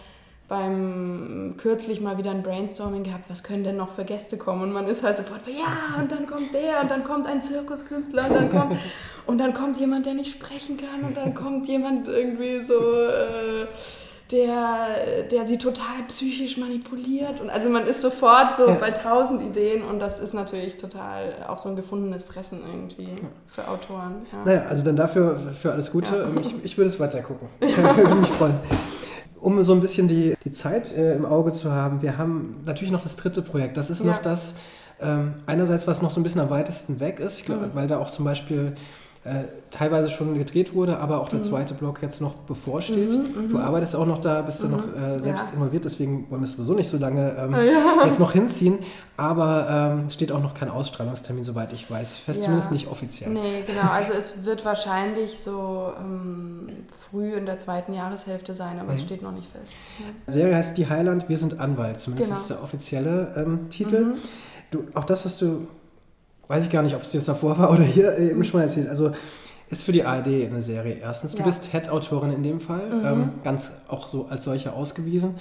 beim 0.48 1.54
kürzlich 1.58 2.00
mal 2.00 2.18
wieder 2.18 2.32
ein 2.32 2.42
Brainstorming 2.42 3.04
gehabt, 3.04 3.26
was 3.28 3.44
können 3.44 3.62
denn 3.62 3.76
noch 3.76 3.92
für 3.92 4.04
Gäste 4.04 4.36
kommen? 4.36 4.62
Und 4.62 4.72
man 4.72 4.88
ist 4.88 5.04
halt 5.04 5.18
sofort, 5.18 5.42
ja, 5.46 6.00
und 6.00 6.10
dann 6.10 6.26
kommt 6.26 6.52
der 6.52 6.80
und 6.82 6.90
dann 6.90 7.04
kommt 7.04 7.26
ein 7.26 7.42
Zirkuskünstler 7.42 8.28
und 8.28 8.34
dann 8.34 8.50
kommt, 8.50 8.76
und 9.26 9.38
dann 9.38 9.54
kommt 9.54 9.78
jemand, 9.78 10.06
der 10.06 10.14
nicht 10.14 10.32
sprechen 10.32 10.76
kann 10.76 11.04
und 11.04 11.16
dann 11.16 11.34
kommt 11.34 11.68
jemand 11.68 12.08
irgendwie 12.08 12.64
so, 12.64 12.74
äh, 12.74 13.66
der, 14.30 15.24
der 15.30 15.46
sie 15.46 15.56
total 15.58 16.02
psychisch 16.08 16.56
manipuliert. 16.58 17.40
Und 17.40 17.48
also 17.50 17.68
man 17.70 17.86
ist 17.86 18.00
sofort 18.02 18.54
so 18.54 18.66
Ja. 18.68 18.74
bei 18.74 18.90
tausend 18.90 19.40
Ideen 19.42 19.82
und 19.82 20.00
das 20.00 20.18
ist 20.18 20.34
natürlich 20.34 20.76
total 20.76 21.32
auch 21.48 21.58
so 21.58 21.70
ein 21.70 21.76
gefundenes 21.76 22.22
Fressen 22.22 22.60
irgendwie 22.66 23.08
für 23.46 23.66
Autoren. 23.66 24.26
Ja. 24.32 24.44
Naja, 24.44 24.62
also 24.68 24.84
dann 24.84 24.96
dafür 24.96 25.52
für 25.60 25.72
alles 25.72 25.90
Gute. 25.90 26.14
Ja. 26.34 26.40
Ich, 26.42 26.54
ich 26.64 26.78
würde 26.78 26.90
es 26.90 27.00
weiter 27.00 27.22
gucken. 27.22 27.48
Ich 27.60 27.76
würde 27.96 28.14
mich 28.16 28.30
freuen. 28.30 28.54
Um 29.40 29.62
so 29.64 29.72
ein 29.72 29.80
bisschen 29.80 30.08
die, 30.08 30.34
die 30.44 30.50
Zeit 30.52 30.94
äh, 30.96 31.14
im 31.14 31.24
Auge 31.24 31.52
zu 31.52 31.70
haben, 31.72 32.02
wir 32.02 32.18
haben 32.18 32.60
natürlich 32.66 32.90
noch 32.92 33.02
das 33.04 33.16
dritte 33.16 33.40
Projekt. 33.40 33.76
Das 33.76 33.88
ist 33.88 34.04
noch 34.04 34.20
das, 34.20 34.56
ähm, 35.00 35.34
einerseits, 35.46 35.86
was 35.86 36.02
noch 36.02 36.10
so 36.10 36.18
ein 36.18 36.24
bisschen 36.24 36.40
am 36.40 36.50
weitesten 36.50 36.98
weg 36.98 37.20
ist, 37.20 37.46
glaub, 37.46 37.60
Mhm. 37.60 37.70
weil 37.74 37.86
da 37.86 37.98
auch 37.98 38.10
zum 38.10 38.24
Beispiel 38.24 38.76
äh, 39.24 39.44
teilweise 39.70 40.08
schon 40.10 40.38
gedreht 40.38 40.74
wurde, 40.74 40.98
aber 40.98 41.20
auch 41.20 41.28
der 41.28 41.40
Mhm. 41.40 41.44
zweite 41.44 41.74
Block 41.74 42.00
jetzt 42.02 42.20
noch 42.20 42.34
bevorsteht. 42.34 43.10
Mhm, 43.10 43.50
Du 43.50 43.58
arbeitest 43.58 43.94
auch 43.96 44.06
noch 44.06 44.18
da, 44.18 44.40
bist 44.42 44.62
du 44.62 44.66
Mhm. 44.66 44.70
noch 44.72 44.84
äh, 44.96 45.18
selbst 45.18 45.48
Ja. 45.48 45.54
involviert, 45.54 45.84
deswegen 45.84 46.30
wollen 46.30 46.40
wir 46.40 46.44
es 46.46 46.52
sowieso 46.52 46.74
nicht 46.74 46.88
so 46.88 46.96
lange 46.98 47.34
ähm, 47.36 47.52
Ja. 47.52 48.04
jetzt 48.06 48.20
noch 48.20 48.32
hinziehen. 48.32 48.78
Aber 49.16 49.66
ähm, 49.98 50.04
es 50.06 50.14
steht 50.14 50.30
auch 50.32 50.40
noch 50.42 50.54
kein 50.54 50.70
Ausstrahlungstermin, 50.70 51.42
soweit 51.44 51.72
ich 51.72 51.90
weiß. 51.90 52.16
Fest 52.18 52.38
Ja. 52.40 52.44
zumindest 52.44 52.70
nicht 52.70 52.88
offiziell. 52.90 53.30
Nee, 53.30 53.64
genau. 53.66 53.90
Also 53.90 54.12
es 54.12 54.44
wird 54.44 54.64
wahrscheinlich 54.64 55.40
so 55.40 55.92
ähm, 56.00 56.68
früh 56.98 57.32
in 57.34 57.44
der 57.44 57.58
zweiten 57.58 57.92
Jahreshälfte 57.92 58.54
sein, 58.54 58.78
aber 58.78 58.94
es 58.94 59.00
Mhm. 59.02 59.06
steht 59.06 59.22
noch 59.22 59.32
nicht 59.32 59.48
fest. 59.50 59.72
Die 60.28 60.32
Serie 60.32 60.54
heißt 60.56 60.78
Die 60.78 60.88
Heiland, 60.88 61.28
wir 61.28 61.36
sind 61.38 61.58
Anwalt. 61.60 62.00
Zumindest 62.00 62.28
Genau. 62.30 62.40
ist 62.40 62.50
der 62.50 62.62
offizielle 62.62 63.34
ähm, 63.36 63.68
Titel. 63.68 64.04
Mhm. 64.04 64.14
Du, 64.70 64.84
auch 64.94 65.04
das 65.04 65.24
hast 65.24 65.40
du, 65.42 65.66
weiß 66.48 66.64
ich 66.64 66.70
gar 66.70 66.82
nicht, 66.82 66.94
ob 66.96 67.02
es 67.02 67.12
jetzt 67.12 67.28
davor 67.28 67.58
war 67.58 67.70
oder 67.70 67.82
hier 67.82 68.16
äh, 68.16 68.30
eben 68.30 68.42
schon 68.44 68.60
mal 68.60 68.64
erzählt. 68.64 68.88
Also 68.88 69.12
ist 69.70 69.82
für 69.82 69.92
die 69.92 70.02
ARD 70.04 70.28
eine 70.46 70.62
Serie 70.62 70.96
erstens. 71.00 71.32
Du 71.32 71.38
Ja. 71.40 71.44
bist 71.44 71.70
Head-Autorin 71.72 72.32
in 72.32 72.42
dem 72.42 72.58
Fall, 72.60 72.88
Mhm. 72.88 73.06
ähm, 73.06 73.28
ganz 73.44 73.72
auch 73.88 74.08
so 74.08 74.26
als 74.26 74.44
solche 74.44 74.72
ausgewiesen. 74.72 75.34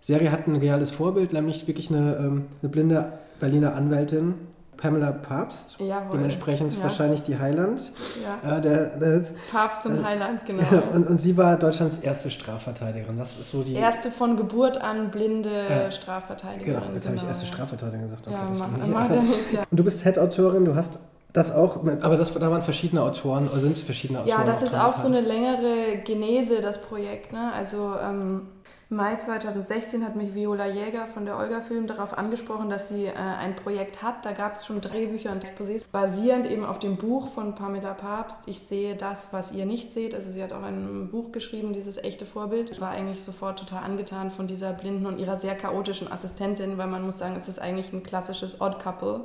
Serie 0.00 0.32
hat 0.32 0.46
ein 0.46 0.56
reales 0.56 0.90
Vorbild, 0.90 1.32
nämlich 1.32 1.66
wirklich 1.66 1.90
eine, 1.90 2.16
ähm, 2.16 2.44
eine 2.62 2.70
blinde 2.70 3.12
Berliner 3.40 3.74
Anwältin, 3.74 4.34
Pamela 4.78 5.12
Papst. 5.12 5.76
Jawohl. 5.78 6.12
Dementsprechend 6.12 6.74
Ja. 6.74 6.84
wahrscheinlich 6.84 7.22
die 7.24 7.38
Heiland. 7.38 7.82
Ja. 8.22 8.58
Äh, 8.58 8.60
der, 8.60 8.86
der, 8.96 9.22
Papst 9.52 9.84
und 9.86 10.04
Heiland, 10.04 10.46
genau. 10.46 10.62
und, 10.94 11.06
und 11.06 11.18
sie 11.18 11.36
war 11.36 11.56
Deutschlands 11.56 11.98
erste 11.98 12.30
Strafverteidigerin. 12.30 13.18
Das 13.18 13.32
ist 13.38 13.50
so 13.50 13.62
die. 13.62 13.74
Erste 13.74 14.10
von 14.10 14.36
Geburt 14.36 14.78
an 14.78 15.10
blinde 15.10 15.66
Ja. 15.68 15.90
Strafverteidigerin. 15.90 16.80
Genau, 16.80 16.94
jetzt 16.94 17.06
habe 17.06 17.16
ich 17.16 17.24
erste. 17.24 17.46
Strafverteidigerin 17.46 18.04
gesagt. 18.06 18.26
Okay, 18.26 18.36
Ja, 18.36 18.48
das 18.48 18.58
mach, 18.58 18.86
mach 18.86 19.10
ja. 19.10 19.64
Und 19.70 19.78
du 19.78 19.84
bist 19.84 20.02
Head-Autorin, 20.04 20.64
du 20.64 20.74
hast 20.74 20.98
das 21.38 21.54
auch, 21.54 21.76
aber 21.76 22.16
das, 22.16 22.34
da 22.34 22.50
waren 22.50 22.62
verschiedene 22.62 23.02
Autoren, 23.02 23.48
oder 23.48 23.60
sind 23.60 23.78
verschiedene 23.78 24.20
Autoren. 24.20 24.40
Ja, 24.40 24.44
das 24.44 24.62
ist 24.62 24.74
auch 24.74 24.96
so 24.96 25.06
eine 25.06 25.20
längere 25.20 25.98
Genese, 26.04 26.60
das 26.60 26.82
Projekt. 26.82 27.32
Ne? 27.32 27.52
Also 27.54 27.94
ähm, 28.02 28.48
Mai 28.90 29.16
2016 29.16 30.04
hat 30.04 30.16
mich 30.16 30.34
Viola 30.34 30.66
Jäger 30.66 31.06
von 31.06 31.26
der 31.26 31.36
Olga 31.36 31.60
Film 31.60 31.86
darauf 31.86 32.16
angesprochen, 32.16 32.70
dass 32.70 32.88
sie 32.88 33.04
äh, 33.04 33.12
ein 33.12 33.54
Projekt 33.54 34.02
hat. 34.02 34.24
Da 34.24 34.32
gab 34.32 34.54
es 34.54 34.66
schon 34.66 34.80
Drehbücher 34.80 35.30
und 35.30 35.44
Exposés, 35.44 35.84
basierend 35.92 36.46
eben 36.46 36.64
auf 36.64 36.78
dem 36.78 36.96
Buch 36.96 37.28
von 37.28 37.54
Pamela 37.54 37.92
Papst. 37.94 38.48
Ich 38.48 38.60
sehe 38.60 38.96
das, 38.96 39.32
was 39.32 39.52
ihr 39.52 39.66
nicht 39.66 39.92
seht. 39.92 40.14
Also 40.14 40.32
sie 40.32 40.42
hat 40.42 40.52
auch 40.52 40.62
ein 40.62 41.08
Buch 41.10 41.32
geschrieben, 41.32 41.72
dieses 41.72 41.98
echte 41.98 42.24
Vorbild. 42.26 42.70
Ich 42.70 42.80
war 42.80 42.90
eigentlich 42.90 43.22
sofort 43.22 43.58
total 43.58 43.84
angetan 43.84 44.30
von 44.30 44.48
dieser 44.48 44.72
Blinden 44.72 45.06
und 45.06 45.18
ihrer 45.18 45.36
sehr 45.36 45.54
chaotischen 45.54 46.10
Assistentin, 46.10 46.78
weil 46.78 46.88
man 46.88 47.04
muss 47.04 47.18
sagen, 47.18 47.36
es 47.36 47.46
ist 47.46 47.60
eigentlich 47.60 47.92
ein 47.92 48.02
klassisches 48.02 48.60
Odd 48.60 48.78
Couple. 48.82 49.20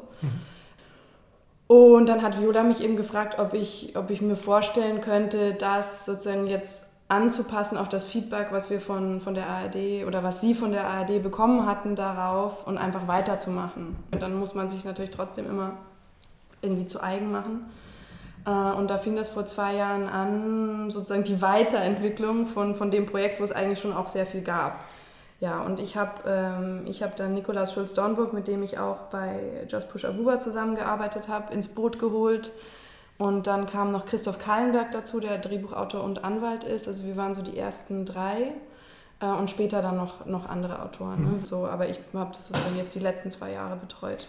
Und 1.73 2.07
dann 2.07 2.21
hat 2.21 2.39
Viola 2.39 2.61
mich 2.61 2.83
eben 2.83 2.95
gefragt, 2.95 3.39
ob 3.39 3.55
ich, 3.55 3.95
ob 3.97 4.11
ich 4.11 4.21
mir 4.21 4.35
vorstellen 4.35 5.01
könnte, 5.01 5.55
das 5.55 6.05
sozusagen 6.05 6.45
jetzt 6.45 6.85
anzupassen 7.07 7.79
auf 7.79 7.89
das 7.89 8.05
Feedback, 8.05 8.49
was 8.51 8.69
wir 8.69 8.79
von, 8.79 9.21
von 9.21 9.33
der 9.33 9.47
ARD 9.49 10.05
oder 10.05 10.21
was 10.21 10.39
sie 10.39 10.53
von 10.53 10.71
der 10.71 10.85
ARD 10.85 11.23
bekommen 11.23 11.65
hatten 11.65 11.95
darauf 11.95 12.67
und 12.67 12.77
einfach 12.77 13.07
weiterzumachen. 13.07 13.95
Und 14.11 14.21
dann 14.21 14.37
muss 14.37 14.53
man 14.53 14.69
sich 14.69 14.85
natürlich 14.85 15.09
trotzdem 15.09 15.49
immer 15.49 15.71
irgendwie 16.61 16.85
zu 16.85 17.01
eigen 17.01 17.31
machen. 17.31 17.65
Äh, 18.45 18.51
Und 18.51 18.91
da 18.91 18.99
fing 18.99 19.15
das 19.15 19.29
vor 19.29 19.47
zwei 19.47 19.73
Jahren 19.73 20.07
an, 20.07 20.91
sozusagen 20.91 21.23
die 21.23 21.41
Weiterentwicklung 21.41 22.45
von, 22.45 22.75
von 22.75 22.91
dem 22.91 23.07
Projekt, 23.07 23.39
wo 23.39 23.43
es 23.43 23.51
eigentlich 23.51 23.79
schon 23.79 23.93
auch 23.93 24.07
sehr 24.07 24.27
viel 24.27 24.41
gab. 24.41 24.79
Ja, 25.43 25.61
und 25.63 25.81
ich 25.81 25.97
habe 25.97 26.21
ähm, 26.25 26.83
ich 26.85 27.03
hab 27.03 27.17
dann 27.17 27.33
Nikolaus 27.33 27.73
Schulz-Dornburg, 27.73 28.31
mit 28.31 28.47
dem 28.47 28.63
ich 28.63 28.79
auch 28.79 28.95
bei 29.11 29.65
Just 29.67 29.89
Push 29.89 30.05
Abuba 30.05 30.39
zusammengearbeitet 30.39 31.27
habe, 31.27 31.53
ins 31.53 31.67
Boot 31.67 31.99
geholt. 31.99 32.51
Und 33.17 33.45
dann 33.45 33.65
kam 33.65 33.91
noch 33.91 34.05
Christoph 34.05 34.39
Kahlenberg 34.39 34.93
dazu, 34.93 35.19
der 35.19 35.37
Drehbuchautor 35.39 36.01
und 36.01 36.23
Anwalt 36.23 36.63
ist. 36.63 36.87
Also 36.87 37.03
wir 37.03 37.17
waren 37.17 37.35
so 37.35 37.41
die 37.41 37.57
ersten 37.57 38.05
drei 38.05 38.53
äh, 39.19 39.25
und 39.25 39.49
später 39.49 39.81
dann 39.81 39.97
noch, 39.97 40.25
noch 40.25 40.47
andere 40.47 40.81
Autoren. 40.81 41.21
Ne? 41.23 41.31
So, 41.43 41.67
aber 41.67 41.89
ich 41.89 41.99
habe 42.13 42.29
das 42.31 42.47
sozusagen 42.47 42.77
jetzt 42.77 42.95
die 42.95 42.99
letzten 42.99 43.29
zwei 43.29 43.51
Jahre 43.51 43.75
betreut. 43.75 44.27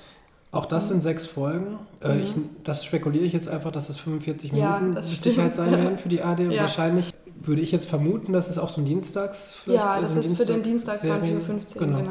Auch 0.51 0.67
das 0.67 0.89
sind 0.89 1.01
sechs 1.01 1.27
Folgen. 1.27 1.79
Äh, 2.03 2.19
ich, 2.19 2.35
das 2.65 2.85
spekuliere 2.85 3.25
ich 3.25 3.33
jetzt 3.33 3.49
einfach, 3.49 3.71
dass 3.71 3.89
es 3.89 3.99
45 3.99 4.51
Mhm. 4.53 4.59
Ja, 4.59 4.77
Minuten 4.79 4.95
das. 4.97 5.23
Sicherheit 5.23 5.55
sein 5.55 5.71
werden 5.71 5.97
für 6.05 6.09
die. 6.09 6.21
Und 6.21 6.51
Ja. 6.51 6.63
wahrscheinlich 6.63 7.13
würde 7.47 7.63
ich 7.63 7.73
jetzt 7.73 7.89
vermuten, 7.89 8.33
dass 8.33 8.49
es 8.49 8.59
auch 8.59 8.69
so 8.69 8.81
ein 8.81 8.85
Dienstags 8.85 9.55
vielleicht 9.65 9.85
Ja, 9.85 10.01
das 10.01 10.17
ist 10.17 10.37
für 10.37 10.47
den 10.47 10.63
Dienstag 10.63 10.99
Serien- 11.01 11.23
20.15 11.23 11.77
Uhr, 11.77 11.87
Genau. 11.87 11.99
genau. 11.99 12.11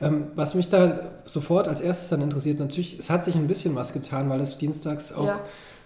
Ähm, 0.00 0.28
was 0.36 0.54
mich 0.54 0.68
da 0.68 1.00
sofort 1.24 1.66
als 1.66 1.80
erstes 1.80 2.08
dann 2.08 2.22
interessiert, 2.22 2.60
natürlich, 2.60 2.98
es 2.98 3.10
hat 3.10 3.24
sich 3.24 3.34
ein 3.34 3.48
bisschen 3.48 3.74
was 3.74 3.92
getan, 3.92 4.28
weil 4.30 4.40
es 4.40 4.56
dienstags 4.58 5.12
auch 5.12 5.26
Ja. 5.26 5.40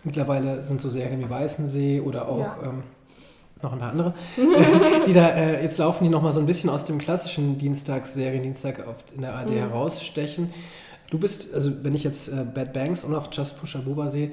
mittlerweile 0.05 0.63
sind 0.63 0.81
so 0.81 0.91
Serien 0.91 1.21
wie 1.21 1.31
Weißensee 1.31 2.01
oder 2.01 2.29
auch 2.29 2.39
Ja. 2.41 2.57
ähm, 2.65 2.83
noch 3.63 3.73
ein 3.73 3.79
paar 3.79 3.91
andere, 3.91 4.13
die 5.07 5.13
da 5.13 5.29
äh, 5.31 5.63
jetzt 5.63 5.79
laufen, 5.79 6.05
die 6.05 6.11
nochmal 6.11 6.33
so 6.33 6.41
ein 6.41 6.47
bisschen 6.47 6.69
aus 6.69 6.85
dem 6.85 6.99
klassischen 6.99 7.57
Dienstags, 7.59 8.13
Seriendienstag 8.15 8.87
auf, 8.87 8.97
in 9.15 9.23
der 9.23 9.35
ARD 9.35 9.51
Mhm. 9.51 9.55
herausstechen. 9.55 10.51
Du 11.11 11.19
bist, 11.19 11.55
also 11.55 11.71
wenn 11.83 11.95
ich 11.95 12.05
jetzt 12.05 12.29
äh, 12.29 12.45
Bad 12.55 12.73
Banks 12.73 13.05
und 13.05 13.15
auch 13.15 13.29
Just 13.33 13.59
Push 13.61 13.77
Abuba 13.77 14.09
sehe, 14.09 14.33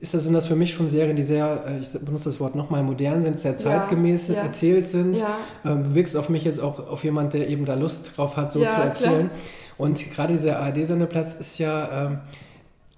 ist 0.00 0.14
das, 0.14 0.24
sind 0.24 0.32
das 0.32 0.46
für 0.46 0.56
mich 0.56 0.72
schon 0.72 0.88
Serien, 0.88 1.14
die 1.16 1.22
sehr, 1.22 1.62
äh, 1.66 1.80
ich 1.80 1.90
benutze 1.92 2.30
das 2.30 2.40
Wort 2.40 2.54
nochmal, 2.54 2.82
modern 2.82 3.22
sind, 3.22 3.38
sehr 3.38 3.52
Ja, 3.52 3.58
zeitgemäß 3.58 4.28
ja. 4.28 4.34
erzählt 4.36 4.88
sind. 4.88 5.14
Ja, 5.14 5.36
Ähm, 5.64 5.94
wirkst 5.94 6.16
auf 6.16 6.28
mich 6.28 6.44
jetzt 6.44 6.58
auch 6.60 6.88
auf 6.88 7.04
jemand, 7.04 7.34
der 7.34 7.48
eben 7.48 7.64
da 7.66 7.74
Lust 7.74 8.16
drauf 8.16 8.36
hat, 8.36 8.50
so 8.50 8.60
Ja, 8.60 8.68
zu 8.68 8.74
klar. 8.74 8.86
erzählen. 8.86 9.30
Und 9.76 10.10
gerade 10.12 10.32
dieser 10.34 10.58
ARD-Sendeplatz 10.58 11.34
ist 11.34 11.58
ja 11.58 12.06
ähm, 12.06 12.18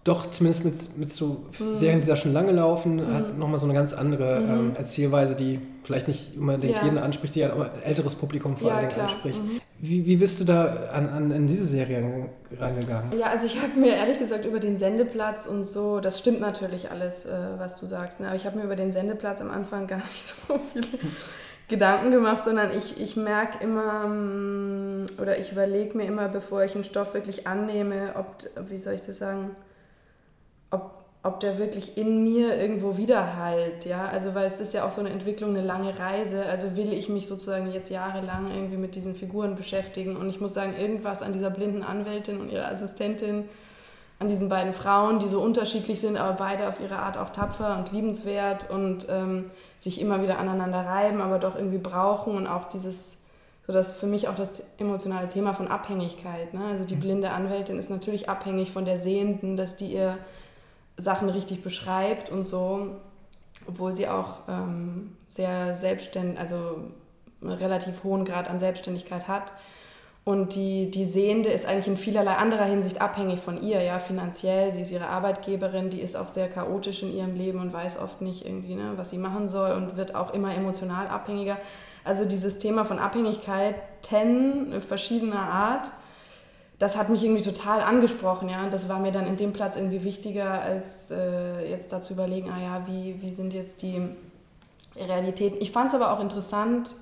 doch 0.04 0.30
zumindest 0.30 0.64
mit, 0.64 0.98
mit 0.98 1.12
so 1.12 1.44
Mhm. 1.60 1.74
Serien, 1.76 2.00
die 2.00 2.06
da 2.08 2.16
schon 2.16 2.32
lange 2.32 2.50
laufen, 2.52 3.12
hat 3.12 3.38
nochmal 3.38 3.58
so 3.58 3.66
eine 3.66 3.74
ganz 3.74 3.92
andere 3.92 4.40
Mhm. 4.40 4.50
ähm, 4.50 4.72
Erzählweise, 4.76 5.36
die 5.36 5.60
vielleicht 5.84 6.08
nicht 6.08 6.36
unbedingt 6.36 6.76
Ja. 6.78 6.82
jeden 6.84 6.98
anspricht, 6.98 7.34
die 7.36 7.44
aber 7.44 7.66
ein 7.72 7.82
älteres 7.84 8.14
Publikum 8.16 8.56
vor 8.56 8.68
Ja, 8.68 8.74
allen 8.76 8.82
Dingen 8.88 8.94
klar. 8.94 9.08
anspricht. 9.08 9.40
Mhm. 9.40 9.60
Wie, 9.78 10.06
wie 10.06 10.16
bist 10.16 10.38
du 10.40 10.44
da 10.44 10.90
an, 10.92 11.08
an, 11.08 11.32
an 11.32 11.46
diese 11.46 11.66
Serie 11.66 12.28
rangegangen? 12.58 13.18
Ja, 13.18 13.26
also 13.30 13.46
ich 13.46 13.60
habe 13.60 13.78
mir 13.78 13.94
ehrlich 13.96 14.18
gesagt 14.18 14.44
über 14.44 14.60
den 14.60 14.78
Sendeplatz 14.78 15.46
und 15.46 15.64
so, 15.64 15.98
das 16.00 16.18
stimmt 16.20 16.40
natürlich 16.40 16.90
alles, 16.90 17.26
äh, 17.26 17.32
was 17.58 17.78
du 17.80 17.86
sagst, 17.86 18.20
ne? 18.20 18.26
aber 18.28 18.36
ich 18.36 18.46
habe 18.46 18.58
mir 18.58 18.64
über 18.64 18.76
den 18.76 18.92
Sendeplatz 18.92 19.40
am 19.40 19.50
Anfang 19.50 19.86
gar 19.88 19.98
nicht 20.12 20.22
so 20.24 20.58
viele 20.72 20.86
Gedanken 21.68 22.10
gemacht, 22.10 22.44
sondern 22.44 22.70
ich, 22.76 23.00
ich 23.00 23.16
merke 23.16 23.62
immer 23.64 24.06
mm, 24.08 25.06
oder 25.20 25.38
ich 25.38 25.52
überlege 25.52 25.96
mir 25.96 26.04
immer, 26.04 26.28
bevor 26.28 26.64
ich 26.64 26.74
einen 26.74 26.84
Stoff 26.84 27.14
wirklich 27.14 27.46
annehme, 27.46 28.14
ob, 28.16 28.26
wie 28.68 28.78
soll 28.78 28.94
ich 28.94 29.00
das 29.02 29.18
sagen, 29.18 29.50
ob, 30.72 30.90
ob 31.22 31.38
der 31.38 31.58
wirklich 31.58 31.96
in 31.96 32.24
mir 32.24 32.56
irgendwo 32.56 32.96
widerhallt, 32.96 33.84
ja, 33.84 34.08
also 34.08 34.34
weil 34.34 34.46
es 34.46 34.60
ist 34.60 34.74
ja 34.74 34.84
auch 34.84 34.90
so 34.90 35.00
eine 35.00 35.10
Entwicklung, 35.10 35.50
eine 35.50 35.64
lange 35.64 35.96
Reise, 35.98 36.44
also 36.46 36.76
will 36.76 36.92
ich 36.92 37.08
mich 37.08 37.28
sozusagen 37.28 37.72
jetzt 37.72 37.90
jahrelang 37.90 38.50
irgendwie 38.52 38.76
mit 38.76 38.96
diesen 38.96 39.14
Figuren 39.14 39.54
beschäftigen 39.54 40.16
und 40.16 40.28
ich 40.28 40.40
muss 40.40 40.54
sagen, 40.54 40.74
irgendwas 40.76 41.22
an 41.22 41.32
dieser 41.32 41.50
blinden 41.50 41.84
Anwältin 41.84 42.40
und 42.40 42.50
ihrer 42.50 42.68
Assistentin, 42.68 43.48
an 44.18 44.28
diesen 44.28 44.48
beiden 44.48 44.72
Frauen, 44.72 45.18
die 45.18 45.26
so 45.26 45.40
unterschiedlich 45.40 46.00
sind, 46.00 46.16
aber 46.16 46.34
beide 46.34 46.68
auf 46.68 46.80
ihre 46.80 46.96
Art 46.96 47.18
auch 47.18 47.30
tapfer 47.30 47.76
und 47.76 47.92
liebenswert 47.92 48.70
und 48.70 49.06
ähm, 49.10 49.50
sich 49.78 50.00
immer 50.00 50.22
wieder 50.22 50.38
aneinander 50.38 50.86
reiben, 50.86 51.20
aber 51.20 51.40
doch 51.40 51.56
irgendwie 51.56 51.78
brauchen 51.78 52.36
und 52.36 52.46
auch 52.46 52.68
dieses, 52.68 53.18
so 53.66 53.72
das 53.72 53.96
für 53.96 54.06
mich 54.06 54.28
auch 54.28 54.36
das 54.36 54.62
emotionale 54.78 55.28
Thema 55.28 55.54
von 55.54 55.66
Abhängigkeit. 55.66 56.54
Ne? 56.54 56.60
Also 56.70 56.84
die 56.84 56.94
mhm. 56.94 57.00
blinde 57.00 57.30
Anwältin 57.30 57.80
ist 57.80 57.90
natürlich 57.90 58.28
abhängig 58.28 58.70
von 58.70 58.84
der 58.84 58.96
Sehenden, 58.96 59.56
dass 59.56 59.76
die 59.76 59.92
ihr 59.92 60.18
Sachen 60.96 61.28
richtig 61.28 61.62
beschreibt 61.62 62.30
und 62.30 62.46
so, 62.46 62.96
obwohl 63.66 63.94
sie 63.94 64.08
auch 64.08 64.40
ähm, 64.48 65.16
sehr 65.28 65.74
selbstständig, 65.76 66.38
also 66.38 66.76
einen 67.40 67.52
relativ 67.52 68.04
hohen 68.04 68.24
Grad 68.24 68.48
an 68.48 68.58
Selbstständigkeit 68.58 69.28
hat. 69.28 69.52
Und 70.24 70.54
die, 70.54 70.88
die 70.88 71.04
Sehende 71.04 71.48
ist 71.48 71.66
eigentlich 71.66 71.88
in 71.88 71.96
vielerlei 71.96 72.36
anderer 72.36 72.64
Hinsicht 72.64 73.00
abhängig 73.00 73.40
von 73.40 73.60
ihr, 73.60 73.82
ja, 73.82 73.98
finanziell. 73.98 74.70
Sie 74.70 74.82
ist 74.82 74.92
ihre 74.92 75.08
Arbeitgeberin, 75.08 75.90
die 75.90 76.00
ist 76.00 76.14
auch 76.14 76.28
sehr 76.28 76.48
chaotisch 76.48 77.02
in 77.02 77.12
ihrem 77.12 77.34
Leben 77.34 77.58
und 77.58 77.72
weiß 77.72 77.98
oft 77.98 78.20
nicht 78.20 78.46
irgendwie, 78.46 78.76
ne, 78.76 78.92
was 78.94 79.10
sie 79.10 79.18
machen 79.18 79.48
soll 79.48 79.72
und 79.72 79.96
wird 79.96 80.14
auch 80.14 80.32
immer 80.32 80.54
emotional 80.54 81.08
abhängiger. 81.08 81.56
Also 82.04 82.24
dieses 82.24 82.58
Thema 82.58 82.84
von 82.84 83.00
Abhängigkeiten 83.00 84.80
verschiedener 84.80 85.40
Art, 85.40 85.90
das 86.82 86.96
hat 86.96 87.10
mich 87.10 87.22
irgendwie 87.22 87.42
total 87.42 87.80
angesprochen, 87.80 88.48
ja. 88.48 88.64
Und 88.64 88.72
das 88.72 88.88
war 88.88 88.98
mir 88.98 89.12
dann 89.12 89.28
in 89.28 89.36
dem 89.36 89.52
Platz 89.52 89.76
irgendwie 89.76 90.02
wichtiger, 90.02 90.50
als 90.50 91.12
äh, 91.12 91.70
jetzt 91.70 91.92
da 91.92 92.00
zu 92.00 92.12
überlegen, 92.12 92.50
ah 92.50 92.60
ja, 92.60 92.86
wie, 92.88 93.22
wie 93.22 93.32
sind 93.32 93.52
jetzt 93.52 93.82
die 93.82 94.02
Realitäten. 94.96 95.58
Ich 95.60 95.70
fand 95.70 95.90
es 95.90 95.94
aber 95.94 96.10
auch 96.10 96.18
interessant, 96.18 96.92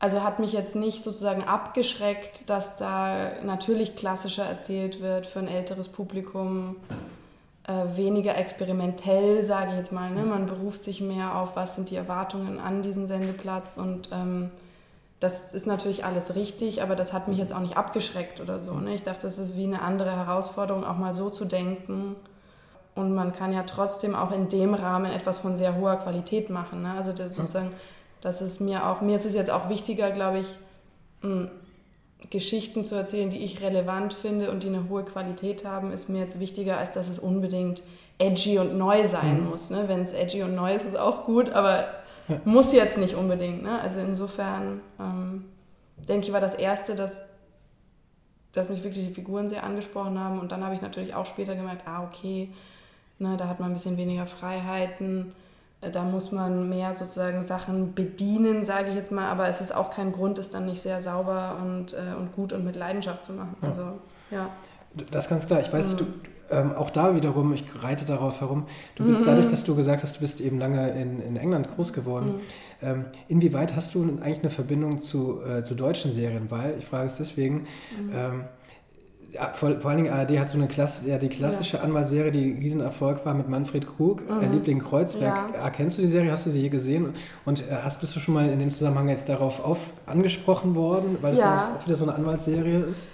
also 0.00 0.24
hat 0.24 0.40
mich 0.40 0.52
jetzt 0.52 0.74
nicht 0.74 1.04
sozusagen 1.04 1.44
abgeschreckt, 1.44 2.50
dass 2.50 2.76
da 2.76 3.30
natürlich 3.44 3.94
klassischer 3.94 4.44
erzählt 4.44 5.00
wird 5.00 5.26
für 5.26 5.38
ein 5.38 5.46
älteres 5.46 5.86
Publikum, 5.86 6.74
äh, 7.68 7.96
weniger 7.96 8.36
experimentell, 8.36 9.44
sage 9.44 9.70
ich 9.70 9.76
jetzt 9.76 9.92
mal. 9.92 10.10
Ne? 10.10 10.24
Man 10.24 10.46
beruft 10.46 10.82
sich 10.82 11.00
mehr 11.00 11.36
auf, 11.36 11.54
was 11.54 11.76
sind 11.76 11.90
die 11.90 11.96
Erwartungen 11.96 12.58
an 12.58 12.82
diesen 12.82 13.06
Sendeplatz 13.06 13.76
und 13.76 14.08
ähm, 14.12 14.50
das 15.22 15.54
ist 15.54 15.66
natürlich 15.66 16.04
alles 16.04 16.34
richtig, 16.34 16.82
aber 16.82 16.96
das 16.96 17.12
hat 17.12 17.28
mich 17.28 17.38
jetzt 17.38 17.52
auch 17.52 17.60
nicht 17.60 17.76
abgeschreckt 17.76 18.40
oder 18.40 18.62
so. 18.64 18.74
Ne? 18.74 18.94
Ich 18.94 19.02
dachte, 19.02 19.22
das 19.22 19.38
ist 19.38 19.56
wie 19.56 19.64
eine 19.64 19.82
andere 19.82 20.10
Herausforderung, 20.10 20.84
auch 20.84 20.96
mal 20.96 21.14
so 21.14 21.30
zu 21.30 21.44
denken. 21.44 22.16
Und 22.94 23.14
man 23.14 23.32
kann 23.32 23.52
ja 23.52 23.62
trotzdem 23.62 24.14
auch 24.14 24.32
in 24.32 24.48
dem 24.48 24.74
Rahmen 24.74 25.10
etwas 25.10 25.38
von 25.38 25.56
sehr 25.56 25.76
hoher 25.76 25.96
Qualität 25.96 26.50
machen. 26.50 26.82
Ne? 26.82 26.92
Also 26.92 27.14
sozusagen 27.14 27.70
dass 28.22 28.40
es 28.40 28.60
mir 28.60 28.86
auch, 28.86 29.02
mir 29.02 29.16
ist 29.16 29.26
es 29.26 29.34
jetzt 29.34 29.50
auch 29.50 29.68
wichtiger, 29.68 30.10
glaube 30.10 30.38
ich, 30.38 30.46
hm, 31.20 31.50
Geschichten 32.30 32.84
zu 32.84 32.94
erzählen, 32.94 33.30
die 33.30 33.38
ich 33.38 33.60
relevant 33.60 34.14
finde 34.14 34.50
und 34.52 34.62
die 34.62 34.68
eine 34.68 34.88
hohe 34.88 35.04
Qualität 35.04 35.64
haben, 35.64 35.92
ist 35.92 36.08
mir 36.08 36.20
jetzt 36.20 36.38
wichtiger, 36.38 36.78
als 36.78 36.92
dass 36.92 37.08
es 37.08 37.18
unbedingt 37.18 37.82
edgy 38.18 38.60
und 38.60 38.78
neu 38.78 39.08
sein 39.08 39.42
mhm. 39.42 39.50
muss. 39.50 39.70
Ne? 39.70 39.84
Wenn 39.88 40.02
es 40.02 40.12
edgy 40.12 40.44
und 40.44 40.54
neu 40.54 40.72
ist, 40.72 40.86
ist 40.86 40.96
auch 40.96 41.24
gut, 41.24 41.50
aber 41.50 41.84
ja. 42.32 42.40
muss 42.50 42.72
jetzt 42.72 42.98
nicht 42.98 43.14
unbedingt. 43.14 43.62
Ne? 43.62 43.80
Also 43.80 44.00
insofern 44.00 44.80
ähm, 44.98 45.44
denke 46.08 46.26
ich, 46.26 46.32
war 46.32 46.40
das 46.40 46.54
Erste, 46.54 46.94
dass, 46.94 47.22
dass 48.52 48.68
mich 48.68 48.82
wirklich 48.84 49.06
die 49.06 49.14
Figuren 49.14 49.48
sehr 49.48 49.64
angesprochen 49.64 50.18
haben. 50.18 50.40
Und 50.40 50.52
dann 50.52 50.64
habe 50.64 50.74
ich 50.74 50.82
natürlich 50.82 51.14
auch 51.14 51.26
später 51.26 51.54
gemerkt, 51.54 51.86
ah, 51.86 52.04
okay, 52.04 52.52
ne, 53.18 53.36
da 53.36 53.48
hat 53.48 53.60
man 53.60 53.70
ein 53.70 53.74
bisschen 53.74 53.96
weniger 53.96 54.26
Freiheiten 54.26 55.32
da 55.90 56.04
muss 56.04 56.30
man 56.30 56.68
mehr 56.68 56.94
sozusagen 56.94 57.42
Sachen 57.42 57.94
bedienen, 57.94 58.64
sage 58.64 58.90
ich 58.90 58.94
jetzt 58.94 59.10
mal, 59.10 59.26
aber 59.26 59.48
es 59.48 59.60
ist 59.60 59.74
auch 59.74 59.90
kein 59.90 60.12
Grund, 60.12 60.38
es 60.38 60.50
dann 60.50 60.66
nicht 60.66 60.80
sehr 60.80 61.02
sauber 61.02 61.56
und, 61.60 61.92
äh, 61.94 62.14
und 62.16 62.36
gut 62.36 62.52
und 62.52 62.64
mit 62.64 62.76
Leidenschaft 62.76 63.24
zu 63.24 63.32
machen. 63.32 63.56
Ja. 63.60 63.68
Also, 63.68 63.82
ja. 64.30 64.50
Das 65.10 65.24
ist 65.24 65.30
ganz 65.30 65.46
klar. 65.46 65.60
Ich 65.60 65.72
weiß, 65.72 65.92
mhm. 65.92 65.96
du, 65.96 66.06
ähm, 66.50 66.72
auch 66.72 66.90
da 66.90 67.14
wiederum, 67.14 67.52
ich 67.52 67.64
reite 67.82 68.04
darauf 68.04 68.40
herum, 68.40 68.66
du 68.96 69.04
bist 69.04 69.20
mhm. 69.20 69.24
dadurch, 69.24 69.46
dass 69.46 69.64
du 69.64 69.74
gesagt 69.74 70.02
hast, 70.02 70.16
du 70.16 70.20
bist 70.20 70.40
eben 70.40 70.58
lange 70.58 70.90
in, 70.90 71.20
in 71.20 71.36
England 71.36 71.74
groß 71.74 71.92
geworden. 71.92 72.34
Mhm. 72.34 72.40
Ähm, 72.82 73.04
inwieweit 73.28 73.76
hast 73.76 73.94
du 73.94 74.02
eigentlich 74.20 74.40
eine 74.40 74.50
Verbindung 74.50 75.02
zu, 75.02 75.40
äh, 75.42 75.64
zu 75.64 75.74
deutschen 75.74 76.12
Serien? 76.12 76.50
Weil, 76.50 76.74
ich 76.78 76.84
frage 76.84 77.06
es 77.06 77.16
deswegen, 77.16 77.66
mhm. 77.98 78.12
ähm, 78.14 78.44
vor, 79.54 79.80
vor 79.80 79.90
allen 79.90 80.04
Dingen 80.04 80.12
ARD 80.12 80.38
hat 80.38 80.50
so 80.50 80.58
eine 80.58 80.68
Klasse, 80.68 81.08
ja, 81.08 81.16
die 81.16 81.28
klassische 81.28 81.78
ja. 81.78 81.82
Anwaltsserie, 81.82 82.30
die 82.32 82.52
Riesenerfolg 82.52 83.24
war 83.24 83.34
mit 83.34 83.48
Manfred 83.48 83.86
Krug, 83.86 84.28
mhm. 84.28 84.40
der 84.40 84.48
Liebling 84.50 84.80
Kreuzberg. 84.80 85.54
Ja. 85.54 85.70
Kennst 85.70 85.98
du 85.98 86.02
die 86.02 86.08
Serie? 86.08 86.30
Hast 86.30 86.46
du 86.46 86.50
sie 86.50 86.60
je 86.60 86.68
gesehen? 86.68 87.14
Und 87.44 87.60
äh, 87.60 87.76
hast, 87.82 88.00
bist 88.00 88.14
du 88.14 88.20
schon 88.20 88.34
mal 88.34 88.48
in 88.48 88.58
dem 88.58 88.70
Zusammenhang 88.70 89.08
jetzt 89.08 89.28
darauf 89.28 89.64
auf, 89.64 89.78
angesprochen 90.06 90.74
worden, 90.74 91.16
weil 91.22 91.32
es 91.32 91.40
ja. 91.40 91.76
auch 91.78 91.86
wieder 91.86 91.96
so 91.96 92.04
eine 92.04 92.14
Anwaltsserie 92.14 92.80
ist? 92.80 93.06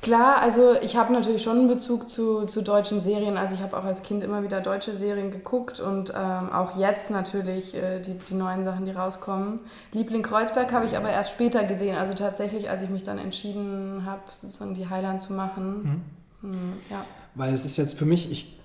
Klar, 0.00 0.40
also 0.40 0.74
ich 0.80 0.96
habe 0.96 1.12
natürlich 1.12 1.42
schon 1.42 1.58
einen 1.58 1.68
Bezug 1.68 2.08
zu, 2.08 2.46
zu 2.46 2.62
deutschen 2.62 3.00
Serien. 3.00 3.36
Also 3.36 3.54
ich 3.54 3.62
habe 3.62 3.76
auch 3.76 3.84
als 3.84 4.02
Kind 4.02 4.22
immer 4.22 4.44
wieder 4.44 4.60
deutsche 4.60 4.94
Serien 4.94 5.30
geguckt 5.30 5.80
und 5.80 6.12
ähm, 6.16 6.52
auch 6.52 6.78
jetzt 6.78 7.10
natürlich 7.10 7.74
äh, 7.74 8.00
die, 8.00 8.14
die 8.14 8.34
neuen 8.34 8.64
Sachen, 8.64 8.84
die 8.84 8.92
rauskommen. 8.92 9.60
Liebling 9.92 10.22
Kreuzberg 10.22 10.72
habe 10.72 10.86
ich 10.86 10.96
aber 10.96 11.10
erst 11.10 11.32
später 11.32 11.64
gesehen. 11.64 11.96
Also 11.96 12.14
tatsächlich, 12.14 12.70
als 12.70 12.82
ich 12.82 12.90
mich 12.90 13.02
dann 13.02 13.18
entschieden 13.18 14.02
habe, 14.06 14.22
sozusagen 14.40 14.74
die 14.74 14.88
Highland 14.88 15.22
zu 15.22 15.32
machen. 15.32 16.04
Mhm. 16.42 16.50
Mhm, 16.50 16.72
ja. 16.90 17.04
Weil 17.34 17.52
es 17.52 17.64
ist 17.64 17.76
jetzt 17.76 17.98
für 17.98 18.06
mich, 18.06 18.30
ich, 18.30 18.56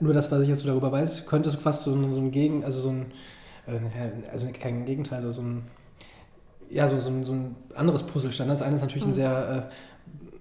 nur 0.00 0.12
das, 0.12 0.30
was 0.30 0.42
ich 0.42 0.48
jetzt 0.48 0.60
so 0.60 0.68
darüber 0.68 0.92
weiß, 0.92 1.26
könnte 1.26 1.48
es 1.48 1.54
fast 1.54 1.84
so 1.84 1.92
ein, 1.92 2.14
so 2.14 2.20
ein 2.20 2.30
Gegen, 2.32 2.64
also 2.64 2.80
so 2.80 2.90
ein, 2.90 3.12
äh, 3.66 4.30
also 4.30 4.46
kein 4.52 4.84
Gegenteil, 4.84 5.16
also 5.16 5.30
so 5.30 5.40
ein 5.40 5.64
ja, 6.70 6.88
so, 6.88 6.98
so, 6.98 7.10
so 7.22 7.32
ein 7.32 7.56
anderes 7.74 8.02
Puzzlestein. 8.02 8.48
Das 8.48 8.62
eine 8.62 8.76
ist 8.76 8.82
natürlich 8.82 9.04
ein 9.04 9.10
mhm. 9.10 9.14
sehr 9.14 9.70
äh, 9.70 9.74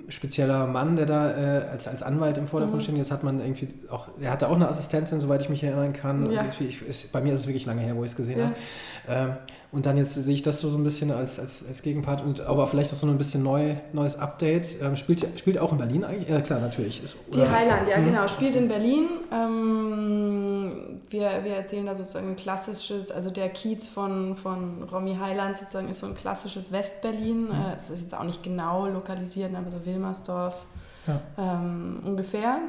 spezieller 0.10 0.68
Mann, 0.68 0.95
der 0.95 1.06
da 1.06 1.32
äh, 1.32 1.68
als, 1.70 1.88
als 1.88 2.03
Anwalt 2.03 2.38
im 2.38 2.47
Vordergrund 2.47 2.82
mhm. 2.82 2.84
steht. 2.84 2.97
Jetzt 2.97 3.12
hat 3.12 3.24
man 3.24 3.39
irgendwie 3.39 3.68
auch, 3.89 4.08
er 4.20 4.32
hatte 4.32 4.49
auch 4.49 4.56
eine 4.56 4.68
Assistentin, 4.68 5.22
soweit 5.22 5.41
ich 5.41 5.49
mich 5.49 5.64
erinnern 5.64 5.93
kann. 5.93 6.32
Ja. 6.32 6.45
Ich, 6.60 6.88
ich, 6.88 7.12
bei 7.12 7.22
mir 7.22 7.34
ist 7.34 7.41
es 7.41 7.47
wirklich 7.47 7.66
lange 7.66 7.82
her, 7.82 7.95
wo 7.95 8.03
ich 8.03 8.12
es 8.12 8.18
gesehen 8.18 8.39
ja. 8.39 8.45
habe. 8.45 8.56
Ähm, 9.08 9.38
und 9.76 9.86
dann 9.86 9.97
jetzt 9.97 10.13
sehe 10.13 10.34
ich 10.34 10.41
das 10.41 10.61
so, 10.61 10.69
so 10.69 10.78
ein 10.78 10.86
bisschen 10.86 11.11
als, 11.11 11.38
als, 11.38 11.65
als 11.67 11.82
Gegenpart 11.82 12.23
und 12.23 12.39
aber 12.39 12.65
vielleicht 12.67 12.93
auch 12.93 12.95
so 12.95 13.05
ein 13.07 13.17
bisschen 13.17 13.43
neu, 13.43 13.76
neues 13.91 14.17
Update. 14.17 14.82
Ähm, 14.82 14.95
spielt, 14.95 15.38
spielt 15.38 15.59
auch 15.59 15.73
in 15.73 15.78
Berlin 15.78 16.05
eigentlich? 16.05 16.30
Ja, 16.30 16.39
klar, 16.39 16.61
natürlich. 16.61 17.03
Ist, 17.03 17.17
Die 17.34 17.41
Highland, 17.41 17.89
ja, 17.89 17.97
mhm. 17.97 18.05
genau. 18.05 18.26
Spielt 18.30 18.55
in 18.55 18.69
Berlin. 18.69 19.09
Ähm, 19.34 21.01
wir, 21.09 21.43
wir 21.43 21.55
erzählen 21.55 21.86
da 21.86 21.93
sozusagen 21.93 22.30
ein 22.30 22.36
klassisches, 22.38 23.11
also 23.11 23.30
der 23.32 23.49
Kiez 23.49 23.86
von, 23.86 24.38
von 24.38 24.84
Romy 24.84 25.17
Highland 25.17 25.57
sozusagen 25.57 25.89
ist 25.89 25.99
so 25.99 26.07
ein 26.07 26.15
klassisches 26.15 26.71
Westberlin. 26.71 27.49
Mhm. 27.49 27.51
Äh, 27.51 27.76
es 27.76 27.89
ist 27.89 27.99
jetzt 27.99 28.15
auch 28.15 28.23
nicht 28.23 28.43
genau 28.43 28.88
lokalisiert, 28.88 29.53
aber 29.53 29.71
so 29.71 29.86
Wilmersdorf 29.86 30.55
ja. 31.05 31.19
ähm, 31.38 31.99
ungefähr. 32.05 32.59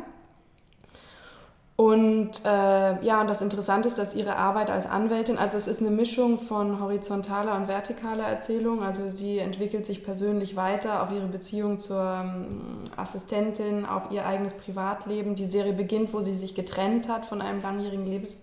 Und 1.77 2.43
äh, 2.47 3.05
ja, 3.05 3.20
und 3.20 3.29
das 3.29 3.43
Interessante 3.43 3.87
ist, 3.87 3.99
dass 3.99 4.14
ihre 4.14 4.37
Arbeit 4.37 4.70
als 4.70 4.87
Anwältin, 4.87 5.37
also 5.37 5.59
es 5.59 5.66
ist 5.66 5.83
eine 5.83 5.91
Mischung 5.91 6.39
von 6.39 6.81
horizontaler 6.81 7.55
und 7.55 7.66
vertikaler 7.66 8.24
Erzählung. 8.24 8.83
Also 8.83 9.11
sie 9.11 9.39
entwickelt 9.39 9.85
sich 9.85 10.03
persönlich 10.03 10.57
weiter, 10.57 11.03
auch 11.03 11.11
ihre 11.11 11.27
Beziehung 11.27 11.79
zur 11.79 12.22
ähm, 12.24 12.79
Assistentin, 12.97 13.85
auch 13.85 14.11
ihr 14.11 14.27
eigenes 14.27 14.55
Privatleben. 14.55 15.35
Die 15.35 15.45
Serie 15.45 15.74
beginnt, 15.74 16.14
wo 16.14 16.20
sie 16.20 16.35
sich 16.35 16.55
getrennt 16.55 17.11
hat 17.11 17.27
von 17.27 17.43
einem 17.43 17.61
langjährigen 17.61 18.07
Lebens 18.07 18.37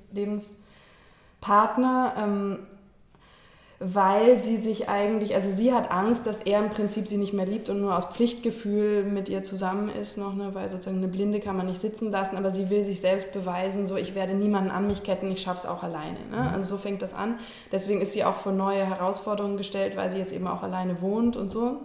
Lebenspartner. 1.42 2.14
Ähm, 2.16 2.60
weil 3.86 4.38
sie 4.40 4.56
sich 4.56 4.88
eigentlich, 4.88 5.36
also 5.36 5.50
sie 5.50 5.74
hat 5.74 5.92
Angst, 5.92 6.26
dass 6.26 6.42
er 6.42 6.60
im 6.60 6.70
Prinzip 6.70 7.06
sie 7.06 7.18
nicht 7.18 7.34
mehr 7.34 7.46
liebt 7.46 7.68
und 7.68 7.82
nur 7.82 7.98
aus 7.98 8.06
Pflichtgefühl 8.06 9.04
mit 9.04 9.28
ihr 9.28 9.44
zusammen 9.44 9.90
ist 9.90 10.18
noch, 10.18 10.34
ne? 10.36 10.52
weil 10.54 10.70
sozusagen 10.70 11.00
eine 11.00 11.10
Blinde 11.10 11.42
kann 11.42 11.58
man 11.58 11.66
nicht 11.66 11.82
sitzen 11.82 12.10
lassen, 12.10 12.38
aber 12.38 12.50
sie 12.50 12.70
will 12.70 12.82
sich 12.82 13.02
selbst 13.02 13.34
beweisen, 13.34 13.86
so 13.86 13.98
ich 13.98 14.16
werde 14.16 14.36
niemanden 14.36 14.72
an 14.72 14.88
mich 14.88 15.04
ketten, 15.04 15.30
ich 15.30 15.42
schaffe 15.42 15.58
es 15.58 15.66
auch 15.66 15.84
alleine. 15.84 16.18
Ne? 16.32 16.38
Mhm. 16.38 16.48
Also 16.56 16.76
so 16.76 16.78
fängt 16.78 17.02
das 17.02 17.14
an. 17.14 17.36
Deswegen 17.74 18.00
ist 18.00 18.14
sie 18.14 18.24
auch 18.24 18.36
vor 18.36 18.54
neue 18.54 18.86
Herausforderungen 18.86 19.58
gestellt, 19.58 19.98
weil 19.98 20.10
sie 20.10 20.18
jetzt 20.18 20.32
eben 20.32 20.48
auch 20.48 20.64
alleine 20.64 21.02
wohnt 21.02 21.36
und 21.36 21.52
so. 21.52 21.82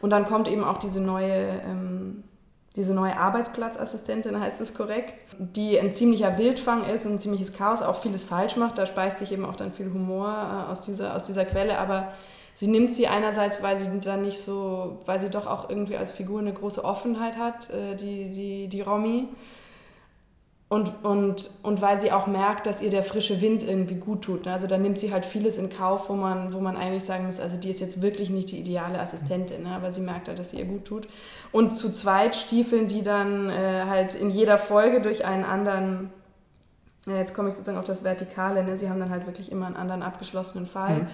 Und 0.00 0.10
dann 0.10 0.24
kommt 0.24 0.48
eben 0.48 0.64
auch 0.64 0.78
diese 0.78 1.02
neue 1.02 1.60
ähm, 1.62 2.24
diese 2.76 2.92
neue 2.92 3.16
Arbeitsplatzassistentin, 3.16 4.38
heißt 4.38 4.60
es 4.60 4.74
korrekt, 4.74 5.14
die 5.38 5.80
ein 5.80 5.94
ziemlicher 5.94 6.36
Wildfang 6.36 6.84
ist 6.84 7.06
und 7.06 7.14
ein 7.14 7.18
ziemliches 7.18 7.54
Chaos, 7.54 7.80
auch 7.80 8.00
vieles 8.00 8.22
falsch 8.22 8.56
macht. 8.56 8.76
Da 8.76 8.84
speist 8.84 9.18
sich 9.18 9.32
eben 9.32 9.46
auch 9.46 9.56
dann 9.56 9.72
viel 9.72 9.90
Humor 9.92 10.28
äh, 10.28 10.70
aus, 10.70 10.82
dieser, 10.82 11.16
aus 11.16 11.24
dieser 11.24 11.46
Quelle, 11.46 11.78
aber 11.78 12.12
sie 12.54 12.68
nimmt 12.68 12.94
sie 12.94 13.08
einerseits, 13.08 13.62
weil 13.62 13.78
sie 13.78 13.88
dann 14.00 14.22
nicht 14.22 14.44
so, 14.44 14.98
weil 15.06 15.18
sie 15.18 15.30
doch 15.30 15.46
auch 15.46 15.70
irgendwie 15.70 15.96
als 15.96 16.10
Figur 16.10 16.40
eine 16.40 16.52
große 16.52 16.84
Offenheit 16.84 17.38
hat, 17.38 17.70
äh, 17.70 17.96
die, 17.96 18.30
die, 18.32 18.68
die 18.68 18.80
Romy. 18.82 19.28
Und, 20.68 21.04
und, 21.04 21.48
und 21.62 21.80
weil 21.80 22.00
sie 22.00 22.10
auch 22.10 22.26
merkt, 22.26 22.66
dass 22.66 22.82
ihr 22.82 22.90
der 22.90 23.04
frische 23.04 23.40
Wind 23.40 23.62
irgendwie 23.62 23.94
gut 23.94 24.22
tut. 24.22 24.46
Ne? 24.46 24.52
Also 24.52 24.66
da 24.66 24.76
nimmt 24.78 24.98
sie 24.98 25.12
halt 25.12 25.24
vieles 25.24 25.58
in 25.58 25.70
Kauf, 25.70 26.08
wo 26.08 26.14
man, 26.14 26.52
wo 26.52 26.58
man 26.58 26.76
eigentlich 26.76 27.04
sagen 27.04 27.26
muss, 27.26 27.38
also 27.38 27.56
die 27.56 27.70
ist 27.70 27.80
jetzt 27.80 28.02
wirklich 28.02 28.30
nicht 28.30 28.50
die 28.50 28.58
ideale 28.58 28.98
Assistentin, 28.98 29.62
ne? 29.62 29.70
aber 29.70 29.92
sie 29.92 30.00
merkt 30.00 30.26
halt, 30.26 30.40
dass 30.40 30.50
sie 30.50 30.58
ihr 30.58 30.64
gut 30.64 30.84
tut. 30.84 31.06
Und 31.52 31.70
zu 31.70 31.92
zweit 31.92 32.34
stiefeln 32.34 32.88
die 32.88 33.02
dann 33.02 33.48
äh, 33.48 33.84
halt 33.86 34.16
in 34.16 34.28
jeder 34.28 34.58
Folge 34.58 35.00
durch 35.00 35.24
einen 35.24 35.44
anderen, 35.44 36.10
ja, 37.06 37.14
jetzt 37.16 37.34
komme 37.34 37.48
ich 37.48 37.54
sozusagen 37.54 37.78
auf 37.78 37.84
das 37.84 38.02
Vertikale, 38.02 38.64
ne? 38.64 38.76
sie 38.76 38.90
haben 38.90 38.98
dann 38.98 39.10
halt 39.10 39.26
wirklich 39.26 39.52
immer 39.52 39.66
einen 39.66 39.76
anderen 39.76 40.02
abgeschlossenen 40.02 40.66
Fall. 40.66 41.02
Mhm. 41.02 41.08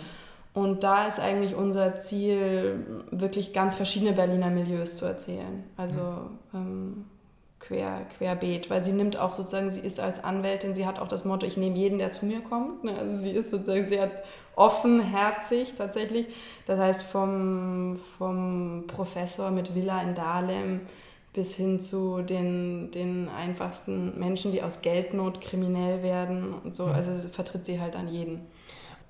Und 0.55 0.83
da 0.83 1.07
ist 1.09 1.21
eigentlich 1.21 1.55
unser 1.55 1.97
Ziel, 1.97 3.05
wirklich 3.11 3.53
ganz 3.53 3.75
verschiedene 3.75 4.13
Berliner 4.13 4.49
Milieus 4.49 4.97
zu 4.97 5.05
erzählen. 5.05 5.65
Also 5.77 6.31
ähm, 6.55 7.05
quer, 7.63 8.07
querbeet, 8.19 8.69
weil 8.71 8.85
sie 8.85 8.93
nimmt 8.93 9.17
auch 9.17 9.31
sozusagen, 9.31 9.71
sie 9.71 9.81
ist 9.81 10.01
als 10.01 10.23
Anwältin, 10.23 10.75
sie 10.75 10.87
hat 10.87 10.99
auch 10.99 11.09
das 11.09 11.25
Motto, 11.25 11.47
ich 11.47 11.57
nehme 11.57 11.77
jeden, 11.77 11.99
der 11.99 12.13
zu 12.13 12.27
mir 12.27 12.41
kommt. 12.41 12.85
Ne? 12.85 12.95
Also 12.99 13.17
sie 13.17 13.31
ist 13.31 13.51
sozusagen 13.51 13.89
sehr 13.89 14.11
offenherzig 14.57 15.75
tatsächlich. 15.75 16.27
Das 16.67 16.79
heißt, 16.79 17.03
vom, 17.05 17.99
vom 18.19 18.85
Professor 18.87 19.51
mit 19.51 19.75
Villa 19.75 20.03
in 20.03 20.15
Dahlem 20.15 20.81
bis 21.33 21.57
hin 21.57 21.81
zu 21.81 22.21
den, 22.21 22.91
den 22.91 23.29
einfachsten 23.31 24.19
Menschen, 24.19 24.53
die 24.53 24.63
aus 24.63 24.83
Geldnot 24.83 25.41
kriminell 25.41 26.03
werden 26.03 26.55
und 26.63 26.75
so. 26.75 26.87
Mhm. 26.87 26.93
Also 26.93 27.13
vertritt 27.33 27.65
sie 27.65 27.81
halt 27.81 27.97
an 27.97 28.09
jeden. 28.09 28.41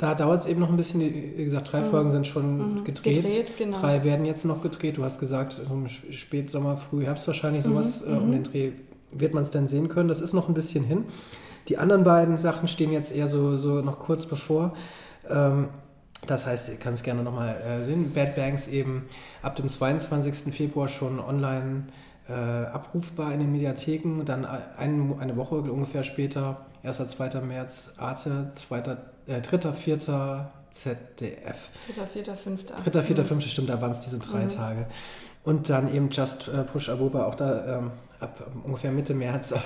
Da 0.02 0.16
dauert 0.16 0.40
es 0.40 0.46
eben 0.46 0.58
noch 0.58 0.68
ein 0.68 0.76
bisschen. 0.76 1.00
Wie 1.00 1.44
gesagt, 1.44 1.70
drei 1.70 1.80
mhm. 1.80 1.90
Folgen 1.90 2.10
sind 2.10 2.26
schon 2.26 2.80
mhm. 2.80 2.84
gedreht. 2.84 3.22
gedreht 3.22 3.52
genau. 3.56 3.78
Drei 3.78 4.02
werden 4.02 4.26
jetzt 4.26 4.44
noch 4.44 4.60
gedreht. 4.60 4.96
Du 4.96 5.04
hast 5.04 5.20
gesagt, 5.20 5.60
im 5.70 5.86
Spätsommer, 5.86 6.76
Frühherbst 6.76 7.24
wahrscheinlich 7.28 7.62
sowas. 7.62 8.00
Mhm. 8.04 8.12
Äh, 8.12 8.16
um 8.16 8.26
mhm. 8.26 8.32
den 8.32 8.42
Dreh 8.42 8.72
wird 9.14 9.32
man 9.32 9.44
es 9.44 9.50
dann 9.50 9.68
sehen 9.68 9.88
können. 9.88 10.08
Das 10.08 10.20
ist 10.20 10.32
noch 10.32 10.48
ein 10.48 10.54
bisschen 10.54 10.82
hin. 10.82 11.04
Die 11.68 11.78
anderen 11.78 12.02
beiden 12.02 12.36
Sachen 12.36 12.66
stehen 12.66 12.90
jetzt 12.90 13.14
eher 13.14 13.28
so, 13.28 13.56
so 13.56 13.80
noch 13.80 14.00
kurz 14.00 14.26
bevor. 14.26 14.74
Ähm, 15.30 15.68
das 16.26 16.46
heißt, 16.46 16.70
ihr 16.70 16.76
könnt 16.76 16.98
es 16.98 17.04
gerne 17.04 17.22
nochmal 17.22 17.54
äh, 17.60 17.84
sehen. 17.84 18.12
Bad 18.12 18.34
Banks 18.34 18.66
eben 18.66 19.04
ab 19.40 19.54
dem 19.54 19.68
22. 19.68 20.52
Februar 20.52 20.88
schon 20.88 21.20
online 21.20 21.84
äh, 22.28 22.32
abrufbar 22.32 23.32
in 23.32 23.38
den 23.38 23.52
Mediatheken. 23.52 24.24
Dann 24.24 24.44
ein, 24.44 25.14
eine 25.20 25.36
Woche 25.36 25.54
ungefähr 25.54 26.02
später, 26.02 26.66
1. 26.82 26.96
2. 27.06 27.40
März, 27.42 27.94
Arte, 27.98 28.50
2 28.54 28.96
äh, 29.26 29.40
3., 29.40 29.72
4. 29.72 29.98
ZDF. 30.72 31.68
3., 31.94 32.06
4., 32.06 32.34
5. 32.34 32.66
3., 32.66 33.02
4., 33.02 33.24
5. 33.24 33.46
stimmt, 33.46 33.68
da 33.68 33.80
waren 33.80 33.92
es 33.92 34.00
diese 34.00 34.18
drei 34.18 34.44
mhm. 34.44 34.48
Tage. 34.48 34.86
Und 35.44 35.68
dann 35.68 35.92
eben 35.92 36.10
Just 36.10 36.48
äh, 36.48 36.62
Push 36.62 36.88
Abuba, 36.88 37.26
auch 37.26 37.34
da 37.34 37.78
ähm, 37.78 37.90
ab 38.20 38.46
ungefähr 38.64 38.92
Mitte 38.92 39.14
März. 39.14 39.54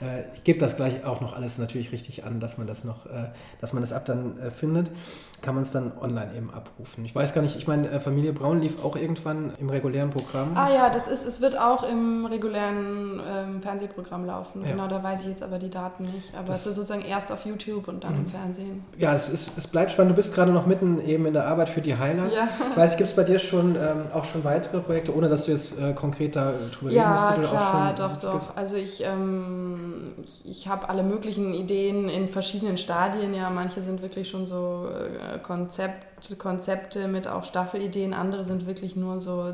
Äh, 0.00 0.32
ich 0.36 0.44
gebe 0.44 0.60
das 0.60 0.76
gleich 0.76 1.04
auch 1.04 1.20
noch 1.20 1.34
alles 1.34 1.58
natürlich 1.58 1.90
richtig 1.90 2.24
an, 2.24 2.38
dass 2.38 2.56
man 2.56 2.68
das 2.68 2.84
noch, 2.84 3.06
äh, 3.06 3.30
dass 3.60 3.72
man 3.72 3.82
das 3.82 3.92
ab 3.92 4.04
dann 4.06 4.38
äh, 4.38 4.52
findet 4.52 4.92
kann 5.40 5.54
man 5.54 5.62
es 5.62 5.70
dann 5.70 5.92
online 6.00 6.30
eben 6.36 6.50
abrufen. 6.52 7.04
Ich 7.04 7.14
weiß 7.14 7.32
gar 7.32 7.42
nicht, 7.42 7.56
ich 7.56 7.66
meine, 7.66 7.88
äh, 7.90 8.00
Familie 8.00 8.32
Braun 8.32 8.60
lief 8.60 8.82
auch 8.84 8.96
irgendwann 8.96 9.52
im 9.58 9.70
regulären 9.70 10.10
Programm. 10.10 10.56
Ah 10.56 10.68
ja, 10.68 10.90
das 10.92 11.06
ist, 11.06 11.24
es 11.24 11.40
wird 11.40 11.58
auch 11.58 11.84
im 11.84 12.26
regulären 12.26 13.20
ähm, 13.26 13.62
Fernsehprogramm 13.62 14.26
laufen. 14.26 14.62
Ja. 14.62 14.72
Genau, 14.72 14.88
da 14.88 15.02
weiß 15.02 15.22
ich 15.22 15.28
jetzt 15.28 15.42
aber 15.42 15.58
die 15.58 15.70
Daten 15.70 16.04
nicht. 16.04 16.34
Aber 16.36 16.48
das 16.48 16.62
es 16.62 16.66
ist 16.68 16.74
sozusagen 16.76 17.02
erst 17.02 17.30
auf 17.30 17.46
YouTube 17.46 17.86
und 17.86 18.02
dann 18.02 18.14
mhm. 18.14 18.20
im 18.20 18.26
Fernsehen. 18.26 18.84
Ja, 18.98 19.14
es, 19.14 19.28
ist, 19.28 19.56
es 19.56 19.66
bleibt 19.68 19.92
spannend. 19.92 20.12
Du 20.12 20.16
bist 20.16 20.34
gerade 20.34 20.50
noch 20.50 20.66
mitten 20.66 21.00
eben 21.06 21.26
in 21.26 21.34
der 21.34 21.46
Arbeit 21.46 21.68
für 21.68 21.80
die 21.80 21.96
Highlight. 21.96 22.32
Ja. 22.32 22.48
Ich 22.70 22.76
weiß, 22.76 22.96
gibt 22.96 23.10
es 23.10 23.14
bei 23.14 23.24
dir 23.24 23.38
schon 23.38 23.76
ähm, 23.76 24.06
auch 24.12 24.24
schon 24.24 24.42
weitere 24.42 24.80
Projekte, 24.80 25.16
ohne 25.16 25.28
dass 25.28 25.44
du 25.44 25.52
jetzt 25.52 25.78
äh, 25.80 25.92
konkreter 25.92 26.54
drüber 26.72 26.90
ja, 26.90 27.26
reden 27.26 27.40
musst? 27.40 27.52
Ja, 27.52 27.58
klar, 27.58 27.94
doch, 27.94 28.18
doch. 28.18 28.56
Also 28.56 28.74
ich, 28.74 29.04
ähm, 29.04 30.14
ich, 30.24 30.48
ich 30.48 30.68
habe 30.68 30.88
alle 30.88 31.04
möglichen 31.04 31.54
Ideen 31.54 32.08
in 32.08 32.28
verschiedenen 32.28 32.76
Stadien. 32.76 33.34
Ja, 33.34 33.50
manche 33.50 33.82
sind 33.82 34.02
wirklich 34.02 34.28
schon 34.28 34.44
so... 34.46 34.88
Äh, 34.88 35.27
Konzept, 35.42 36.38
Konzepte 36.38 37.08
mit 37.08 37.28
auch 37.28 37.44
Staffelideen, 37.44 38.14
andere 38.14 38.44
sind 38.44 38.66
wirklich 38.66 38.96
nur 38.96 39.20
so 39.20 39.52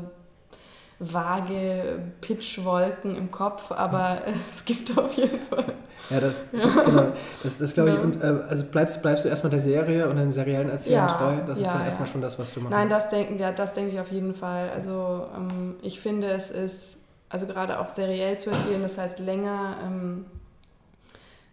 vage 0.99 1.99
Pitchwolken 2.21 3.15
im 3.15 3.31
Kopf, 3.31 3.71
aber 3.71 4.21
es 4.49 4.65
gibt 4.65 4.97
auf 4.97 5.13
jeden 5.13 5.41
Fall. 5.41 5.73
Ja, 6.09 6.19
das, 6.19 6.45
ja. 6.51 6.67
Genau, 6.83 7.13
das, 7.43 7.57
das 7.57 7.73
glaube 7.73 7.91
ich. 7.91 7.99
Und, 7.99 8.21
äh, 8.21 8.27
also 8.47 8.63
bleibst, 8.65 9.01
bleibst 9.01 9.25
du 9.25 9.29
erstmal 9.29 9.49
der 9.49 9.59
Serie 9.59 10.07
und 10.07 10.17
den 10.17 10.31
seriellen 10.31 10.69
Erzählern 10.69 11.07
ja, 11.07 11.17
treu? 11.17 11.35
Das 11.47 11.59
ja, 11.59 11.65
ist 11.65 11.73
dann 11.73 11.81
ja. 11.81 11.85
erstmal 11.87 12.07
schon 12.07 12.21
das, 12.21 12.37
was 12.37 12.53
du 12.53 12.59
machst. 12.59 12.71
Nein, 12.71 12.89
das 12.89 13.09
denke 13.09 13.41
ja, 13.41 13.51
das 13.51 13.73
denk 13.73 13.91
ich 13.91 13.99
auf 13.99 14.11
jeden 14.11 14.35
Fall. 14.35 14.69
Also 14.69 15.25
ähm, 15.35 15.75
ich 15.81 15.99
finde, 15.99 16.27
es 16.27 16.51
ist, 16.51 16.99
also 17.29 17.47
gerade 17.47 17.79
auch 17.79 17.89
seriell 17.89 18.37
zu 18.37 18.51
erzählen, 18.51 18.81
das 18.81 18.97
heißt 18.97 19.19
länger. 19.19 19.77
Ähm, 19.83 20.25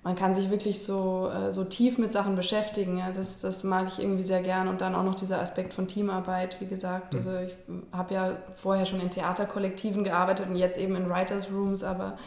man 0.05 0.16
kann 0.16 0.34
sich 0.34 0.50
wirklich 0.50 0.82
so, 0.82 1.30
äh, 1.30 1.53
so 1.53 1.62
tief 1.64 1.96
mit 1.96 2.11
Sachen 2.11 2.34
beschäftigen. 2.34 2.98
Ja? 2.98 3.12
Das, 3.12 3.40
das 3.40 3.62
mag 3.62 3.86
ich 3.86 4.03
irgendwie 4.03 4.24
sehr 4.24 4.42
gern. 4.42 4.68
Und 4.68 4.80
dann 4.80 4.94
auch 4.94 5.05
noch 5.05 5.14
dieser 5.14 5.40
Aspekt 5.40 5.74
von 5.74 5.86
Teamarbeit, 5.86 6.61
wie 6.61 6.66
gesagt. 6.66 7.12
Mhm. 7.14 7.18
Also 7.18 7.30
ich 7.38 7.57
habe 7.92 8.14
ja 8.14 8.32
vorher 8.57 8.84
schon 8.84 9.00
in 9.00 9.11
Theaterkollektiven 9.11 10.03
gearbeitet 10.03 10.46
und 10.48 10.57
jetzt 10.57 10.76
eben 10.76 10.96
in 10.96 11.09
Writers 11.09 11.53
Rooms, 11.53 11.84
aber 11.84 12.18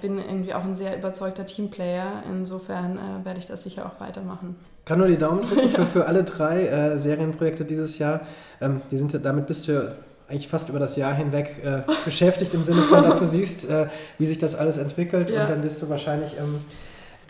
bin 0.00 0.18
irgendwie 0.18 0.54
auch 0.54 0.64
ein 0.64 0.74
sehr 0.74 0.96
überzeugter 0.96 1.46
Teamplayer. 1.46 2.24
Insofern 2.28 2.96
äh, 2.96 3.24
werde 3.24 3.38
ich 3.38 3.46
das 3.46 3.62
sicher 3.62 3.86
auch 3.86 4.00
weitermachen. 4.00 4.56
Kann 4.84 4.98
nur 4.98 5.08
die 5.08 5.18
Daumen 5.18 5.42
drücken 5.42 5.68
für, 5.68 5.86
für 5.86 6.06
alle 6.06 6.24
drei 6.24 6.66
äh, 6.66 6.98
Serienprojekte 6.98 7.64
dieses 7.64 7.98
Jahr. 7.98 8.22
Ähm, 8.60 8.80
die 8.90 8.96
sind, 8.96 9.24
damit 9.24 9.46
bist 9.46 9.68
du 9.68 9.94
eigentlich 10.26 10.48
fast 10.48 10.68
über 10.68 10.78
das 10.78 10.96
Jahr 10.96 11.14
hinweg 11.14 11.56
äh, 11.62 11.82
beschäftigt 12.04 12.54
im 12.54 12.64
Sinne 12.64 12.82
von, 12.82 13.04
dass 13.04 13.20
du 13.20 13.26
siehst, 13.26 13.70
äh, 13.70 13.86
wie 14.18 14.26
sich 14.26 14.38
das 14.38 14.56
alles 14.56 14.78
entwickelt 14.78 15.30
ja. 15.30 15.42
und 15.42 15.50
dann 15.50 15.60
bist 15.60 15.82
du 15.82 15.88
wahrscheinlich 15.88 16.36
ähm, 16.38 16.60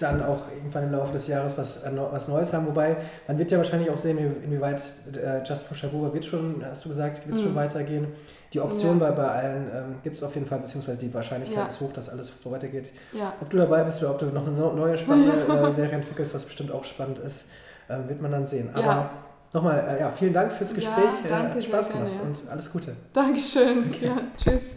dann 0.03 0.22
auch 0.22 0.48
irgendwann 0.55 0.84
im 0.84 0.92
Laufe 0.92 1.12
des 1.12 1.26
Jahres 1.26 1.57
was, 1.57 1.84
äh, 1.84 1.90
was 2.11 2.28
Neues 2.28 2.53
haben. 2.53 2.66
Wobei, 2.66 2.96
man 3.26 3.38
wird 3.38 3.51
ja 3.51 3.59
wahrscheinlich 3.59 3.90
auch 3.90 3.96
sehen, 3.96 4.18
inwieweit 4.44 4.82
äh, 5.12 5.42
Just 5.44 5.68
Push 5.68 5.84
Abuba 5.84 6.12
wird 6.12 6.24
schon, 6.24 6.64
hast 6.64 6.84
du 6.84 6.88
gesagt, 6.88 7.26
wird 7.26 7.36
es 7.36 7.42
mhm. 7.42 7.48
schon 7.48 7.55
weitergehen. 7.57 8.09
Die 8.53 8.61
Option 8.61 8.98
ja. 8.98 9.11
bei, 9.11 9.12
bei 9.12 9.28
allen 9.28 9.70
ähm, 9.72 9.94
gibt 10.03 10.16
es 10.16 10.22
auf 10.22 10.34
jeden 10.34 10.46
Fall, 10.46 10.59
beziehungsweise 10.59 10.98
die 10.98 11.12
Wahrscheinlichkeit 11.14 11.59
ja. 11.59 11.66
ist 11.66 11.80
hoch, 11.80 11.92
dass 11.92 12.09
alles 12.09 12.32
so 12.42 12.51
weitergeht. 12.51 12.90
Ja. 13.12 13.32
Ob 13.40 13.48
du 13.48 13.59
dabei 13.59 13.84
bist 13.84 14.03
oder 14.03 14.12
ob 14.12 14.18
du 14.18 14.26
noch 14.26 14.46
eine 14.46 14.57
neue 14.57 14.98
spannende 14.98 15.32
äh, 15.68 15.70
Serie 15.70 15.92
entwickelst, 15.92 16.34
was 16.34 16.44
bestimmt 16.44 16.72
auch 16.72 16.84
spannend 16.84 17.18
ist, 17.20 17.51
äh, 17.88 17.96
wird 18.09 18.20
man 18.20 18.32
dann 18.32 18.46
sehen. 18.46 18.70
Aber 18.74 19.11
nochmal, 19.53 19.84
äh, 19.88 20.01
ja, 20.01 20.11
vielen 20.11 20.32
Dank 20.32 20.53
fürs 20.53 20.74
Gespräch. 20.74 21.11
danke, 21.28 21.55
Hat 21.55 21.62
Spaß 21.62 21.90
gemacht 21.90 22.12
und 22.24 22.51
alles 22.51 22.72
Gute. 22.72 22.96
Dankeschön. 23.12 23.84
Okay. 23.88 24.07
Ja, 24.07 24.16
tschüss. 24.36 24.74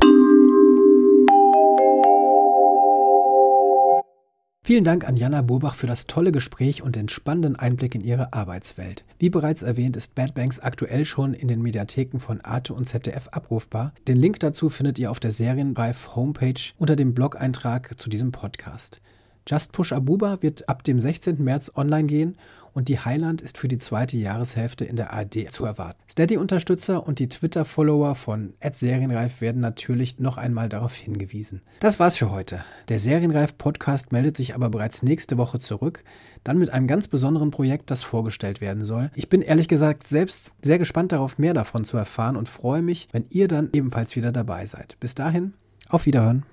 Vielen 4.66 4.86
Dank 4.86 5.06
an 5.06 5.18
Jana 5.18 5.42
Burbach 5.42 5.76
für 5.76 5.88
das 5.88 6.08
tolle 6.08 6.32
Gespräch 6.32 6.82
und 6.82 6.96
den 6.96 7.10
spannenden 7.10 7.58
Einblick 7.58 7.96
in 7.96 8.02
ihre 8.02 8.32
Arbeitswelt. 8.32 9.04
Wie 9.20 9.30
bereits 9.30 9.62
erwähnt, 9.62 9.98
ist 9.98 10.16
Bad 10.16 10.36
Banks 10.36 10.62
aktuell 10.62 11.04
schon 11.04 11.34
in 11.34 11.50
den 11.50 11.62
Mediatheken 11.62 12.20
von 12.20 12.40
Arte 12.40 12.74
und 12.74 12.88
ZDF 12.88 13.28
abrufbar. 13.34 13.94
Den 14.08 14.16
Link 14.16 14.40
dazu 14.40 14.70
findet 14.70 14.98
ihr 15.00 15.12
auf 15.12 15.20
der 15.20 15.34
Serienreif 15.34 16.16
Homepage 16.16 16.72
unter 16.78 16.96
dem 16.96 17.14
Blog-Eintrag 17.14 18.00
zu 18.00 18.10
diesem 18.10 18.32
Podcast. 18.32 19.02
Just 19.46 19.74
Push 19.74 19.92
Abuba 19.92 20.42
wird 20.42 20.70
ab 20.70 20.86
dem 20.86 21.02
16. 21.02 21.44
März 21.44 21.70
online 21.76 22.08
gehen 22.08 22.38
und 22.74 22.90
die 22.90 23.00
Highland 23.00 23.42
ist 23.42 23.58
für 23.58 23.68
die 23.68 23.78
zweite 23.78 24.18
Jahreshälfte 24.18 24.86
in 24.86 24.96
der 24.96 25.14
ARD 25.14 25.52
zu 25.52 25.66
erwarten. 25.66 26.02
Steady-Unterstützer 26.10 27.06
und 27.06 27.20
die 27.20 27.30
Twitter-Follower 27.30 28.16
von 28.16 28.54
Serienreif 28.72 29.42
werden 29.42 29.62
natürlich 29.62 30.20
noch 30.20 30.38
einmal 30.38 30.70
darauf 30.70 30.96
hingewiesen. 30.96 31.62
Das 31.80 32.00
war's 32.00 32.18
für 32.18 32.32
heute. 32.32 32.64
Der 32.90 33.00
Serienreif-Podcast 33.00 34.12
meldet 34.12 34.38
sich 34.38 34.56
aber 34.56 34.70
bereits 34.70 35.04
nächste 35.04 35.38
Woche 35.38 35.60
zurück, 35.60 36.04
dann 36.44 36.58
mit 36.58 36.72
einem 36.72 36.88
ganz 36.88 37.08
besonderen 37.08 37.52
Projekt, 37.52 37.92
das 37.92 38.04
vorgestellt 38.04 38.62
werden 38.62 38.84
soll. 38.84 39.12
Ich 39.16 39.30
bin 39.30 39.42
ehrlich 39.42 39.68
gesagt 39.68 40.08
selbst 40.08 40.52
sehr 40.62 40.80
gespannt 40.80 41.12
darauf, 41.12 41.38
mehr 41.38 41.54
davon 41.54 41.84
zu 41.86 41.98
erfahren 41.98 42.36
und 42.36 42.50
freue 42.50 42.82
mich, 42.82 43.08
wenn 43.12 43.26
ihr 43.30 43.48
dann 43.48 43.70
ebenfalls 43.74 44.16
wieder 44.16 44.32
dabei 44.32 44.66
seid. 44.66 44.98
Bis 45.00 45.16
dahin, 45.16 45.54
auf 45.90 46.06
Wiederhören. 46.06 46.44